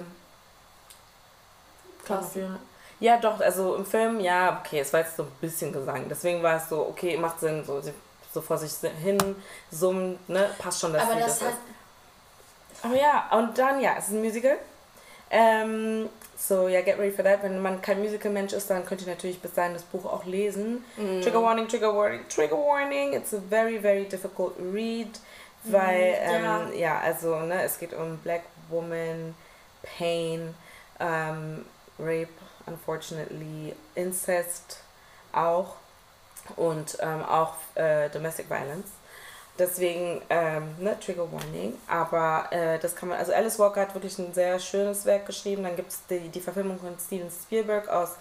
Ja, 2.99 3.17
doch, 3.17 3.39
also 3.39 3.75
im 3.75 3.85
Film, 3.85 4.19
ja, 4.19 4.59
okay, 4.59 4.81
es 4.81 4.91
war 4.91 4.99
jetzt 4.99 5.15
so 5.15 5.23
ein 5.23 5.31
bisschen 5.39 5.71
Gesang. 5.71 6.09
Deswegen 6.09 6.43
war 6.43 6.57
es 6.57 6.67
so, 6.67 6.87
okay, 6.87 7.15
macht 7.15 7.39
Sinn, 7.39 7.63
so, 7.65 7.81
so 8.33 8.41
vor 8.41 8.57
sich 8.57 8.73
hin 9.01 9.17
summt, 9.71 10.27
ne? 10.27 10.49
Passt 10.59 10.81
schon, 10.81 10.91
dass 10.91 11.03
Aber 11.03 11.13
sie 11.13 11.19
das, 11.21 11.39
das 11.39 11.47
hat... 11.47 11.57
Aber 12.83 12.95
ja, 12.95 13.29
und 13.31 13.57
dann, 13.57 13.79
ja, 13.79 13.95
es 13.97 14.09
ist 14.09 14.13
ein 14.13 14.21
Musical. 14.21 14.57
Ähm, 15.29 16.09
so, 16.41 16.67
ja, 16.67 16.81
get 16.81 16.97
ready 16.97 17.11
for 17.11 17.23
that. 17.23 17.43
Wenn 17.43 17.61
man 17.61 17.81
kein 17.83 17.99
Musical-Mensch 17.99 18.53
ist, 18.53 18.67
dann 18.69 18.83
könnt 18.83 19.01
ihr 19.01 19.07
natürlich 19.07 19.39
bis 19.39 19.53
dahin 19.53 19.73
das 19.73 19.83
Buch 19.83 20.05
auch 20.05 20.25
lesen. 20.25 20.83
Mm. 20.97 21.21
Trigger 21.21 21.43
Warning, 21.43 21.67
Trigger 21.67 21.95
Warning, 21.95 22.27
Trigger 22.29 22.57
Warning. 22.57 23.13
It's 23.13 23.31
a 23.33 23.39
very, 23.39 23.77
very 23.77 24.05
difficult 24.05 24.53
read. 24.59 25.19
Weil, 25.63 26.13
mm, 26.13 26.33
ähm, 26.33 26.43
ja. 26.43 26.71
ja. 26.73 26.99
also, 26.99 27.39
ne, 27.41 27.61
es 27.61 27.77
geht 27.77 27.93
um 27.93 28.17
Black 28.17 28.41
Woman, 28.69 29.35
Pain, 29.83 30.55
ähm, 30.99 31.63
Rape, 31.99 32.29
unfortunately, 32.65 33.75
Incest 33.93 34.79
auch 35.33 35.75
und 36.55 36.97
ähm, 37.01 37.23
auch 37.23 37.53
äh, 37.75 38.09
Domestic 38.09 38.49
Violence. 38.49 38.87
Deswegen, 39.61 40.23
ähm, 40.31 40.75
ne, 40.79 40.97
Trigger 40.99 41.31
Warning. 41.31 41.77
Aber 41.87 42.45
äh, 42.49 42.79
das 42.79 42.95
kann 42.95 43.09
man, 43.09 43.19
also 43.19 43.31
Alice 43.31 43.59
Walker 43.59 43.81
hat 43.81 43.93
wirklich 43.93 44.17
ein 44.17 44.33
sehr 44.33 44.57
schönes 44.57 45.05
Werk 45.05 45.27
geschrieben. 45.27 45.61
Dann 45.61 45.75
gibt 45.75 45.91
es 45.91 45.99
die, 46.09 46.29
die 46.29 46.39
Verfilmung 46.39 46.79
von 46.79 46.97
Steven 46.97 47.29
Spielberg 47.29 47.87
aus 47.87 48.15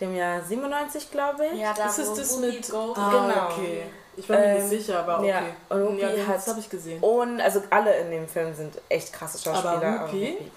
dem 0.00 0.14
Jahr 0.14 0.42
97, 0.42 1.10
glaube 1.10 1.46
ich. 1.46 1.60
Ja, 1.60 1.72
da 1.72 1.86
ist 1.86 1.98
es 1.98 2.12
das 2.12 2.36
mit 2.38 2.68
Gold. 2.68 2.98
Ah, 2.98 3.10
genau. 3.10 3.46
okay. 3.46 3.84
Ich 4.18 4.28
war 4.28 4.36
mir 4.36 4.44
ähm, 4.44 4.68
nicht 4.68 4.84
sicher, 4.84 4.98
aber 4.98 5.20
okay. 5.20 5.28
Ja, 5.28 5.42
und 5.70 5.94
Whoopi 5.94 6.02
ja, 6.02 6.32
das 6.34 6.46
habe 6.48 6.60
ich 6.60 6.68
gesehen. 6.68 7.02
Und 7.02 7.40
also 7.40 7.62
alle 7.70 7.96
in 8.00 8.10
dem 8.10 8.28
Film 8.28 8.54
sind 8.54 8.78
echt 8.90 9.14
krasse 9.14 9.38
Schauspieler. 9.38 10.00
Aber 10.00 10.08
Whoopi? 10.08 10.50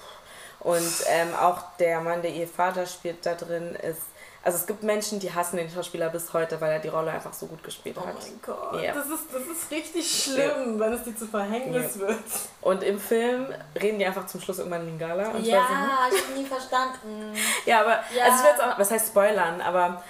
Und 0.60 1.06
ähm, 1.08 1.34
auch 1.40 1.60
der 1.80 2.02
Mann, 2.02 2.22
der 2.22 2.32
ihr 2.32 2.48
Vater 2.48 2.86
spielt, 2.86 3.26
da 3.26 3.36
drin 3.36 3.76
ist 3.76 4.02
also 4.46 4.60
es 4.60 4.68
gibt 4.68 4.84
Menschen, 4.84 5.20
die 5.20 5.34
hassen 5.34 5.58
den 5.58 5.70
Schauspieler 5.72 6.10
bis 6.10 6.32
heute, 6.32 6.62
weil 6.62 6.74
er 6.74 6.80
die 6.80 6.88
Rolle 6.88 7.10
einfach 7.10 7.34
so 7.34 7.48
gut 7.48 7.64
gespielt 7.64 7.98
oh 8.00 8.06
hat. 8.06 8.16
Oh 8.16 8.22
mein 8.22 8.40
Gott, 8.44 8.82
yeah. 8.82 8.94
das, 8.94 9.08
ist, 9.08 9.34
das 9.34 9.42
ist 9.42 9.72
richtig 9.72 10.24
schlimm, 10.24 10.74
ja. 10.74 10.80
wenn 10.80 10.94
es 10.94 11.04
dir 11.04 11.18
zu 11.18 11.26
Verhängnis 11.26 11.98
yeah. 11.98 12.08
wird. 12.08 12.24
Und 12.62 12.84
im 12.84 13.00
Film 13.00 13.48
reden 13.82 13.98
die 13.98 14.06
einfach 14.06 14.28
zum 14.28 14.40
Schluss 14.40 14.60
irgendwann 14.60 14.86
Lingala. 14.86 15.30
Und 15.30 15.44
ja, 15.44 15.66
ich, 16.12 16.16
ich 16.16 16.24
habe 16.24 16.40
nie 16.40 16.46
verstanden. 16.46 17.36
ja, 17.66 17.82
aber, 17.82 18.04
ja. 18.16 18.26
also 18.26 18.38
ich 18.38 18.44
will 18.44 18.52
jetzt 18.52 18.64
auch, 18.64 18.78
was 18.78 18.92
heißt 18.92 19.08
spoilern, 19.08 19.62
aber 19.62 20.04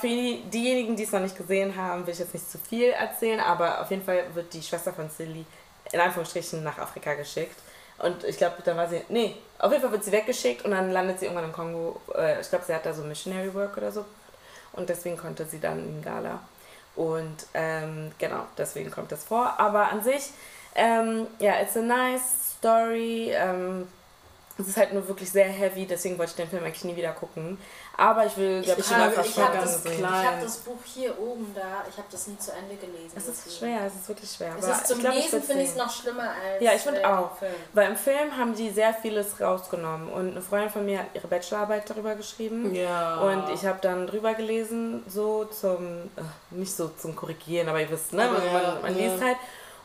für 0.00 0.06
die, 0.06 0.42
diejenigen, 0.52 0.94
die 0.94 1.04
es 1.04 1.12
noch 1.12 1.20
nicht 1.20 1.36
gesehen 1.36 1.74
haben, 1.74 2.06
will 2.06 2.12
ich 2.12 2.20
jetzt 2.20 2.34
nicht 2.34 2.50
zu 2.50 2.58
viel 2.58 2.90
erzählen, 2.90 3.40
aber 3.40 3.80
auf 3.80 3.90
jeden 3.90 4.04
Fall 4.04 4.24
wird 4.34 4.52
die 4.52 4.62
Schwester 4.62 4.92
von 4.92 5.08
Silly 5.08 5.46
in 5.92 6.00
Anführungsstrichen 6.00 6.62
nach 6.62 6.78
Afrika 6.78 7.14
geschickt. 7.14 7.56
Und 7.98 8.24
ich 8.24 8.36
glaube, 8.36 8.56
dann 8.64 8.76
war 8.76 8.88
sie. 8.88 9.02
Nee, 9.08 9.34
auf 9.58 9.70
jeden 9.72 9.82
Fall 9.82 9.92
wird 9.92 10.04
sie 10.04 10.12
weggeschickt 10.12 10.64
und 10.64 10.70
dann 10.70 10.90
landet 10.90 11.18
sie 11.18 11.26
irgendwann 11.26 11.46
im 11.46 11.52
Kongo. 11.52 12.00
Äh, 12.14 12.40
ich 12.40 12.48
glaube, 12.48 12.64
sie 12.64 12.74
hat 12.74 12.86
da 12.86 12.92
so 12.92 13.02
Missionary 13.02 13.52
Work 13.54 13.76
oder 13.76 13.90
so. 13.90 14.04
Und 14.72 14.88
deswegen 14.88 15.16
konnte 15.16 15.44
sie 15.44 15.60
dann 15.60 15.78
in 15.78 16.02
Gala. 16.02 16.40
Und 16.94 17.46
ähm, 17.54 18.12
genau, 18.18 18.46
deswegen 18.56 18.90
kommt 18.90 19.10
das 19.12 19.24
vor. 19.24 19.58
Aber 19.58 19.90
an 19.90 20.02
sich, 20.02 20.30
ähm, 20.74 21.26
ja, 21.38 21.60
it's 21.60 21.76
a 21.76 21.80
nice 21.80 22.56
story. 22.58 23.30
Ähm, 23.32 23.88
es 24.58 24.68
ist 24.68 24.76
halt 24.76 24.92
nur 24.92 25.06
wirklich 25.06 25.30
sehr 25.30 25.46
heavy, 25.46 25.86
deswegen 25.86 26.18
wollte 26.18 26.30
ich 26.30 26.36
den 26.36 26.48
Film 26.48 26.64
eigentlich 26.64 26.84
nie 26.84 26.96
wieder 26.96 27.12
gucken. 27.12 27.58
Aber 27.96 28.26
ich 28.26 28.36
will 28.36 28.62
der 28.62 28.76
Ich, 28.76 28.92
habe, 28.92 29.12
ich 29.24 29.38
habe 29.38 29.58
das, 29.58 29.84
hab 30.02 30.40
das 30.40 30.56
Buch 30.58 30.78
hier 30.84 31.16
oben 31.18 31.54
da, 31.54 31.84
ich 31.88 31.96
habe 31.96 32.08
das 32.10 32.26
nie 32.26 32.38
zu 32.38 32.52
Ende 32.52 32.74
gelesen. 32.74 33.12
Es 33.16 33.28
ist 33.28 33.58
schwer, 33.58 33.82
es 33.86 33.94
ist 33.94 34.08
wirklich 34.08 34.30
schwer. 34.30 34.54
Es 34.58 34.66
ist 34.66 34.88
zum 34.88 34.98
glaub, 34.98 35.14
Lesen 35.14 35.42
finde 35.42 35.62
ich 35.62 35.70
es 35.70 35.76
noch 35.76 35.90
schlimmer 35.90 36.22
als 36.22 36.60
Ja, 36.60 36.72
ich 36.74 36.82
finde 36.82 37.08
auch. 37.08 37.36
Film. 37.36 37.52
Weil 37.72 37.90
im 37.90 37.96
Film 37.96 38.36
haben 38.36 38.54
die 38.54 38.70
sehr 38.70 38.92
vieles 38.94 39.40
rausgenommen. 39.40 40.08
Und 40.08 40.32
eine 40.32 40.42
Freundin 40.42 40.70
von 40.70 40.84
mir 40.84 41.00
hat 41.00 41.06
ihre 41.14 41.28
Bachelorarbeit 41.28 41.88
darüber 41.88 42.16
geschrieben. 42.16 42.74
Ja. 42.74 43.20
Und 43.20 43.50
ich 43.50 43.64
habe 43.64 43.78
dann 43.80 44.08
drüber 44.08 44.34
gelesen, 44.34 45.04
so 45.06 45.44
zum, 45.44 46.10
nicht 46.50 46.74
so 46.74 46.88
zum 46.88 47.14
Korrigieren, 47.14 47.68
aber 47.68 47.80
ihr 47.80 47.90
wisst, 47.90 48.12
ne? 48.12 48.24
Aber 48.24 48.38
man, 48.38 48.82
man 48.82 48.98
ja. 48.98 49.10
liest 49.10 49.22
halt. 49.22 49.36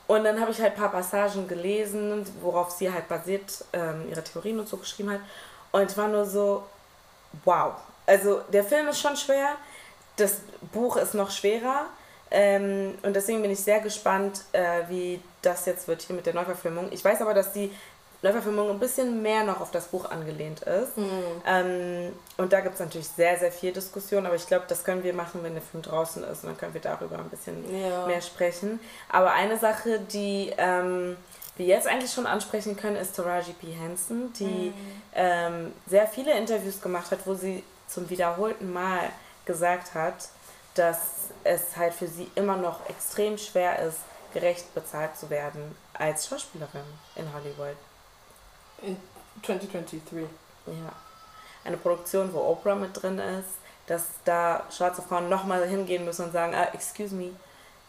Und 0.07 0.23
dann 0.25 0.39
habe 0.39 0.51
ich 0.51 0.59
halt 0.59 0.73
ein 0.73 0.79
paar 0.79 0.91
Passagen 0.91 1.47
gelesen, 1.47 2.25
worauf 2.41 2.71
sie 2.71 2.91
halt 2.91 3.07
basiert 3.07 3.63
ähm, 3.71 4.07
ihre 4.09 4.23
Theorien 4.23 4.59
und 4.59 4.67
so 4.67 4.77
geschrieben 4.77 5.11
hat. 5.11 5.21
Und 5.71 5.89
ich 5.89 5.97
war 5.97 6.07
nur 6.07 6.25
so, 6.25 6.63
wow. 7.45 7.73
Also 8.05 8.41
der 8.51 8.63
Film 8.63 8.87
ist 8.89 8.99
schon 8.99 9.15
schwer, 9.15 9.55
das 10.17 10.41
Buch 10.73 10.97
ist 10.97 11.13
noch 11.13 11.31
schwerer. 11.31 11.85
Ähm, 12.31 12.95
und 13.03 13.15
deswegen 13.15 13.41
bin 13.41 13.51
ich 13.51 13.59
sehr 13.59 13.79
gespannt, 13.79 14.41
äh, 14.53 14.81
wie 14.89 15.21
das 15.41 15.65
jetzt 15.65 15.87
wird 15.87 16.01
hier 16.01 16.15
mit 16.15 16.25
der 16.25 16.33
Neuverfilmung. 16.33 16.91
Ich 16.91 17.05
weiß 17.05 17.21
aber, 17.21 17.33
dass 17.33 17.53
die 17.53 17.71
Neuverfilmung 18.23 18.69
ein 18.69 18.79
bisschen 18.79 19.21
mehr 19.21 19.43
noch 19.43 19.59
auf 19.59 19.69
das 19.71 19.87
Buch 19.87 20.09
angelehnt 20.09 20.61
ist. 20.61 20.97
Mhm. 20.97 21.41
Ähm, 21.45 22.13
und 22.37 22.53
da 22.53 22.61
gibt 22.61 22.75
es 22.75 22.79
natürlich 22.79 23.07
sehr, 23.07 23.37
sehr 23.37 23.51
viel 23.51 23.73
Diskussion, 23.73 24.25
aber 24.25 24.35
ich 24.35 24.47
glaube, 24.47 24.65
das 24.67 24.83
können 24.83 25.03
wir 25.03 25.13
machen, 25.13 25.41
wenn 25.43 25.53
der 25.53 25.61
Film 25.61 25.83
draußen 25.83 26.23
ist 26.23 26.43
und 26.43 26.49
dann 26.49 26.57
können 26.57 26.73
wir 26.73 26.81
darüber 26.81 27.19
ein 27.19 27.29
bisschen 27.29 27.63
ja. 27.77 28.07
mehr 28.07 28.21
sprechen. 28.21 28.79
Aber 29.09 29.33
eine 29.33 29.59
Sache, 29.59 29.99
die 29.99 30.53
ähm, 30.57 31.17
wir 31.57 31.65
jetzt 31.65 31.85
eigentlich 31.85 32.11
schon 32.11 32.25
ansprechen 32.25 32.77
können, 32.77 32.95
ist 32.95 33.15
Taraji 33.15 33.53
P. 33.53 33.67
Henson, 33.71 34.31
die 34.39 34.73
mhm. 34.73 34.73
ähm, 35.13 35.73
sehr 35.85 36.07
viele 36.07 36.37
Interviews 36.37 36.81
gemacht 36.81 37.11
hat, 37.11 37.19
wo 37.25 37.33
sie 37.33 37.61
zum 37.87 38.09
wiederholten 38.09 38.71
Mal 38.71 39.01
gesagt 39.45 39.93
hat, 39.93 40.29
dass 40.75 40.97
es 41.43 41.75
halt 41.75 41.93
für 41.93 42.07
sie 42.07 42.31
immer 42.35 42.55
noch 42.55 42.89
extrem 42.89 43.37
schwer 43.37 43.79
ist, 43.79 43.99
gerecht 44.33 44.73
bezahlt 44.73 45.15
zu 45.17 45.29
werden 45.29 45.75
als 45.93 46.27
Schauspielerin 46.27 46.81
in 47.15 47.31
Hollywood. 47.33 47.75
In 48.83 48.97
2023. 49.43 50.01
Ja. 50.67 50.73
Eine 51.65 51.77
Produktion, 51.77 52.33
wo 52.33 52.39
Oprah 52.39 52.75
mit 52.75 53.01
drin 53.01 53.19
ist, 53.19 53.57
dass 53.87 54.05
da 54.25 54.63
schwarze 54.69 55.01
Frauen 55.01 55.29
nochmal 55.29 55.67
hingehen 55.67 56.05
müssen 56.05 56.25
und 56.25 56.31
sagen, 56.31 56.53
ah, 56.55 56.69
excuse 56.73 57.13
me, 57.13 57.31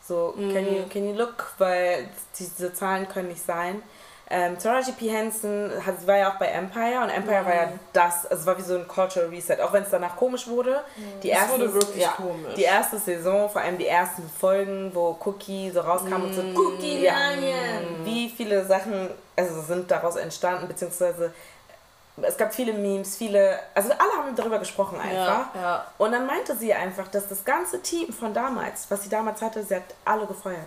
so, 0.07 0.34
can, 0.36 0.66
you, 0.66 0.86
can 0.88 1.07
you 1.07 1.14
look, 1.14 1.55
weil 1.59 2.09
diese 2.38 2.72
Zahlen 2.74 3.09
können 3.09 3.28
nicht 3.28 3.45
sein. 3.45 3.82
Ähm, 4.37 4.59
Taraji 4.59 4.91
P. 4.93 5.09
Henson 5.09 5.70
hat, 5.87 6.05
war 6.09 6.16
ja 6.16 6.32
auch 6.32 6.39
bei 6.41 6.47
Empire 6.47 7.01
und 7.01 7.09
Empire 7.09 7.47
war 7.47 7.55
ja 7.55 7.68
das, 7.93 8.26
also 8.26 8.41
es 8.41 8.47
war 8.47 8.59
wie 8.59 8.62
so 8.62 8.76
ein 8.76 8.89
Cultural 8.89 9.28
Reset, 9.28 9.61
auch 9.62 9.72
wenn 9.72 9.85
es 9.85 9.91
danach 9.91 10.16
komisch 10.16 10.49
wurde. 10.49 10.82
Die 11.22 11.30
Es 11.30 11.39
erste, 11.39 11.53
wurde 11.53 11.74
wirklich 11.74 12.03
ja, 12.03 12.11
komisch. 12.16 12.55
Die 12.57 12.64
erste 12.64 12.99
Saison, 12.99 13.49
vor 13.49 13.62
allem 13.62 13.78
die 13.78 13.87
ersten 13.87 14.28
Folgen, 14.28 14.91
wo 14.93 15.16
Cookie 15.24 15.70
so 15.70 15.82
rauskam 15.82 16.24
und 16.24 16.35
so 16.35 16.43
Cookie 16.43 17.05
ja, 17.05 17.30
Lion. 17.30 18.05
wie 18.05 18.28
viele 18.28 18.64
Sachen 18.64 19.09
also 19.37 19.62
sind 19.62 19.89
daraus 19.89 20.16
entstanden, 20.16 20.66
beziehungsweise 20.66 21.32
es 22.20 22.37
gab 22.37 22.53
viele 22.53 22.72
Memes, 22.72 23.16
viele, 23.16 23.61
also 23.72 23.93
alle 23.93 24.12
haben 24.18 24.35
darüber 24.35 24.59
gesprochen 24.59 25.01
einfach. 25.01 25.55
Ja, 25.55 25.61
ja. 25.62 25.87
Und 25.99 26.11
dann 26.11 26.26
meinte 26.26 26.57
sie 26.57 26.74
einfach, 26.74 27.07
dass 27.07 27.28
das 27.28 27.45
ganze 27.45 27.82
Team 27.82 28.12
von 28.12 28.35
damals, 28.35 28.91
was 28.91 29.05
sie 29.05 29.09
damals 29.09 29.41
hatte, 29.43 29.62
sie 29.62 29.76
hat 29.76 29.95
alle 30.05 30.26
gefeuert. 30.26 30.59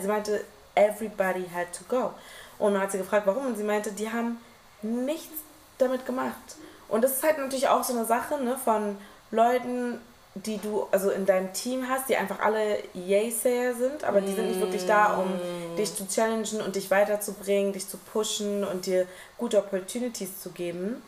Sie 0.00 0.08
meinte, 0.08 0.44
everybody 0.74 1.46
had 1.52 1.72
to 1.72 1.84
go. 1.88 2.12
Und 2.58 2.74
dann 2.74 2.82
hat 2.82 2.92
sie 2.92 2.98
gefragt, 2.98 3.26
warum. 3.26 3.46
Und 3.46 3.56
sie 3.56 3.64
meinte, 3.64 3.92
die 3.92 4.10
haben 4.10 4.38
nichts 4.82 5.38
damit 5.78 6.06
gemacht. 6.06 6.56
Und 6.88 7.02
das 7.02 7.12
ist 7.12 7.22
halt 7.22 7.38
natürlich 7.38 7.68
auch 7.68 7.82
so 7.82 7.94
eine 7.94 8.04
Sache 8.04 8.42
ne, 8.42 8.56
von 8.62 8.96
Leuten, 9.30 9.98
die 10.34 10.58
du 10.58 10.86
also 10.90 11.10
in 11.10 11.26
deinem 11.26 11.52
Team 11.52 11.88
hast, 11.88 12.08
die 12.08 12.16
einfach 12.16 12.40
alle 12.40 12.78
Yay-Sayer 12.94 13.74
sind, 13.74 14.04
aber 14.04 14.20
die 14.22 14.32
sind 14.32 14.48
nicht 14.48 14.60
wirklich 14.60 14.86
da, 14.86 15.16
um 15.18 15.28
dich 15.76 15.94
zu 15.94 16.06
challengen 16.08 16.62
und 16.62 16.74
dich 16.74 16.90
weiterzubringen, 16.90 17.72
dich 17.72 17.86
zu 17.86 17.98
pushen 17.98 18.64
und 18.64 18.86
dir 18.86 19.06
gute 19.36 19.58
Opportunities 19.58 20.40
zu 20.40 20.50
geben. 20.50 21.02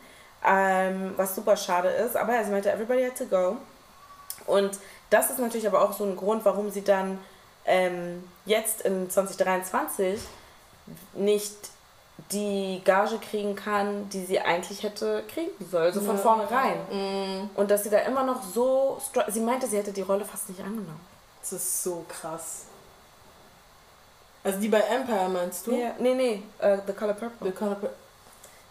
Ähm, 0.47 1.13
was 1.17 1.33
super 1.33 1.57
schade 1.57 1.89
ist. 1.89 2.15
Aber 2.15 2.43
sie 2.43 2.51
meinte, 2.51 2.71
everybody 2.71 3.03
had 3.03 3.17
to 3.17 3.25
go. 3.25 3.57
Und 4.45 4.77
das 5.09 5.31
ist 5.31 5.39
natürlich 5.39 5.67
aber 5.67 5.81
auch 5.81 5.93
so 5.93 6.03
ein 6.03 6.15
Grund, 6.15 6.45
warum 6.45 6.69
sie 6.69 6.83
dann 6.83 7.17
ähm, 7.65 8.23
jetzt 8.45 8.81
in 8.81 9.09
2023 9.09 10.19
nicht 11.13 11.55
die 12.31 12.81
Gage 12.85 13.17
kriegen 13.17 13.55
kann, 13.55 14.07
die 14.09 14.25
sie 14.25 14.39
eigentlich 14.39 14.83
hätte 14.83 15.23
kriegen 15.27 15.51
sollen, 15.69 15.93
so 15.93 16.01
von 16.01 16.17
vornherein. 16.17 16.77
Und 17.55 17.69
dass 17.71 17.83
sie 17.83 17.89
da 17.89 17.99
immer 17.99 18.23
noch 18.23 18.41
so, 18.43 19.01
sie 19.27 19.39
meinte, 19.41 19.67
sie 19.67 19.77
hätte 19.77 19.91
die 19.91 20.01
Rolle 20.01 20.23
fast 20.23 20.47
nicht 20.49 20.61
angenommen. 20.61 20.99
Das 21.41 21.51
ist 21.53 21.83
so 21.83 22.05
krass. 22.07 22.63
Also 24.43 24.59
die 24.59 24.69
bei 24.69 24.79
Empire 24.79 25.27
meinst 25.29 25.65
du? 25.67 25.71
Ja, 25.75 25.91
nee, 25.99 26.13
nee, 26.13 26.43
äh, 26.59 26.77
The 26.85 26.93
Color 26.93 27.13
Purple. 27.13 27.51
The 27.51 27.57
Color 27.57 27.75
Pur- 27.75 27.89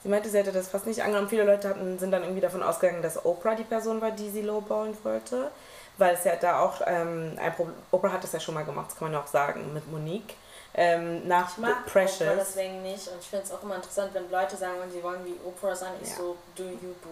Sie 0.03 0.11
meinte, 0.11 0.29
sie 0.29 0.37
hätte 0.39 0.53
das 0.53 0.69
fast 0.69 0.87
nicht 0.87 1.03
angenommen. 1.03 1.29
Viele 1.31 1.45
Leute 1.45 1.67
hatten, 1.71 1.99
sind 1.99 2.11
dann 2.11 2.23
irgendwie 2.23 2.43
davon 2.43 2.63
ausgegangen, 2.63 3.01
dass 3.03 3.25
Oprah 3.25 3.55
die 3.55 3.65
Person 3.65 4.03
war, 4.03 4.11
die 4.11 4.29
sie 4.31 4.43
lowballen 4.43 4.95
wollte. 5.03 5.51
Weil 5.97 6.15
es 6.15 6.25
ja 6.25 6.35
da 6.37 6.61
auch 6.61 6.81
ähm, 6.87 7.39
ein 7.41 7.55
Problem, 7.55 7.77
Oprah 7.93 8.13
hat 8.13 8.25
das 8.25 8.33
ja 8.33 8.41
schon 8.41 8.55
mal 8.55 8.65
gemacht, 8.65 8.87
das 8.91 8.99
kann 8.99 9.07
man 9.09 9.13
ja 9.13 9.21
auch 9.23 9.29
sagen, 9.29 9.73
mit 9.73 9.91
Monique. 9.91 10.35
Ähm, 10.77 11.29
nach 11.29 11.53
Ich 11.53 11.59
mag 11.59 11.87
Precious. 11.87 12.23
Oprah 12.23 12.35
deswegen 12.41 12.83
nicht 12.83 13.07
und 13.09 13.21
ich 13.21 13.27
finde 13.29 13.45
es 13.45 13.53
auch 13.53 13.63
immer 13.63 13.77
interessant, 13.77 14.11
wenn 14.13 14.29
Leute 14.31 14.57
sagen, 14.57 14.75
sie 14.93 15.03
wollen 15.03 15.25
wie 15.25 15.37
Oprah 15.47 15.75
sein, 15.75 15.93
ich 16.03 16.09
Ja. 16.11 16.17
so, 16.17 16.37
do 16.57 16.65
you 16.65 16.95
boo. 17.03 17.11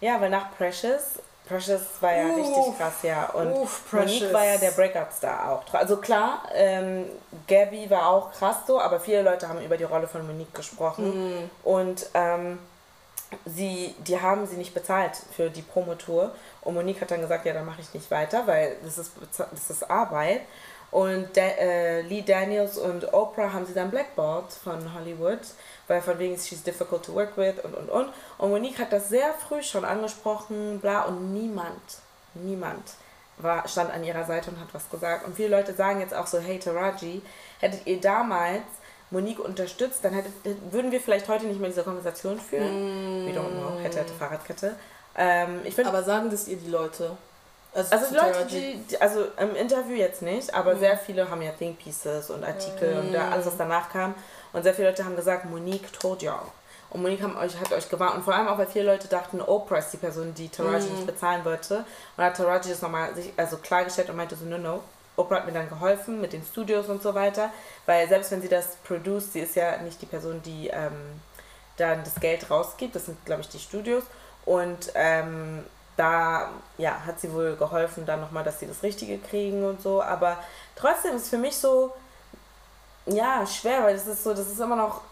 Ja, 0.00 0.20
weil 0.20 0.28
nach 0.28 0.54
Precious, 0.58 1.20
Precious 1.48 1.82
war 2.00 2.12
ja 2.12 2.26
Uff. 2.26 2.36
richtig 2.36 2.78
krass, 2.78 2.92
ja. 3.02 3.30
Und 3.30 3.52
Uff, 3.52 3.92
Monique 3.92 4.32
war 4.32 4.44
ja 4.44 4.58
der 4.58 4.72
Breakout-Star 4.72 5.50
auch. 5.52 5.74
Also 5.74 5.96
klar, 5.96 6.42
ähm, 6.54 7.06
Gabby 7.48 7.88
war 7.88 8.08
auch 8.08 8.30
krass 8.32 8.56
so, 8.66 8.78
aber 8.80 9.00
viele 9.00 9.22
Leute 9.22 9.48
haben 9.48 9.60
über 9.62 9.76
die 9.76 9.84
Rolle 9.84 10.06
von 10.06 10.26
Monique 10.26 10.54
gesprochen. 10.54 11.38
Mhm. 11.44 11.50
Und 11.64 12.06
ähm, 12.14 12.58
sie, 13.44 13.94
die 14.06 14.20
haben 14.20 14.46
sie 14.46 14.56
nicht 14.56 14.74
bezahlt 14.74 15.16
für 15.36 15.50
die 15.50 15.62
Promotour. 15.62 16.34
Und 16.60 16.74
Monique 16.74 17.00
hat 17.00 17.10
dann 17.10 17.20
gesagt, 17.20 17.46
ja, 17.46 17.52
dann 17.52 17.66
mache 17.66 17.80
ich 17.80 17.92
nicht 17.94 18.10
weiter, 18.10 18.46
weil 18.46 18.76
das 18.84 18.98
ist, 18.98 19.12
das 19.36 19.70
ist 19.70 19.90
Arbeit. 19.90 20.42
Und 20.90 21.34
da, 21.36 21.40
äh, 21.42 22.02
Lee 22.02 22.20
Daniels 22.20 22.76
und 22.76 23.14
Oprah 23.14 23.52
haben 23.52 23.64
sie 23.64 23.72
dann 23.72 23.90
blackballed 23.90 24.52
von 24.52 24.92
Hollywood, 24.94 25.40
weil 25.88 26.02
von 26.02 26.18
wegen 26.18 26.36
she's 26.36 26.62
difficult 26.62 27.02
to 27.04 27.14
work 27.14 27.36
with 27.38 27.54
und 27.64 27.74
und 27.74 27.88
und. 27.88 28.08
Und 28.36 28.50
Monique 28.50 28.78
hat 28.78 28.92
das 28.92 29.08
sehr 29.08 29.32
früh 29.32 29.62
schon 29.62 29.86
angesprochen, 29.86 30.80
bla, 30.80 31.04
und 31.04 31.32
niemand, 31.32 31.80
niemand 32.34 32.82
war, 33.38 33.66
stand 33.66 33.90
an 33.90 34.04
ihrer 34.04 34.24
Seite 34.24 34.50
und 34.50 34.60
hat 34.60 34.68
was 34.72 34.90
gesagt. 34.90 35.26
Und 35.26 35.34
viele 35.34 35.48
Leute 35.48 35.72
sagen 35.72 36.00
jetzt 36.00 36.14
auch 36.14 36.26
so, 36.26 36.38
hey 36.38 36.58
Taraji, 36.58 37.22
hättet 37.60 37.86
ihr 37.86 37.98
damals 37.98 38.62
Monique 39.12 39.38
unterstützt, 39.38 40.00
dann 40.04 40.12
hättet, 40.14 40.32
würden 40.72 40.90
wir 40.90 41.00
vielleicht 41.00 41.28
heute 41.28 41.44
nicht 41.46 41.60
mehr 41.60 41.68
diese 41.70 41.84
Konversation 41.84 42.40
führen. 42.40 42.72
We 43.26 43.30
don't 43.30 43.50
know, 43.50 43.78
hätte, 43.80 44.00
hätte, 44.00 44.12
Fahrradkette. 44.14 44.74
Ähm, 45.16 45.60
ich 45.64 45.74
finde 45.74 45.90
Aber 45.90 46.02
sagen 46.02 46.30
das 46.30 46.48
ihr 46.48 46.56
die 46.56 46.70
Leute? 46.70 47.16
also 47.74 47.96
zu 47.96 48.08
die 48.10 48.14
Leute, 48.16 48.46
die, 48.46 48.78
die, 48.90 49.00
also 49.00 49.26
im 49.38 49.54
Interview 49.54 49.94
jetzt 49.96 50.22
nicht, 50.22 50.52
aber 50.54 50.74
Mhm. 50.74 50.78
sehr 50.80 50.96
viele 50.98 51.30
haben 51.30 51.40
ja 51.42 51.52
Think 51.52 51.78
Pieces 51.78 52.30
und 52.30 52.42
Artikel 52.44 52.98
und 52.98 53.12
da 53.12 53.28
alles, 53.28 53.46
was 53.46 53.56
danach 53.56 53.90
kam. 53.92 54.14
Und 54.52 54.62
sehr 54.64 54.74
viele 54.74 54.88
Leute 54.88 55.04
haben 55.04 55.16
gesagt, 55.16 55.44
Monique 55.46 55.90
told 55.92 56.20
y'all. 56.22 56.50
Und 56.90 57.00
Monique 57.00 57.22
haben 57.22 57.36
euch, 57.38 57.58
hat 57.58 57.72
euch 57.72 57.88
gewarnt. 57.88 58.16
Und 58.16 58.22
vor 58.24 58.34
allem 58.34 58.48
auch, 58.48 58.58
weil 58.58 58.66
viele 58.66 58.84
Leute 58.84 59.08
dachten, 59.08 59.40
Oprah 59.40 59.78
ist 59.78 59.90
die 59.92 59.96
Person, 59.96 60.34
die 60.34 60.50
Taraji 60.50 60.88
Mhm. 60.88 60.92
nicht 60.92 61.06
bezahlen 61.06 61.42
wollte. 61.44 61.84
Und 62.16 62.24
hat 62.24 62.36
Taraji 62.36 62.68
das 62.70 62.82
nochmal 62.82 63.14
sich 63.14 63.32
also 63.38 63.56
klargestellt 63.56 64.10
und 64.10 64.16
meinte 64.16 64.36
so, 64.36 64.44
no, 64.44 64.58
no. 64.58 64.80
Oprah 65.16 65.36
hat 65.36 65.46
mir 65.46 65.52
dann 65.52 65.68
geholfen 65.68 66.20
mit 66.20 66.32
den 66.32 66.42
Studios 66.42 66.88
und 66.88 67.02
so 67.02 67.14
weiter. 67.14 67.50
Weil 67.86 68.08
selbst 68.08 68.30
wenn 68.30 68.42
sie 68.42 68.48
das 68.48 68.76
produce, 68.84 69.32
sie 69.32 69.40
ist 69.40 69.56
ja 69.56 69.78
nicht 69.78 70.00
die 70.00 70.06
Person, 70.06 70.42
die 70.42 70.68
ähm, 70.68 71.20
dann 71.76 72.02
das 72.04 72.14
Geld 72.16 72.50
rausgibt. 72.50 72.94
Das 72.94 73.06
sind, 73.06 73.24
glaube 73.24 73.42
ich, 73.42 73.48
die 73.48 73.58
Studios. 73.58 74.04
Und 74.44 74.92
ähm, 74.94 75.64
da 75.96 76.50
ja, 76.78 77.04
hat 77.06 77.20
sie 77.20 77.32
wohl 77.32 77.56
geholfen, 77.56 78.06
dann 78.06 78.20
nochmal, 78.20 78.44
dass 78.44 78.60
sie 78.60 78.66
das 78.66 78.82
Richtige 78.82 79.18
kriegen 79.18 79.64
und 79.64 79.80
so. 79.82 80.02
Aber 80.02 80.38
trotzdem 80.74 81.16
ist 81.16 81.28
für 81.28 81.38
mich 81.38 81.56
so, 81.56 81.92
ja, 83.06 83.46
schwer, 83.46 83.82
weil 83.84 83.94
das 83.94 84.06
ist 84.06 84.24
so, 84.24 84.32
das 84.32 84.48
ist 84.48 84.60
immer 84.60 84.76
noch 84.76 85.02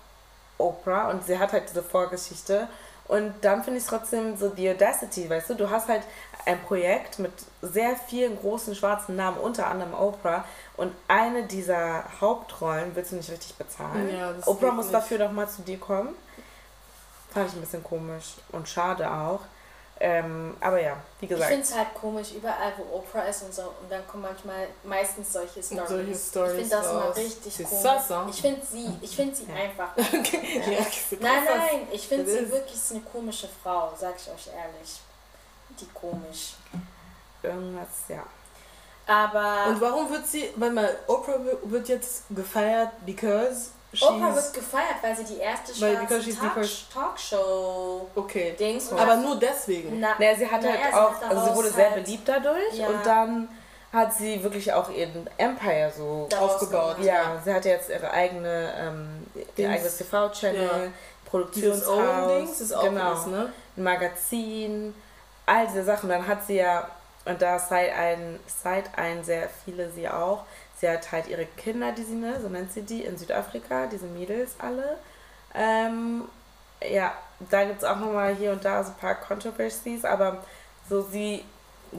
Oprah 0.58 1.10
und 1.10 1.24
sie 1.24 1.38
hat 1.38 1.52
halt 1.52 1.68
diese 1.68 1.82
Vorgeschichte. 1.82 2.68
Und 3.10 3.34
dann 3.40 3.64
finde 3.64 3.78
ich 3.78 3.84
es 3.84 3.90
trotzdem 3.90 4.36
so 4.36 4.50
die 4.50 4.70
Audacity, 4.70 5.28
weißt 5.28 5.50
du, 5.50 5.54
du 5.54 5.68
hast 5.68 5.88
halt 5.88 6.04
ein 6.46 6.62
Projekt 6.62 7.18
mit 7.18 7.32
sehr 7.60 7.96
vielen 7.96 8.38
großen 8.38 8.76
schwarzen 8.76 9.16
Namen, 9.16 9.36
unter 9.38 9.66
anderem 9.66 9.94
Oprah. 9.94 10.44
Und 10.76 10.92
eine 11.08 11.42
dieser 11.42 12.04
Hauptrollen 12.20 12.94
willst 12.94 13.10
du 13.10 13.16
nicht 13.16 13.28
richtig 13.28 13.56
bezahlen. 13.56 14.08
Ja, 14.16 14.32
Oprah 14.46 14.70
muss 14.70 14.86
nicht. 14.86 14.94
dafür 14.94 15.18
nochmal 15.18 15.48
zu 15.48 15.62
dir 15.62 15.78
kommen. 15.78 16.14
Fand 17.34 17.48
ich 17.48 17.54
ein 17.54 17.60
bisschen 17.62 17.82
komisch 17.82 18.36
und 18.52 18.68
schade 18.68 19.10
auch. 19.10 19.40
Ähm, 20.02 20.56
aber 20.60 20.80
ja, 20.80 20.96
wie 21.18 21.26
Ich 21.26 21.28
gesagt. 21.30 21.50
finde 21.50 21.62
es 21.64 21.74
halt 21.76 21.92
komisch, 21.94 22.32
überall 22.32 22.72
wo 22.78 22.96
Oprah 22.96 23.24
ist 23.24 23.42
und 23.42 23.52
so, 23.54 23.62
und 23.82 23.90
dann 23.90 24.06
kommen 24.08 24.22
manchmal 24.22 24.66
meistens 24.82 25.30
solche 25.30 25.62
Stories. 25.62 25.88
solche 25.90 26.14
Stories 26.14 26.52
ich 26.52 26.58
finde 26.60 26.76
das 26.76 26.86
raus. 26.86 27.16
richtig 27.16 27.54
C'est 27.54 27.64
komisch. 27.64 27.84
ça, 27.84 27.98
ça. 28.08 28.26
Ich 28.30 28.40
finde 28.40 28.60
sie, 28.72 28.88
ich 29.02 29.14
finde 29.14 29.36
sie 29.36 29.44
Ja. 29.46 29.54
einfach. 29.56 29.94
ja, 29.96 30.82
c'est 30.90 31.20
Nein, 31.20 31.44
nein, 31.44 31.88
ich 31.92 32.08
finde 32.08 32.24
sie 32.30 32.50
wirklich 32.50 32.74
ist 32.76 32.92
eine 32.92 33.00
komische 33.02 33.48
Frau, 33.62 33.92
sag 33.98 34.14
ich 34.16 34.28
euch 34.32 34.46
ehrlich. 34.54 35.00
Die 35.78 35.86
komisch. 35.92 36.54
Irgendwas, 37.42 37.88
ja. 38.08 38.22
Aber 39.06 39.66
Und 39.68 39.80
warum 39.80 40.08
wird 40.10 40.26
sie, 40.26 40.48
weil 40.56 40.70
mal 40.70 40.96
Oprah 41.08 41.38
wi- 41.44 41.58
wird 41.70 41.88
jetzt 41.88 42.24
gefeiert, 42.30 42.90
because 43.04 43.70
Oprah 44.00 44.34
wird 44.34 44.54
gefeiert, 44.54 44.96
weil 45.02 45.16
sie 45.16 45.24
die 45.24 45.38
erste 45.38 45.72
Weil- 45.80 45.96
schwarze 46.06 46.68
Talkshow 46.92 48.08
okay. 48.14 48.54
Dings. 48.58 48.92
Aber 48.92 49.16
nur 49.16 49.38
deswegen. 49.38 49.98
Na, 50.00 50.14
Naja, 50.18 50.36
sie 50.36 50.46
hat 50.50 50.62
naja, 50.62 50.74
halt 50.80 50.92
sie 50.94 50.98
auch, 51.00 51.14
hat 51.14 51.24
also 51.36 51.44
sie 51.50 51.56
wurde 51.56 51.70
sehr 51.70 51.90
halt 51.90 52.04
beliebt 52.04 52.28
dadurch 52.28 52.74
Ja. 52.74 52.86
und 52.86 53.04
dann 53.06 53.48
hat 53.92 54.14
sie 54.14 54.40
wirklich 54.42 54.72
auch 54.72 54.88
ihren 54.90 55.28
Empire 55.36 55.90
so 55.96 56.26
daraus 56.30 56.52
aufgebaut. 56.54 56.96
gemacht. 56.98 57.04
Ja, 57.04 57.42
sie 57.44 57.52
hat 57.52 57.64
jetzt 57.64 57.90
ihre 57.90 58.08
eigene, 58.12 58.72
ähm, 58.78 59.26
ihr 59.56 59.68
eigenes 59.68 59.96
TV-Channel, 59.98 60.62
Ja. 60.84 60.92
Produktionshaus, 61.28 62.60
ist 62.60 62.72
auch 62.72 62.84
genau, 62.84 63.12
was, 63.12 63.26
ne? 63.26 63.52
ein 63.76 63.82
Magazin, 63.82 64.94
all 65.46 65.66
diese 65.66 65.84
Sachen. 65.84 66.08
Dann 66.08 66.26
hat 66.26 66.46
sie 66.46 66.56
ja, 66.56 66.88
und 67.24 67.40
da 67.42 67.58
seit 67.58 67.92
ein, 67.96 68.38
seit 68.46 68.96
ein 68.96 69.22
sehr 69.24 69.48
viele 69.64 69.90
sie 69.90 70.08
auch, 70.08 70.44
sie 70.80 70.88
hat 70.88 71.12
halt 71.12 71.28
ihre 71.28 71.44
Kinder, 71.44 71.92
die 71.92 72.02
sie, 72.02 72.14
ne, 72.14 72.40
so 72.40 72.48
nennt 72.48 72.72
sie 72.72 72.82
die, 72.82 73.04
in 73.04 73.18
Südafrika, 73.18 73.86
diese 73.86 74.06
Mädels 74.06 74.54
alle. 74.58 74.98
Ähm, 75.54 76.24
ja, 76.88 77.12
da 77.50 77.64
gibt 77.64 77.78
es 77.78 77.84
auch 77.84 77.96
nochmal 77.96 78.34
hier 78.34 78.52
und 78.52 78.64
da 78.64 78.82
so 78.82 78.90
ein 78.90 78.96
paar 78.96 79.14
Controversies, 79.14 80.04
aber 80.04 80.42
so 80.88 81.02
sie 81.02 81.44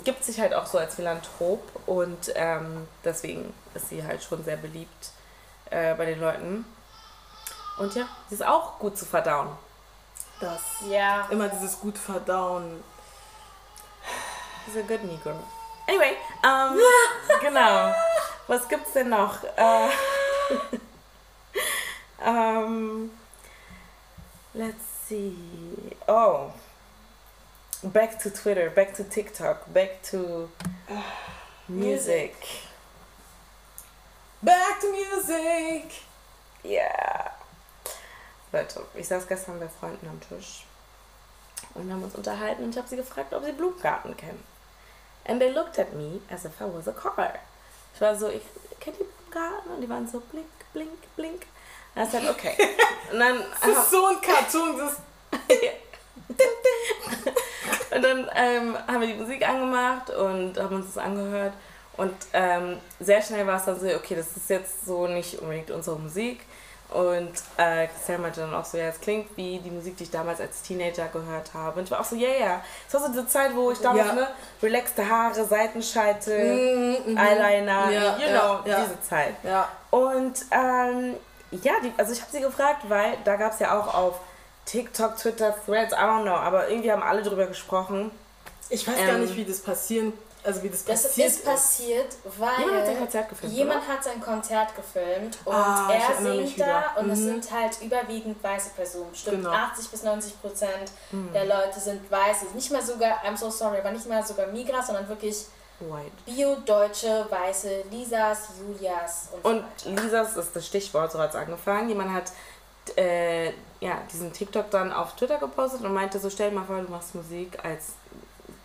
gibt 0.03 0.23
sich 0.23 0.39
halt 0.39 0.53
auch 0.53 0.65
so 0.65 0.77
als 0.77 0.95
Philanthrop 0.95 1.61
und 1.85 2.31
ähm, 2.35 2.87
deswegen 3.03 3.53
ist 3.73 3.89
sie 3.89 4.03
halt 4.03 4.23
schon 4.23 4.43
sehr 4.43 4.57
beliebt 4.57 5.11
äh, 5.69 5.93
bei 5.95 6.05
den 6.05 6.19
Leuten. 6.19 6.65
Und 7.77 7.93
ja, 7.95 8.07
sie 8.29 8.35
ist 8.35 8.45
auch 8.45 8.79
gut 8.79 8.97
zu 8.97 9.05
verdauen. 9.05 9.49
Das. 10.39 10.61
Ja. 10.89 11.27
Immer 11.29 11.49
dieses 11.49 11.79
gut 11.79 11.97
verdauen. 11.97 12.83
She's 14.65 14.77
a 14.77 14.81
good 14.81 15.03
Negro. 15.03 15.33
Anyway, 15.87 16.15
ähm, 16.43 16.79
genau. 17.41 17.93
Was 18.51 18.67
gibt's 18.67 18.91
denn 18.91 19.07
noch? 19.07 19.41
Äh, 19.55 19.89
ähm, 22.21 23.09
let's 24.53 25.07
see. 25.07 25.37
Oh. 26.05 26.51
Back 27.81 28.19
to 28.19 28.29
Twitter, 28.29 28.69
back 28.69 28.93
to 28.95 29.05
TikTok, 29.05 29.73
back 29.73 30.03
to 30.03 30.49
music. 31.69 32.35
Back 34.43 34.81
to 34.81 34.91
music! 34.91 36.01
Yeah. 36.61 37.31
Leute, 38.51 38.85
ich 38.95 39.07
saß 39.07 39.29
gestern 39.29 39.61
bei 39.61 39.69
Freunden 39.69 40.09
am 40.09 40.19
Tisch 40.19 40.65
und 41.73 41.89
haben 41.89 42.03
uns 42.03 42.15
unterhalten 42.15 42.65
und 42.65 42.71
ich 42.71 42.77
habe 42.77 42.89
sie 42.89 42.97
gefragt, 42.97 43.33
ob 43.33 43.45
sie 43.45 43.53
Blumengarten 43.53 44.17
kennen. 44.17 44.43
And 45.23 45.39
they 45.39 45.53
looked 45.53 45.79
at 45.79 45.93
me 45.93 46.19
as 46.29 46.43
if 46.43 46.59
I 46.59 46.65
was 46.65 46.89
a 46.89 46.91
car. 46.91 47.39
Ich 47.93 48.01
war 48.01 48.15
so, 48.15 48.29
ich 48.29 48.41
kenne 48.79 48.97
die 48.99 49.05
Blumengarten 49.31 49.71
und 49.71 49.81
die 49.81 49.89
waren 49.89 50.07
so 50.07 50.21
blink, 50.31 50.47
blink, 50.73 51.15
blink. 51.15 51.45
Und 51.95 52.03
ich 52.03 52.09
sagte, 52.09 52.29
okay. 52.29 52.55
Und 53.11 53.19
dann, 53.19 53.43
Das 53.59 53.69
ist 53.69 53.91
so 53.91 54.05
ein 54.05 54.21
Cartoon, 54.21 54.77
das 54.77 54.97
und 57.93 58.01
dann 58.01 58.29
ähm, 58.35 58.77
haben 58.87 59.01
wir 59.01 59.07
die 59.07 59.15
Musik 59.15 59.45
angemacht 59.47 60.09
und 60.09 60.57
haben 60.57 60.77
uns 60.77 60.93
das 60.93 61.03
angehört. 61.03 61.53
Und 61.97 62.15
ähm, 62.33 62.77
sehr 62.99 63.21
schnell 63.21 63.45
war 63.45 63.57
es 63.57 63.65
dann 63.65 63.79
so, 63.79 63.85
okay, 63.87 64.15
das 64.15 64.35
ist 64.37 64.49
jetzt 64.49 64.85
so 64.85 65.07
nicht 65.07 65.39
unbedingt 65.39 65.69
unsere 65.71 65.99
Musik. 65.99 66.45
Und 66.91 67.31
äh, 67.57 67.87
Christian 67.87 68.21
meinte 68.21 68.41
dann 68.41 68.53
auch 68.53 68.65
so, 68.65 68.77
ja, 68.77 68.85
es 68.89 68.99
klingt 68.99 69.35
wie 69.37 69.59
die 69.59 69.71
Musik, 69.71 69.95
die 69.97 70.03
ich 70.03 70.11
damals 70.11 70.41
als 70.41 70.61
Teenager 70.61 71.07
gehört 71.07 71.53
habe. 71.53 71.79
Und 71.79 71.85
ich 71.85 71.91
war 71.91 72.01
auch 72.01 72.05
so, 72.05 72.15
ja, 72.17 72.27
yeah, 72.27 72.37
ja. 72.39 72.45
Yeah. 72.47 72.61
Es 72.87 72.93
war 72.93 73.01
so 73.01 73.07
diese 73.07 73.27
Zeit, 73.27 73.55
wo 73.55 73.71
ich 73.71 73.79
damals, 73.79 74.07
Ja. 74.07 74.13
ne, 74.13 74.27
relaxte 74.61 75.07
Haare, 75.09 75.45
Seitenscheitel, 75.45 76.53
Mhm, 77.05 77.11
mhm. 77.13 77.17
Eyeliner, 77.17 77.89
Ja, 77.91 78.17
you 78.17 78.27
ja, 78.27 78.39
know, 78.39 78.59
diese 78.65 79.01
Zeit. 79.07 79.35
Ja. 79.43 79.69
Und 79.89 80.33
ähm, 80.51 81.15
ja, 81.51 81.73
die, 81.83 81.93
also 81.97 82.11
ich 82.13 82.21
habe 82.21 82.31
sie 82.31 82.41
gefragt, 82.41 82.81
weil 82.87 83.17
da 83.23 83.35
gab 83.37 83.53
es 83.53 83.59
ja 83.59 83.79
auch 83.79 83.93
auf 83.93 84.19
TikTok, 84.65 85.17
Twitter, 85.17 85.55
Threads, 85.65 85.93
I 85.93 85.95
don't 85.97 86.23
know, 86.23 86.33
aber 86.35 86.69
irgendwie 86.69 86.91
haben 86.91 87.03
alle 87.03 87.23
drüber 87.23 87.45
gesprochen. 87.47 88.11
Ich 88.69 88.87
weiß 88.87 88.95
Ähm, 88.99 89.07
gar 89.07 89.17
nicht, 89.17 89.35
wie 89.35 89.43
das 89.45 89.59
passieren, 89.59 90.13
also 90.43 90.63
wie 90.63 90.69
das 90.69 90.83
Das 90.85 91.03
passiert 91.03 91.27
ist 91.27 91.45
passiert, 91.45 92.15
weil 92.37 92.59
Jemand 92.59 92.77
hat 92.79 92.85
sein 92.87 92.97
Konzert 92.99 93.29
gefilmt, 93.29 93.53
jemand 93.53 93.83
oder? 93.83 93.93
hat 93.93 94.03
sein 94.03 94.21
Konzert 94.21 94.75
gefilmt 94.75 95.37
und 95.45 95.53
Ah, 95.55 95.89
er 95.91 96.21
singt 96.21 96.59
da 96.59 96.93
und 96.97 97.09
es 97.09 97.19
Mhm. 97.19 97.23
sind 97.25 97.51
halt 97.51 97.81
überwiegend 97.81 98.43
weiße 98.43 98.69
Personen. 98.75 99.13
Stimmt, 99.13 99.37
Genau. 99.43 99.51
80 99.51 99.89
bis 99.89 100.03
90 100.03 100.41
Prozent 100.41 100.91
Mhm. 101.11 101.33
der 101.33 101.45
Leute 101.45 101.79
sind 101.79 102.09
weiß. 102.09 102.41
Also 102.43 102.55
Nicht 102.55 102.71
mal 102.71 102.81
sogar, 102.81 103.23
I'm 103.23 103.37
so 103.37 103.49
sorry, 103.49 103.79
aber 103.79 103.91
nicht 103.91 104.07
mal 104.07 104.25
sogar 104.25 104.47
Migras, 104.47 104.87
sondern 104.87 105.07
wirklich 105.07 105.45
White. 105.79 106.11
Bio-Deutsche, 106.25 107.25
Weiße, 107.29 107.83
Lisas, 107.89 108.49
Julias 108.59 109.29
und, 109.31 109.45
Und 109.45 109.65
Lisas 110.03 110.37
ist 110.37 110.55
das 110.55 110.67
Stichwort, 110.67 111.11
so 111.11 111.17
hat 111.19 111.31
es 111.31 111.35
angefangen. 111.35 111.89
Jemand 111.89 112.13
hat 112.13 112.31
äh, 112.97 113.49
ja, 113.79 113.99
diesen 114.11 114.33
TikTok 114.33 114.69
dann 114.71 114.91
auf 114.91 115.15
Twitter 115.15 115.37
gepostet 115.37 115.81
und 115.81 115.93
meinte 115.93 116.19
so, 116.19 116.29
stell 116.29 116.49
dir 116.49 116.55
mal 116.59 116.65
vor, 116.65 116.77
du 116.81 116.91
machst 116.91 117.13
Musik 117.15 117.57
als 117.63 117.93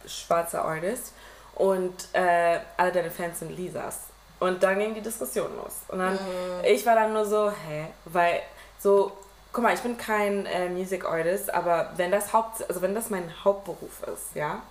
schwarzer 0.06 0.64
Artist 0.64 1.12
und 1.56 1.94
äh, 2.12 2.60
alle 2.76 2.92
deine 2.92 3.10
Fans 3.10 3.40
sind 3.40 3.56
Lisas. 3.56 4.00
Und 4.38 4.62
dann 4.62 4.78
ging 4.78 4.94
die 4.94 5.00
Diskussion 5.00 5.48
los. 5.56 5.76
Und 5.88 5.98
dann, 5.98 6.18
ich 6.62 6.84
war 6.84 6.94
dann 6.94 7.12
nur 7.14 7.24
so, 7.24 7.50
hä? 7.50 7.86
Weil 8.04 8.42
so, 8.78 9.12
guck 9.52 9.64
mal, 9.64 9.72
ich 9.74 9.80
bin 9.80 9.96
kein 9.96 10.44
äh, 10.46 10.68
Music 10.68 11.04
Artist, 11.06 11.52
aber 11.52 11.90
wenn 11.96 12.10
das 12.10 12.32
Haupt, 12.34 12.68
also 12.68 12.82
wenn 12.82 12.94
das 12.94 13.08
mein 13.08 13.32
Hauptberuf 13.44 14.02
ist, 14.12 14.34
ja, 14.34 14.62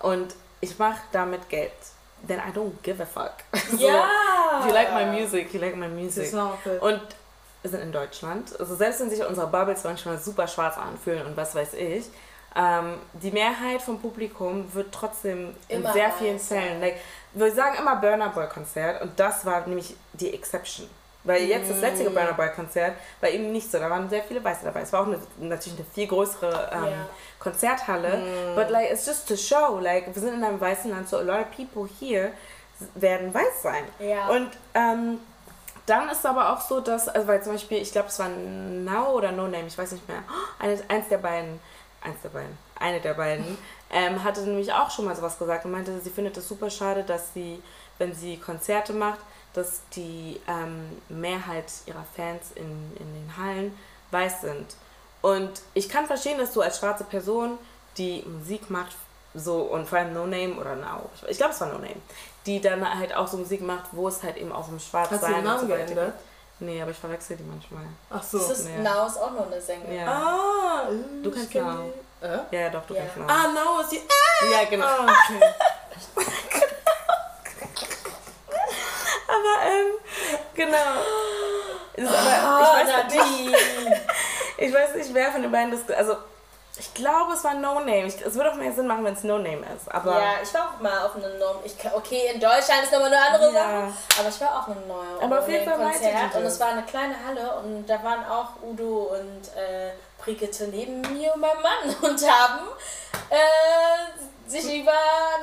und 0.00 0.34
ich 0.60 0.76
mache 0.78 1.00
damit 1.12 1.48
Geld, 1.48 1.70
then 2.26 2.38
I 2.40 2.50
don't 2.50 2.72
give 2.82 3.00
a 3.00 3.06
fuck. 3.06 3.34
so, 3.70 3.76
Ja! 3.76 4.66
You 4.66 4.72
like 4.72 4.92
my 4.92 5.04
music, 5.06 5.54
you 5.54 5.60
like 5.60 5.76
my 5.76 5.88
music. 5.88 6.32
cool. 6.32 6.78
Und 6.80 7.00
wir 7.62 7.70
sind 7.70 7.82
in 7.82 7.92
Deutschland. 7.92 8.58
Also 8.58 8.74
selbst 8.74 9.00
wenn 9.00 9.10
sich 9.10 9.24
unsere 9.24 9.46
Bubbles 9.46 9.84
manchmal 9.84 10.18
super 10.18 10.48
schwarz 10.48 10.76
anfühlen 10.76 11.24
und 11.26 11.36
was 11.36 11.54
weiß 11.54 11.74
ich, 11.74 12.06
ähm, 12.56 12.98
die 13.14 13.30
Mehrheit 13.30 13.82
vom 13.82 14.00
Publikum 14.00 14.72
wird 14.74 14.92
trotzdem 14.92 15.54
Immer 15.68 15.88
in 15.88 15.92
sehr 15.92 16.12
vielen. 16.12 16.38
Fällen, 16.38 16.80
like, 16.80 16.96
wir 17.32 17.52
sagen 17.52 17.76
immer 17.78 17.96
Burner 17.96 18.28
Boy 18.28 18.46
Konzert 18.48 19.02
und 19.02 19.18
das 19.18 19.44
war 19.44 19.66
nämlich 19.66 19.96
die 20.12 20.32
Exception. 20.32 20.88
Weil 21.26 21.44
jetzt 21.44 21.70
das 21.70 21.80
letzte 21.80 22.10
Mm. 22.10 22.14
Burner 22.14 22.34
Boy 22.34 22.50
Konzert 22.50 22.96
war 23.20 23.30
eben 23.30 23.50
nicht 23.50 23.70
so. 23.70 23.78
Da 23.78 23.88
waren 23.88 24.10
sehr 24.10 24.22
viele 24.22 24.44
Weiße 24.44 24.60
dabei. 24.64 24.82
Es 24.82 24.92
war 24.92 25.00
auch 25.00 25.06
eine, 25.06 25.18
natürlich 25.38 25.78
eine 25.78 25.86
viel 25.94 26.06
größere 26.06 26.70
ähm, 26.72 26.84
Ja. 26.84 26.90
Konzerthalle. 27.38 28.22
But 28.54 28.68
like 28.68 28.90
it's 28.92 29.06
just 29.06 29.26
to 29.28 29.36
show, 29.36 29.78
like 29.80 30.14
wir 30.14 30.20
sind 30.20 30.34
in 30.34 30.44
einem 30.44 30.60
weißen 30.60 30.90
Land, 30.90 31.08
so 31.08 31.16
a 31.16 31.22
lot 31.22 31.40
of 31.40 31.46
people 31.50 31.88
here 31.98 32.32
werden 32.94 33.32
weiß 33.32 33.62
sein. 33.62 33.84
Ja. 33.98 34.28
Und 34.28 34.50
ähm, 34.74 35.18
dann 35.86 36.08
ist 36.08 36.18
es 36.18 36.26
aber 36.26 36.52
auch 36.52 36.60
so, 36.60 36.80
dass, 36.80 37.08
also 37.08 37.26
weil 37.26 37.42
zum 37.42 37.52
Beispiel, 37.52 37.78
ich 37.78 37.92
glaube, 37.92 38.08
es 38.08 38.18
war 38.18 38.28
Now 38.28 39.12
oder 39.12 39.32
No 39.32 39.44
Name, 39.44 39.66
ich 39.66 39.76
weiß 39.76 39.92
nicht 39.92 40.08
mehr, 40.08 40.22
eines, 40.58 40.82
eins 40.88 41.08
der 41.08 41.18
beiden, 41.18 41.60
eins 42.04 42.20
der 42.22 42.28
beiden, 42.28 42.56
eine 42.78 43.00
der 43.00 43.14
beiden, 43.14 43.58
ähm, 43.90 44.22
hatte 44.22 44.42
nämlich 44.42 44.72
auch 44.72 44.90
schon 44.90 45.06
mal 45.06 45.16
sowas 45.16 45.38
gesagt 45.38 45.64
und 45.64 45.72
meinte, 45.72 45.98
sie 46.00 46.10
findet 46.10 46.36
es 46.36 46.48
super 46.48 46.70
schade, 46.70 47.02
dass 47.02 47.32
sie, 47.34 47.62
wenn 47.98 48.14
sie 48.14 48.36
Konzerte 48.36 48.92
macht, 48.92 49.20
dass 49.54 49.82
die 49.94 50.40
ähm, 50.48 51.00
Mehrheit 51.08 51.72
ihrer 51.86 52.04
Fans 52.16 52.52
in, 52.54 52.64
in 52.98 53.14
den 53.14 53.36
Hallen 53.36 53.78
weiß 54.10 54.42
sind. 54.42 54.76
Und 55.22 55.62
ich 55.72 55.88
kann 55.88 56.06
verstehen, 56.06 56.38
dass 56.38 56.52
du 56.52 56.60
als 56.60 56.78
schwarze 56.78 57.04
Person, 57.04 57.58
die 57.96 58.22
Musik 58.26 58.68
macht, 58.68 58.94
so 59.34 59.62
und 59.62 59.88
vor 59.88 59.98
allem 59.98 60.12
No 60.12 60.26
Name 60.26 60.54
oder 60.54 60.76
Now, 60.76 61.08
ich, 61.28 61.38
glaube, 61.38 61.52
es 61.52 61.60
war 61.60 61.68
No 61.68 61.78
Name, 61.78 61.96
die 62.46 62.60
dann 62.60 62.98
halt 62.98 63.14
auch 63.14 63.26
so 63.26 63.36
Musik 63.36 63.62
macht, 63.62 63.84
wo 63.92 64.06
es 64.08 64.22
halt 64.22 64.36
eben 64.36 64.52
auch 64.52 64.68
um 64.68 64.78
Schwarz 64.78 65.10
Hast 65.10 65.22
du 65.22 65.26
sein 65.26 65.42
den 65.42 65.46
und 65.46 65.60
so 65.60 65.68
weiter 65.68 65.86
geht. 65.86 66.12
Nee, 66.60 66.80
aber 66.80 66.90
ich 66.92 66.96
verwechsel 66.98 67.36
die 67.36 67.42
manchmal. 67.42 67.82
Ach 68.10 68.22
so. 68.22 68.38
das 68.38 68.58
ist, 68.60 68.68
ja. 68.68 68.78
Now 68.78 69.06
ist 69.06 69.18
auch 69.18 69.30
nur 69.32 69.46
eine 69.46 69.60
Sängerin. 69.60 69.96
Ja. 69.96 70.06
Ah, 70.06 70.88
Du 71.22 71.30
kennst 71.30 71.50
kenn 71.50 71.64
Now. 71.66 71.92
Äh? 72.22 72.38
Ja, 72.52 72.60
ja, 72.60 72.68
doch, 72.70 72.86
du 72.86 72.94
Ja. 72.94 73.02
kennst 73.02 73.16
Now. 73.16 73.26
Ah, 73.28 73.48
Now 73.48 73.80
ist 73.80 73.90
die. 73.92 74.00
Ja, 74.50 74.64
genau. 74.70 74.86
Ah, 74.86 75.06
okay. 75.28 75.52
Aber, 79.26 79.66
ähm, 79.66 79.94
genau. 80.54 80.76
Ist 81.94 82.08
aber, 82.08 82.18
Ah, 82.30 82.80
ich, 82.82 82.86
weiß, 82.88 82.96
Nadine! 82.96 83.56
ich 84.58 84.72
weiß 84.72 84.94
nicht, 84.94 85.14
wer 85.14 85.32
von 85.32 85.42
den 85.42 85.50
beiden 85.52 85.70
das. 85.72 85.96
Also, 85.96 86.16
ich 86.78 86.92
glaube, 86.94 87.34
es 87.34 87.44
war 87.44 87.54
No 87.54 87.74
Name. 87.80 88.06
Ich, 88.06 88.20
es 88.24 88.34
würde 88.34 88.50
auch 88.50 88.56
mehr 88.56 88.72
Sinn 88.72 88.86
machen, 88.88 89.04
wenn 89.04 89.14
es 89.14 89.22
No 89.22 89.38
Name 89.38 89.64
ist. 89.76 89.88
Aber. 89.92 90.12
Ja, 90.12 90.32
ich 90.42 90.52
war 90.54 90.70
auch 90.74 90.80
mal 90.80 91.06
auf 91.06 91.14
einem 91.14 91.38
neuen. 91.38 91.58
Ich, 91.64 91.74
okay, 91.94 92.30
in 92.34 92.40
Deutschland 92.40 92.82
ist 92.82 92.92
nochmal 92.92 93.12
eine 93.14 93.20
andere 93.26 93.52
Ja. 93.52 93.52
Sache. 93.52 93.92
Aber 94.20 94.28
ich 94.28 94.40
war 94.40 94.48
auch 94.48 94.68
auf 94.68 94.76
einem 94.76 94.88
neuen 94.88 95.22
Aber 95.22 95.38
auf 95.40 95.48
jeden 95.48 95.64
Fall 95.64 95.78
Konzert 95.78 96.34
und 96.34 96.42
es 96.44 96.58
war 96.60 96.68
eine 96.68 96.82
kleine 96.82 97.14
Halle 97.26 97.58
und 97.62 97.86
da 97.86 98.02
waren 98.02 98.24
auch 98.26 98.48
Udo 98.62 99.12
und 99.18 99.48
äh, 99.56 99.90
Brigitte 100.18 100.64
neben 100.68 101.00
mir 101.00 101.32
und 101.34 101.40
meinem 101.40 101.62
Mann 101.62 101.96
und 102.10 102.30
haben 102.30 102.60
äh, 103.30 104.50
sich 104.50 104.80
über 104.80 104.92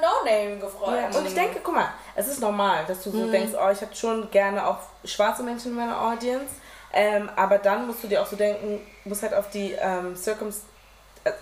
No 0.02 0.26
Name 0.30 0.58
gefreut. 0.58 0.96
Ja, 1.14 1.18
und 1.18 1.26
ich 1.28 1.34
denke, 1.34 1.60
guck 1.64 1.74
mal, 1.76 1.90
es 2.16 2.28
ist 2.28 2.40
normal, 2.40 2.84
dass 2.88 3.02
du 3.04 3.12
so 3.12 3.18
Mhm. 3.18 3.32
denkst, 3.32 3.54
oh, 3.56 3.70
ich 3.70 3.82
habe 3.82 3.96
schon 3.96 4.30
gerne 4.32 4.66
auch 4.68 4.78
schwarze 5.06 5.44
Menschen 5.44 5.72
in 5.72 5.78
meiner 5.78 6.00
Audience. 6.02 6.48
Ähm, 6.94 7.30
aber 7.38 7.58
dann 7.58 7.88
musst 7.88 8.04
du 8.04 8.08
dir 8.08 8.22
auch 8.22 8.28
so 8.28 8.36
denken, 8.36 8.86
musst 9.06 9.22
halt 9.24 9.34
auf 9.34 9.50
die 9.50 9.72
ähm, 9.80 10.14
Circumstances, 10.16 10.71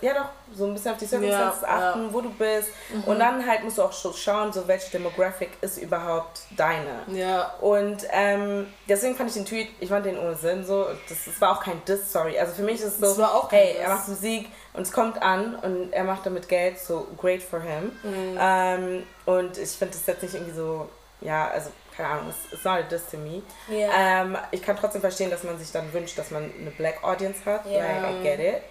ja 0.01 0.13
doch, 0.13 0.29
so 0.55 0.65
ein 0.65 0.73
bisschen 0.73 0.91
auf 0.91 0.97
die 0.97 1.05
Circumstances 1.05 1.61
Ja, 1.61 1.67
ja. 1.67 1.89
achten, 1.91 2.13
wo 2.13 2.21
du 2.21 2.29
bist. 2.31 2.69
Und 3.05 3.19
dann 3.19 3.45
halt 3.45 3.63
musst 3.63 3.77
du 3.77 3.83
auch 3.83 3.91
so 3.91 4.11
schauen, 4.13 4.51
so 4.51 4.67
welche 4.67 4.91
Demographic 4.91 5.49
ist 5.61 5.77
überhaupt 5.77 6.41
deine. 6.57 7.03
Ja. 7.07 7.53
Und 7.61 8.05
ähm, 8.11 8.67
deswegen 8.87 9.15
fand 9.15 9.29
ich 9.29 9.35
den 9.35 9.45
Tweet, 9.45 9.69
ich 9.79 9.89
fand 9.89 10.05
den 10.05 10.17
ohne 10.17 10.35
Sinn 10.35 10.65
so. 10.65 10.85
Das, 11.07 11.25
das 11.25 11.39
war 11.41 11.57
auch 11.57 11.63
kein 11.63 11.83
Diss, 11.85 12.11
sorry. 12.11 12.37
Also 12.37 12.53
für 12.53 12.63
mich 12.63 12.81
ist 12.81 13.01
es 13.01 13.15
so, 13.15 13.47
hey, 13.49 13.73
Diss. 13.73 13.81
er 13.81 13.89
macht 13.89 14.07
Musik 14.07 14.49
und 14.73 14.81
es 14.81 14.91
kommt 14.91 15.21
an 15.21 15.55
und 15.55 15.93
er 15.93 16.03
macht 16.03 16.25
damit 16.25 16.49
Geld, 16.49 16.79
so 16.79 17.07
great 17.17 17.41
for 17.41 17.61
him. 17.61 17.91
Mhm. 18.03 18.37
Ähm, 18.39 19.03
und 19.25 19.57
ich 19.57 19.69
finde 19.71 19.93
das 19.93 20.05
jetzt 20.05 20.23
nicht 20.23 20.33
irgendwie 20.33 20.55
so, 20.55 20.89
ja, 21.21 21.49
also 21.49 21.69
keine 21.95 22.09
Ahnung, 22.13 22.29
it's, 22.29 22.53
it's 22.53 22.63
not 22.63 22.79
a 22.79 22.81
diss 22.83 23.09
to 23.11 23.17
me. 23.17 23.41
Ja. 23.67 23.89
Ähm, 24.23 24.37
ich 24.51 24.61
kann 24.61 24.77
trotzdem 24.77 25.01
verstehen, 25.01 25.29
dass 25.29 25.43
man 25.43 25.59
sich 25.59 25.71
dann 25.71 25.91
wünscht, 25.91 26.17
dass 26.17 26.31
man 26.31 26.49
eine 26.59 26.71
Black 26.71 27.03
Audience 27.03 27.39
hat. 27.45 27.65
Ja. 27.65 27.79
Like, 27.79 28.19
I 28.19 28.23
get 28.23 28.39
it. 28.39 28.61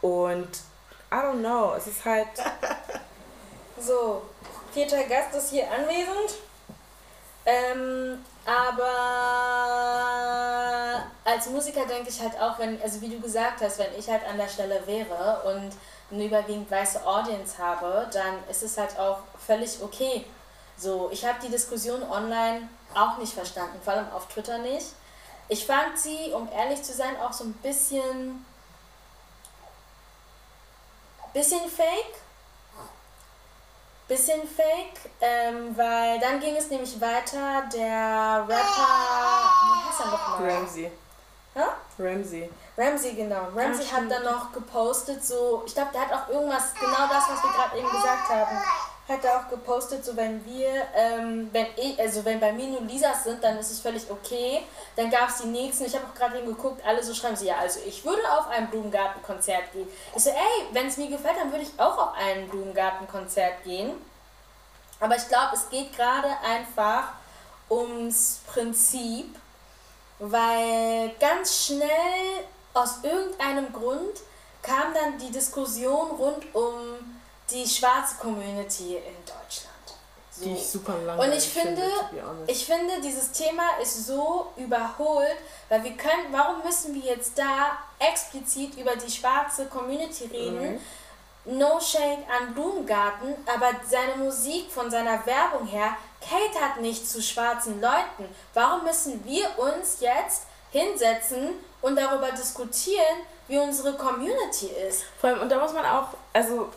Und 0.00 0.48
I 1.10 1.14
don't 1.14 1.40
know, 1.40 1.74
es 1.76 1.86
ist 1.86 2.04
halt, 2.04 2.28
So, 3.80 4.22
vierter 4.72 5.04
Gast 5.04 5.34
ist 5.34 5.50
hier 5.50 5.70
anwesend. 5.70 6.34
Ähm, 7.46 8.24
aber 8.44 8.84
als 11.24 11.48
Musiker 11.48 11.86
denke 11.86 12.08
ich 12.10 12.20
halt 12.20 12.38
auch, 12.40 12.58
wenn, 12.58 12.82
also 12.82 13.00
wie 13.00 13.08
du 13.08 13.20
gesagt 13.20 13.60
hast, 13.62 13.78
wenn 13.78 13.94
ich 13.96 14.08
halt 14.08 14.26
an 14.28 14.36
der 14.36 14.48
Stelle 14.48 14.84
wäre 14.86 15.42
und 15.44 15.70
eine 16.10 16.24
überwiegend 16.24 16.70
weiße 16.70 17.06
Audience 17.06 17.56
habe, 17.58 18.08
dann 18.12 18.42
ist 18.50 18.62
es 18.62 18.76
halt 18.76 18.98
auch 18.98 19.18
völlig 19.46 19.80
okay. 19.82 20.24
So, 20.76 21.08
ich 21.12 21.24
habe 21.24 21.38
die 21.42 21.50
Diskussion 21.50 22.02
online 22.02 22.68
auch 22.94 23.18
nicht 23.18 23.32
verstanden, 23.32 23.80
vor 23.82 23.92
allem 23.94 24.10
auf 24.12 24.26
Twitter 24.28 24.58
nicht. 24.58 24.86
Ich 25.48 25.64
fand 25.66 25.98
sie, 25.98 26.32
um 26.34 26.48
ehrlich 26.52 26.82
zu 26.82 26.92
sein, 26.92 27.18
auch 27.20 27.32
so 27.32 27.44
ein 27.44 27.52
bisschen, 27.54 28.44
bisschen 31.38 31.70
fake 31.70 32.16
bisschen 34.08 34.40
fake, 34.48 35.10
ähm, 35.20 35.76
weil 35.76 36.18
dann 36.18 36.40
ging 36.40 36.56
es 36.56 36.70
nämlich 36.70 36.98
weiter, 37.00 37.64
der 37.72 38.42
Rapper, 38.48 38.54
wie 38.56 39.88
heißt 39.88 40.00
er 40.00 40.06
nochmal? 40.06 40.50
Ramsey. 40.50 40.90
Hä? 41.54 41.60
Ramsey. 41.98 42.50
Ramsey, 42.76 43.12
genau. 43.12 43.48
Ramsey 43.54 43.84
Ah, 43.92 43.96
hat 43.96 44.10
dann 44.10 44.24
noch 44.24 44.50
gepostet, 44.50 45.22
so, 45.22 45.62
ich 45.66 45.74
glaube, 45.74 45.90
der 45.92 46.00
hat 46.08 46.12
auch 46.12 46.28
irgendwas, 46.32 46.72
genau 46.74 47.06
das, 47.06 47.28
was 47.28 47.42
wir 47.42 47.50
gerade 47.50 47.78
eben 47.78 47.90
gesagt 47.90 48.28
haben, 48.30 48.56
hat 49.08 49.24
er 49.24 49.40
auch 49.40 49.48
gepostet, 49.48 50.04
so 50.04 50.14
wenn 50.16 50.44
wir, 50.44 50.86
ähm, 50.94 51.48
wenn 51.52 51.66
ich, 51.76 51.98
also 51.98 52.24
wenn 52.26 52.38
bei 52.38 52.52
mir 52.52 52.66
nur 52.66 52.82
Lisas 52.82 53.24
sind, 53.24 53.42
dann 53.42 53.58
ist 53.58 53.70
es 53.70 53.80
völlig 53.80 54.08
okay. 54.10 54.62
Dann 54.96 55.10
gab 55.10 55.30
es 55.30 55.38
die 55.38 55.48
nächsten, 55.48 55.86
ich 55.86 55.94
habe 55.94 56.06
auch 56.06 56.14
gerade 56.14 56.36
hingeguckt, 56.36 56.84
alle 56.84 57.02
so 57.02 57.14
schreiben 57.14 57.34
sie, 57.34 57.46
ja, 57.46 57.56
also 57.56 57.80
ich 57.86 58.04
würde 58.04 58.22
auf 58.30 58.48
ein 58.48 58.68
Blumengartenkonzert 58.68 59.72
gehen. 59.72 59.88
Ich 60.14 60.22
so, 60.22 60.30
ey, 60.30 60.66
wenn 60.72 60.88
es 60.88 60.98
mir 60.98 61.08
gefällt, 61.08 61.38
dann 61.38 61.50
würde 61.50 61.64
ich 61.64 61.80
auch 61.80 61.96
auf 61.96 62.14
ein 62.18 62.48
Blumengartenkonzert 62.48 63.64
gehen. 63.64 63.92
Aber 65.00 65.16
ich 65.16 65.26
glaube, 65.28 65.54
es 65.54 65.70
geht 65.70 65.96
gerade 65.96 66.28
einfach 66.44 67.12
ums 67.70 68.40
Prinzip, 68.46 69.34
weil 70.18 71.12
ganz 71.18 71.66
schnell 71.66 72.44
aus 72.74 72.98
irgendeinem 73.02 73.72
Grund 73.72 74.20
kam 74.60 74.92
dann 74.92 75.18
die 75.18 75.30
Diskussion 75.30 76.10
rund 76.10 76.54
um 76.54 77.17
die 77.50 77.66
schwarze 77.66 78.16
Community 78.16 78.96
in 78.96 79.14
Deutschland. 79.24 79.78
So. 80.30 80.44
Die 80.44 80.54
ich 80.54 80.66
super 80.66 80.96
lang 81.04 81.18
Und 81.18 81.32
ich 81.32 81.48
finde, 81.48 81.82
ich 82.46 82.64
finde, 82.64 83.00
dieses 83.02 83.32
Thema 83.32 83.78
ist 83.82 84.06
so 84.06 84.52
überholt, 84.56 85.36
weil 85.68 85.82
wir 85.82 85.96
können, 85.96 86.26
warum 86.30 86.62
müssen 86.64 86.94
wir 86.94 87.02
jetzt 87.02 87.36
da 87.38 87.78
explizit 87.98 88.76
über 88.76 88.94
die 88.94 89.10
schwarze 89.10 89.66
Community 89.66 90.26
reden? 90.26 90.74
Mhm. 90.74 90.80
No 91.58 91.80
Shade 91.80 92.24
an 92.28 92.52
Blumengarten, 92.52 93.34
aber 93.46 93.70
seine 93.88 94.22
Musik 94.22 94.70
von 94.70 94.90
seiner 94.90 95.24
Werbung 95.24 95.66
her 95.66 95.96
catert 96.20 96.82
nicht 96.82 97.08
zu 97.08 97.22
schwarzen 97.22 97.80
Leuten. 97.80 98.28
Warum 98.52 98.84
müssen 98.84 99.24
wir 99.24 99.46
uns 99.58 100.00
jetzt 100.00 100.42
hinsetzen 100.70 101.54
und 101.80 101.96
darüber 101.96 102.30
diskutieren, 102.32 103.22
wie 103.46 103.56
unsere 103.56 103.94
Community 103.94 104.66
ist? 104.88 105.04
Vor 105.18 105.30
allem, 105.30 105.40
und 105.40 105.48
da 105.48 105.58
muss 105.58 105.72
man 105.72 105.86
auch, 105.86 106.08
also 106.34 106.68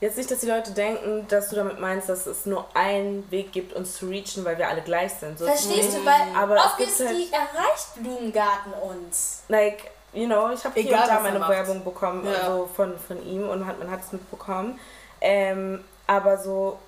Jetzt 0.00 0.18
nicht, 0.18 0.30
dass 0.30 0.40
die 0.40 0.46
Leute 0.46 0.72
denken, 0.72 1.26
dass 1.28 1.48
du 1.48 1.56
damit 1.56 1.80
meinst, 1.80 2.08
dass 2.08 2.26
es 2.26 2.44
nur 2.44 2.66
einen 2.74 3.30
Weg 3.30 3.52
gibt, 3.52 3.72
uns 3.72 3.96
zu 3.96 4.06
reachen, 4.06 4.44
weil 4.44 4.58
wir 4.58 4.68
alle 4.68 4.82
gleich 4.82 5.12
sind. 5.14 5.38
So 5.38 5.46
Verstehst 5.46 5.96
du? 5.96 6.04
Weil 6.04 6.36
aber 6.36 6.56
obviously 6.56 7.28
halt, 7.32 7.32
erreicht 7.32 7.94
Blumengarten 7.96 8.74
uns. 8.74 9.44
Like, 9.48 9.90
you 10.12 10.26
know, 10.26 10.50
ich 10.52 10.62
habe 10.64 10.78
hier 10.78 10.92
und 10.92 11.08
da 11.08 11.20
meine 11.20 11.40
Werbung 11.40 11.82
bekommen 11.82 12.26
ja. 12.26 12.40
also 12.40 12.68
von, 12.74 12.98
von 12.98 13.24
ihm 13.26 13.48
und 13.48 13.66
hat, 13.66 13.78
man 13.78 13.90
hat 13.90 14.00
es 14.02 14.12
mitbekommen. 14.12 14.78
Ähm, 15.22 15.82
aber 16.06 16.36
so, 16.36 16.78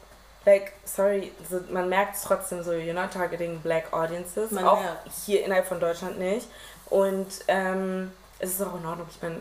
like, 0.44 0.74
sorry, 0.84 1.32
so, 1.48 1.60
man 1.70 1.88
merkt 1.88 2.16
es 2.16 2.22
trotzdem 2.22 2.62
so, 2.62 2.72
you're 2.72 2.92
not 2.92 3.10
targeting 3.10 3.58
black 3.60 3.90
audiences. 3.94 4.50
Man 4.50 4.66
auch 4.66 4.80
merkt. 4.80 5.08
hier 5.24 5.46
innerhalb 5.46 5.66
von 5.66 5.80
Deutschland 5.80 6.18
nicht. 6.18 6.46
Und 6.90 7.28
ähm, 7.48 8.12
es 8.38 8.50
ist 8.50 8.62
auch 8.62 8.78
in 8.78 8.86
Ordnung, 8.86 9.06
ich 9.10 9.22
meine, 9.22 9.40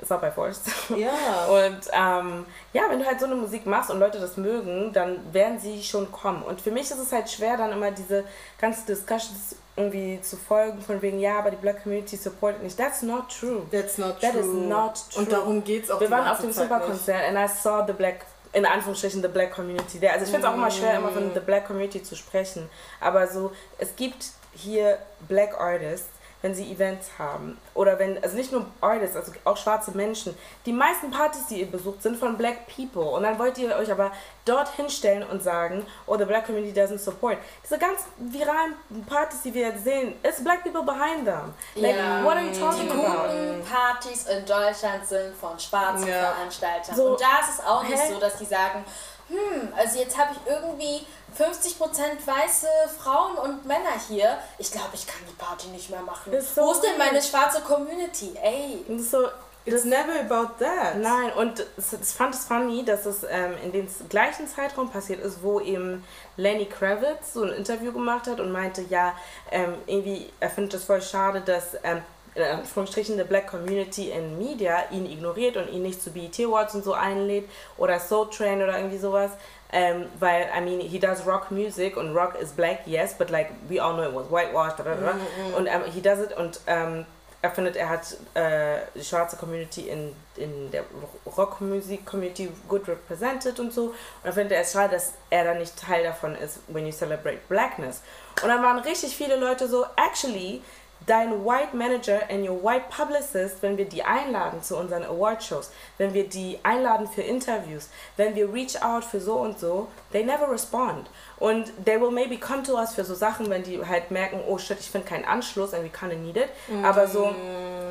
ist 0.00 0.12
auch 0.12 0.20
bei 0.20 0.30
Forst. 0.30 0.66
Ja. 0.96 1.10
Und 1.48 1.80
ähm, 1.92 2.46
ja, 2.72 2.82
wenn 2.88 2.98
du 2.98 3.06
halt 3.06 3.20
so 3.20 3.26
eine 3.26 3.34
Musik 3.34 3.66
machst 3.66 3.90
und 3.90 3.98
Leute 3.98 4.18
das 4.18 4.36
mögen, 4.36 4.92
dann 4.92 5.32
werden 5.32 5.58
sie 5.58 5.82
schon 5.82 6.10
kommen. 6.12 6.42
Und 6.42 6.60
für 6.60 6.70
mich 6.70 6.90
ist 6.90 6.98
es 6.98 7.12
halt 7.12 7.30
schwer, 7.30 7.56
dann 7.56 7.72
immer 7.72 7.90
diese 7.90 8.24
ganzen 8.60 8.86
Discussions 8.86 9.56
irgendwie 9.76 10.20
zu 10.20 10.36
folgen, 10.36 10.80
von 10.80 11.00
wegen, 11.02 11.20
ja, 11.20 11.38
aber 11.38 11.50
die 11.50 11.56
Black 11.56 11.82
Community 11.82 12.16
supportet 12.16 12.62
nicht. 12.62 12.76
That's 12.76 13.02
not 13.02 13.28
true. 13.28 13.62
That's 13.70 13.98
not 13.98 14.20
That 14.20 14.32
true. 14.32 14.42
That 14.42 14.48
is 14.48 14.68
not 14.68 14.94
true. 15.10 15.22
Und 15.22 15.32
darum 15.32 15.64
geht 15.64 15.84
es 15.84 15.90
auch 15.90 16.00
Wir 16.00 16.10
waren 16.10 16.28
auf 16.28 16.40
dem 16.40 16.52
Superkonzert 16.52 17.24
and 17.28 17.38
I 17.38 17.48
saw 17.48 17.84
the 17.86 17.92
Black 17.92 18.26
in 18.52 18.64
Anführungsstrichen 18.64 19.22
the 19.22 19.28
Black 19.28 19.52
Community 19.52 19.98
there. 19.98 20.12
Also 20.12 20.24
ich 20.24 20.30
finde 20.30 20.46
es 20.46 20.52
auch 20.52 20.56
immer 20.56 20.70
schwer, 20.70 20.96
immer 20.96 21.10
von 21.10 21.32
the 21.34 21.40
Black 21.40 21.66
Community 21.66 22.02
zu 22.02 22.16
sprechen. 22.16 22.68
Aber 23.00 23.26
so, 23.26 23.52
es 23.78 23.94
gibt 23.94 24.30
hier 24.54 24.98
Black 25.28 25.58
Artists, 25.60 26.08
wenn 26.42 26.54
sie 26.54 26.70
Events 26.70 27.10
haben. 27.18 27.58
Oder 27.74 27.98
wenn, 27.98 28.22
also 28.22 28.36
nicht 28.36 28.52
nur 28.52 28.66
Artists, 28.80 29.16
also 29.16 29.32
auch 29.44 29.56
schwarze 29.56 29.90
Menschen. 29.92 30.36
Die 30.66 30.72
meisten 30.72 31.10
Partys, 31.10 31.46
die 31.46 31.60
ihr 31.60 31.70
besucht, 31.70 32.02
sind 32.02 32.16
von 32.16 32.36
Black 32.36 32.66
People. 32.74 33.10
Und 33.10 33.24
dann 33.24 33.38
wollt 33.38 33.58
ihr 33.58 33.74
euch 33.76 33.90
aber 33.90 34.12
dort 34.44 34.68
hinstellen 34.76 35.24
und 35.24 35.42
sagen, 35.42 35.84
oh, 36.06 36.16
the 36.16 36.24
Black 36.24 36.46
Community 36.46 36.78
doesn't 36.78 36.98
support. 36.98 37.38
Diese 37.64 37.78
ganz 37.78 38.02
viralen 38.18 38.74
Partys, 39.08 39.42
die 39.42 39.52
wir 39.52 39.68
jetzt 39.68 39.84
sehen, 39.84 40.14
it's 40.22 40.42
Black 40.42 40.62
People 40.62 40.84
behind 40.84 41.24
them. 41.24 41.54
Like, 41.74 41.96
ja. 41.96 42.22
what 42.22 42.36
are 42.36 42.44
you 42.44 42.52
talking 42.52 42.88
die 42.88 42.92
about? 42.92 43.28
Die 43.32 43.68
Partys 43.68 44.26
in 44.26 44.46
Deutschland 44.46 45.06
sind 45.06 45.34
von 45.34 45.58
schwarzen 45.58 46.08
ja. 46.08 46.32
Veranstaltern. 46.32 46.94
So, 46.94 47.10
und 47.10 47.20
da 47.20 47.40
ist 47.40 47.58
es 47.58 47.64
auch 47.64 47.82
nicht 47.82 47.98
hä? 47.98 48.12
so, 48.12 48.20
dass 48.20 48.36
die 48.36 48.44
sagen, 48.46 48.84
hm, 49.28 49.72
also 49.76 49.98
jetzt 49.98 50.16
habe 50.16 50.32
ich 50.32 50.50
irgendwie 50.50 51.06
50% 51.36 51.78
weiße 52.26 52.66
Frauen 52.98 53.36
und 53.38 53.66
Männer 53.66 53.98
hier. 54.08 54.38
Ich 54.58 54.70
glaube, 54.70 54.90
ich 54.94 55.06
kann 55.06 55.20
die 55.28 55.34
Party 55.34 55.68
nicht 55.68 55.90
mehr 55.90 56.02
machen. 56.02 56.32
So 56.40 56.62
Wo 56.62 56.72
ist 56.72 56.82
denn 56.82 56.98
meine 56.98 57.22
schwarze 57.22 57.60
Community? 57.62 58.32
Ey. 58.42 58.84
So, 58.98 59.26
It's 59.64 59.84
never 59.84 60.20
about 60.20 60.64
that. 60.64 60.96
Nein, 60.96 61.30
und 61.36 61.66
ich 61.76 62.08
fand 62.08 62.34
es 62.34 62.44
funny, 62.44 62.84
dass 62.84 63.04
es 63.04 63.22
ähm, 63.24 63.52
in 63.62 63.72
dem 63.72 63.86
gleichen 64.08 64.46
Zeitraum 64.46 64.90
passiert 64.90 65.20
ist, 65.20 65.42
wo 65.42 65.60
eben 65.60 66.04
Lenny 66.36 66.64
Kravitz 66.64 67.34
so 67.34 67.42
ein 67.42 67.52
Interview 67.52 67.92
gemacht 67.92 68.26
hat 68.28 68.40
und 68.40 68.50
meinte, 68.50 68.82
ja, 68.88 69.14
ähm, 69.50 69.74
irgendwie, 69.86 70.30
er 70.40 70.48
findet 70.48 70.74
es 70.74 70.84
voll 70.84 71.02
schade, 71.02 71.42
dass 71.42 71.74
ähm, 71.82 72.02
in 72.34 72.42
Anführungsstrichen 72.42 73.14
eine 73.14 73.24
Black 73.24 73.48
Community 73.48 74.10
in 74.10 74.38
Media 74.38 74.84
ihn 74.90 75.06
ignoriert 75.06 75.56
und 75.56 75.68
ihn 75.70 75.82
nicht 75.82 76.02
zu 76.02 76.10
BET 76.10 76.38
Awards 76.40 76.74
und 76.74 76.84
so 76.84 76.92
einlädt 76.92 77.48
oder 77.76 77.98
Soul 77.98 78.30
Train 78.30 78.62
oder 78.62 78.76
irgendwie 78.76 78.98
sowas. 78.98 79.32
Um, 79.70 80.06
weil, 80.18 80.48
I 80.54 80.60
mean, 80.62 80.80
he 80.80 80.98
does 80.98 81.26
rock 81.26 81.50
music 81.50 81.98
und 81.98 82.14
rock 82.14 82.38
is 82.40 82.52
black, 82.52 82.86
yes, 82.86 83.12
but 83.12 83.28
like, 83.28 83.50
we 83.68 83.78
all 83.78 83.92
know 83.92 84.04
it 84.04 84.14
was 84.14 84.30
whitewashed, 84.30 84.78
da, 84.78 84.84
da. 84.84 84.94
Mm 84.94 85.20
-hmm. 85.20 85.56
und 85.56 85.68
um, 85.68 85.92
he 85.92 86.00
does 86.00 86.20
it 86.20 86.34
und 86.38 86.60
um, 86.66 87.04
er 87.40 87.50
findet, 87.50 87.76
er 87.76 87.88
hat 87.88 88.16
äh, 88.34 88.80
die 88.94 89.04
schwarze 89.04 89.36
Community 89.36 89.88
in, 89.88 90.14
in 90.36 90.70
der 90.72 90.84
Rockmusik-Community 91.24 92.50
gut 92.68 92.88
represented 92.88 93.60
und 93.60 93.72
so. 93.72 93.88
Und 93.88 93.94
er 94.24 94.32
findet 94.32 94.58
es 94.58 94.72
schade, 94.72 94.94
dass 94.94 95.12
er 95.30 95.44
da 95.44 95.54
nicht 95.54 95.78
Teil 95.78 96.02
davon 96.02 96.34
ist, 96.34 96.58
when 96.66 96.84
you 96.84 96.92
celebrate 96.92 97.38
blackness. 97.48 98.02
Und 98.42 98.48
dann 98.48 98.62
waren 98.62 98.78
richtig 98.80 99.16
viele 99.16 99.36
Leute 99.36 99.68
so, 99.68 99.84
actually, 99.96 100.62
dein 101.06 101.44
White 101.44 101.74
Manager 101.74 102.20
and 102.28 102.46
your 102.46 102.62
White 102.62 102.86
Publicist, 102.90 103.62
wenn 103.62 103.76
wir 103.76 103.86
die 103.86 104.02
einladen 104.02 104.62
zu 104.62 104.76
unseren 104.76 105.04
Award-Shows, 105.04 105.70
wenn 105.96 106.12
wir 106.14 106.28
die 106.28 106.58
einladen 106.62 107.06
für 107.06 107.22
Interviews, 107.22 107.88
wenn 108.16 108.34
wir 108.34 108.52
reach 108.52 108.82
out 108.82 109.04
für 109.04 109.20
so 109.20 109.36
und 109.36 109.58
so, 109.58 109.88
they 110.12 110.24
never 110.24 110.50
respond. 110.50 111.08
Und 111.38 111.72
they 111.84 112.00
will 112.00 112.10
maybe 112.10 112.36
come 112.36 112.62
to 112.62 112.74
us 112.74 112.94
für 112.94 113.04
so 113.04 113.14
Sachen, 113.14 113.48
wenn 113.48 113.62
die 113.62 113.84
halt 113.84 114.10
merken, 114.10 114.40
oh 114.46 114.58
shit, 114.58 114.78
ich 114.80 114.90
finde 114.90 115.06
keinen 115.06 115.24
Anschluss 115.24 115.72
and 115.72 115.84
we 115.84 115.88
kinda 115.88 116.16
need 116.16 116.36
it. 116.36 116.48
Mm. 116.68 116.84
Aber 116.84 117.06
so, 117.06 117.34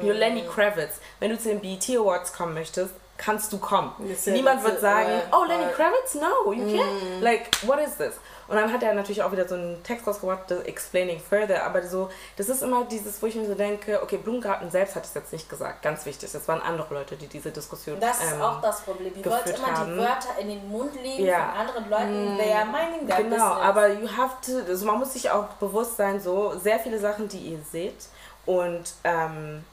you're 0.03 0.13
Lenny 0.13 0.43
Kravitz, 0.43 0.99
wenn 1.19 1.31
du 1.31 1.39
zu 1.39 1.49
den 1.49 1.59
BET 1.59 1.89
Awards 1.89 2.33
kommen 2.33 2.53
möchtest, 2.53 2.93
kannst 3.17 3.51
du 3.51 3.57
kommen. 3.57 3.91
Niemand 4.25 4.63
wird 4.63 4.79
sagen, 4.79 5.21
oh 5.31 5.43
Lenny 5.45 5.71
Kravitz, 5.73 6.15
no, 6.15 6.51
you 6.51 6.65
can't. 6.65 7.19
Mm. 7.19 7.21
Like, 7.21 7.49
what 7.63 7.79
is 7.79 7.95
this? 7.95 8.19
Und 8.47 8.55
dann 8.55 8.71
hat 8.71 8.81
er 8.81 8.93
natürlich 8.93 9.21
auch 9.23 9.31
wieder 9.31 9.47
so 9.47 9.55
einen 9.55 9.83
Text 9.83 10.07
rausgebracht, 10.07 10.49
explaining 10.65 11.19
further, 11.19 11.65
aber 11.65 11.83
so, 11.83 12.09
das 12.37 12.47
ist 12.49 12.63
immer 12.63 12.85
dieses, 12.85 13.21
wo 13.21 13.27
ich 13.27 13.35
mir 13.35 13.45
so 13.45 13.55
denke, 13.55 14.01
okay, 14.01 14.17
Blumengarten 14.17 14.71
selbst 14.71 14.95
hat 14.95 15.03
es 15.05 15.13
jetzt 15.13 15.33
nicht 15.33 15.49
gesagt, 15.49 15.81
ganz 15.81 16.05
wichtig, 16.05 16.31
das 16.31 16.47
waren 16.47 16.61
andere 16.61 16.93
Leute, 16.93 17.15
die 17.17 17.27
diese 17.27 17.51
Diskussion 17.51 17.99
Das 17.99 18.23
ist 18.23 18.33
ähm, 18.33 18.41
auch 18.41 18.61
das 18.61 18.81
Problem, 18.81 19.13
die 19.13 19.23
Leute 19.23 19.49
immer 19.51 19.67
haben. 19.77 19.91
die 19.93 19.97
Wörter 19.99 20.39
in 20.39 20.47
den 20.47 20.69
Mund 20.69 20.93
legen 21.01 21.25
ja. 21.25 21.49
von 21.49 21.59
anderen 21.59 21.89
Leuten, 21.89 22.35
mm, 22.35 22.37
they 22.37 22.53
are 22.53 22.65
minding 22.65 23.07
their 23.07 23.17
Genau, 23.17 23.35
business. 23.35 23.63
aber 23.63 23.87
you 23.93 24.07
have 24.17 24.35
to, 24.45 24.71
also 24.71 24.85
man 24.85 24.99
muss 24.99 25.13
sich 25.13 25.29
auch 25.29 25.47
bewusst 25.59 25.97
sein, 25.97 26.19
so, 26.21 26.57
sehr 26.57 26.79
viele 26.79 26.99
Sachen, 26.99 27.27
die 27.27 27.39
ihr 27.39 27.59
seht 27.69 28.05
und 28.45 28.93
ähm, 29.03 29.65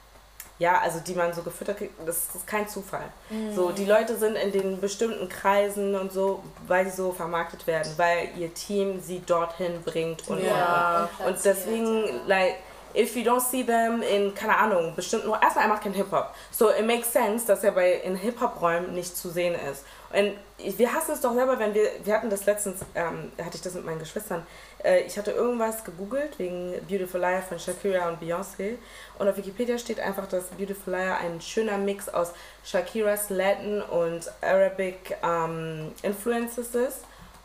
ja, 0.59 0.79
also 0.81 1.01
die 1.01 1.15
man 1.15 1.33
so 1.33 1.43
gefüttert 1.43 1.79
kriegt, 1.79 1.95
das 2.07 2.29
ist 2.35 2.47
kein 2.47 2.69
Zufall. 2.69 3.05
Mhm. 3.31 3.55
So, 3.55 3.71
die 3.71 3.85
Leute 3.85 4.17
sind 4.17 4.37
in 4.37 4.53
den 4.53 4.81
bestimmten 4.81 5.29
Kreisen 5.29 5.95
und 5.95 6.13
so, 6.13 6.43
weil 6.67 6.87
sie 6.87 6.97
so 6.97 7.13
vermarktet 7.13 7.67
werden, 7.67 7.93
weil 7.97 8.29
ihr 8.39 8.53
Team 8.55 9.01
sie 9.01 9.21
dorthin 9.21 9.83
bringt 9.85 10.29
und 10.29 10.43
ja, 10.43 11.09
und, 11.19 11.27
und, 11.27 11.35
und 11.35 11.45
deswegen, 11.45 12.05
like, 12.27 12.57
if 12.95 13.17
you 13.17 13.23
don't 13.23 13.41
see 13.41 13.65
them 13.65 14.03
in, 14.03 14.35
keine 14.35 14.57
Ahnung, 14.57 14.95
bestimmt 14.95 15.27
nur, 15.27 15.41
erstmal 15.43 15.65
er 15.65 15.69
macht 15.69 15.83
kein 15.83 15.93
Hip-Hop. 15.95 16.35
So, 16.51 16.71
it 16.71 16.87
makes 16.87 17.13
sense, 17.13 17.47
dass 17.47 17.65
er 17.65 17.73
bei 17.73 17.95
in 17.95 18.15
Hip-Hop-Räumen 18.15 18.95
nicht 18.95 19.17
zu 19.17 19.31
sehen 19.31 19.57
ist. 19.71 19.85
Und 20.13 20.79
wir 20.79 20.93
hassen 20.93 21.13
es 21.13 21.21
doch 21.21 21.35
selber, 21.35 21.59
wenn 21.59 21.75
wir, 21.75 21.91
wir 22.05 22.15
hatten 22.15 22.31
das 22.31 22.47
letztens, 22.47 22.83
ähm, 22.95 23.33
hatte 23.39 23.57
ich 23.57 23.63
das 23.63 23.75
mit 23.75 23.85
meinen 23.85 23.99
Geschwistern, 23.99 24.47
äh, 24.85 25.01
ich 25.01 25.19
hatte 25.19 25.33
irgendwas 25.33 25.85
gegoogelt 25.85 26.39
wegen 26.39 26.75
Beautiful 26.89 27.21
Liar 27.21 27.43
von 27.43 27.59
Shakira 27.59 28.09
und 28.09 28.21
Beyoncé 28.21 28.77
und 29.19 29.29
auf 29.29 29.37
Wikipedia 29.37 29.79
steht 29.79 30.01
einfach, 30.01 30.27
dass 30.29 30.47
Beautiful 30.49 30.93
Liar 30.93 31.19
ein 31.19 31.41
schöner 31.41 31.79
Mix 31.79 32.09
aus 32.09 32.33
Shakiras 32.65 33.31
Latin 33.31 33.83
und 33.83 34.31
Arabic 34.43 35.17
ähm, 35.23 35.93
Influences 36.03 36.75
ist 36.75 37.01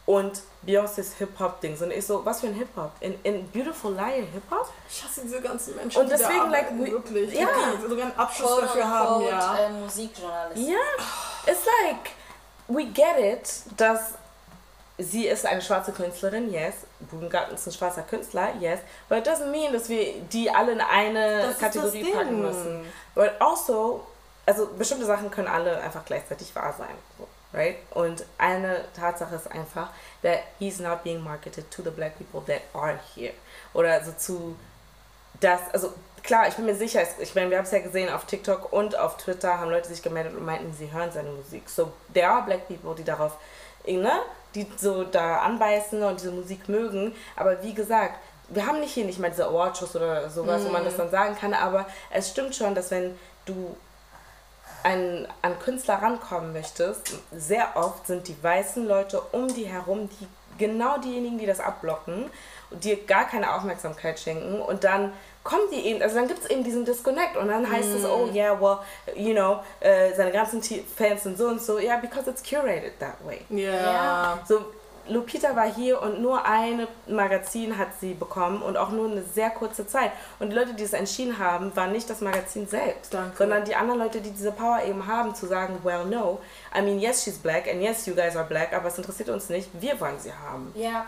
und 0.05 0.41
Beyoncé's 0.65 1.13
Hip-Hop-Dings. 1.19 1.83
Und 1.83 1.91
ich 1.91 2.03
so, 2.03 2.25
was 2.25 2.41
für 2.41 2.47
ein 2.47 2.55
Hip-Hop? 2.55 2.91
In, 2.99 3.13
in 3.21 3.47
Beautiful 3.51 3.93
Liar 3.93 4.25
Hip-Hop? 4.33 4.67
Ich 4.89 5.03
hasse 5.03 5.21
diese 5.21 5.39
ganzen 5.39 5.75
Menschen, 5.75 6.01
und 6.01 6.09
deswegen, 6.09 6.45
die 6.45 6.49
like, 6.49 6.79
wirklich, 6.79 7.33
ja. 7.39 7.47
die 7.75 7.87
sogar 7.87 8.05
einen 8.05 8.17
Abschluss 8.17 8.49
Code 8.49 8.61
dafür 8.63 8.89
haben, 8.89 9.23
ja. 9.23 9.57
Äh, 9.59 9.69
Musikjournalist. 9.69 10.67
Ja, 10.67 10.77
it's 11.45 11.61
like, 11.83 12.09
we 12.67 12.85
get 12.85 13.19
it, 13.19 13.77
dass 13.77 14.15
sie 14.99 15.27
ist 15.27 15.45
eine 15.45 15.61
schwarze 15.61 15.91
Künstlerin, 15.91 16.51
yes. 16.51 16.75
Budengarten 16.99 17.55
ist 17.55 17.65
ein 17.65 17.73
schwarzer 17.73 18.03
Künstler, 18.03 18.53
yes. 18.59 18.79
But 19.07 19.19
it 19.19 19.27
doesn't 19.27 19.49
mean, 19.49 19.73
dass 19.73 19.89
wir 19.89 20.21
die 20.31 20.49
alle 20.51 20.73
in 20.73 20.81
eine 20.81 21.47
das 21.47 21.59
Kategorie 21.59 22.11
packen 22.11 22.41
müssen. 22.41 22.85
But 23.15 23.31
also, 23.39 24.05
also 24.45 24.67
bestimmte 24.77 25.05
Sachen 25.05 25.31
können 25.31 25.47
alle 25.47 25.79
einfach 25.81 26.05
gleichzeitig 26.05 26.55
wahr 26.55 26.75
sein. 26.77 26.95
Right? 27.51 27.77
Und 27.91 28.25
eine 28.37 28.85
Tatsache 28.95 29.35
ist 29.35 29.51
einfach, 29.51 29.89
that 30.21 30.41
he's 30.59 30.79
not 30.79 31.03
being 31.03 31.23
marketed 31.23 31.71
to 31.71 31.81
the 31.81 31.89
black 31.89 32.13
people 32.17 32.41
that 32.45 32.61
are 32.73 32.99
here. 33.15 33.33
Oder 33.73 34.03
so 34.03 34.11
zu 34.11 34.55
das, 35.39 35.61
also 35.73 35.93
klar, 36.23 36.47
ich 36.47 36.55
bin 36.55 36.65
mir 36.65 36.75
sicher, 36.75 37.01
ich 37.19 37.33
meine, 37.35 37.49
wir 37.49 37.57
haben 37.57 37.65
es 37.65 37.71
ja 37.71 37.79
gesehen 37.79 38.11
auf 38.11 38.25
TikTok 38.25 38.71
und 38.73 38.97
auf 38.97 39.17
Twitter 39.17 39.59
haben 39.59 39.71
Leute 39.71 39.87
sich 39.87 40.01
gemeldet 40.01 40.35
und 40.35 40.45
meinten, 40.45 40.73
sie 40.77 40.91
hören 40.91 41.11
seine 41.11 41.29
Musik. 41.31 41.69
So, 41.69 41.91
there 42.13 42.27
are 42.27 42.43
black 42.43 42.67
people, 42.67 42.93
die 42.95 43.03
darauf, 43.03 43.37
ne, 43.85 44.11
die 44.55 44.67
so 44.77 45.03
da 45.03 45.37
anbeißen 45.37 46.01
und 46.03 46.19
diese 46.19 46.31
Musik 46.31 46.69
mögen. 46.69 47.13
Aber 47.35 47.61
wie 47.63 47.73
gesagt, 47.73 48.19
wir 48.49 48.65
haben 48.65 48.79
nicht 48.79 48.93
hier 48.93 49.05
nicht 49.05 49.19
mal 49.19 49.29
diese 49.29 49.45
Awardshows 49.45 49.95
oder 49.95 50.29
sowas, 50.29 50.63
mm. 50.63 50.65
wo 50.65 50.69
man 50.71 50.85
das 50.85 50.97
dann 50.97 51.11
sagen 51.11 51.35
kann, 51.35 51.53
aber 51.53 51.85
es 52.09 52.29
stimmt 52.29 52.55
schon, 52.55 52.73
dass 52.73 52.89
wenn 52.91 53.17
du 53.45 53.75
an, 54.83 55.27
an 55.41 55.59
Künstler 55.59 55.95
rankommen 55.95 56.53
möchtest, 56.53 57.19
sehr 57.31 57.75
oft 57.75 58.07
sind 58.07 58.27
die 58.27 58.41
weißen 58.41 58.87
Leute 58.87 59.21
um 59.31 59.47
die 59.53 59.65
herum, 59.65 60.09
die 60.09 60.27
genau 60.57 60.97
diejenigen, 60.97 61.37
die 61.37 61.45
das 61.45 61.59
abblocken 61.59 62.29
und 62.69 62.83
dir 62.83 63.05
gar 63.05 63.27
keine 63.27 63.53
Aufmerksamkeit 63.53 64.19
schenken 64.19 64.61
und 64.61 64.83
dann 64.83 65.13
kommen 65.43 65.63
die 65.71 65.85
eben, 65.87 66.01
also 66.01 66.15
dann 66.15 66.27
gibt 66.27 66.43
es 66.43 66.49
eben 66.49 66.63
diesen 66.63 66.85
Disconnect 66.85 67.37
und 67.37 67.47
dann 67.47 67.69
heißt 67.69 67.89
mm. 67.89 67.95
es, 67.95 68.05
oh 68.05 68.29
yeah, 68.33 68.59
well, 68.59 68.79
you 69.15 69.33
know, 69.33 69.59
äh, 69.79 70.13
seine 70.15 70.31
ganzen 70.31 70.61
Fans 70.61 71.23
sind 71.23 71.37
so 71.37 71.47
und 71.47 71.61
so, 71.61 71.79
ja, 71.79 71.93
yeah, 71.93 71.97
because 71.97 72.29
it's 72.29 72.43
curated 72.43 72.99
that 72.99 73.15
way. 73.25 73.41
Ja. 73.49 73.71
Yeah. 73.71 74.39
So, 74.47 74.65
Lupita 75.09 75.55
war 75.55 75.73
hier 75.73 76.01
und 76.01 76.21
nur 76.21 76.45
ein 76.45 76.87
Magazin 77.07 77.77
hat 77.77 77.89
sie 77.99 78.13
bekommen 78.13 78.61
und 78.61 78.77
auch 78.77 78.89
nur 78.89 79.09
eine 79.09 79.23
sehr 79.23 79.49
kurze 79.49 79.87
Zeit. 79.87 80.11
Und 80.39 80.51
die 80.51 80.55
Leute, 80.55 80.73
die 80.75 80.83
es 80.83 80.93
entschieden 80.93 81.39
haben, 81.39 81.75
waren 81.75 81.91
nicht 81.91 82.09
das 82.09 82.21
Magazin 82.21 82.67
selbst, 82.67 83.13
Danke. 83.13 83.35
sondern 83.37 83.65
die 83.65 83.75
anderen 83.75 83.99
Leute, 83.99 84.21
die 84.21 84.31
diese 84.31 84.51
Power 84.51 84.83
eben 84.83 85.07
haben, 85.07 85.33
zu 85.33 85.47
sagen, 85.47 85.79
well, 85.83 86.05
no, 86.05 86.39
I 86.77 86.81
mean, 86.81 86.99
yes, 86.99 87.23
she's 87.23 87.37
black 87.37 87.67
and 87.67 87.81
yes, 87.81 88.05
you 88.05 88.13
guys 88.13 88.35
are 88.35 88.45
black, 88.47 88.73
aber 88.73 88.87
es 88.87 88.97
interessiert 88.97 89.29
uns 89.29 89.49
nicht, 89.49 89.69
wir 89.73 89.99
wollen 89.99 90.19
sie 90.19 90.31
haben. 90.31 90.71
Ja. 90.75 91.07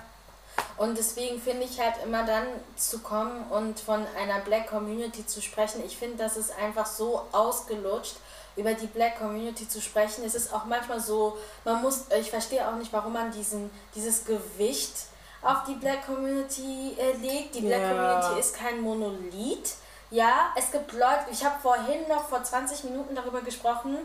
Und 0.77 0.97
deswegen 0.97 1.39
finde 1.39 1.63
ich 1.63 1.79
halt 1.79 1.95
immer 2.03 2.23
dann 2.25 2.45
zu 2.75 2.99
kommen 2.99 3.45
und 3.51 3.79
von 3.79 4.05
einer 4.17 4.39
Black 4.39 4.67
Community 4.67 5.25
zu 5.25 5.41
sprechen, 5.41 5.83
ich 5.85 5.97
finde, 5.97 6.17
das 6.17 6.37
ist 6.37 6.57
einfach 6.57 6.85
so 6.85 7.21
ausgelutscht 7.31 8.15
über 8.55 8.73
die 8.73 8.87
Black 8.87 9.17
Community 9.17 9.67
zu 9.67 9.81
sprechen. 9.81 10.23
Es 10.25 10.35
ist 10.35 10.53
auch 10.53 10.65
manchmal 10.65 10.99
so, 10.99 11.37
man 11.63 11.81
muss, 11.81 12.05
ich 12.19 12.29
verstehe 12.29 12.67
auch 12.67 12.75
nicht, 12.75 12.91
warum 12.91 13.13
man 13.13 13.31
diesen, 13.31 13.69
dieses 13.95 14.25
Gewicht 14.25 14.93
auf 15.41 15.63
die 15.67 15.75
Black 15.75 16.05
Community 16.05 16.95
äh, 16.97 17.13
legt. 17.17 17.55
Die 17.55 17.61
Black 17.61 17.81
ja. 17.81 17.89
Community 17.89 18.39
ist 18.39 18.55
kein 18.55 18.81
Monolith. 18.81 19.75
Ja, 20.09 20.51
es 20.57 20.71
gibt 20.71 20.91
Leute, 20.91 21.25
ich 21.31 21.43
habe 21.45 21.55
vorhin 21.61 22.07
noch 22.09 22.27
vor 22.27 22.43
20 22.43 22.83
Minuten 22.83 23.15
darüber 23.15 23.41
gesprochen, 23.41 23.97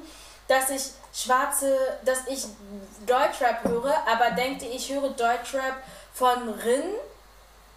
dass 0.46 0.70
ich 0.70 0.92
schwarze, 1.12 1.76
dass 2.04 2.26
ich 2.28 2.46
Deutschrap 3.04 3.64
höre, 3.64 3.92
aber 4.06 4.30
denke, 4.30 4.66
ich 4.66 4.92
höre 4.92 5.08
Deutschrap 5.10 5.82
von 6.16 6.48
Rin 6.48 6.94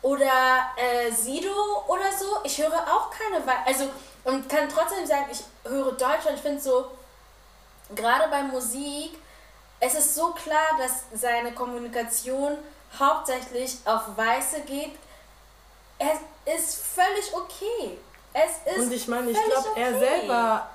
oder 0.02 0.32
äh, 0.78 1.12
Sido 1.12 1.84
oder 1.88 2.12
so. 2.18 2.38
Ich 2.44 2.58
höre 2.58 2.74
auch 2.74 3.12
keine, 3.12 3.44
also 3.66 3.90
und 4.24 4.48
kann 4.48 4.70
trotzdem 4.70 5.06
sagen, 5.06 5.26
ich 5.32 5.44
höre 5.70 5.92
Deutsch 5.92 6.26
und 6.28 6.36
ich 6.36 6.42
finde 6.42 6.62
so, 6.62 6.92
gerade 7.96 8.30
bei 8.30 8.44
Musik, 8.44 9.18
es 9.80 9.94
ist 9.96 10.16
so 10.16 10.32
klar, 10.32 10.78
dass 10.78 11.04
seine 11.20 11.54
Kommunikation 11.54 12.58
hauptsächlich 12.98 13.78
auf 13.86 14.02
Weiße 14.16 14.62
geht. 14.62 14.96
Es 15.98 16.56
ist 16.58 16.84
völlig 16.84 17.34
okay. 17.34 17.98
Es 18.34 18.74
ist 18.74 18.80
Und 18.80 18.94
ich 18.94 19.08
meine, 19.08 19.32
ich 19.32 19.44
glaube, 19.44 19.70
okay. 19.70 19.82
er 19.82 20.00
selber 20.00 20.70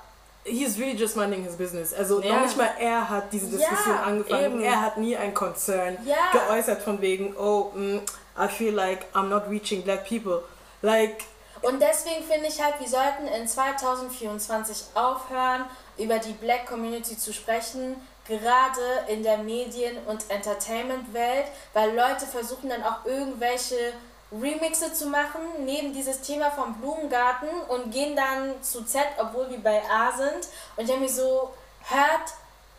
he's 0.45 0.79
really 0.79 0.95
just 0.95 1.17
minding 1.17 1.43
his 1.43 1.55
business. 1.55 1.93
Also 1.93 2.21
ja. 2.21 2.35
noch 2.35 2.41
nicht 2.43 2.57
mal 2.57 2.69
er 2.79 3.09
hat 3.09 3.33
diese 3.33 3.47
Diskussion 3.47 3.95
ja, 3.95 4.03
angefangen. 4.03 4.45
Eben. 4.45 4.61
Er 4.61 4.81
hat 4.81 4.97
nie 4.97 5.17
ein 5.17 5.33
Konzern 5.33 5.97
ja. 6.05 6.15
geäußert 6.31 6.81
von 6.81 7.01
wegen, 7.01 7.35
oh, 7.35 7.71
mm, 7.73 7.99
I 8.37 8.47
feel 8.47 8.73
like 8.73 9.05
I'm 9.13 9.27
not 9.27 9.49
reaching 9.49 9.81
black 9.81 10.07
people. 10.07 10.43
Like 10.81 11.25
und 11.61 11.81
deswegen 11.81 12.23
finde 12.23 12.47
ich 12.47 12.61
halt, 12.61 12.79
wir 12.79 12.87
sollten 12.87 13.27
in 13.27 13.47
2024 13.47 14.87
aufhören, 14.93 15.65
über 15.97 16.19
die 16.19 16.33
Black 16.33 16.67
Community 16.67 17.17
zu 17.17 17.33
sprechen, 17.33 17.95
gerade 18.27 18.81
in 19.07 19.23
der 19.23 19.39
Medien- 19.39 19.97
und 20.05 20.29
Entertainment-Welt, 20.29 21.45
weil 21.73 21.95
Leute 21.95 22.27
versuchen 22.27 22.69
dann 22.69 22.83
auch 22.83 23.05
irgendwelche 23.05 23.93
Remixe 24.41 24.93
zu 24.93 25.07
machen, 25.07 25.41
neben 25.59 25.93
dieses 25.93 26.21
Thema 26.21 26.51
vom 26.51 26.73
Blumengarten 26.75 27.49
und 27.67 27.91
gehen 27.91 28.15
dann 28.15 28.61
zu 28.61 28.83
Z, 28.83 29.01
obwohl 29.17 29.49
wir 29.49 29.59
bei 29.59 29.81
A 29.89 30.11
sind. 30.11 30.47
Und 30.75 30.85
ich 30.85 30.91
habe 30.91 31.01
mich 31.01 31.13
so, 31.13 31.53
hört 31.89 32.33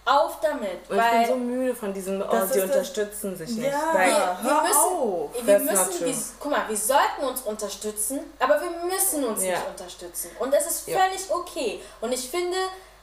auf 0.06 0.40
damit. 0.40 0.88
Und 0.88 0.98
ich 0.98 1.10
bin 1.10 1.26
so 1.26 1.36
müde 1.36 1.74
von 1.74 1.92
diesem, 1.92 2.22
oh, 2.22 2.46
sie 2.50 2.60
unterstützen 2.60 3.36
sich 3.36 3.50
nicht. 3.50 3.72
Ja, 3.72 3.90
weil 3.92 4.10
wir 4.42 4.62
müssen, 4.62 5.46
wir 5.46 5.58
müssen 5.58 6.06
wir, 6.06 6.14
guck 6.38 6.50
mal, 6.52 6.68
wir 6.68 6.76
sollten 6.76 7.24
uns 7.24 7.42
unterstützen, 7.42 8.20
aber 8.38 8.60
wir 8.60 8.70
müssen 8.84 9.24
uns 9.24 9.42
ja. 9.42 9.50
nicht 9.50 9.68
unterstützen. 9.68 10.30
Und 10.38 10.54
das 10.54 10.66
ist 10.66 10.84
völlig 10.84 11.28
ja. 11.28 11.34
okay. 11.34 11.80
Und 12.00 12.12
ich 12.12 12.30
finde, 12.30 12.56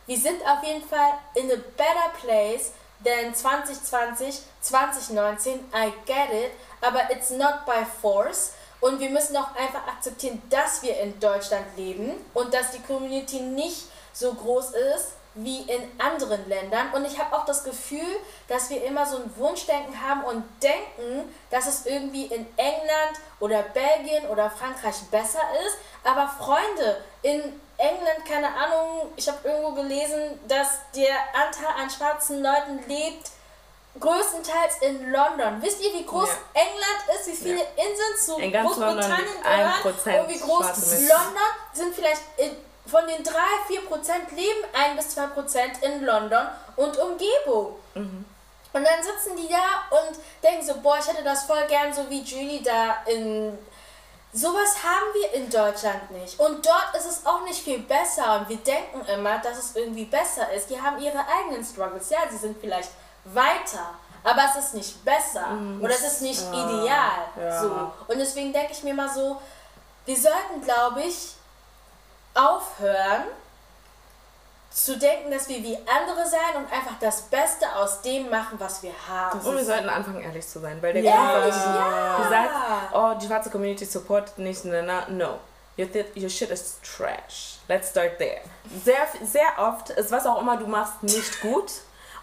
wir 0.05 0.17
sind 0.17 0.41
auf 0.47 0.63
jeden 0.63 0.87
Fall 0.87 1.13
in 1.35 1.51
a 1.51 1.55
better 1.77 2.11
place 2.21 2.71
than 3.03 3.35
2020, 3.35 4.41
2019. 4.61 5.59
I 5.73 5.91
get 6.05 6.29
it, 6.31 6.51
aber 6.83 7.09
it's 7.11 7.31
not 7.31 7.65
by 7.65 7.85
force. 8.01 8.53
Und 8.79 8.99
wir 8.99 9.09
müssen 9.09 9.37
auch 9.37 9.55
einfach 9.55 9.87
akzeptieren, 9.87 10.41
dass 10.49 10.83
wir 10.83 10.99
in 10.99 11.17
Deutschland 11.19 11.65
leben 11.77 12.13
und 12.33 12.53
dass 12.53 12.71
die 12.71 12.81
Community 12.81 13.39
nicht 13.39 13.85
so 14.11 14.33
groß 14.33 14.71
ist 14.95 15.13
wie 15.35 15.61
in 15.61 15.81
anderen 15.99 16.47
Ländern. 16.47 16.93
Und 16.93 17.05
ich 17.05 17.17
habe 17.17 17.35
auch 17.35 17.45
das 17.45 17.63
Gefühl, 17.63 18.19
dass 18.47 18.69
wir 18.69 18.83
immer 18.83 19.05
so 19.05 19.17
ein 19.17 19.31
Wunschdenken 19.37 19.99
haben 19.99 20.23
und 20.25 20.43
denken, 20.61 21.33
dass 21.49 21.67
es 21.67 21.85
irgendwie 21.85 22.25
in 22.25 22.45
England 22.57 23.17
oder 23.39 23.63
Belgien 23.63 24.27
oder 24.27 24.51
Frankreich 24.51 24.95
besser 25.09 25.41
ist. 25.65 25.77
Aber 26.03 26.27
Freunde, 26.27 27.01
in 27.21 27.41
England, 27.77 28.25
keine 28.27 28.47
Ahnung, 28.47 29.11
ich 29.15 29.27
habe 29.27 29.47
irgendwo 29.47 29.71
gelesen, 29.71 30.39
dass 30.47 30.79
der 30.95 31.15
Anteil 31.33 31.81
an 31.81 31.89
schwarzen 31.89 32.43
Leuten 32.43 32.83
lebt 32.87 33.31
größtenteils 33.99 34.77
in 34.81 35.11
London. 35.11 35.61
Wisst 35.61 35.81
ihr, 35.81 35.93
wie 35.93 36.05
groß 36.05 36.29
ja. 36.29 36.61
England 36.61 37.19
ist, 37.19 37.27
wie 37.27 37.35
viele 37.35 37.59
ja. 37.59 37.65
Inseln 37.75 38.17
zu 38.17 38.35
Großbritannien 38.37 39.41
gehören 39.41 40.21
und 40.21 40.29
wie 40.29 40.39
groß 40.39 41.07
London 41.09 41.49
sind 41.73 41.95
vielleicht 41.95 42.21
in 42.37 42.55
von 42.85 43.07
den 43.07 43.23
3-4% 43.23 44.35
leben 44.35 44.59
1 44.73 45.05
bis 45.05 45.17
2% 45.17 45.83
in 45.83 46.05
London 46.05 46.47
und 46.75 46.97
Umgebung. 46.97 47.75
Mhm. 47.93 48.25
Und 48.73 48.83
dann 48.83 49.03
sitzen 49.03 49.37
die 49.37 49.47
da 49.47 49.97
und 49.97 50.17
denken 50.43 50.65
so, 50.65 50.75
boah, 50.81 50.97
ich 50.99 51.07
hätte 51.07 51.23
das 51.23 51.43
voll 51.43 51.65
gern 51.67 51.93
so 51.93 52.09
wie 52.09 52.21
Julie 52.21 52.61
da 52.61 53.03
in... 53.05 53.57
Sowas 54.35 54.77
haben 54.83 55.13
wir 55.13 55.33
in 55.33 55.47
Deutschland 55.47 56.09
nicht. 56.09 56.39
Und 56.39 56.65
dort 56.65 56.95
ist 56.97 57.05
es 57.05 57.23
auch 57.23 57.43
nicht 57.43 57.63
viel 57.63 57.77
besser. 57.79 58.39
Und 58.39 58.49
wir 58.49 58.57
denken 58.57 59.05
immer, 59.05 59.37
dass 59.37 59.59
es 59.59 59.75
irgendwie 59.75 60.05
besser 60.05 60.51
ist. 60.51 60.71
Die 60.71 60.81
haben 60.81 60.99
ihre 60.99 61.23
eigenen 61.27 61.63
Struggles. 61.63 62.09
Ja, 62.09 62.21
sie 62.31 62.37
sind 62.37 62.57
vielleicht 62.59 62.89
weiter. 63.25 63.95
Aber 64.23 64.41
es 64.49 64.65
ist 64.65 64.73
nicht 64.73 65.03
besser. 65.03 65.47
Mhm. 65.47 65.81
Oder 65.83 65.93
es 65.93 66.01
ist 66.01 66.21
nicht 66.21 66.41
ja. 66.41 66.51
ideal. 66.51 67.27
Ja. 67.39 67.61
So. 67.61 67.91
Und 68.07 68.17
deswegen 68.17 68.53
denke 68.53 68.71
ich 68.71 68.83
mir 68.83 68.93
mal 68.93 69.09
so, 69.09 69.41
wir 70.05 70.17
sollten, 70.17 70.61
glaube 70.63 71.01
ich, 71.01 71.33
aufhören 72.33 73.25
zu 74.71 74.97
denken, 74.97 75.29
dass 75.29 75.47
wir 75.47 75.57
wie 75.57 75.77
andere 75.77 76.27
sein 76.27 76.55
und 76.55 76.71
einfach 76.71 76.95
das 76.99 77.23
Beste 77.23 77.65
aus 77.75 78.01
dem 78.01 78.29
machen, 78.29 78.59
was 78.59 78.81
wir 78.81 78.93
haben. 79.07 79.39
Und 79.39 79.57
wir 79.57 79.65
sollten 79.65 79.87
anfangen, 79.87 80.21
ehrlich 80.21 80.47
zu 80.47 80.59
sein, 80.59 80.81
weil 80.81 80.93
der 80.93 81.03
ja, 81.03 81.39
Grund, 81.41 81.53
ja. 81.53 82.17
du 82.17 82.29
sagst, 82.29 82.55
oh, 82.93 83.13
die 83.21 83.27
schwarze 83.27 83.49
Community 83.51 83.85
support 83.85 84.35
nicht, 84.39 84.65
no, 84.65 84.81
no. 85.09 85.39
Your, 85.77 85.87
your 86.15 86.29
shit 86.29 86.49
is 86.49 86.79
trash. 86.81 87.57
Let's 87.67 87.89
start 87.89 88.17
there. 88.19 88.41
Sehr, 88.83 89.07
sehr 89.23 89.47
oft 89.57 89.89
ist 89.91 90.11
was 90.11 90.25
auch 90.25 90.41
immer 90.41 90.57
du 90.57 90.67
machst 90.67 91.01
nicht 91.01 91.41
gut 91.41 91.71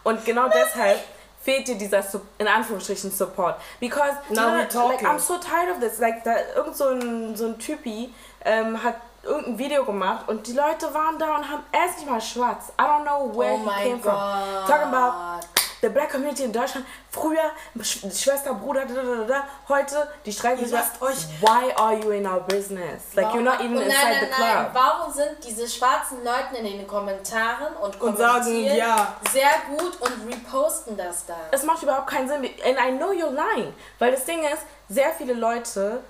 und 0.05 0.25
genau 0.25 0.49
deshalb 0.49 0.99
fehlt 1.43 1.69
dir 1.69 1.77
dieser 1.77 2.03
in 2.39 2.47
Anführungsstrichen 2.47 3.11
Support. 3.11 3.57
Because 3.81 4.13
Now 4.31 4.53
we're 4.55 4.69
talking. 4.69 4.99
like 4.99 5.05
I'm 5.05 5.19
so 5.19 5.39
tired 5.39 5.71
of 5.75 5.81
this. 5.81 5.99
Like 5.99 6.23
da 6.25 6.35
irgend 6.55 6.77
so 6.77 6.89
ein 6.89 7.37
so 7.37 7.47
ein 7.47 7.59
Typi 7.59 8.13
ähm, 8.45 8.83
hat 8.83 8.97
irgendein 9.23 9.59
Video 9.59 9.85
gemacht 9.85 10.29
und 10.29 10.47
die 10.47 10.53
Leute 10.53 10.93
waren 10.95 11.19
da 11.19 11.37
und 11.37 11.51
haben, 11.51 11.63
er 11.73 11.87
ist 11.87 11.99
nicht 11.99 12.11
mal 12.11 12.21
schwarz. 12.21 12.73
I 12.79 12.83
don't 12.85 13.03
know 13.05 13.31
where 13.39 13.55
oh 13.55 13.71
he 13.71 13.89
came 13.91 14.01
God. 14.01 14.03
from. 14.03 14.67
Talking 14.67 14.95
about 14.95 15.47
the 15.81 15.89
black 15.89 16.11
community 16.11 16.45
in 16.45 16.53
Deutschland. 16.53 16.87
Früher, 17.11 17.51
Schwester, 17.83 18.55
Bruder, 18.55 18.87
da, 18.87 18.95
da, 18.95 19.25
da, 19.25 19.49
heute, 19.69 20.09
die 20.25 20.33
streiten 20.33 20.65
sich, 20.65 20.79
euch. 21.01 21.27
Why 21.41 21.73
are 21.77 21.95
you 21.95 22.11
in 22.11 22.27
our 22.27 22.41
business? 22.41 23.15
Like 23.15 23.27
warum? 23.27 23.39
you're 23.39 23.45
not 23.45 23.61
even 23.61 23.75
nein, 23.75 23.87
inside 23.87 24.05
nein, 24.05 24.21
the 24.21 24.27
club. 24.27 24.55
Nein. 24.55 24.71
Warum 24.73 25.13
sind 25.13 25.37
diese 25.47 25.69
schwarzen 25.69 26.19
Leute 26.25 26.57
in 26.59 26.65
den 26.65 26.87
Kommentaren 26.87 27.75
und, 27.77 28.01
und 28.01 28.17
sagen, 28.17 28.65
ja. 28.65 29.17
sehr 29.33 29.51
gut 29.69 30.01
und 30.01 30.33
reposten 30.33 30.97
das 30.97 31.27
da? 31.27 31.37
Es 31.51 31.63
macht 31.65 31.83
überhaupt 31.83 32.09
keinen 32.09 32.29
Sinn. 32.29 32.45
And 32.45 32.79
I 32.79 32.97
know 32.97 33.13
you're 33.13 33.31
lying. 33.31 33.73
Weil 33.99 34.13
das 34.13 34.25
Ding 34.25 34.43
ist, 34.45 34.63
sehr 34.89 35.13
viele 35.13 35.35
Leute 35.35 36.03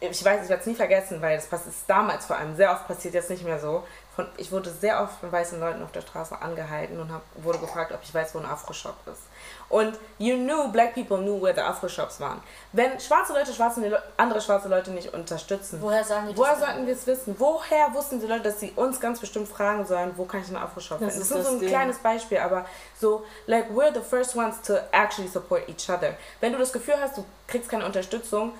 ich 0.00 0.24
weiß, 0.24 0.44
ich 0.44 0.48
werde 0.48 0.60
es 0.60 0.66
nie 0.66 0.74
vergessen, 0.74 1.20
weil 1.20 1.42
das 1.50 1.66
ist 1.66 1.82
damals 1.88 2.26
vor 2.26 2.36
allem 2.36 2.54
sehr 2.54 2.70
oft 2.70 2.86
passiert, 2.86 3.14
jetzt 3.14 3.30
nicht 3.30 3.44
mehr 3.44 3.58
so. 3.58 3.82
Von, 4.18 4.26
ich 4.36 4.50
wurde 4.50 4.68
sehr 4.68 5.00
oft 5.00 5.20
von 5.20 5.30
weißen 5.30 5.60
Leuten 5.60 5.80
auf 5.80 5.92
der 5.92 6.00
Straße 6.00 6.42
angehalten 6.42 6.98
und 6.98 7.12
hab, 7.12 7.22
wurde 7.36 7.58
gefragt, 7.60 7.92
ob 7.92 8.00
ich 8.02 8.12
weiß, 8.12 8.34
wo 8.34 8.40
ein 8.40 8.46
Afro-Shop 8.46 8.96
ist. 9.06 9.22
Und 9.68 9.96
you 10.18 10.34
knew, 10.34 10.72
black 10.72 10.94
people 10.94 11.18
knew 11.18 11.40
where 11.40 11.54
the 11.54 11.60
Afro-Shops 11.60 12.18
waren. 12.18 12.42
Wenn 12.72 12.98
schwarze 12.98 13.32
Leute 13.32 13.52
schwarze, 13.54 13.80
andere 14.16 14.40
schwarze 14.40 14.66
Leute 14.68 14.90
nicht 14.90 15.14
unterstützen, 15.14 15.80
Woher 15.80 16.02
sagen 16.02 16.26
die 16.28 16.36
woher 16.36 16.56
das? 16.56 16.60
sollten 16.64 16.84
wir 16.88 16.94
es 16.94 17.06
wissen? 17.06 17.36
Woher 17.38 17.94
wussten 17.94 18.18
die 18.18 18.26
Leute, 18.26 18.42
dass 18.42 18.58
sie 18.58 18.72
uns 18.74 18.98
ganz 18.98 19.20
bestimmt 19.20 19.46
fragen 19.48 19.86
sollen, 19.86 20.10
wo 20.16 20.24
kann 20.24 20.40
ich 20.40 20.48
einen 20.48 20.56
Afro-Shop 20.56 20.98
finden? 20.98 21.14
Das 21.14 21.22
ist 21.22 21.30
nur 21.30 21.38
so 21.38 21.44
das 21.44 21.52
ein 21.54 21.60
Ding. 21.60 21.68
kleines 21.68 21.98
Beispiel, 21.98 22.38
aber 22.38 22.64
so, 23.00 23.24
like, 23.46 23.70
we're 23.70 23.94
the 23.94 24.00
first 24.00 24.34
ones 24.34 24.60
to 24.62 24.74
actually 24.90 25.28
support 25.28 25.68
each 25.68 25.88
other. 25.88 26.14
Wenn 26.40 26.50
du 26.52 26.58
das 26.58 26.72
Gefühl 26.72 26.96
hast, 27.00 27.16
du 27.16 27.24
kriegst 27.46 27.70
keine 27.70 27.86
Unterstützung, 27.86 28.52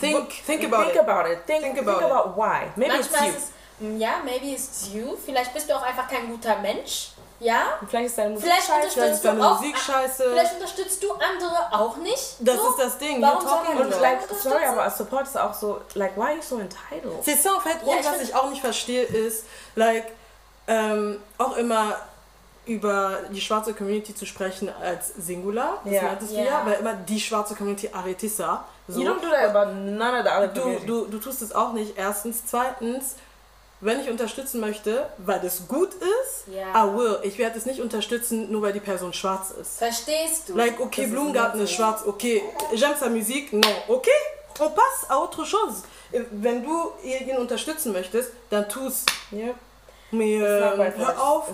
Think, 0.00 0.30
think 0.44 0.64
about 0.64 0.84
think 0.84 0.94
it. 0.96 1.00
about 1.08 1.26
it. 1.30 1.46
Think, 1.46 1.62
Think 1.62 1.74
think 1.76 1.86
about 1.88 2.04
about, 2.04 2.30
it. 2.30 2.36
why. 2.36 2.66
Maybe 2.76 2.94
it's 2.96 3.08
Manchmal 3.10 3.28
you. 3.28 3.34
Mm, 3.80 3.98
ja, 4.00 4.14
maybe 4.24 4.46
it's 4.46 4.88
you. 4.92 5.16
Vielleicht 5.24 5.52
bist 5.54 5.68
du 5.68 5.74
auch 5.76 5.82
einfach 5.82 6.08
kein 6.08 6.28
guter 6.28 6.56
Mensch. 6.58 7.10
Ja? 7.38 7.76
Und 7.82 7.90
Vielleicht 7.90 8.06
ist 8.06 8.18
deine 8.18 8.30
Musik 8.30 8.46
Vielleicht 8.48 8.66
scheiße. 8.66 8.90
Vielleicht 8.92 9.14
ist 9.14 9.24
deine 9.24 9.38
du 9.40 9.44
auch- 9.46 9.60
Musik 9.60 9.76
scheiße. 9.78 10.24
Vielleicht 10.30 10.54
unterstützt 10.54 11.02
du 11.02 11.12
andere 11.12 11.68
auch 11.72 11.96
nicht. 11.98 12.36
Das 12.40 12.56
so. 12.56 12.70
ist 12.70 12.78
das 12.78 12.98
Ding. 12.98 13.20
Warum 13.20 13.44
You're 13.44 13.48
talking 13.50 13.76
Und 13.78 13.92
about. 13.92 14.00
like, 14.02 14.20
sorry, 14.42 14.64
aber 14.64 14.82
als 14.84 14.96
Support 14.96 15.26
ist 15.26 15.36
auch 15.38 15.52
so, 15.52 15.80
like, 15.94 16.16
why 16.16 16.22
are 16.22 16.34
you 16.36 16.42
so 16.42 16.58
entitled? 16.58 17.22
C'est 17.22 17.36
ça, 17.36 17.54
en 17.54 17.60
fait. 17.60 17.76
Ja, 17.84 17.92
und 17.92 18.00
ich 18.00 18.06
was 18.06 18.20
ich 18.22 18.34
auch 18.34 18.48
nicht 18.48 18.62
verstehe, 18.62 19.02
ist, 19.02 19.44
like, 19.74 20.06
ähm, 20.66 21.20
auch 21.36 21.56
immer 21.58 21.96
über 22.64 23.18
die 23.30 23.40
schwarze 23.40 23.74
Community 23.74 24.14
zu 24.14 24.26
sprechen 24.26 24.68
als 24.82 25.08
Singular. 25.18 25.78
Das 25.84 25.92
Ja. 25.92 26.02
meintest 26.02 26.32
du 26.32 26.36
Ja. 26.38 26.44
ja, 26.44 26.62
weil 26.64 26.80
immer 26.80 26.94
die 26.94 27.20
schwarze 27.20 27.54
Community 27.54 27.88
ça. 28.28 28.60
So. 28.88 29.00
You 29.00 29.08
don't 29.10 29.20
do 29.20 29.28
that 29.30 29.54
about 29.54 29.72
none 29.72 30.18
of 30.18 30.24
the 30.24 30.30
other 30.32 30.48
Du, 30.48 30.86
du, 30.86 31.06
du 31.06 31.18
tust 31.18 31.42
es 31.42 31.54
auch 31.54 31.72
nicht. 31.74 31.96
Erstens. 31.96 32.42
Zweitens, 32.46 33.16
wenn 33.80 34.00
ich 34.00 34.08
unterstützen 34.08 34.60
möchte, 34.60 35.06
weil 35.18 35.40
das 35.40 35.66
gut 35.68 35.90
ist, 35.94 36.44
Ja. 36.54 36.84
I 36.86 36.96
will. 36.96 37.18
Ich 37.24 37.36
werde 37.38 37.58
es 37.58 37.66
nicht 37.66 37.80
unterstützen, 37.80 38.50
nur 38.50 38.62
weil 38.62 38.72
die 38.72 38.80
Person 38.80 39.12
schwarz 39.12 39.50
ist. 39.50 39.78
Verstehst 39.78 40.48
du? 40.48 40.54
Like, 40.56 40.80
okay, 40.80 41.02
Das 41.02 41.06
ist 41.06 41.12
Blumengarten 41.12 41.60
ist 41.60 41.70
nonsense. 41.70 41.76
schwarz, 41.76 42.02
okay. 42.06 42.42
J'aime 42.74 42.96
sa 42.98 43.08
musique, 43.08 43.52
non. 43.52 43.68
Okay, 43.88 44.10
on 44.60 44.70
passe 44.70 45.06
à 45.10 45.16
autre 45.18 45.44
chose. 45.44 45.82
Wenn 46.30 46.62
du 46.64 46.92
ihn 47.02 47.36
unterstützen 47.36 47.92
möchtest, 47.92 48.30
dann 48.50 48.68
tu's. 48.68 49.04
Yep. 49.32 49.54
Mir 50.12 50.40
hör 50.96 51.20
auf, 51.22 51.46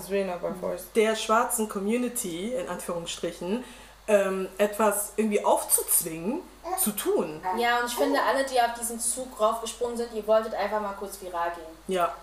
der 0.95 1.15
schwarzen 1.15 1.67
Community, 1.67 2.53
in 2.53 2.69
Anführungsstrichen, 2.69 3.63
ähm, 4.07 4.49
etwas 4.57 5.13
irgendwie 5.15 5.43
aufzuzwingen, 5.43 6.41
zu 6.77 6.91
tun. 6.91 7.41
Ja, 7.57 7.79
und 7.79 7.87
ich 7.87 7.95
finde, 7.95 8.21
alle, 8.21 8.45
die 8.45 8.59
auf 8.59 8.73
diesen 8.79 8.99
Zug 8.99 9.39
raufgesprungen 9.39 9.97
sind, 9.97 10.13
ihr 10.13 10.25
wolltet 10.25 10.53
einfach 10.55 10.81
mal 10.81 10.93
kurz 10.93 11.21
viral 11.21 11.51
gehen. 11.51 11.65
Ja. 11.87 12.13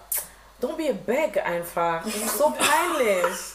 Don't 0.60 0.76
be 0.76 0.90
a 0.90 0.92
bag 0.92 1.38
einfach. 1.44 2.02
Das 2.04 2.14
ist 2.14 2.36
so 2.38 2.50
peinlich. 2.50 3.54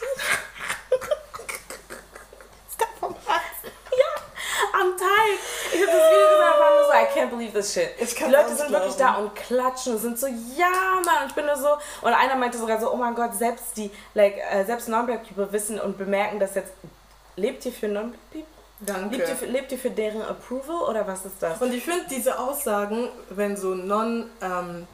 ja, 3.90 4.78
I'm 4.78 4.96
tired. 4.96 5.40
Ich 5.72 5.80
hab 5.82 5.86
das 5.86 6.10
Video 6.10 6.28
gesehen 6.28 6.52
und 6.52 6.60
war 6.60 6.74
nur 6.74 6.84
so, 6.84 6.92
I 6.92 7.18
can't 7.18 7.30
believe 7.30 7.52
this 7.52 7.72
shit. 7.72 7.90
Ich 7.98 8.14
Die 8.14 8.24
Leute 8.24 8.54
sind 8.54 8.70
wirklich 8.70 8.96
glauben. 8.96 9.14
da 9.14 9.20
und 9.20 9.34
klatschen 9.36 9.92
und 9.94 9.98
sind 10.00 10.18
so, 10.18 10.26
ja, 10.26 11.00
Mann. 11.04 11.22
Und 11.22 11.28
ich 11.28 11.34
bin 11.34 11.46
nur 11.46 11.56
so, 11.56 11.76
und 12.02 12.12
einer 12.12 12.36
meinte 12.36 12.58
sogar 12.58 12.80
so, 12.80 12.92
oh 12.92 12.96
mein 12.96 13.14
Gott, 13.14 13.34
selbst 13.34 13.76
die, 13.76 13.90
like, 14.14 14.36
äh, 14.50 14.64
selbst 14.64 14.88
Non-Black 14.88 15.26
People 15.28 15.50
wissen 15.52 15.80
und 15.80 15.98
bemerken, 15.98 16.40
dass 16.40 16.54
jetzt, 16.54 16.72
lebt 17.36 17.64
ihr 17.66 17.72
für 17.72 17.88
Non-Black 17.88 18.30
People? 18.30 18.56
Danke. 18.80 19.16
Lebt 19.16 19.28
ihr, 19.28 19.36
für, 19.36 19.46
lebt 19.46 19.72
ihr 19.72 19.78
für 19.78 19.90
deren 19.90 20.22
Approval 20.22 20.88
oder 20.90 21.06
was 21.06 21.24
ist 21.24 21.36
das? 21.40 21.60
Und 21.62 21.72
ich 21.72 21.82
finde 21.82 22.04
diese 22.10 22.38
Aussagen, 22.38 23.08
wenn 23.30 23.56
so 23.56 23.74
non-Black 23.74 24.88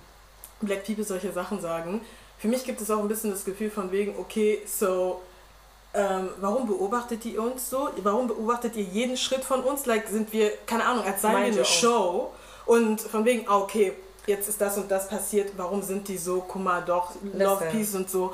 People 0.86 1.02
solche 1.04 1.32
Sachen 1.32 1.60
sagen, 1.60 2.00
für 2.38 2.48
mich 2.48 2.64
gibt 2.64 2.80
es 2.80 2.90
auch 2.90 3.00
ein 3.00 3.08
bisschen 3.08 3.30
das 3.30 3.44
Gefühl 3.44 3.70
von 3.70 3.90
wegen, 3.90 4.16
okay, 4.18 4.62
so, 4.66 5.20
ähm, 5.94 6.28
warum 6.40 6.66
beobachtet 6.66 7.24
ihr 7.24 7.42
uns 7.42 7.68
so? 7.68 7.88
Warum 8.02 8.28
beobachtet 8.28 8.76
ihr 8.76 8.84
jeden 8.84 9.16
Schritt 9.16 9.44
von 9.44 9.62
uns? 9.62 9.86
Like, 9.86 10.08
sind 10.08 10.32
wir, 10.32 10.52
keine 10.66 10.84
Ahnung, 10.84 11.04
als 11.04 11.22
seien 11.22 11.36
wir 11.36 11.44
eine 11.44 11.58
own. 11.58 11.64
Show 11.64 12.32
und 12.66 13.00
von 13.00 13.24
wegen, 13.24 13.48
ah, 13.48 13.58
okay, 13.58 13.92
jetzt 14.26 14.48
ist 14.48 14.60
das 14.60 14.76
und 14.76 14.90
das 14.90 15.08
passiert, 15.08 15.52
warum 15.56 15.82
sind 15.82 16.06
die 16.08 16.18
so, 16.18 16.44
guck 16.46 16.62
mal, 16.62 16.82
doch, 16.82 17.12
Love. 17.34 17.66
Peace 17.70 17.94
und 17.94 18.08
so. 18.08 18.32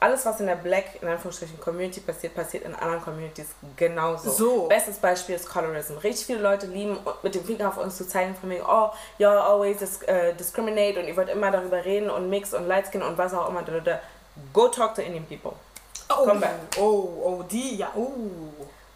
Alles, 0.00 0.24
was 0.24 0.40
in 0.40 0.46
der 0.46 0.56
Black, 0.56 1.00
in 1.02 1.08
Anführungsstrichen, 1.08 1.60
Community 1.60 2.00
passiert, 2.00 2.34
passiert 2.34 2.64
in 2.64 2.74
anderen 2.74 3.02
Communities 3.02 3.48
genauso. 3.76 4.30
So. 4.30 4.68
Bestes 4.68 4.96
Beispiel 4.96 5.34
ist 5.34 5.46
Colorism. 5.46 5.98
Richtig 5.98 6.24
viele 6.24 6.40
Leute 6.40 6.66
lieben, 6.66 6.98
mit 7.22 7.34
dem 7.34 7.44
Finger 7.44 7.68
auf 7.68 7.76
uns 7.76 7.98
zu 7.98 8.08
zeigen, 8.08 8.34
von 8.34 8.48
wegen, 8.48 8.64
oh, 8.66 8.90
y'all 9.18 9.36
always 9.36 9.76
dis 9.76 10.00
äh, 10.02 10.32
discriminate 10.34 11.00
und 11.00 11.06
ihr 11.06 11.16
wollt 11.16 11.28
immer 11.28 11.50
darüber 11.50 11.84
reden 11.84 12.08
und 12.08 12.30
Mix 12.30 12.54
und 12.54 12.66
Lightskin 12.66 13.02
und 13.02 13.18
was 13.18 13.34
auch 13.34 13.50
immer. 13.50 13.62
Da, 13.62 13.72
da, 13.72 13.80
da. 13.80 14.00
Go 14.54 14.68
talk 14.68 14.94
to 14.94 15.02
Indian 15.02 15.26
people. 15.26 15.52
Oh, 16.08 16.24
Come 16.24 16.40
back. 16.40 16.54
oh, 16.78 17.08
oh, 17.22 17.42
die, 17.42 17.76
ja, 17.76 17.90
oh. 17.94 18.08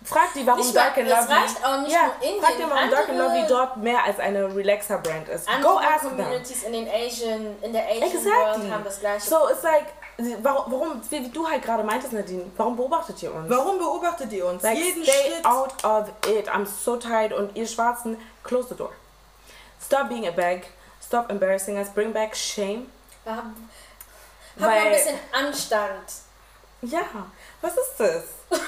Frag 0.05 0.34
die, 0.34 0.46
warum 0.46 0.61
Nicht 0.61 0.76
Dark 0.76 0.98
and 0.98 1.11
das 1.11 1.20
Lovely. 1.20 1.34
reicht 1.34 1.64
auch 1.64 1.80
nicht 1.80 1.92
ja, 1.92 2.05
nur 2.05 2.14
Indien. 2.22 2.42
Frag 2.42 2.57
die, 2.57 2.62
warum 2.62 2.90
Dark 2.90 3.09
and 3.09 3.18
Lovely 3.18 3.44
dort 3.48 3.76
mehr 3.78 4.05
als 4.05 4.18
eine 4.18 4.55
Relaxer-Brand 4.55 5.28
ist. 5.30 5.46
Go 5.46 5.52
Andere 5.52 5.78
ask 5.78 6.00
them. 6.00 6.16
Communities 6.16 6.62
in 6.62 6.72
den 6.72 6.88
Asian, 6.88 7.57
in 7.62 7.72
der 7.72 7.84
Asian 7.86 8.02
Exactly. 8.02 8.32
World 8.32 8.72
haben 8.72 8.84
das 8.84 9.00
gleiche. 9.00 9.26
So, 9.26 9.48
it's 9.48 9.62
like, 9.62 9.86
warum, 10.42 10.72
warum 10.72 11.00
wie 11.10 11.24
wie 11.24 11.28
du 11.28 11.46
halt 11.48 11.62
gerade 11.62 11.82
meintest, 11.82 12.12
Nadine, 12.12 12.44
warum 12.56 12.76
beobachtet 12.76 13.22
ihr 13.22 13.34
uns? 13.34 13.48
Warum 13.50 13.78
beobachtet 13.78 14.32
ihr 14.32 14.46
uns? 14.46 14.62
Like, 14.62 14.78
Jeden 14.78 15.02
stay 15.04 15.12
Schritt. 15.12 15.44
out 15.44 15.84
of 15.84 16.08
it. 16.28 16.48
I'm 16.48 16.66
so 16.66 16.96
tired. 16.96 17.32
Und 17.32 17.56
ihr 17.56 17.66
Schwarzen, 17.66 18.16
close 18.42 18.68
the 18.68 18.74
door. 18.76 18.92
Stop 19.84 20.08
being 20.08 20.26
a 20.26 20.30
bag. 20.30 20.62
Stop 21.04 21.30
embarrassing 21.30 21.76
us. 21.78 21.88
Bring 21.90 22.12
back 22.12 22.34
shame. 22.36 22.86
Hab, 23.26 23.36
hab 23.36 23.44
mal 24.60 24.68
ein 24.70 24.84
Weil- 24.84 24.92
bisschen 24.92 25.18
Anstand. 25.32 26.12
Ja, 26.82 27.02
was 27.60 27.72
ist 27.76 27.94
das? 27.98 28.24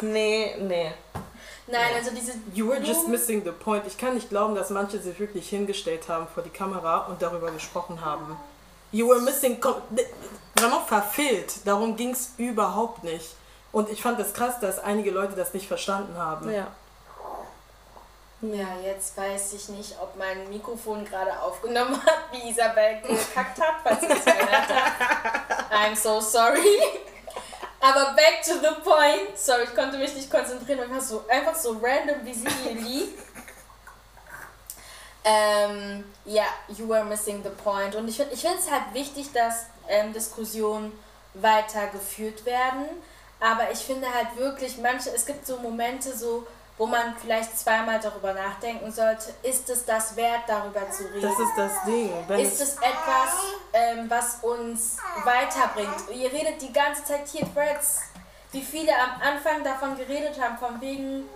nee, 0.00 0.56
nee. 0.60 0.92
Nein, 1.66 1.94
also 1.94 2.10
diese. 2.10 2.32
You 2.52 2.68
were 2.68 2.78
just 2.80 3.08
missing 3.08 3.42
the 3.44 3.50
point. 3.50 3.86
Ich 3.86 3.96
kann 3.96 4.14
nicht 4.14 4.28
glauben, 4.28 4.54
dass 4.54 4.70
manche 4.70 4.98
sich 5.00 5.18
wirklich 5.18 5.48
hingestellt 5.48 6.08
haben 6.08 6.26
vor 6.32 6.42
die 6.42 6.50
Kamera 6.50 7.06
und 7.06 7.20
darüber 7.22 7.50
gesprochen 7.50 8.04
haben. 8.04 8.36
You 8.94 9.08
were 9.08 9.20
missing. 9.20 9.60
Vraiment 9.60 10.86
verfehlt. 10.86 11.52
Darum 11.64 11.96
ging 11.96 12.12
es 12.12 12.30
überhaupt 12.36 13.02
nicht. 13.02 13.34
Und 13.72 13.90
ich 13.90 14.00
fand 14.00 14.20
es 14.20 14.32
krass, 14.32 14.60
dass 14.60 14.78
einige 14.78 15.10
Leute 15.10 15.34
das 15.34 15.52
nicht 15.52 15.66
verstanden 15.66 16.16
haben. 16.16 16.48
Ja. 16.52 16.68
Ja, 18.40 18.68
jetzt 18.84 19.16
weiß 19.16 19.54
ich 19.54 19.68
nicht, 19.70 19.96
ob 20.00 20.16
mein 20.16 20.48
Mikrofon 20.48 21.04
gerade 21.04 21.40
aufgenommen 21.40 22.00
hat, 22.06 22.30
wie 22.30 22.50
Isabel 22.50 23.00
gekackt 23.00 23.58
hat, 23.60 23.76
falls 23.82 24.02
ihr 24.02 24.10
es 24.10 24.24
gehört 24.24 24.68
habt. 24.68 25.72
I'm 25.72 25.96
so 25.96 26.20
sorry. 26.20 26.78
Aber 27.80 28.14
back 28.14 28.42
to 28.44 28.52
the 28.60 28.80
point. 28.82 29.36
Sorry, 29.36 29.64
ich 29.64 29.74
konnte 29.74 29.98
mich 29.98 30.14
nicht 30.14 30.30
konzentrieren. 30.30 30.80
Einfach 30.80 31.00
so, 31.00 31.24
einfach 31.28 31.56
so 31.56 31.80
random, 31.82 32.24
wie 32.24 32.34
sie 32.34 32.48
hier 32.62 32.74
liegt. 32.74 33.18
Ähm, 35.24 36.04
ja, 36.26 36.44
you 36.68 36.88
were 36.88 37.04
missing 37.04 37.42
the 37.42 37.50
point. 37.50 37.94
Und 37.94 38.08
ich 38.08 38.16
finde 38.16 38.34
ich 38.34 38.44
es 38.44 38.70
halt 38.70 38.92
wichtig, 38.92 39.32
dass 39.32 39.66
ähm, 39.88 40.12
Diskussionen 40.12 40.92
weiter 41.34 41.86
geführt 41.88 42.44
werden. 42.44 42.86
Aber 43.40 43.70
ich 43.70 43.78
finde 43.78 44.06
halt 44.12 44.36
wirklich, 44.36 44.78
manche, 44.78 45.10
es 45.10 45.26
gibt 45.26 45.46
so 45.46 45.58
Momente 45.58 46.16
so, 46.16 46.46
wo 46.76 46.86
man 46.86 47.14
vielleicht 47.20 47.56
zweimal 47.58 48.00
darüber 48.00 48.32
nachdenken 48.32 48.90
sollte, 48.90 49.32
ist 49.42 49.68
es 49.70 49.84
das 49.84 50.16
wert, 50.16 50.42
darüber 50.46 50.90
zu 50.90 51.04
reden? 51.04 51.22
Das 51.22 51.38
ist 51.38 51.56
das 51.56 51.84
Ding. 51.84 52.10
Wenn 52.26 52.40
Ist 52.40 52.60
es 52.60 52.76
etwas, 52.76 53.54
ähm, 53.72 54.10
was 54.10 54.38
uns 54.42 54.96
weiterbringt? 55.24 56.10
Ihr 56.12 56.32
redet 56.32 56.60
die 56.60 56.72
ganze 56.72 57.04
Zeit 57.04 57.28
hier, 57.28 57.46
Freds, 57.46 58.00
wie 58.50 58.62
viele 58.62 58.92
am 58.92 59.20
Anfang 59.20 59.62
davon 59.62 59.96
geredet 59.96 60.40
haben, 60.40 60.58
von 60.58 60.80
wegen, 60.80 61.28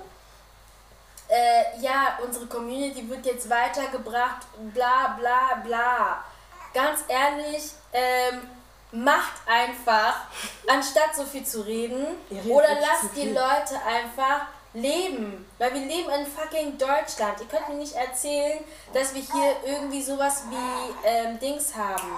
äh, 1.29 1.81
ja, 1.81 2.19
unsere 2.25 2.47
Community 2.47 3.09
wird 3.09 3.27
jetzt 3.27 3.49
weitergebracht, 3.51 4.47
bla 4.75 5.17
bla 5.19 5.63
bla. 5.65 6.25
Ganz 6.73 7.05
ehrlich, 7.09 7.73
ähm, 7.93 8.49
macht 8.93 9.35
einfach, 9.47 10.23
anstatt 10.69 11.15
so 11.15 11.25
viel 11.25 11.45
zu 11.45 11.63
reden, 11.63 12.07
oder 12.49 12.69
lasst 12.81 13.15
die. 13.17 13.29
Leute 13.29 13.81
einfach 13.87 14.47
leben. 14.75 15.47
Weil 15.59 15.75
wir 15.75 15.81
leben 15.81 16.11
in 16.11 16.27
fucking 16.27 16.79
Deutschland. 16.79 17.41
Ihr 17.41 17.47
könnt 17.47 17.69
mir 17.69 17.77
nicht 17.77 17.95
erzählen, 17.95 18.63
dass 18.93 19.15
wir 19.15 19.23
hier 19.23 19.57
irgendwie 19.65 20.03
sowas 20.03 20.45
wie 20.51 21.09
ähm, 21.09 21.39
Dings 21.39 21.75
haben. 21.75 22.11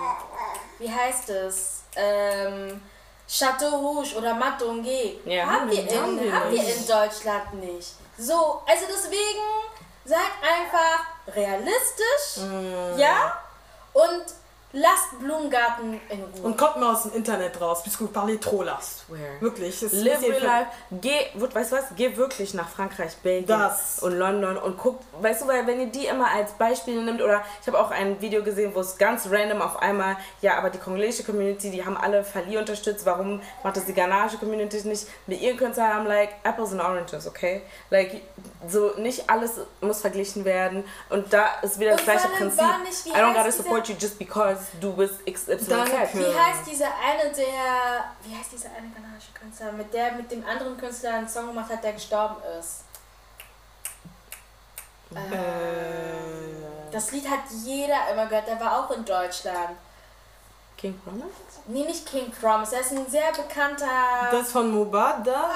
Wie 0.79 0.91
heißt 0.91 1.31
es? 1.31 1.83
Ähm, 1.97 2.81
Chateau 3.29 3.77
Rouge 3.77 4.17
oder 4.17 4.35
Matongé. 4.35 5.19
Ja, 5.25 5.47
haben, 5.47 5.71
wir 5.71 5.89
in, 5.89 6.33
haben 6.33 6.51
wir 6.51 6.63
in 6.63 6.87
Deutschland 6.87 7.55
nicht. 7.55 7.95
So, 8.21 8.63
also 8.67 8.85
deswegen 8.87 9.41
seid 10.05 10.19
einfach 10.43 11.35
realistisch. 11.35 12.37
Mm. 12.37 12.99
Ja? 12.99 13.39
Und 13.95 14.25
lasst 14.73 15.19
Blumengarten 15.19 16.01
in 16.11 16.25
Ruhe. 16.25 16.43
Und 16.43 16.57
kommt 16.59 16.77
mal 16.77 16.95
aus 16.95 17.05
dem 17.05 17.15
Internet 17.15 17.61
raus, 17.61 17.83
bis 17.83 17.97
vous 17.97 18.09
parlez 18.09 18.39
trop 18.39 18.63
là. 18.63 18.79
Swear. 19.11 19.41
Wirklich. 19.41 19.83
es 19.83 19.93
ist 19.93 20.05
Live 20.05 20.23
real 20.23 20.41
life. 20.43 20.67
Geh, 20.93 21.27
weißt 21.35 21.73
du 21.73 21.77
was? 21.77 21.85
Geh 21.97 22.17
wirklich 22.17 22.55
nach 22.55 22.69
Frankreich, 22.69 23.17
Belgien 23.23 23.47
Das. 23.59 23.99
und 24.01 24.13
London 24.19 24.57
und 24.57 24.79
guck, 24.79 25.01
weißt 25.21 25.43
du, 25.43 25.49
weil 25.49 25.67
wenn 25.67 25.81
ihr 25.81 25.87
die 25.89 26.07
immer 26.07 26.31
als 26.31 26.53
Beispiele 26.53 27.03
nimmt 27.03 27.21
oder 27.21 27.43
ich 27.61 27.67
habe 27.67 27.79
auch 27.79 27.91
ein 27.91 28.21
Video 28.21 28.43
gesehen, 28.43 28.73
wo 28.75 28.81
es 28.81 28.97
ganz 28.99 29.27
random 29.31 29.61
auf 29.63 29.81
einmal, 29.81 30.17
ja, 30.41 30.57
aber 30.59 30.71
die 30.71 30.79
kongolesische 30.79 31.25
Community, 31.25 31.71
die 31.71 31.85
haben 31.85 31.97
alle 31.97 32.23
Fali 32.25 32.57
unterstützt, 32.57 33.05
warum 33.07 33.41
macht 33.65 33.77
das 33.77 33.85
die 33.87 33.95
ghanaische 33.95 34.39
Community 34.39 34.87
nicht? 34.87 35.07
Mit 35.27 35.41
ihren 35.41 35.57
Künstlern 35.57 35.93
haben 35.95 36.07
like 36.07 36.31
apples 36.45 36.73
and 36.73 36.81
oranges, 36.81 37.27
okay? 37.27 37.63
Like 37.91 38.21
so 38.69 38.93
nicht 38.99 39.29
alles 39.29 39.53
muss 39.81 40.01
verglichen 40.01 40.45
werden 40.45 40.85
und 41.09 41.33
da 41.33 41.47
ist 41.63 41.79
wieder 41.81 41.93
das 41.93 42.01
Und 42.01 42.05
gleiche 42.07 42.29
Prinzip. 42.29 42.65
nicht, 42.85 43.05
wie 43.07 43.11
I 43.11 43.15
don't 43.15 43.35
gotta 43.35 43.51
support 43.51 43.89
you 43.89 43.95
just 43.99 44.19
because 44.19 44.61
du 44.81 44.93
bist. 44.93 45.15
Danke. 45.69 46.09
Wie 46.13 46.25
heißt 46.25 46.67
dieser 46.71 46.87
eine, 46.87 47.33
der. 47.35 48.05
Wie 48.25 48.37
heißt 48.37 48.53
dieser 48.53 48.69
eine 48.77 48.89
kanadische 49.03 49.33
Künstler, 49.33 49.73
mit 49.73 49.93
der 49.95 50.13
mit 50.13 50.31
dem 50.31 50.45
anderen 50.47 50.77
Künstler 50.77 51.15
einen 51.15 51.29
Song 51.29 51.47
gemacht 51.49 51.71
hat, 51.71 51.83
der 51.83 51.93
gestorben 51.95 52.37
ist? 52.59 52.85
Äh, 55.15 55.35
Äh, 55.35 56.93
das 56.93 57.11
Lied 57.13 57.29
hat 57.29 57.41
jeder 57.65 58.11
immer 58.13 58.27
gehört, 58.27 58.49
der 58.49 58.61
war 58.61 58.85
auch 58.85 58.91
in 58.91 59.05
Deutschland. 59.05 59.77
King 60.77 60.99
Promise? 61.05 61.27
Nee, 61.67 61.85
nicht 61.85 62.07
King 62.07 62.33
Promise, 62.33 62.75
er 62.77 62.81
ist 62.81 62.93
ein 62.93 63.07
sehr 63.09 63.31
bekannter. 63.33 63.87
das 64.31 64.51
von 64.53 64.71
Mubada? 64.71 65.51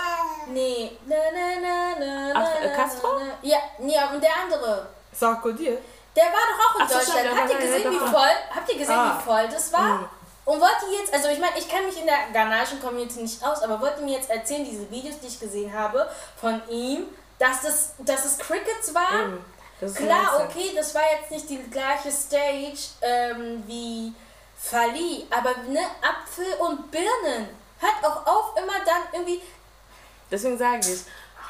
nee. 0.48 0.96
Na, 1.06 1.16
na, 1.32 1.94
na, 1.98 2.32
Ach, 2.34 2.62
äh, 2.62 2.68
Castro? 2.74 3.08
Ja, 3.42 3.58
nee, 3.78 3.96
und 4.12 4.22
der 4.22 4.30
andere. 4.42 4.86
Sarkodie? 5.12 5.78
Der 6.16 6.24
war 6.24 6.32
doch 6.32 6.60
auch 6.70 6.76
in 6.80 6.82
Ach 6.86 6.90
Deutschland. 6.90 7.40
Habt 7.40 7.50
ihr 7.50 7.58
gesehen, 7.58 7.90
wie 7.92 7.98
voll? 7.98 8.36
Habt 8.54 8.68
ihr 8.72 8.78
gesehen, 8.78 8.94
Ah. 8.98 9.18
wie 9.18 9.22
voll 9.24 9.48
das 9.48 9.72
war? 9.72 9.82
Mhm. 9.98 10.08
Und 10.44 10.60
wollt 10.60 10.76
ihr 10.90 10.98
jetzt, 11.00 11.12
also 11.14 11.28
ich 11.28 11.38
meine, 11.38 11.56
ich 11.58 11.68
kenne 11.68 11.86
mich 11.86 11.98
in 11.98 12.06
der 12.06 12.18
ghanaischen 12.32 12.80
Community 12.80 13.22
nicht 13.22 13.42
aus, 13.42 13.62
aber 13.62 13.80
wollt 13.80 13.96
ihr 13.98 14.04
mir 14.04 14.16
jetzt 14.18 14.28
erzählen, 14.30 14.64
diese 14.64 14.90
Videos, 14.90 15.18
die 15.20 15.26
ich 15.28 15.40
gesehen 15.40 15.72
habe 15.72 16.08
von 16.38 16.60
ihm, 16.68 17.06
dass 17.38 17.62
das, 17.62 17.92
dass 17.98 18.24
es 18.26 18.38
Crickets 18.38 18.94
waren? 18.94 19.42
Ist 19.80 19.96
Klar, 19.96 20.44
okay, 20.46 20.72
das 20.76 20.94
war 20.94 21.02
jetzt 21.18 21.30
nicht 21.30 21.48
die 21.50 21.58
gleiche 21.70 22.10
Stage 22.12 22.78
ähm, 23.02 23.62
wie 23.66 24.14
Fali, 24.56 25.26
aber 25.30 25.50
ne, 25.68 25.80
Apfel 26.02 26.46
und 26.60 26.90
Birnen. 26.90 27.48
Hört 27.80 28.04
auch 28.04 28.26
auf, 28.26 28.56
immer 28.56 28.84
dann 28.84 29.02
irgendwie. 29.12 29.42
Deswegen 30.30 30.56
sage 30.56 30.80
ich, 30.80 31.00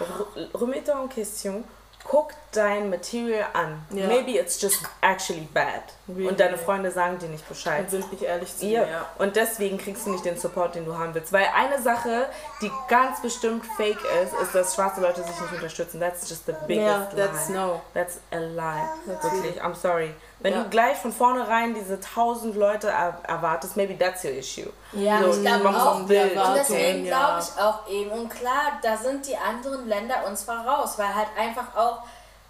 re- 0.01 0.51
remets-toi 0.55 1.03
en 1.03 1.09
question, 1.09 1.65
guck 2.05 2.33
dein 2.53 2.89
Material 2.91 3.47
an. 3.53 3.85
Ja. 3.91 4.07
Maybe 4.07 4.33
it's 4.39 4.61
just 4.61 4.83
actually 5.01 5.49
bad. 5.53 5.83
Really? 6.07 6.29
Und 6.29 6.39
deine 6.39 6.57
Freunde 6.57 6.91
sagen 6.91 7.19
dir 7.19 7.29
nicht 7.29 7.49
Bescheid. 7.49 7.81
Und 7.81 7.91
sind 7.91 8.13
nicht 8.13 8.23
ehrlich 8.23 8.57
zu 8.57 8.67
Ja. 8.67 8.83
mir. 8.83 8.91
Ja. 8.91 9.07
Und 9.19 9.35
deswegen 9.35 9.79
kriegst 9.79 10.07
du 10.07 10.11
nicht 10.11 10.25
den 10.25 10.37
Support, 10.39 10.75
den 10.77 10.85
du 10.85 10.97
haben 10.97 11.15
willst. 11.15 11.33
Weil 11.33 11.47
eine 11.57 11.81
Sache, 11.83 12.27
die 12.63 12.71
ganz 12.89 13.21
bestimmt 13.21 13.65
fake 13.77 13.99
ist, 14.23 14.33
ist, 14.41 14.55
dass 14.55 14.75
schwarze 14.75 15.01
Leute 15.01 15.23
sich 15.25 15.41
nicht 15.41 15.53
unterstützen. 15.53 15.99
That's 15.99 16.29
just 16.29 16.47
the 16.47 16.53
biggest 16.69 16.87
Yeah, 16.87 17.09
that's 17.17 17.49
lie. 17.49 17.57
no. 17.57 17.81
That's 17.95 18.19
a 18.31 18.37
lie. 18.39 18.89
That's 19.07 19.25
Wirklich, 19.25 19.61
I'm 19.63 19.75
sorry. 19.75 20.15
Wenn 20.45 20.53
Ja. 20.53 20.63
du 20.63 20.69
gleich 20.69 20.99
von 20.99 21.11
vornherein 21.11 21.73
diese 21.73 21.99
tausend 21.99 22.55
Leute 22.55 22.89
er 22.91 23.19
erwartest, 23.27 23.79
maybe 23.79 23.97
that's 23.99 24.23
your 24.25 24.33
issue. 24.33 24.71
Ja, 24.93 25.23
So, 25.23 25.31
ich 25.31 25.41
glaube 25.41 25.71
auch. 25.71 26.01
Und 26.01 26.11
deswegen 26.11 27.07
ja. 27.07 27.17
glaube 27.17 27.43
ich 27.43 27.63
auch 27.63 27.89
eben. 27.89 28.11
Und 28.11 28.29
klar, 28.29 28.79
da 28.83 28.95
sind 28.95 29.27
die 29.27 29.35
anderen 29.39 29.89
Länder 29.89 30.17
uns 30.27 30.43
voraus, 30.43 30.99
weil 30.99 31.15
halt 31.15 31.29
einfach 31.39 31.75
auch, 31.75 32.03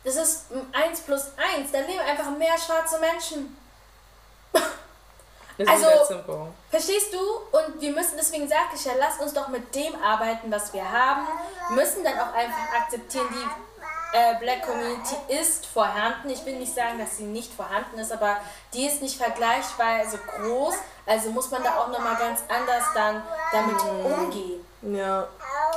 das 0.02 0.16
ist 0.16 0.46
1 0.72 1.02
plus 1.02 1.26
1, 1.56 1.70
da 1.70 1.78
leben 1.78 2.00
einfach 2.00 2.30
mehr 2.36 2.58
schwarze 2.58 2.98
Menschen. 2.98 3.56
It's 5.56 5.70
Also-. 5.70 6.48
Verstehst 6.70 7.14
du? 7.14 7.18
Und 7.56 7.80
wir 7.80 7.92
müssen, 7.92 8.16
deswegen 8.18 8.48
sage 8.48 8.74
ich 8.74 8.84
ja, 8.84 8.94
lasst 8.98 9.20
uns 9.20 9.32
doch 9.32 9.46
mit 9.46 9.72
dem 9.72 9.94
arbeiten, 10.02 10.50
was 10.50 10.72
wir 10.72 10.82
haben. 10.82 11.28
Müssen 11.70 12.02
dann 12.02 12.18
auch 12.18 12.34
einfach 12.34 12.74
akzeptieren, 12.76 13.28
die 13.30 13.73
äh, 14.14 14.36
Black 14.38 14.62
Community 14.62 15.16
ist 15.28 15.66
vorhanden. 15.66 16.30
Ich 16.30 16.46
will 16.46 16.56
nicht 16.56 16.72
sagen, 16.72 16.98
dass 16.98 17.16
sie 17.16 17.24
nicht 17.24 17.52
vorhanden 17.52 17.98
ist, 17.98 18.12
aber 18.12 18.36
die 18.72 18.86
ist 18.86 19.02
nicht 19.02 19.16
vergleichsweise 19.16 20.18
groß. 20.18 20.74
Also 21.04 21.30
muss 21.30 21.50
man 21.50 21.64
da 21.64 21.76
auch 21.76 21.88
nochmal 21.88 22.16
ganz 22.16 22.44
anders 22.48 22.84
dann 22.94 23.22
damit 23.52 23.76
umgehen. 23.82 24.64
Ja. 24.82 25.26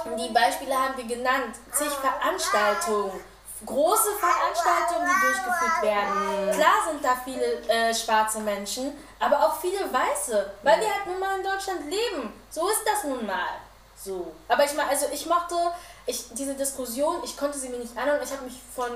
Die 0.05 0.31
Beispiele 0.31 0.75
haben 0.75 0.95
wir 0.97 1.05
genannt. 1.05 1.55
Zig 1.71 1.89
Veranstaltungen. 1.89 3.19
Große 3.65 4.09
Veranstaltungen, 4.19 5.09
die 5.09 5.25
durchgeführt 5.25 5.81
werden. 5.81 6.51
Klar 6.53 6.75
sind 6.87 7.03
da 7.03 7.17
viele 7.25 7.63
äh, 7.67 7.93
schwarze 7.93 8.39
Menschen, 8.41 8.95
aber 9.19 9.37
auch 9.43 9.59
viele 9.59 9.79
Weiße, 9.79 10.51
weil 10.61 10.79
wir 10.79 10.93
halt 10.93 11.07
nun 11.07 11.19
mal 11.19 11.39
in 11.39 11.43
Deutschland 11.43 11.85
leben. 11.85 12.31
So 12.51 12.69
ist 12.69 12.83
das 12.85 13.03
nun 13.05 13.25
mal. 13.25 13.57
So. 14.03 14.33
Aber 14.47 14.63
ich 14.63 14.73
meine, 14.73 14.89
also 14.89 15.07
ich 15.11 15.25
mochte 15.25 15.55
ich, 16.05 16.25
diese 16.33 16.53
Diskussion, 16.53 17.15
ich 17.23 17.35
konnte 17.35 17.57
sie 17.57 17.69
mir 17.69 17.77
nicht 17.77 17.97
anhören. 17.97 18.21
Ich 18.23 18.31
habe 18.31 18.43
mich 18.43 18.59
von 18.75 18.91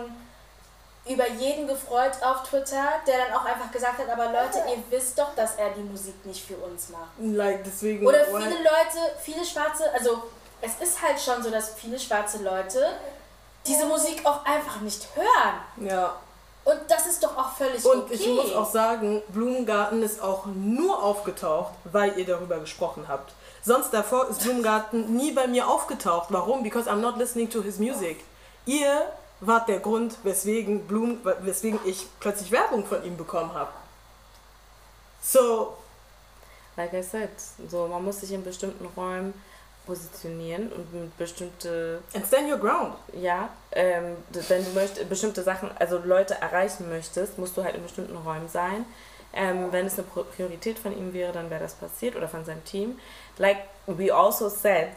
über 1.10 1.28
jeden 1.28 1.68
gefreut 1.68 2.12
auf 2.22 2.43
Twitter, 2.43 2.84
der 3.08 3.26
dann 3.26 3.34
auch 3.34 3.45
einfach 3.45 3.72
gesagt 3.72 3.97
hat, 3.97 4.10
aber 4.10 4.26
Leute, 4.26 4.60
ihr 4.70 4.84
wisst 4.89 5.18
doch, 5.18 5.34
dass 5.36 5.56
er 5.56 5.72
die 5.72 5.82
Musik 5.82 6.26
nicht 6.26 6.45
für 6.45 6.56
uns 6.58 6.89
macht. 6.89 7.10
Like, 7.20 7.64
deswegen. 7.64 8.06
Oder 8.06 8.26
viele 8.26 8.58
Leute, 8.58 9.16
viele 9.20 9.43
schwarze, 9.43 9.91
also 9.93 10.24
es 10.62 10.76
ist 10.80 11.02
halt 11.02 11.20
schon 11.20 11.41
so, 11.41 11.49
dass 11.49 11.74
viele 11.74 11.99
schwarze 11.99 12.43
Leute 12.43 12.86
diese 13.66 13.86
Musik 13.86 14.22
auch 14.26 14.45
einfach 14.45 14.82
nicht 14.82 15.08
hören. 15.16 15.88
Ja. 15.89 16.16
Und 16.64 16.80
das 16.88 17.08
ist 17.08 17.24
doch 17.24 17.36
auch 17.36 17.52
völlig 17.54 17.84
Und 17.84 18.04
okay. 18.04 18.14
ich 18.14 18.28
muss 18.28 18.54
auch 18.54 18.72
sagen, 18.72 19.24
Blumengarten 19.30 20.04
ist 20.04 20.22
auch 20.22 20.45
nur 20.45 21.02
aufgetaucht, 21.02 21.74
weil 21.86 22.18
ihr 22.20 22.26
darüber 22.26 22.60
gesprochen 22.60 23.06
habt. 23.08 23.34
Sonst 23.64 23.91
davor 23.91 24.28
ist 24.30 24.41
Blumengarten 24.41 25.16
nie 25.16 25.32
bei 25.32 25.47
mir 25.47 25.68
aufgetaucht. 25.68 26.28
Warum? 26.32 26.64
Because 26.64 26.89
I'm 26.89 27.01
not 27.01 27.18
listening 27.18 27.49
to 27.51 27.62
his 27.62 27.78
music. 27.78 28.24
Ihr 28.66 29.05
wart 29.39 29.68
der 29.70 29.80
Grund, 29.80 30.18
weswegen, 30.24 30.88
Blum, 30.88 31.20
weswegen 31.41 31.80
ich 31.86 32.07
plötzlich 32.20 32.51
Werbung 32.51 32.86
von 32.86 33.03
ihm 33.03 33.18
bekommen 33.18 33.53
habe. 33.53 33.72
So, 35.22 35.78
Like 36.78 36.93
I 36.93 37.03
said, 37.03 37.30
so 37.70 37.88
man 37.88 38.03
muss 38.03 38.22
sich 38.22 38.32
in 38.32 38.43
bestimmten 38.43 38.86
Räumen 38.95 39.34
positionieren 39.86 40.72
und 40.72 40.93
mit 40.93 41.18
bestimmte, 41.18 42.01
and 42.14 42.26
stand 42.26 42.49
your 42.49 42.57
ground. 42.57 42.93
ja, 43.14 43.49
ähm, 43.72 44.16
wenn 44.47 44.64
du 44.64 44.72
möchtest, 44.72 45.09
bestimmte 45.09 45.43
Sachen, 45.43 45.70
also 45.80 45.97
Leute 45.97 46.36
erreichen 46.36 46.88
möchtest, 46.89 47.38
musst 47.38 47.57
du 47.57 47.64
halt 47.64 47.76
in 47.76 47.84
bestimmten 47.84 48.16
Räumen 48.16 48.47
sein. 48.47 48.86
Ähm, 49.34 49.72
wenn 49.72 49.86
es 49.86 49.97
eine 49.97 50.03
Priorität 50.03 50.78
von 50.78 50.97
ihm 50.97 51.14
wäre, 51.14 51.32
dann 51.32 51.49
wäre 51.49 51.62
das 51.62 51.74
passiert 51.76 52.16
oder 52.16 52.28
von 52.28 52.43
seinem 52.43 52.64
Team. 52.66 52.99
Like 53.42 53.58
we 53.88 54.12
also 54.14 54.48
said, 54.50 54.89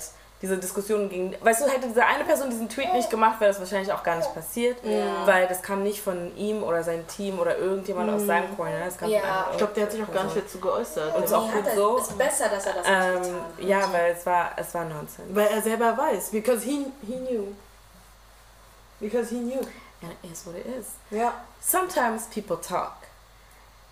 diese 0.43 0.59
Diskussion 0.59 1.09
ging, 1.09 1.35
weißt 1.41 1.63
du, 1.63 1.71
hätte 1.71 1.89
diese 1.89 2.05
eine 2.05 2.23
Person 2.25 2.51
diesen 2.51 2.69
Tweet 2.69 2.93
nicht 2.93 3.09
gemacht, 3.09 3.41
wäre 3.41 3.51
das 3.51 3.59
wahrscheinlich 3.61 3.91
auch 3.91 4.03
gar 4.03 4.17
nicht 4.17 4.35
passiert, 4.35 4.77
Ja. 4.85 5.27
weil 5.27 5.47
das 5.47 5.63
kam 5.63 5.83
nicht 5.83 6.03
von 6.03 6.37
ihm 6.37 6.63
oder 6.63 6.83
seinem 6.85 7.07
Team 7.07 7.39
oder 7.39 7.57
irgendjemand 7.57 8.11
aus 8.11 8.27
seinem 8.27 8.55
Corner. 8.55 8.85
Das 8.85 8.99
kam 8.99 9.09
Ja. 9.09 9.49
Ich 9.53 9.57
glaube, 9.57 9.73
der 9.73 9.85
hat 9.85 9.93
sich 9.93 10.03
auch 10.03 10.13
gar 10.13 10.25
nicht 10.25 10.37
dazu 10.37 10.61
geäußert. 10.61 11.17
Und 11.17 11.25
ist 11.25 11.33
auch 11.33 11.51
gut 11.51 11.67
er- 11.67 11.75
so. 11.75 11.97
Ist 11.97 12.19
besser, 12.19 12.49
dass 12.51 12.67
er 12.67 12.75
das 12.75 12.87
nicht 12.87 12.95
Ähm, 12.95 13.23
getan 13.23 13.35
hat. 13.41 13.65
ja, 13.65 13.93
weil 13.93 14.13
es 14.13 14.27
war, 14.27 14.51
es 14.57 14.75
war 14.75 14.85
Nonsense. 14.85 15.35
Weil 15.35 15.47
er 15.47 15.63
selber 15.63 15.97
weiß. 15.97 16.31
Because 16.31 16.63
he, 16.65 16.87
he 17.07 17.15
knew. 17.17 17.47
Because 19.01 19.31
he 19.31 19.41
knew. 19.41 19.61
And 20.03 20.13
it 20.23 20.31
is 20.33 20.45
what 20.47 20.57
it 20.57 20.67
is. 20.67 20.87
Ja. 21.11 21.33
Sometimes 21.61 22.27
people 22.27 22.59
talk. 22.61 22.93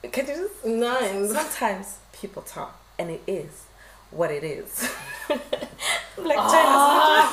Kennt 0.02 0.28
ihr 0.28 0.36
das? 0.36 0.50
Nein. 0.64 1.26
Sometimes 1.28 1.96
people 2.20 2.42
talk. 2.44 2.72
And 2.98 3.10
it 3.10 3.22
is 3.26 3.50
what 4.12 4.30
it 4.30 4.44
is. 4.44 4.90
Black 5.28 6.36
China. 6.36 7.28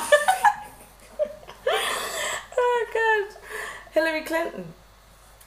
oh 2.58 2.86
God. 2.92 3.36
Hillary 3.92 4.22
Clinton. 4.22 4.72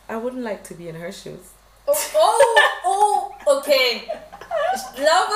I 0.07 0.17
wouldn't 0.17 0.43
like 0.43 0.63
to 0.65 0.73
be 0.73 0.87
in 0.87 0.95
her 0.95 1.11
shoes. 1.11 1.51
Oh, 1.87 2.11
oh, 2.15 2.55
oh, 2.85 3.57
okay. 3.57 4.03
Ich 4.75 4.95
glaube, 4.95 5.33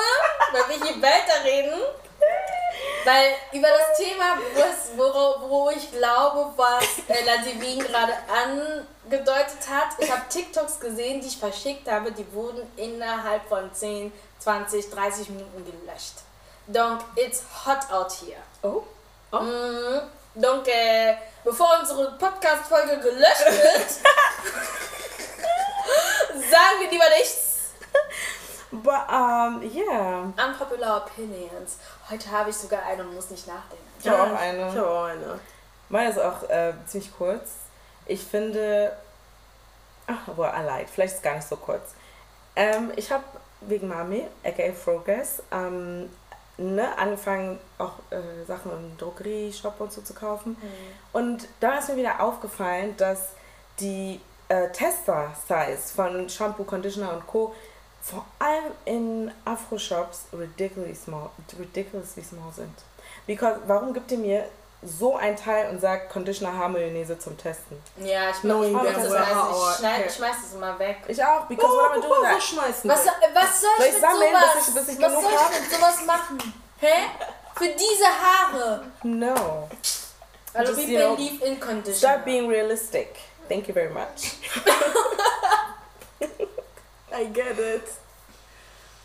wenn 0.52 0.68
wir 0.68 0.86
hier 0.86 1.02
weiterreden, 1.02 1.80
weil 3.04 3.34
über 3.52 3.68
das 3.68 3.96
Thema, 3.96 4.38
wo, 4.96 5.48
wo 5.48 5.70
ich 5.70 5.90
glaube, 5.90 6.52
was 6.56 6.84
äh, 7.08 7.24
Ladivin 7.24 7.80
gerade 7.80 8.14
angedeutet 8.28 9.68
hat, 9.68 9.96
ich 9.98 10.10
habe 10.10 10.22
TikToks 10.28 10.80
gesehen, 10.80 11.20
die 11.20 11.28
ich 11.28 11.38
verschickt 11.38 11.90
habe, 11.90 12.12
die 12.12 12.30
wurden 12.32 12.62
innerhalb 12.76 13.46
von 13.48 13.72
10, 13.72 14.12
20, 14.40 14.90
30 14.90 15.30
Minuten 15.30 15.64
gelöscht. 15.64 16.16
Donc, 16.66 17.00
it's 17.16 17.42
hot 17.64 17.90
out 17.90 18.12
here. 18.12 18.42
Oh. 18.62 18.82
Oh. 19.32 19.40
Mhm. 19.40 20.02
Donc, 20.34 20.68
äh, 20.68 21.16
bevor 21.42 21.78
unsere 21.80 22.12
Podcast-Folge 22.18 23.00
gelöscht 23.00 23.46
wird, 23.46 23.90
sagen 26.50 26.80
wir 26.80 26.90
lieber 26.90 27.08
nichts. 27.18 27.46
But, 28.70 29.08
um, 29.08 29.62
yeah. 29.62 30.30
Unpopular 30.36 31.06
Opinions. 31.06 31.78
Heute 32.10 32.30
habe 32.30 32.50
ich 32.50 32.56
sogar 32.56 32.84
eine 32.84 33.02
und 33.02 33.14
muss 33.14 33.30
nicht 33.30 33.46
nachdenken. 33.46 33.84
Ich 33.98 34.08
habe 34.08 34.22
auch 34.22 34.38
eine. 34.38 34.68
Ich 34.68 34.76
habe 34.76 34.90
auch 34.90 35.04
eine. 35.04 35.40
Meine 35.88 36.10
ist 36.10 36.18
auch 36.18 36.42
äh, 36.50 36.74
ziemlich 36.86 37.16
kurz. 37.16 37.50
Ich 38.06 38.22
finde. 38.22 38.94
Ach, 40.06 40.36
wohl 40.36 40.46
allein. 40.46 40.86
Vielleicht 40.86 41.14
ist 41.14 41.18
es 41.18 41.22
gar 41.22 41.34
nicht 41.34 41.48
so 41.48 41.56
kurz. 41.56 41.92
Ähm, 42.56 42.92
ich 42.96 43.10
habe 43.10 43.24
wegen 43.60 43.88
Mami, 43.88 44.26
aka 44.44 44.72
Progress, 44.72 45.42
ähm, 45.50 46.08
ne, 46.56 46.96
angefangen, 46.98 47.58
auch 47.78 47.94
äh, 48.10 48.44
Sachen 48.46 48.72
im 48.72 48.96
Drogerie-Shop 48.98 49.74
und 49.80 49.92
so 49.92 50.02
zu 50.02 50.14
kaufen. 50.14 50.56
Und 51.12 51.48
da 51.60 51.78
ist 51.78 51.88
mir 51.88 51.96
wieder 51.96 52.20
aufgefallen, 52.20 52.96
dass 52.96 53.30
die 53.80 54.20
äh, 54.48 54.68
Tester-Size 54.70 55.94
von 55.94 56.28
Shampoo, 56.28 56.64
Conditioner 56.64 57.12
und 57.12 57.26
Co. 57.26 57.54
vor 58.00 58.24
allem 58.38 58.72
in 58.84 59.30
Afro-Shops 59.44 60.28
ridiculously 60.32 60.94
small, 60.94 61.30
ridiculously 61.58 62.22
small 62.22 62.52
sind. 62.52 62.74
Because, 63.26 63.60
warum 63.66 63.92
gibt 63.92 64.10
ihr 64.12 64.18
mir 64.18 64.44
so 64.82 65.16
ein 65.16 65.36
Teil 65.36 65.70
und 65.70 65.80
sagt 65.80 66.10
Conditioner 66.12 66.56
Haarmayonnaise 66.56 67.18
zum 67.18 67.36
Testen? 67.36 67.82
Ja, 67.96 68.30
ich 68.30 68.36
Knowing 68.40 68.72
mach 68.72 68.84
them 68.84 68.94
das 68.94 69.10
our- 69.12 69.70
Ich, 69.72 69.76
schneid, 69.78 69.98
okay. 69.98 70.04
ich 70.08 70.14
schmeiß 70.14 70.36
das 70.42 70.54
immer 70.54 70.78
weg. 70.78 70.96
Ich 71.08 71.24
auch, 71.24 71.46
because 71.46 71.68
what 71.76 71.90
am 71.90 71.98
I 71.98 72.00
doing 72.00 72.12
Oh, 72.12 72.16
wo 72.20 72.22
that? 72.24 72.42
schmeißen 72.42 72.90
Was, 72.90 73.00
was 73.06 73.60
soll 73.60 73.70
Soll 73.76 73.86
ich 73.86 73.86
ich 73.86 73.92
mit 73.94 74.00
sammeln, 74.00 74.30
sowas? 74.30 74.54
bis 74.56 74.68
ich- 74.68 74.74
bis 74.74 74.88
ich 74.88 75.02
was 75.02 75.12
soll 75.12 75.22
ich 75.22 75.60
mit 75.60 75.70
sowas 75.72 76.06
machen? 76.06 76.54
Hä? 76.80 76.94
Für 77.56 77.68
diese 77.68 78.06
Haare. 78.06 78.84
No. 79.02 79.68
Also 80.54 80.72
Just, 80.72 80.88
know, 80.88 81.16
believe 81.16 81.44
in 81.44 81.58
conditioner. 81.60 81.96
Start 81.96 82.24
being 82.24 82.48
realistic. 82.48 83.16
Thank 83.48 83.66
you 83.66 83.74
very 83.74 83.90
much. 83.90 84.36
I 87.12 87.24
get 87.32 87.58
it. 87.58 87.82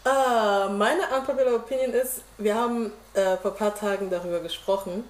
Ah, 0.05 0.67
meine 0.69 1.03
unpopular 1.15 1.55
opinion 1.55 1.93
ist, 1.93 2.21
wir 2.37 2.53
haben 2.55 2.91
äh, 3.13 3.37
vor 3.37 3.51
ein 3.51 3.57
paar 3.57 3.73
Tagen 3.75 4.09
darüber 4.09 4.39
gesprochen. 4.41 5.09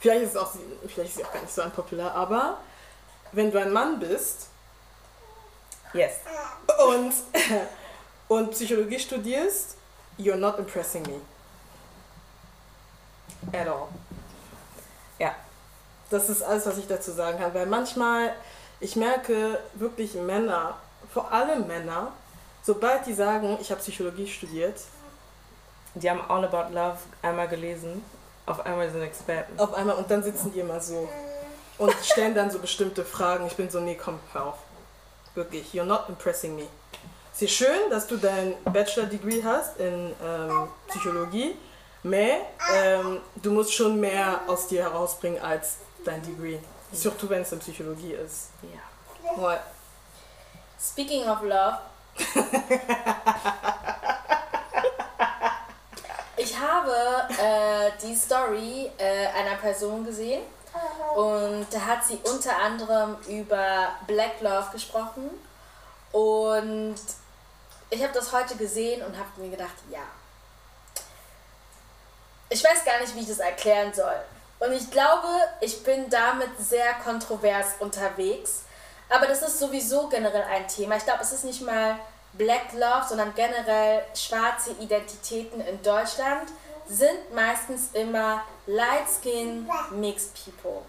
Vielleicht 0.00 0.24
ist 0.24 0.36
auch, 0.36 0.50
vielleicht 0.88 1.10
ist 1.10 1.16
sie 1.16 1.24
auch 1.24 1.32
gar 1.32 1.42
nicht 1.42 1.54
so 1.54 1.62
unpopular, 1.62 2.14
aber 2.14 2.58
wenn 3.32 3.50
du 3.50 3.60
ein 3.60 3.72
Mann 3.72 4.00
bist 4.00 4.48
Yes. 5.92 6.12
und, 6.88 7.12
und 8.28 8.50
Psychologie 8.52 8.98
studierst, 8.98 9.76
you're 10.18 10.36
not 10.36 10.58
impressing 10.58 11.02
me. 11.02 11.20
At 13.52 13.68
all. 13.68 13.88
Ja. 15.18 15.34
Das 16.10 16.28
ist 16.28 16.42
alles, 16.42 16.66
was 16.66 16.78
ich 16.78 16.86
dazu 16.86 17.12
sagen 17.12 17.38
kann, 17.38 17.52
weil 17.54 17.66
manchmal, 17.66 18.34
ich 18.80 18.96
merke 18.96 19.58
wirklich 19.74 20.14
Männer, 20.14 20.78
vor 21.12 21.30
allem 21.32 21.66
Männer, 21.66 22.12
sobald 22.62 23.06
die 23.06 23.14
sagen, 23.14 23.58
ich 23.60 23.70
habe 23.70 23.80
Psychologie 23.80 24.26
studiert, 24.26 24.80
Die 25.94 26.08
haben 26.08 26.20
All 26.30 26.44
About 26.44 26.72
Love 26.72 26.98
einmal 27.20 27.48
gelesen. 27.48 28.04
Auf 28.46 28.64
einmal 28.66 28.90
sind 28.90 29.02
Experten. 29.02 29.58
auf 29.58 29.74
einmal 29.74 29.96
und 29.96 30.10
dann 30.10 30.22
sitzen 30.22 30.52
die 30.52 30.60
immer 30.60 30.80
so 30.80 31.08
und 31.78 31.94
stellen 32.04 32.34
dann 32.34 32.50
so 32.50 32.58
bestimmte 32.58 33.04
Fragen. 33.04 33.46
Ich 33.46 33.56
bin 33.56 33.70
so, 33.70 33.80
nee, 33.80 33.96
komm, 34.02 34.18
hör 34.32 34.46
auf. 34.48 34.58
Wirklich, 35.34 35.72
you're 35.72 35.84
not 35.84 36.08
impressing 36.08 36.56
me. 36.56 36.66
Es 37.32 37.42
ist 37.42 37.52
schön, 37.52 37.90
dass 37.90 38.06
du 38.06 38.16
dein 38.16 38.54
Bachelor-Degree 38.64 39.42
hast 39.42 39.78
in 39.78 40.12
ähm, 40.22 40.68
Psychologie, 40.88 41.56
mais 42.02 42.32
ähm, 42.74 43.20
du 43.36 43.52
musst 43.52 43.72
schon 43.72 43.98
mehr 44.00 44.40
aus 44.46 44.66
dir 44.66 44.82
herausbringen 44.82 45.40
als 45.40 45.76
dein 46.04 46.22
Degree. 46.22 46.58
Surtout 46.92 47.30
wenn 47.30 47.42
es 47.42 47.52
in 47.52 47.60
Psychologie 47.60 48.12
ist. 48.12 48.48
Ja. 48.62 49.42
Ouais. 49.42 49.58
Speaking 50.78 51.28
of 51.28 51.40
love. 51.42 51.78
ich 56.40 56.58
habe 56.58 56.92
äh, 57.38 57.90
die 58.02 58.14
Story 58.14 58.90
äh, 58.96 59.26
einer 59.28 59.56
Person 59.56 60.04
gesehen 60.04 60.42
und 61.14 61.66
da 61.70 61.80
hat 61.80 62.04
sie 62.04 62.18
unter 62.22 62.56
anderem 62.56 63.16
über 63.28 63.88
Black 64.06 64.40
Love 64.40 64.68
gesprochen 64.72 65.30
und 66.12 66.96
ich 67.90 68.02
habe 68.02 68.12
das 68.12 68.32
heute 68.32 68.56
gesehen 68.56 69.02
und 69.02 69.16
habe 69.18 69.28
mir 69.36 69.50
gedacht, 69.50 69.74
ja. 69.90 70.02
Ich 72.48 72.64
weiß 72.64 72.84
gar 72.84 73.00
nicht, 73.00 73.14
wie 73.14 73.20
ich 73.20 73.28
das 73.28 73.38
erklären 73.38 73.92
soll. 73.92 74.16
Und 74.60 74.72
ich 74.72 74.90
glaube, 74.90 75.28
ich 75.60 75.82
bin 75.82 76.08
damit 76.10 76.50
sehr 76.58 76.94
kontrovers 77.04 77.74
unterwegs. 77.78 78.62
Aber 79.08 79.26
das 79.26 79.42
ist 79.42 79.58
sowieso 79.58 80.08
generell 80.08 80.42
ein 80.42 80.66
Thema. 80.68 80.96
Ich 80.96 81.04
glaube, 81.04 81.22
es 81.22 81.32
ist 81.32 81.44
nicht 81.44 81.62
mal 81.62 81.98
Black 82.34 82.72
Love, 82.72 83.04
sondern 83.08 83.34
generell 83.34 84.04
schwarze 84.14 84.70
Identitäten 84.80 85.60
in 85.60 85.82
Deutschland 85.82 86.48
sind 86.86 87.34
meistens 87.34 87.90
immer 87.92 88.42
Light 88.66 89.06
Skin 89.20 89.68
Mixed 89.90 90.32
People. 90.44 90.82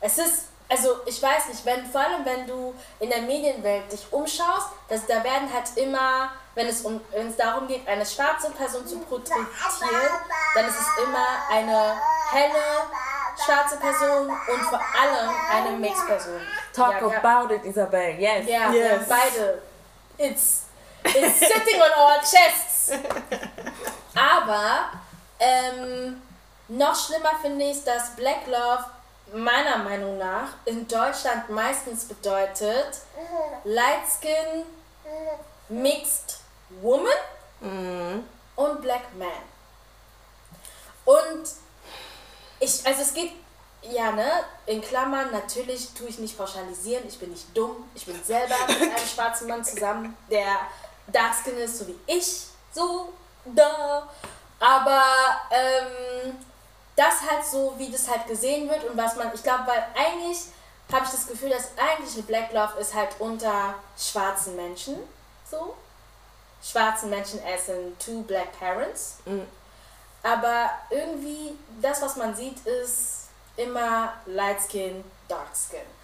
Es 0.00 0.18
ist, 0.18 0.46
also 0.68 0.96
ich 1.06 1.22
weiß 1.22 1.48
nicht, 1.48 1.64
wenn, 1.64 1.86
vor 1.86 2.00
allem 2.00 2.24
wenn 2.24 2.46
du 2.46 2.74
in 3.00 3.10
der 3.10 3.22
Medienwelt 3.22 3.90
dich 3.92 4.06
umschaust, 4.12 4.68
dass, 4.88 5.06
da 5.06 5.22
werden 5.22 5.52
halt 5.52 5.76
immer, 5.76 6.30
wenn 6.54 6.66
es, 6.68 6.82
um, 6.82 7.00
wenn 7.12 7.28
es 7.28 7.36
darum 7.36 7.66
geht, 7.68 7.86
eine 7.86 8.04
schwarze 8.06 8.50
Person 8.50 8.86
zu 8.86 8.98
porträtieren, 9.00 9.46
dann 10.54 10.66
ist 10.68 10.76
es 10.80 11.04
immer 11.04 11.26
eine 11.50 11.94
helle, 12.32 12.62
schwarze 13.44 13.76
Person 13.76 14.28
und 14.28 14.62
vor 14.62 14.80
allem 15.00 15.30
eine 15.52 15.76
Mixed-Person. 15.78 16.40
Talk 16.72 17.00
Ja, 17.00 17.08
ja. 17.08 17.18
about 17.22 17.54
it, 17.54 17.64
Isabel. 17.64 18.18
Yes. 18.18 18.48
Ja, 18.48 18.70
Yes. 18.72 19.08
beide. 19.08 19.62
It's, 20.18 20.62
it's 21.14 21.38
sitting 21.38 21.80
on 21.80 21.90
our 21.98 22.20
chests. 22.20 22.92
Aber 24.14 24.90
ähm, 25.38 26.22
noch 26.68 26.96
schlimmer 26.96 27.32
finde 27.40 27.64
ich, 27.66 27.84
dass 27.84 28.16
Black 28.16 28.46
Love 28.46 28.84
meiner 29.32 29.78
Meinung 29.78 30.18
nach 30.18 30.48
in 30.64 30.86
Deutschland 30.86 31.50
meistens 31.50 32.04
bedeutet 32.04 33.00
Light 33.64 34.02
Skin, 34.20 34.64
Mixed 35.68 36.38
Woman 36.80 38.24
und 38.56 38.82
Black 38.82 39.14
Man. 39.16 39.28
Und 41.04 41.48
ich, 42.58 42.86
also 42.86 43.02
es 43.02 43.14
geht, 43.14 43.32
ja, 43.82 44.12
ne, 44.12 44.28
in 44.66 44.80
Klammern, 44.80 45.30
natürlich 45.30 45.92
tue 45.94 46.08
ich 46.08 46.18
nicht 46.18 46.36
pauschalisieren, 46.36 47.06
ich 47.06 47.18
bin 47.18 47.30
nicht 47.30 47.56
dumm, 47.56 47.88
ich 47.94 48.06
bin 48.06 48.22
selber 48.24 48.54
mit 48.68 48.80
einem 48.80 49.06
schwarzen 49.06 49.46
Mann 49.48 49.64
zusammen, 49.64 50.16
der 50.30 50.56
dark 51.16 51.34
skin 51.34 51.56
ist, 51.58 51.78
so 51.78 51.86
wie 51.88 51.98
ich, 52.06 52.46
so, 52.72 53.12
da. 53.44 54.08
Aber, 54.60 55.02
ähm, 55.50 56.36
das 56.96 57.20
halt 57.30 57.44
so, 57.44 57.74
wie 57.76 57.90
das 57.90 58.08
halt 58.08 58.26
gesehen 58.26 58.68
wird 58.68 58.84
und 58.84 58.96
was 58.96 59.16
man, 59.16 59.30
ich 59.34 59.42
glaube, 59.42 59.66
weil 59.66 59.86
eigentlich 59.94 60.46
habe 60.92 61.04
ich 61.04 61.10
das 61.10 61.26
Gefühl, 61.26 61.50
dass 61.50 61.70
eigentliche 61.76 62.22
Black 62.22 62.52
Love 62.52 62.78
ist 62.80 62.94
halt 62.94 63.10
unter 63.18 63.74
schwarzen 63.98 64.56
Menschen, 64.56 64.96
so. 65.48 65.74
Schwarzen 66.62 67.10
Menschen 67.10 67.40
in 67.40 67.96
two 67.98 68.22
black 68.22 68.58
parents. 68.58 69.18
Aber 70.22 70.70
irgendwie, 70.90 71.56
das, 71.80 72.02
was 72.02 72.16
man 72.16 72.34
sieht, 72.34 72.58
ist 72.66 73.28
immer 73.56 74.14
Light 74.26 74.58
Skin, 74.68 75.04
Dark 75.28 75.50
Skin. 75.54 75.95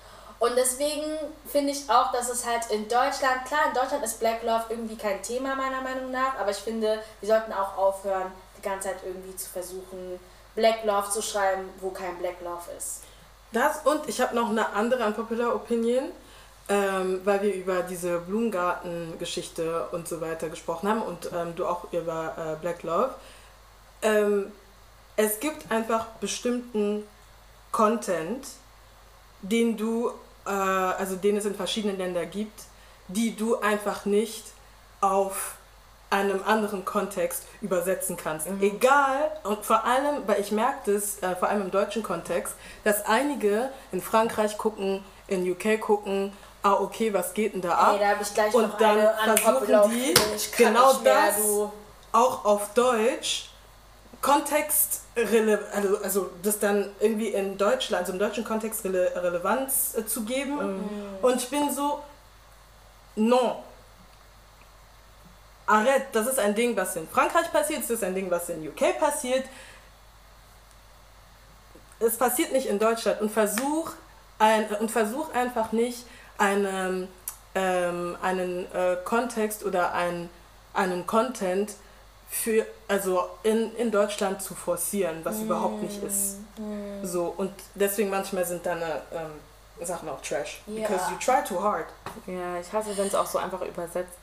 Und 0.42 0.56
deswegen 0.56 1.04
finde 1.46 1.70
ich 1.70 1.88
auch, 1.88 2.10
dass 2.10 2.28
es 2.28 2.44
halt 2.44 2.68
in 2.70 2.88
Deutschland, 2.88 3.44
klar, 3.46 3.68
in 3.68 3.74
Deutschland 3.74 4.04
ist 4.04 4.18
Black 4.18 4.42
Love 4.42 4.64
irgendwie 4.70 4.96
kein 4.96 5.22
Thema 5.22 5.54
meiner 5.54 5.80
Meinung 5.82 6.10
nach, 6.10 6.36
aber 6.36 6.50
ich 6.50 6.56
finde, 6.56 6.98
wir 7.20 7.28
sollten 7.28 7.52
auch 7.52 7.78
aufhören, 7.78 8.32
die 8.58 8.62
ganze 8.62 8.88
Zeit 8.88 8.96
irgendwie 9.06 9.36
zu 9.36 9.48
versuchen, 9.48 10.18
Black 10.56 10.82
Love 10.84 11.08
zu 11.10 11.22
schreiben, 11.22 11.68
wo 11.80 11.90
kein 11.90 12.18
Black 12.18 12.40
Love 12.42 12.72
ist. 12.76 13.02
Das 13.52 13.82
und 13.84 14.08
ich 14.08 14.20
habe 14.20 14.34
noch 14.34 14.50
eine 14.50 14.68
andere 14.70 15.06
unpopular 15.06 15.54
Opinion, 15.54 16.10
ähm, 16.68 17.20
weil 17.22 17.40
wir 17.42 17.54
über 17.54 17.84
diese 17.84 18.18
Blumengarten-Geschichte 18.18 19.90
und 19.92 20.08
so 20.08 20.20
weiter 20.20 20.48
gesprochen 20.48 20.88
haben 20.88 21.02
und 21.02 21.30
ähm, 21.32 21.54
du 21.54 21.66
auch 21.66 21.92
über 21.92 22.34
äh, 22.36 22.60
Black 22.60 22.82
Love. 22.82 23.14
Ähm, 24.02 24.50
es 25.14 25.38
gibt 25.38 25.70
einfach 25.70 26.06
bestimmten 26.20 27.06
Content, 27.70 28.44
den 29.42 29.76
du, 29.76 30.10
äh, 30.46 30.50
also 30.50 31.16
den 31.16 31.36
es 31.36 31.44
in 31.44 31.54
verschiedenen 31.54 31.98
Ländern 31.98 32.30
gibt, 32.30 32.60
die 33.08 33.34
du 33.36 33.58
einfach 33.60 34.04
nicht 34.04 34.44
auf 35.00 35.56
einem 36.10 36.42
anderen 36.44 36.84
Kontext 36.84 37.44
übersetzen 37.62 38.16
kannst. 38.16 38.46
Egal, 38.60 39.30
und 39.44 39.64
vor 39.64 39.84
allem, 39.84 40.22
weil 40.26 40.40
ich 40.40 40.52
merke 40.52 40.92
das, 40.92 41.22
äh, 41.22 41.34
vor 41.36 41.48
allem 41.48 41.62
im 41.62 41.70
deutschen 41.70 42.02
Kontext, 42.02 42.54
dass 42.84 43.06
einige 43.06 43.70
in 43.92 44.02
Frankreich 44.02 44.58
gucken, 44.58 45.02
in 45.26 45.50
UK 45.50 45.80
gucken, 45.80 46.32
ah 46.62 46.74
okay, 46.74 47.12
was 47.14 47.32
geht 47.32 47.54
denn 47.54 47.62
da 47.62 47.72
ab? 47.72 47.94
Ey, 47.94 48.00
da 48.00 48.08
habe 48.10 48.22
ich 48.22 48.34
gleich 48.34 48.54
Und 48.54 48.68
noch 48.68 48.78
dann 48.78 49.38
versuchen 49.38 49.90
die 49.90 50.14
genau 50.56 50.94
mehr, 50.98 51.26
das 51.28 51.36
du. 51.38 51.72
auch 52.12 52.44
auf 52.44 52.74
Deutsch 52.74 53.48
Kontext 54.22 55.02
also, 55.14 55.98
also 56.02 56.30
das 56.42 56.58
dann 56.58 56.88
irgendwie 57.00 57.28
in 57.28 57.58
Deutschland, 57.58 58.00
also 58.00 58.12
im 58.12 58.18
deutschen 58.18 58.44
Kontext 58.44 58.84
Rele 58.84 59.12
Relevanz 59.14 59.94
äh, 59.94 60.06
zu 60.06 60.24
geben. 60.24 60.58
Und 61.20 61.36
ich 61.36 61.50
bin 61.50 61.70
so, 61.70 62.02
non. 63.16 63.56
Arrête, 65.66 66.06
das 66.12 66.26
ist 66.26 66.38
ein 66.38 66.54
Ding, 66.54 66.76
was 66.76 66.96
in 66.96 67.06
Frankreich 67.08 67.52
passiert, 67.52 67.82
das 67.82 67.90
ist 67.90 68.04
ein 68.04 68.14
Ding, 68.14 68.30
was 68.30 68.48
in 68.48 68.66
UK 68.66 68.98
passiert. 68.98 69.44
Es 72.00 72.16
passiert 72.16 72.52
nicht 72.52 72.66
in 72.66 72.78
Deutschland 72.78 73.20
und 73.20 73.30
versuch, 73.30 73.92
ein, 74.38 74.66
und 74.76 74.90
versuch 74.90 75.32
einfach 75.34 75.72
nicht 75.72 76.06
eine 76.38 77.06
ähm, 77.54 78.16
einen 78.22 78.72
äh, 78.72 78.96
Kontext 79.04 79.64
oder 79.64 79.92
ein, 79.92 80.30
einen 80.74 81.06
Content 81.06 81.74
für, 82.32 82.66
also 82.88 83.28
in, 83.42 83.76
in 83.76 83.90
Deutschland 83.90 84.40
zu 84.42 84.54
forcieren, 84.54 85.20
was 85.22 85.40
überhaupt 85.40 85.82
nicht 85.82 86.02
ist. 86.02 86.38
So, 87.02 87.34
und 87.36 87.52
deswegen 87.74 88.08
manchmal 88.08 88.44
sind 88.46 88.64
deine 88.64 89.02
ähm, 89.12 89.84
Sachen 89.86 90.08
auch 90.08 90.20
trash. 90.22 90.62
Ja. 90.66 90.86
Because 90.88 91.10
you 91.10 91.16
try 91.18 91.44
too 91.46 91.62
hard. 91.62 91.84
Ja, 92.26 92.58
ich 92.58 92.72
hasse, 92.72 92.96
wenn 92.96 93.06
es 93.06 93.14
auch 93.14 93.26
so 93.26 93.38
einfach 93.38 93.60
übersetzt. 93.60 94.14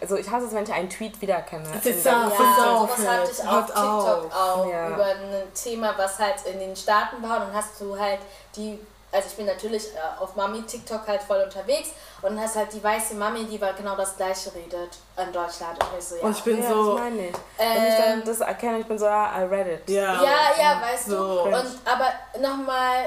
Also 0.00 0.16
ich 0.16 0.28
hasse 0.30 0.46
es, 0.46 0.52
wenn 0.54 0.64
ich 0.64 0.72
einen 0.72 0.88
Tweet 0.88 1.20
wiedererkenne. 1.20 1.64
Das 1.72 1.82
der- 1.82 1.94
Ja, 1.94 2.12
Ja, 2.12 2.26
auf, 2.26 2.96
sowas 2.96 3.06
hatte 3.06 3.30
ich 3.30 3.46
auf 3.46 3.66
TikTok 3.66 3.84
auf. 3.84 4.34
auch 4.34 4.68
Ja. 4.72 4.88
über 4.88 5.04
ein 5.04 5.42
Thema, 5.54 5.94
was 5.96 6.18
halt 6.18 6.36
in 6.50 6.58
den 6.58 6.74
Staaten 6.74 7.22
war. 7.22 7.36
Und 7.40 7.48
dann 7.48 7.54
hast 7.54 7.78
du 7.80 7.98
halt 7.98 8.20
die, 8.56 8.78
also 9.12 9.28
ich 9.28 9.36
bin 9.36 9.46
natürlich 9.46 9.94
äh, 9.94 9.98
auf 10.20 10.34
Mami 10.36 10.62
TikTok 10.62 11.06
halt 11.06 11.22
voll 11.22 11.42
unterwegs 11.44 11.90
und 12.22 12.34
dann 12.36 12.40
hast 12.44 12.56
halt 12.56 12.72
die 12.72 12.82
weiße 12.82 13.14
Mami, 13.14 13.44
die 13.44 13.60
war 13.60 13.72
genau 13.74 13.94
das 13.96 14.16
gleiche 14.16 14.52
redet 14.54 14.90
in 15.16 15.32
Deutschland. 15.32 15.78
Und 15.82 15.98
ich 15.98 16.04
so, 16.04 16.16
ja. 16.16 16.22
Und 16.22 16.36
ich 16.36 16.42
bin 16.42 16.62
ja, 16.62 16.68
so, 16.68 16.92
das 16.94 17.00
meine 17.04 17.28
ich. 17.28 17.34
Wenn 17.56 17.86
ich 17.86 17.94
dann 17.96 18.12
Ähm, 18.20 18.22
das 18.24 18.40
erkenne, 18.40 18.78
ich 18.80 18.86
bin 18.86 18.98
so, 18.98 19.06
ah, 19.06 19.32
I 19.40 19.44
read 19.44 19.66
it. 19.68 19.88
ja. 19.90 20.14
Ja, 20.22 20.38
ja, 20.60 20.80
weißt 20.82 21.06
So. 21.06 21.16
du. 21.16 21.56
Und 21.56 21.78
aber 21.84 22.12
nochmal 22.40 23.06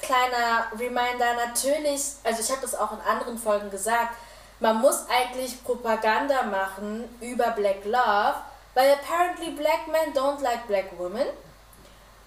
kleiner 0.00 0.66
Reminder, 0.78 1.34
natürlich, 1.46 2.02
also 2.22 2.40
ich 2.40 2.50
habe 2.50 2.60
das 2.62 2.74
auch 2.74 2.92
in 2.92 3.00
anderen 3.00 3.38
Folgen 3.38 3.70
gesagt, 3.70 4.14
man 4.60 4.80
muss 4.80 5.04
eigentlich 5.08 5.62
Propaganda 5.64 6.42
machen 6.44 7.08
über 7.20 7.50
Black 7.50 7.84
Love, 7.84 8.34
weil 8.74 8.92
apparently 8.92 9.50
black 9.50 9.86
men 9.88 10.12
don't 10.14 10.40
like 10.42 10.66
black 10.68 10.96
women. 10.98 11.26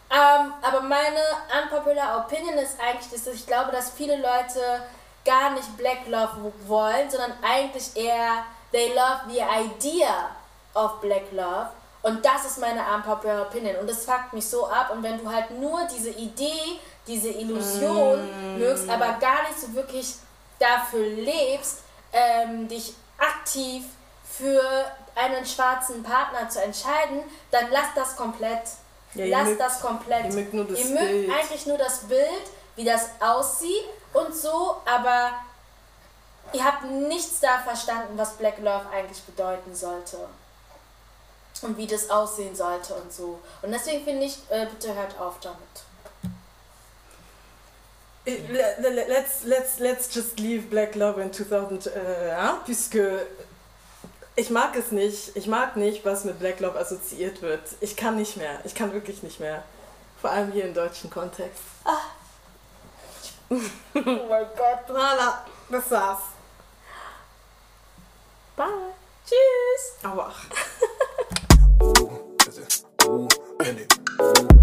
Ähm, 0.10 0.54
aber 0.62 0.82
meine 0.82 1.20
unpopular 1.64 2.20
Opinion 2.26 2.54
ist 2.58 2.78
eigentlich, 2.80 3.10
dass 3.12 3.28
ich 3.34 3.46
glaube, 3.46 3.72
dass 3.72 3.92
viele 3.92 4.16
Leute 4.16 4.82
gar 5.28 5.52
nicht 5.52 5.78
Black 5.78 6.08
Love 6.08 6.52
wollen, 6.68 7.10
sondern 7.12 7.34
eigentlich 7.44 7.96
eher 7.96 8.44
they 8.72 8.90
love 8.94 9.22
the 9.30 9.42
idea 9.42 10.30
of 10.74 11.00
Black 11.02 11.32
Love. 11.32 11.68
Und 12.04 12.24
das 12.26 12.46
ist 12.46 12.58
meine 12.60 12.82
unpopular 12.96 13.42
Opinion. 13.44 13.76
Und 13.78 13.90
das 13.90 14.06
fuckt 14.06 14.32
mich 14.34 14.48
so 14.48 14.66
ab. 14.68 14.90
Und 14.92 15.04
wenn 15.04 15.18
du 15.22 15.30
halt 15.32 15.52
nur 15.52 15.82
diese 15.94 16.10
Idee, 16.12 16.80
diese 17.06 17.30
Illusion 17.30 18.58
mögst, 18.58 18.90
aber 18.90 19.14
gar 19.20 19.44
nicht 19.44 19.60
so 19.60 19.74
wirklich 19.74 20.16
dafür 20.60 21.06
lebst, 21.06 21.80
ähm, 22.14 22.68
dich 22.68 22.94
aktiv 23.18 23.84
für 24.30 24.62
einen 25.16 25.46
schwarzen 25.46 26.04
Partner 26.04 26.48
zu 26.50 26.62
entscheiden, 26.62 27.24
dann 27.52 27.66
lass 27.72 27.88
das 27.96 28.16
komplett. 28.16 28.62
Ja, 29.16 29.26
lass 29.40 29.48
mögt- 29.50 29.60
das 29.62 29.82
komplett. 29.82 30.26
ihr 30.26 30.34
mögt 30.34 30.54
nur 30.54 30.66
das 30.66 30.80
Ihr 30.80 30.86
mögt 30.92 31.00
Bild. 31.08 31.32
eigentlich 31.32 31.66
nur 31.66 31.78
das 31.78 32.00
Bild, 32.02 32.44
wie 32.76 32.86
das 32.86 33.10
aussieht 33.20 33.86
und 34.26 34.36
so, 34.36 34.78
aber 34.86 35.32
ihr 36.54 36.64
habt 36.64 36.84
nichts 36.86 37.40
da 37.40 37.60
verstanden, 37.60 38.18
was 38.18 38.34
Black 38.38 38.58
Love 38.60 38.86
eigentlich 38.94 39.22
bedeuten 39.24 39.74
sollte. 39.76 40.18
Und 41.64 41.76
wie 41.78 41.88
das 41.88 42.10
aussehen 42.12 42.56
sollte 42.56 42.94
und 42.94 43.12
so. 43.12 43.40
Und 43.64 43.72
deswegen 43.72 44.04
finde 44.04 44.26
ich, 44.26 44.38
äh, 44.50 44.68
bitte 44.68 44.94
hört 44.94 45.20
auf 45.20 45.40
damit. 45.42 45.58
It- 48.26 48.48
le- 48.50 48.76
le- 48.80 48.90
le- 48.90 49.08
Let's, 49.08 49.44
let's, 49.44 49.80
let's 49.80 50.14
just 50.14 50.38
leave 50.40 50.68
Black 50.68 50.96
Love 50.96 51.22
in 51.22 51.32
2000, 51.34 51.88
äh, 51.88 52.28
ja, 52.30 52.62
puisque 52.66 53.26
ich 54.36 54.50
mag 54.52 54.76
es 54.76 54.92
nicht. 54.92 55.36
Ich 55.36 55.48
mag 55.48 55.78
nicht, 55.78 56.06
was 56.06 56.26
mit 56.26 56.38
Black 56.40 56.60
Love 56.60 56.78
assoziiert 56.78 57.42
wird. 57.42 57.62
Ich 57.80 57.96
kann 57.96 58.18
nicht 58.18 58.38
mehr. 58.38 58.60
Ich 58.66 58.76
kann 58.76 58.94
wirklich 58.94 59.24
nicht 59.24 59.40
mehr. 59.40 59.64
Vor 60.22 60.30
allem 60.30 60.52
hier 60.52 60.66
im 60.66 60.74
deutschen 60.74 61.10
Kontext. 61.10 61.62
Oh 61.86 61.90
Oh 63.50 64.28
my 64.30 64.46
God! 64.58 64.80
toilet. 64.88 65.36
The 65.70 65.82
sauce. 65.82 66.24
Bye. 68.56 68.92
Cheers. 69.26 69.84
Au 70.04 70.10
revoir. 70.10 70.36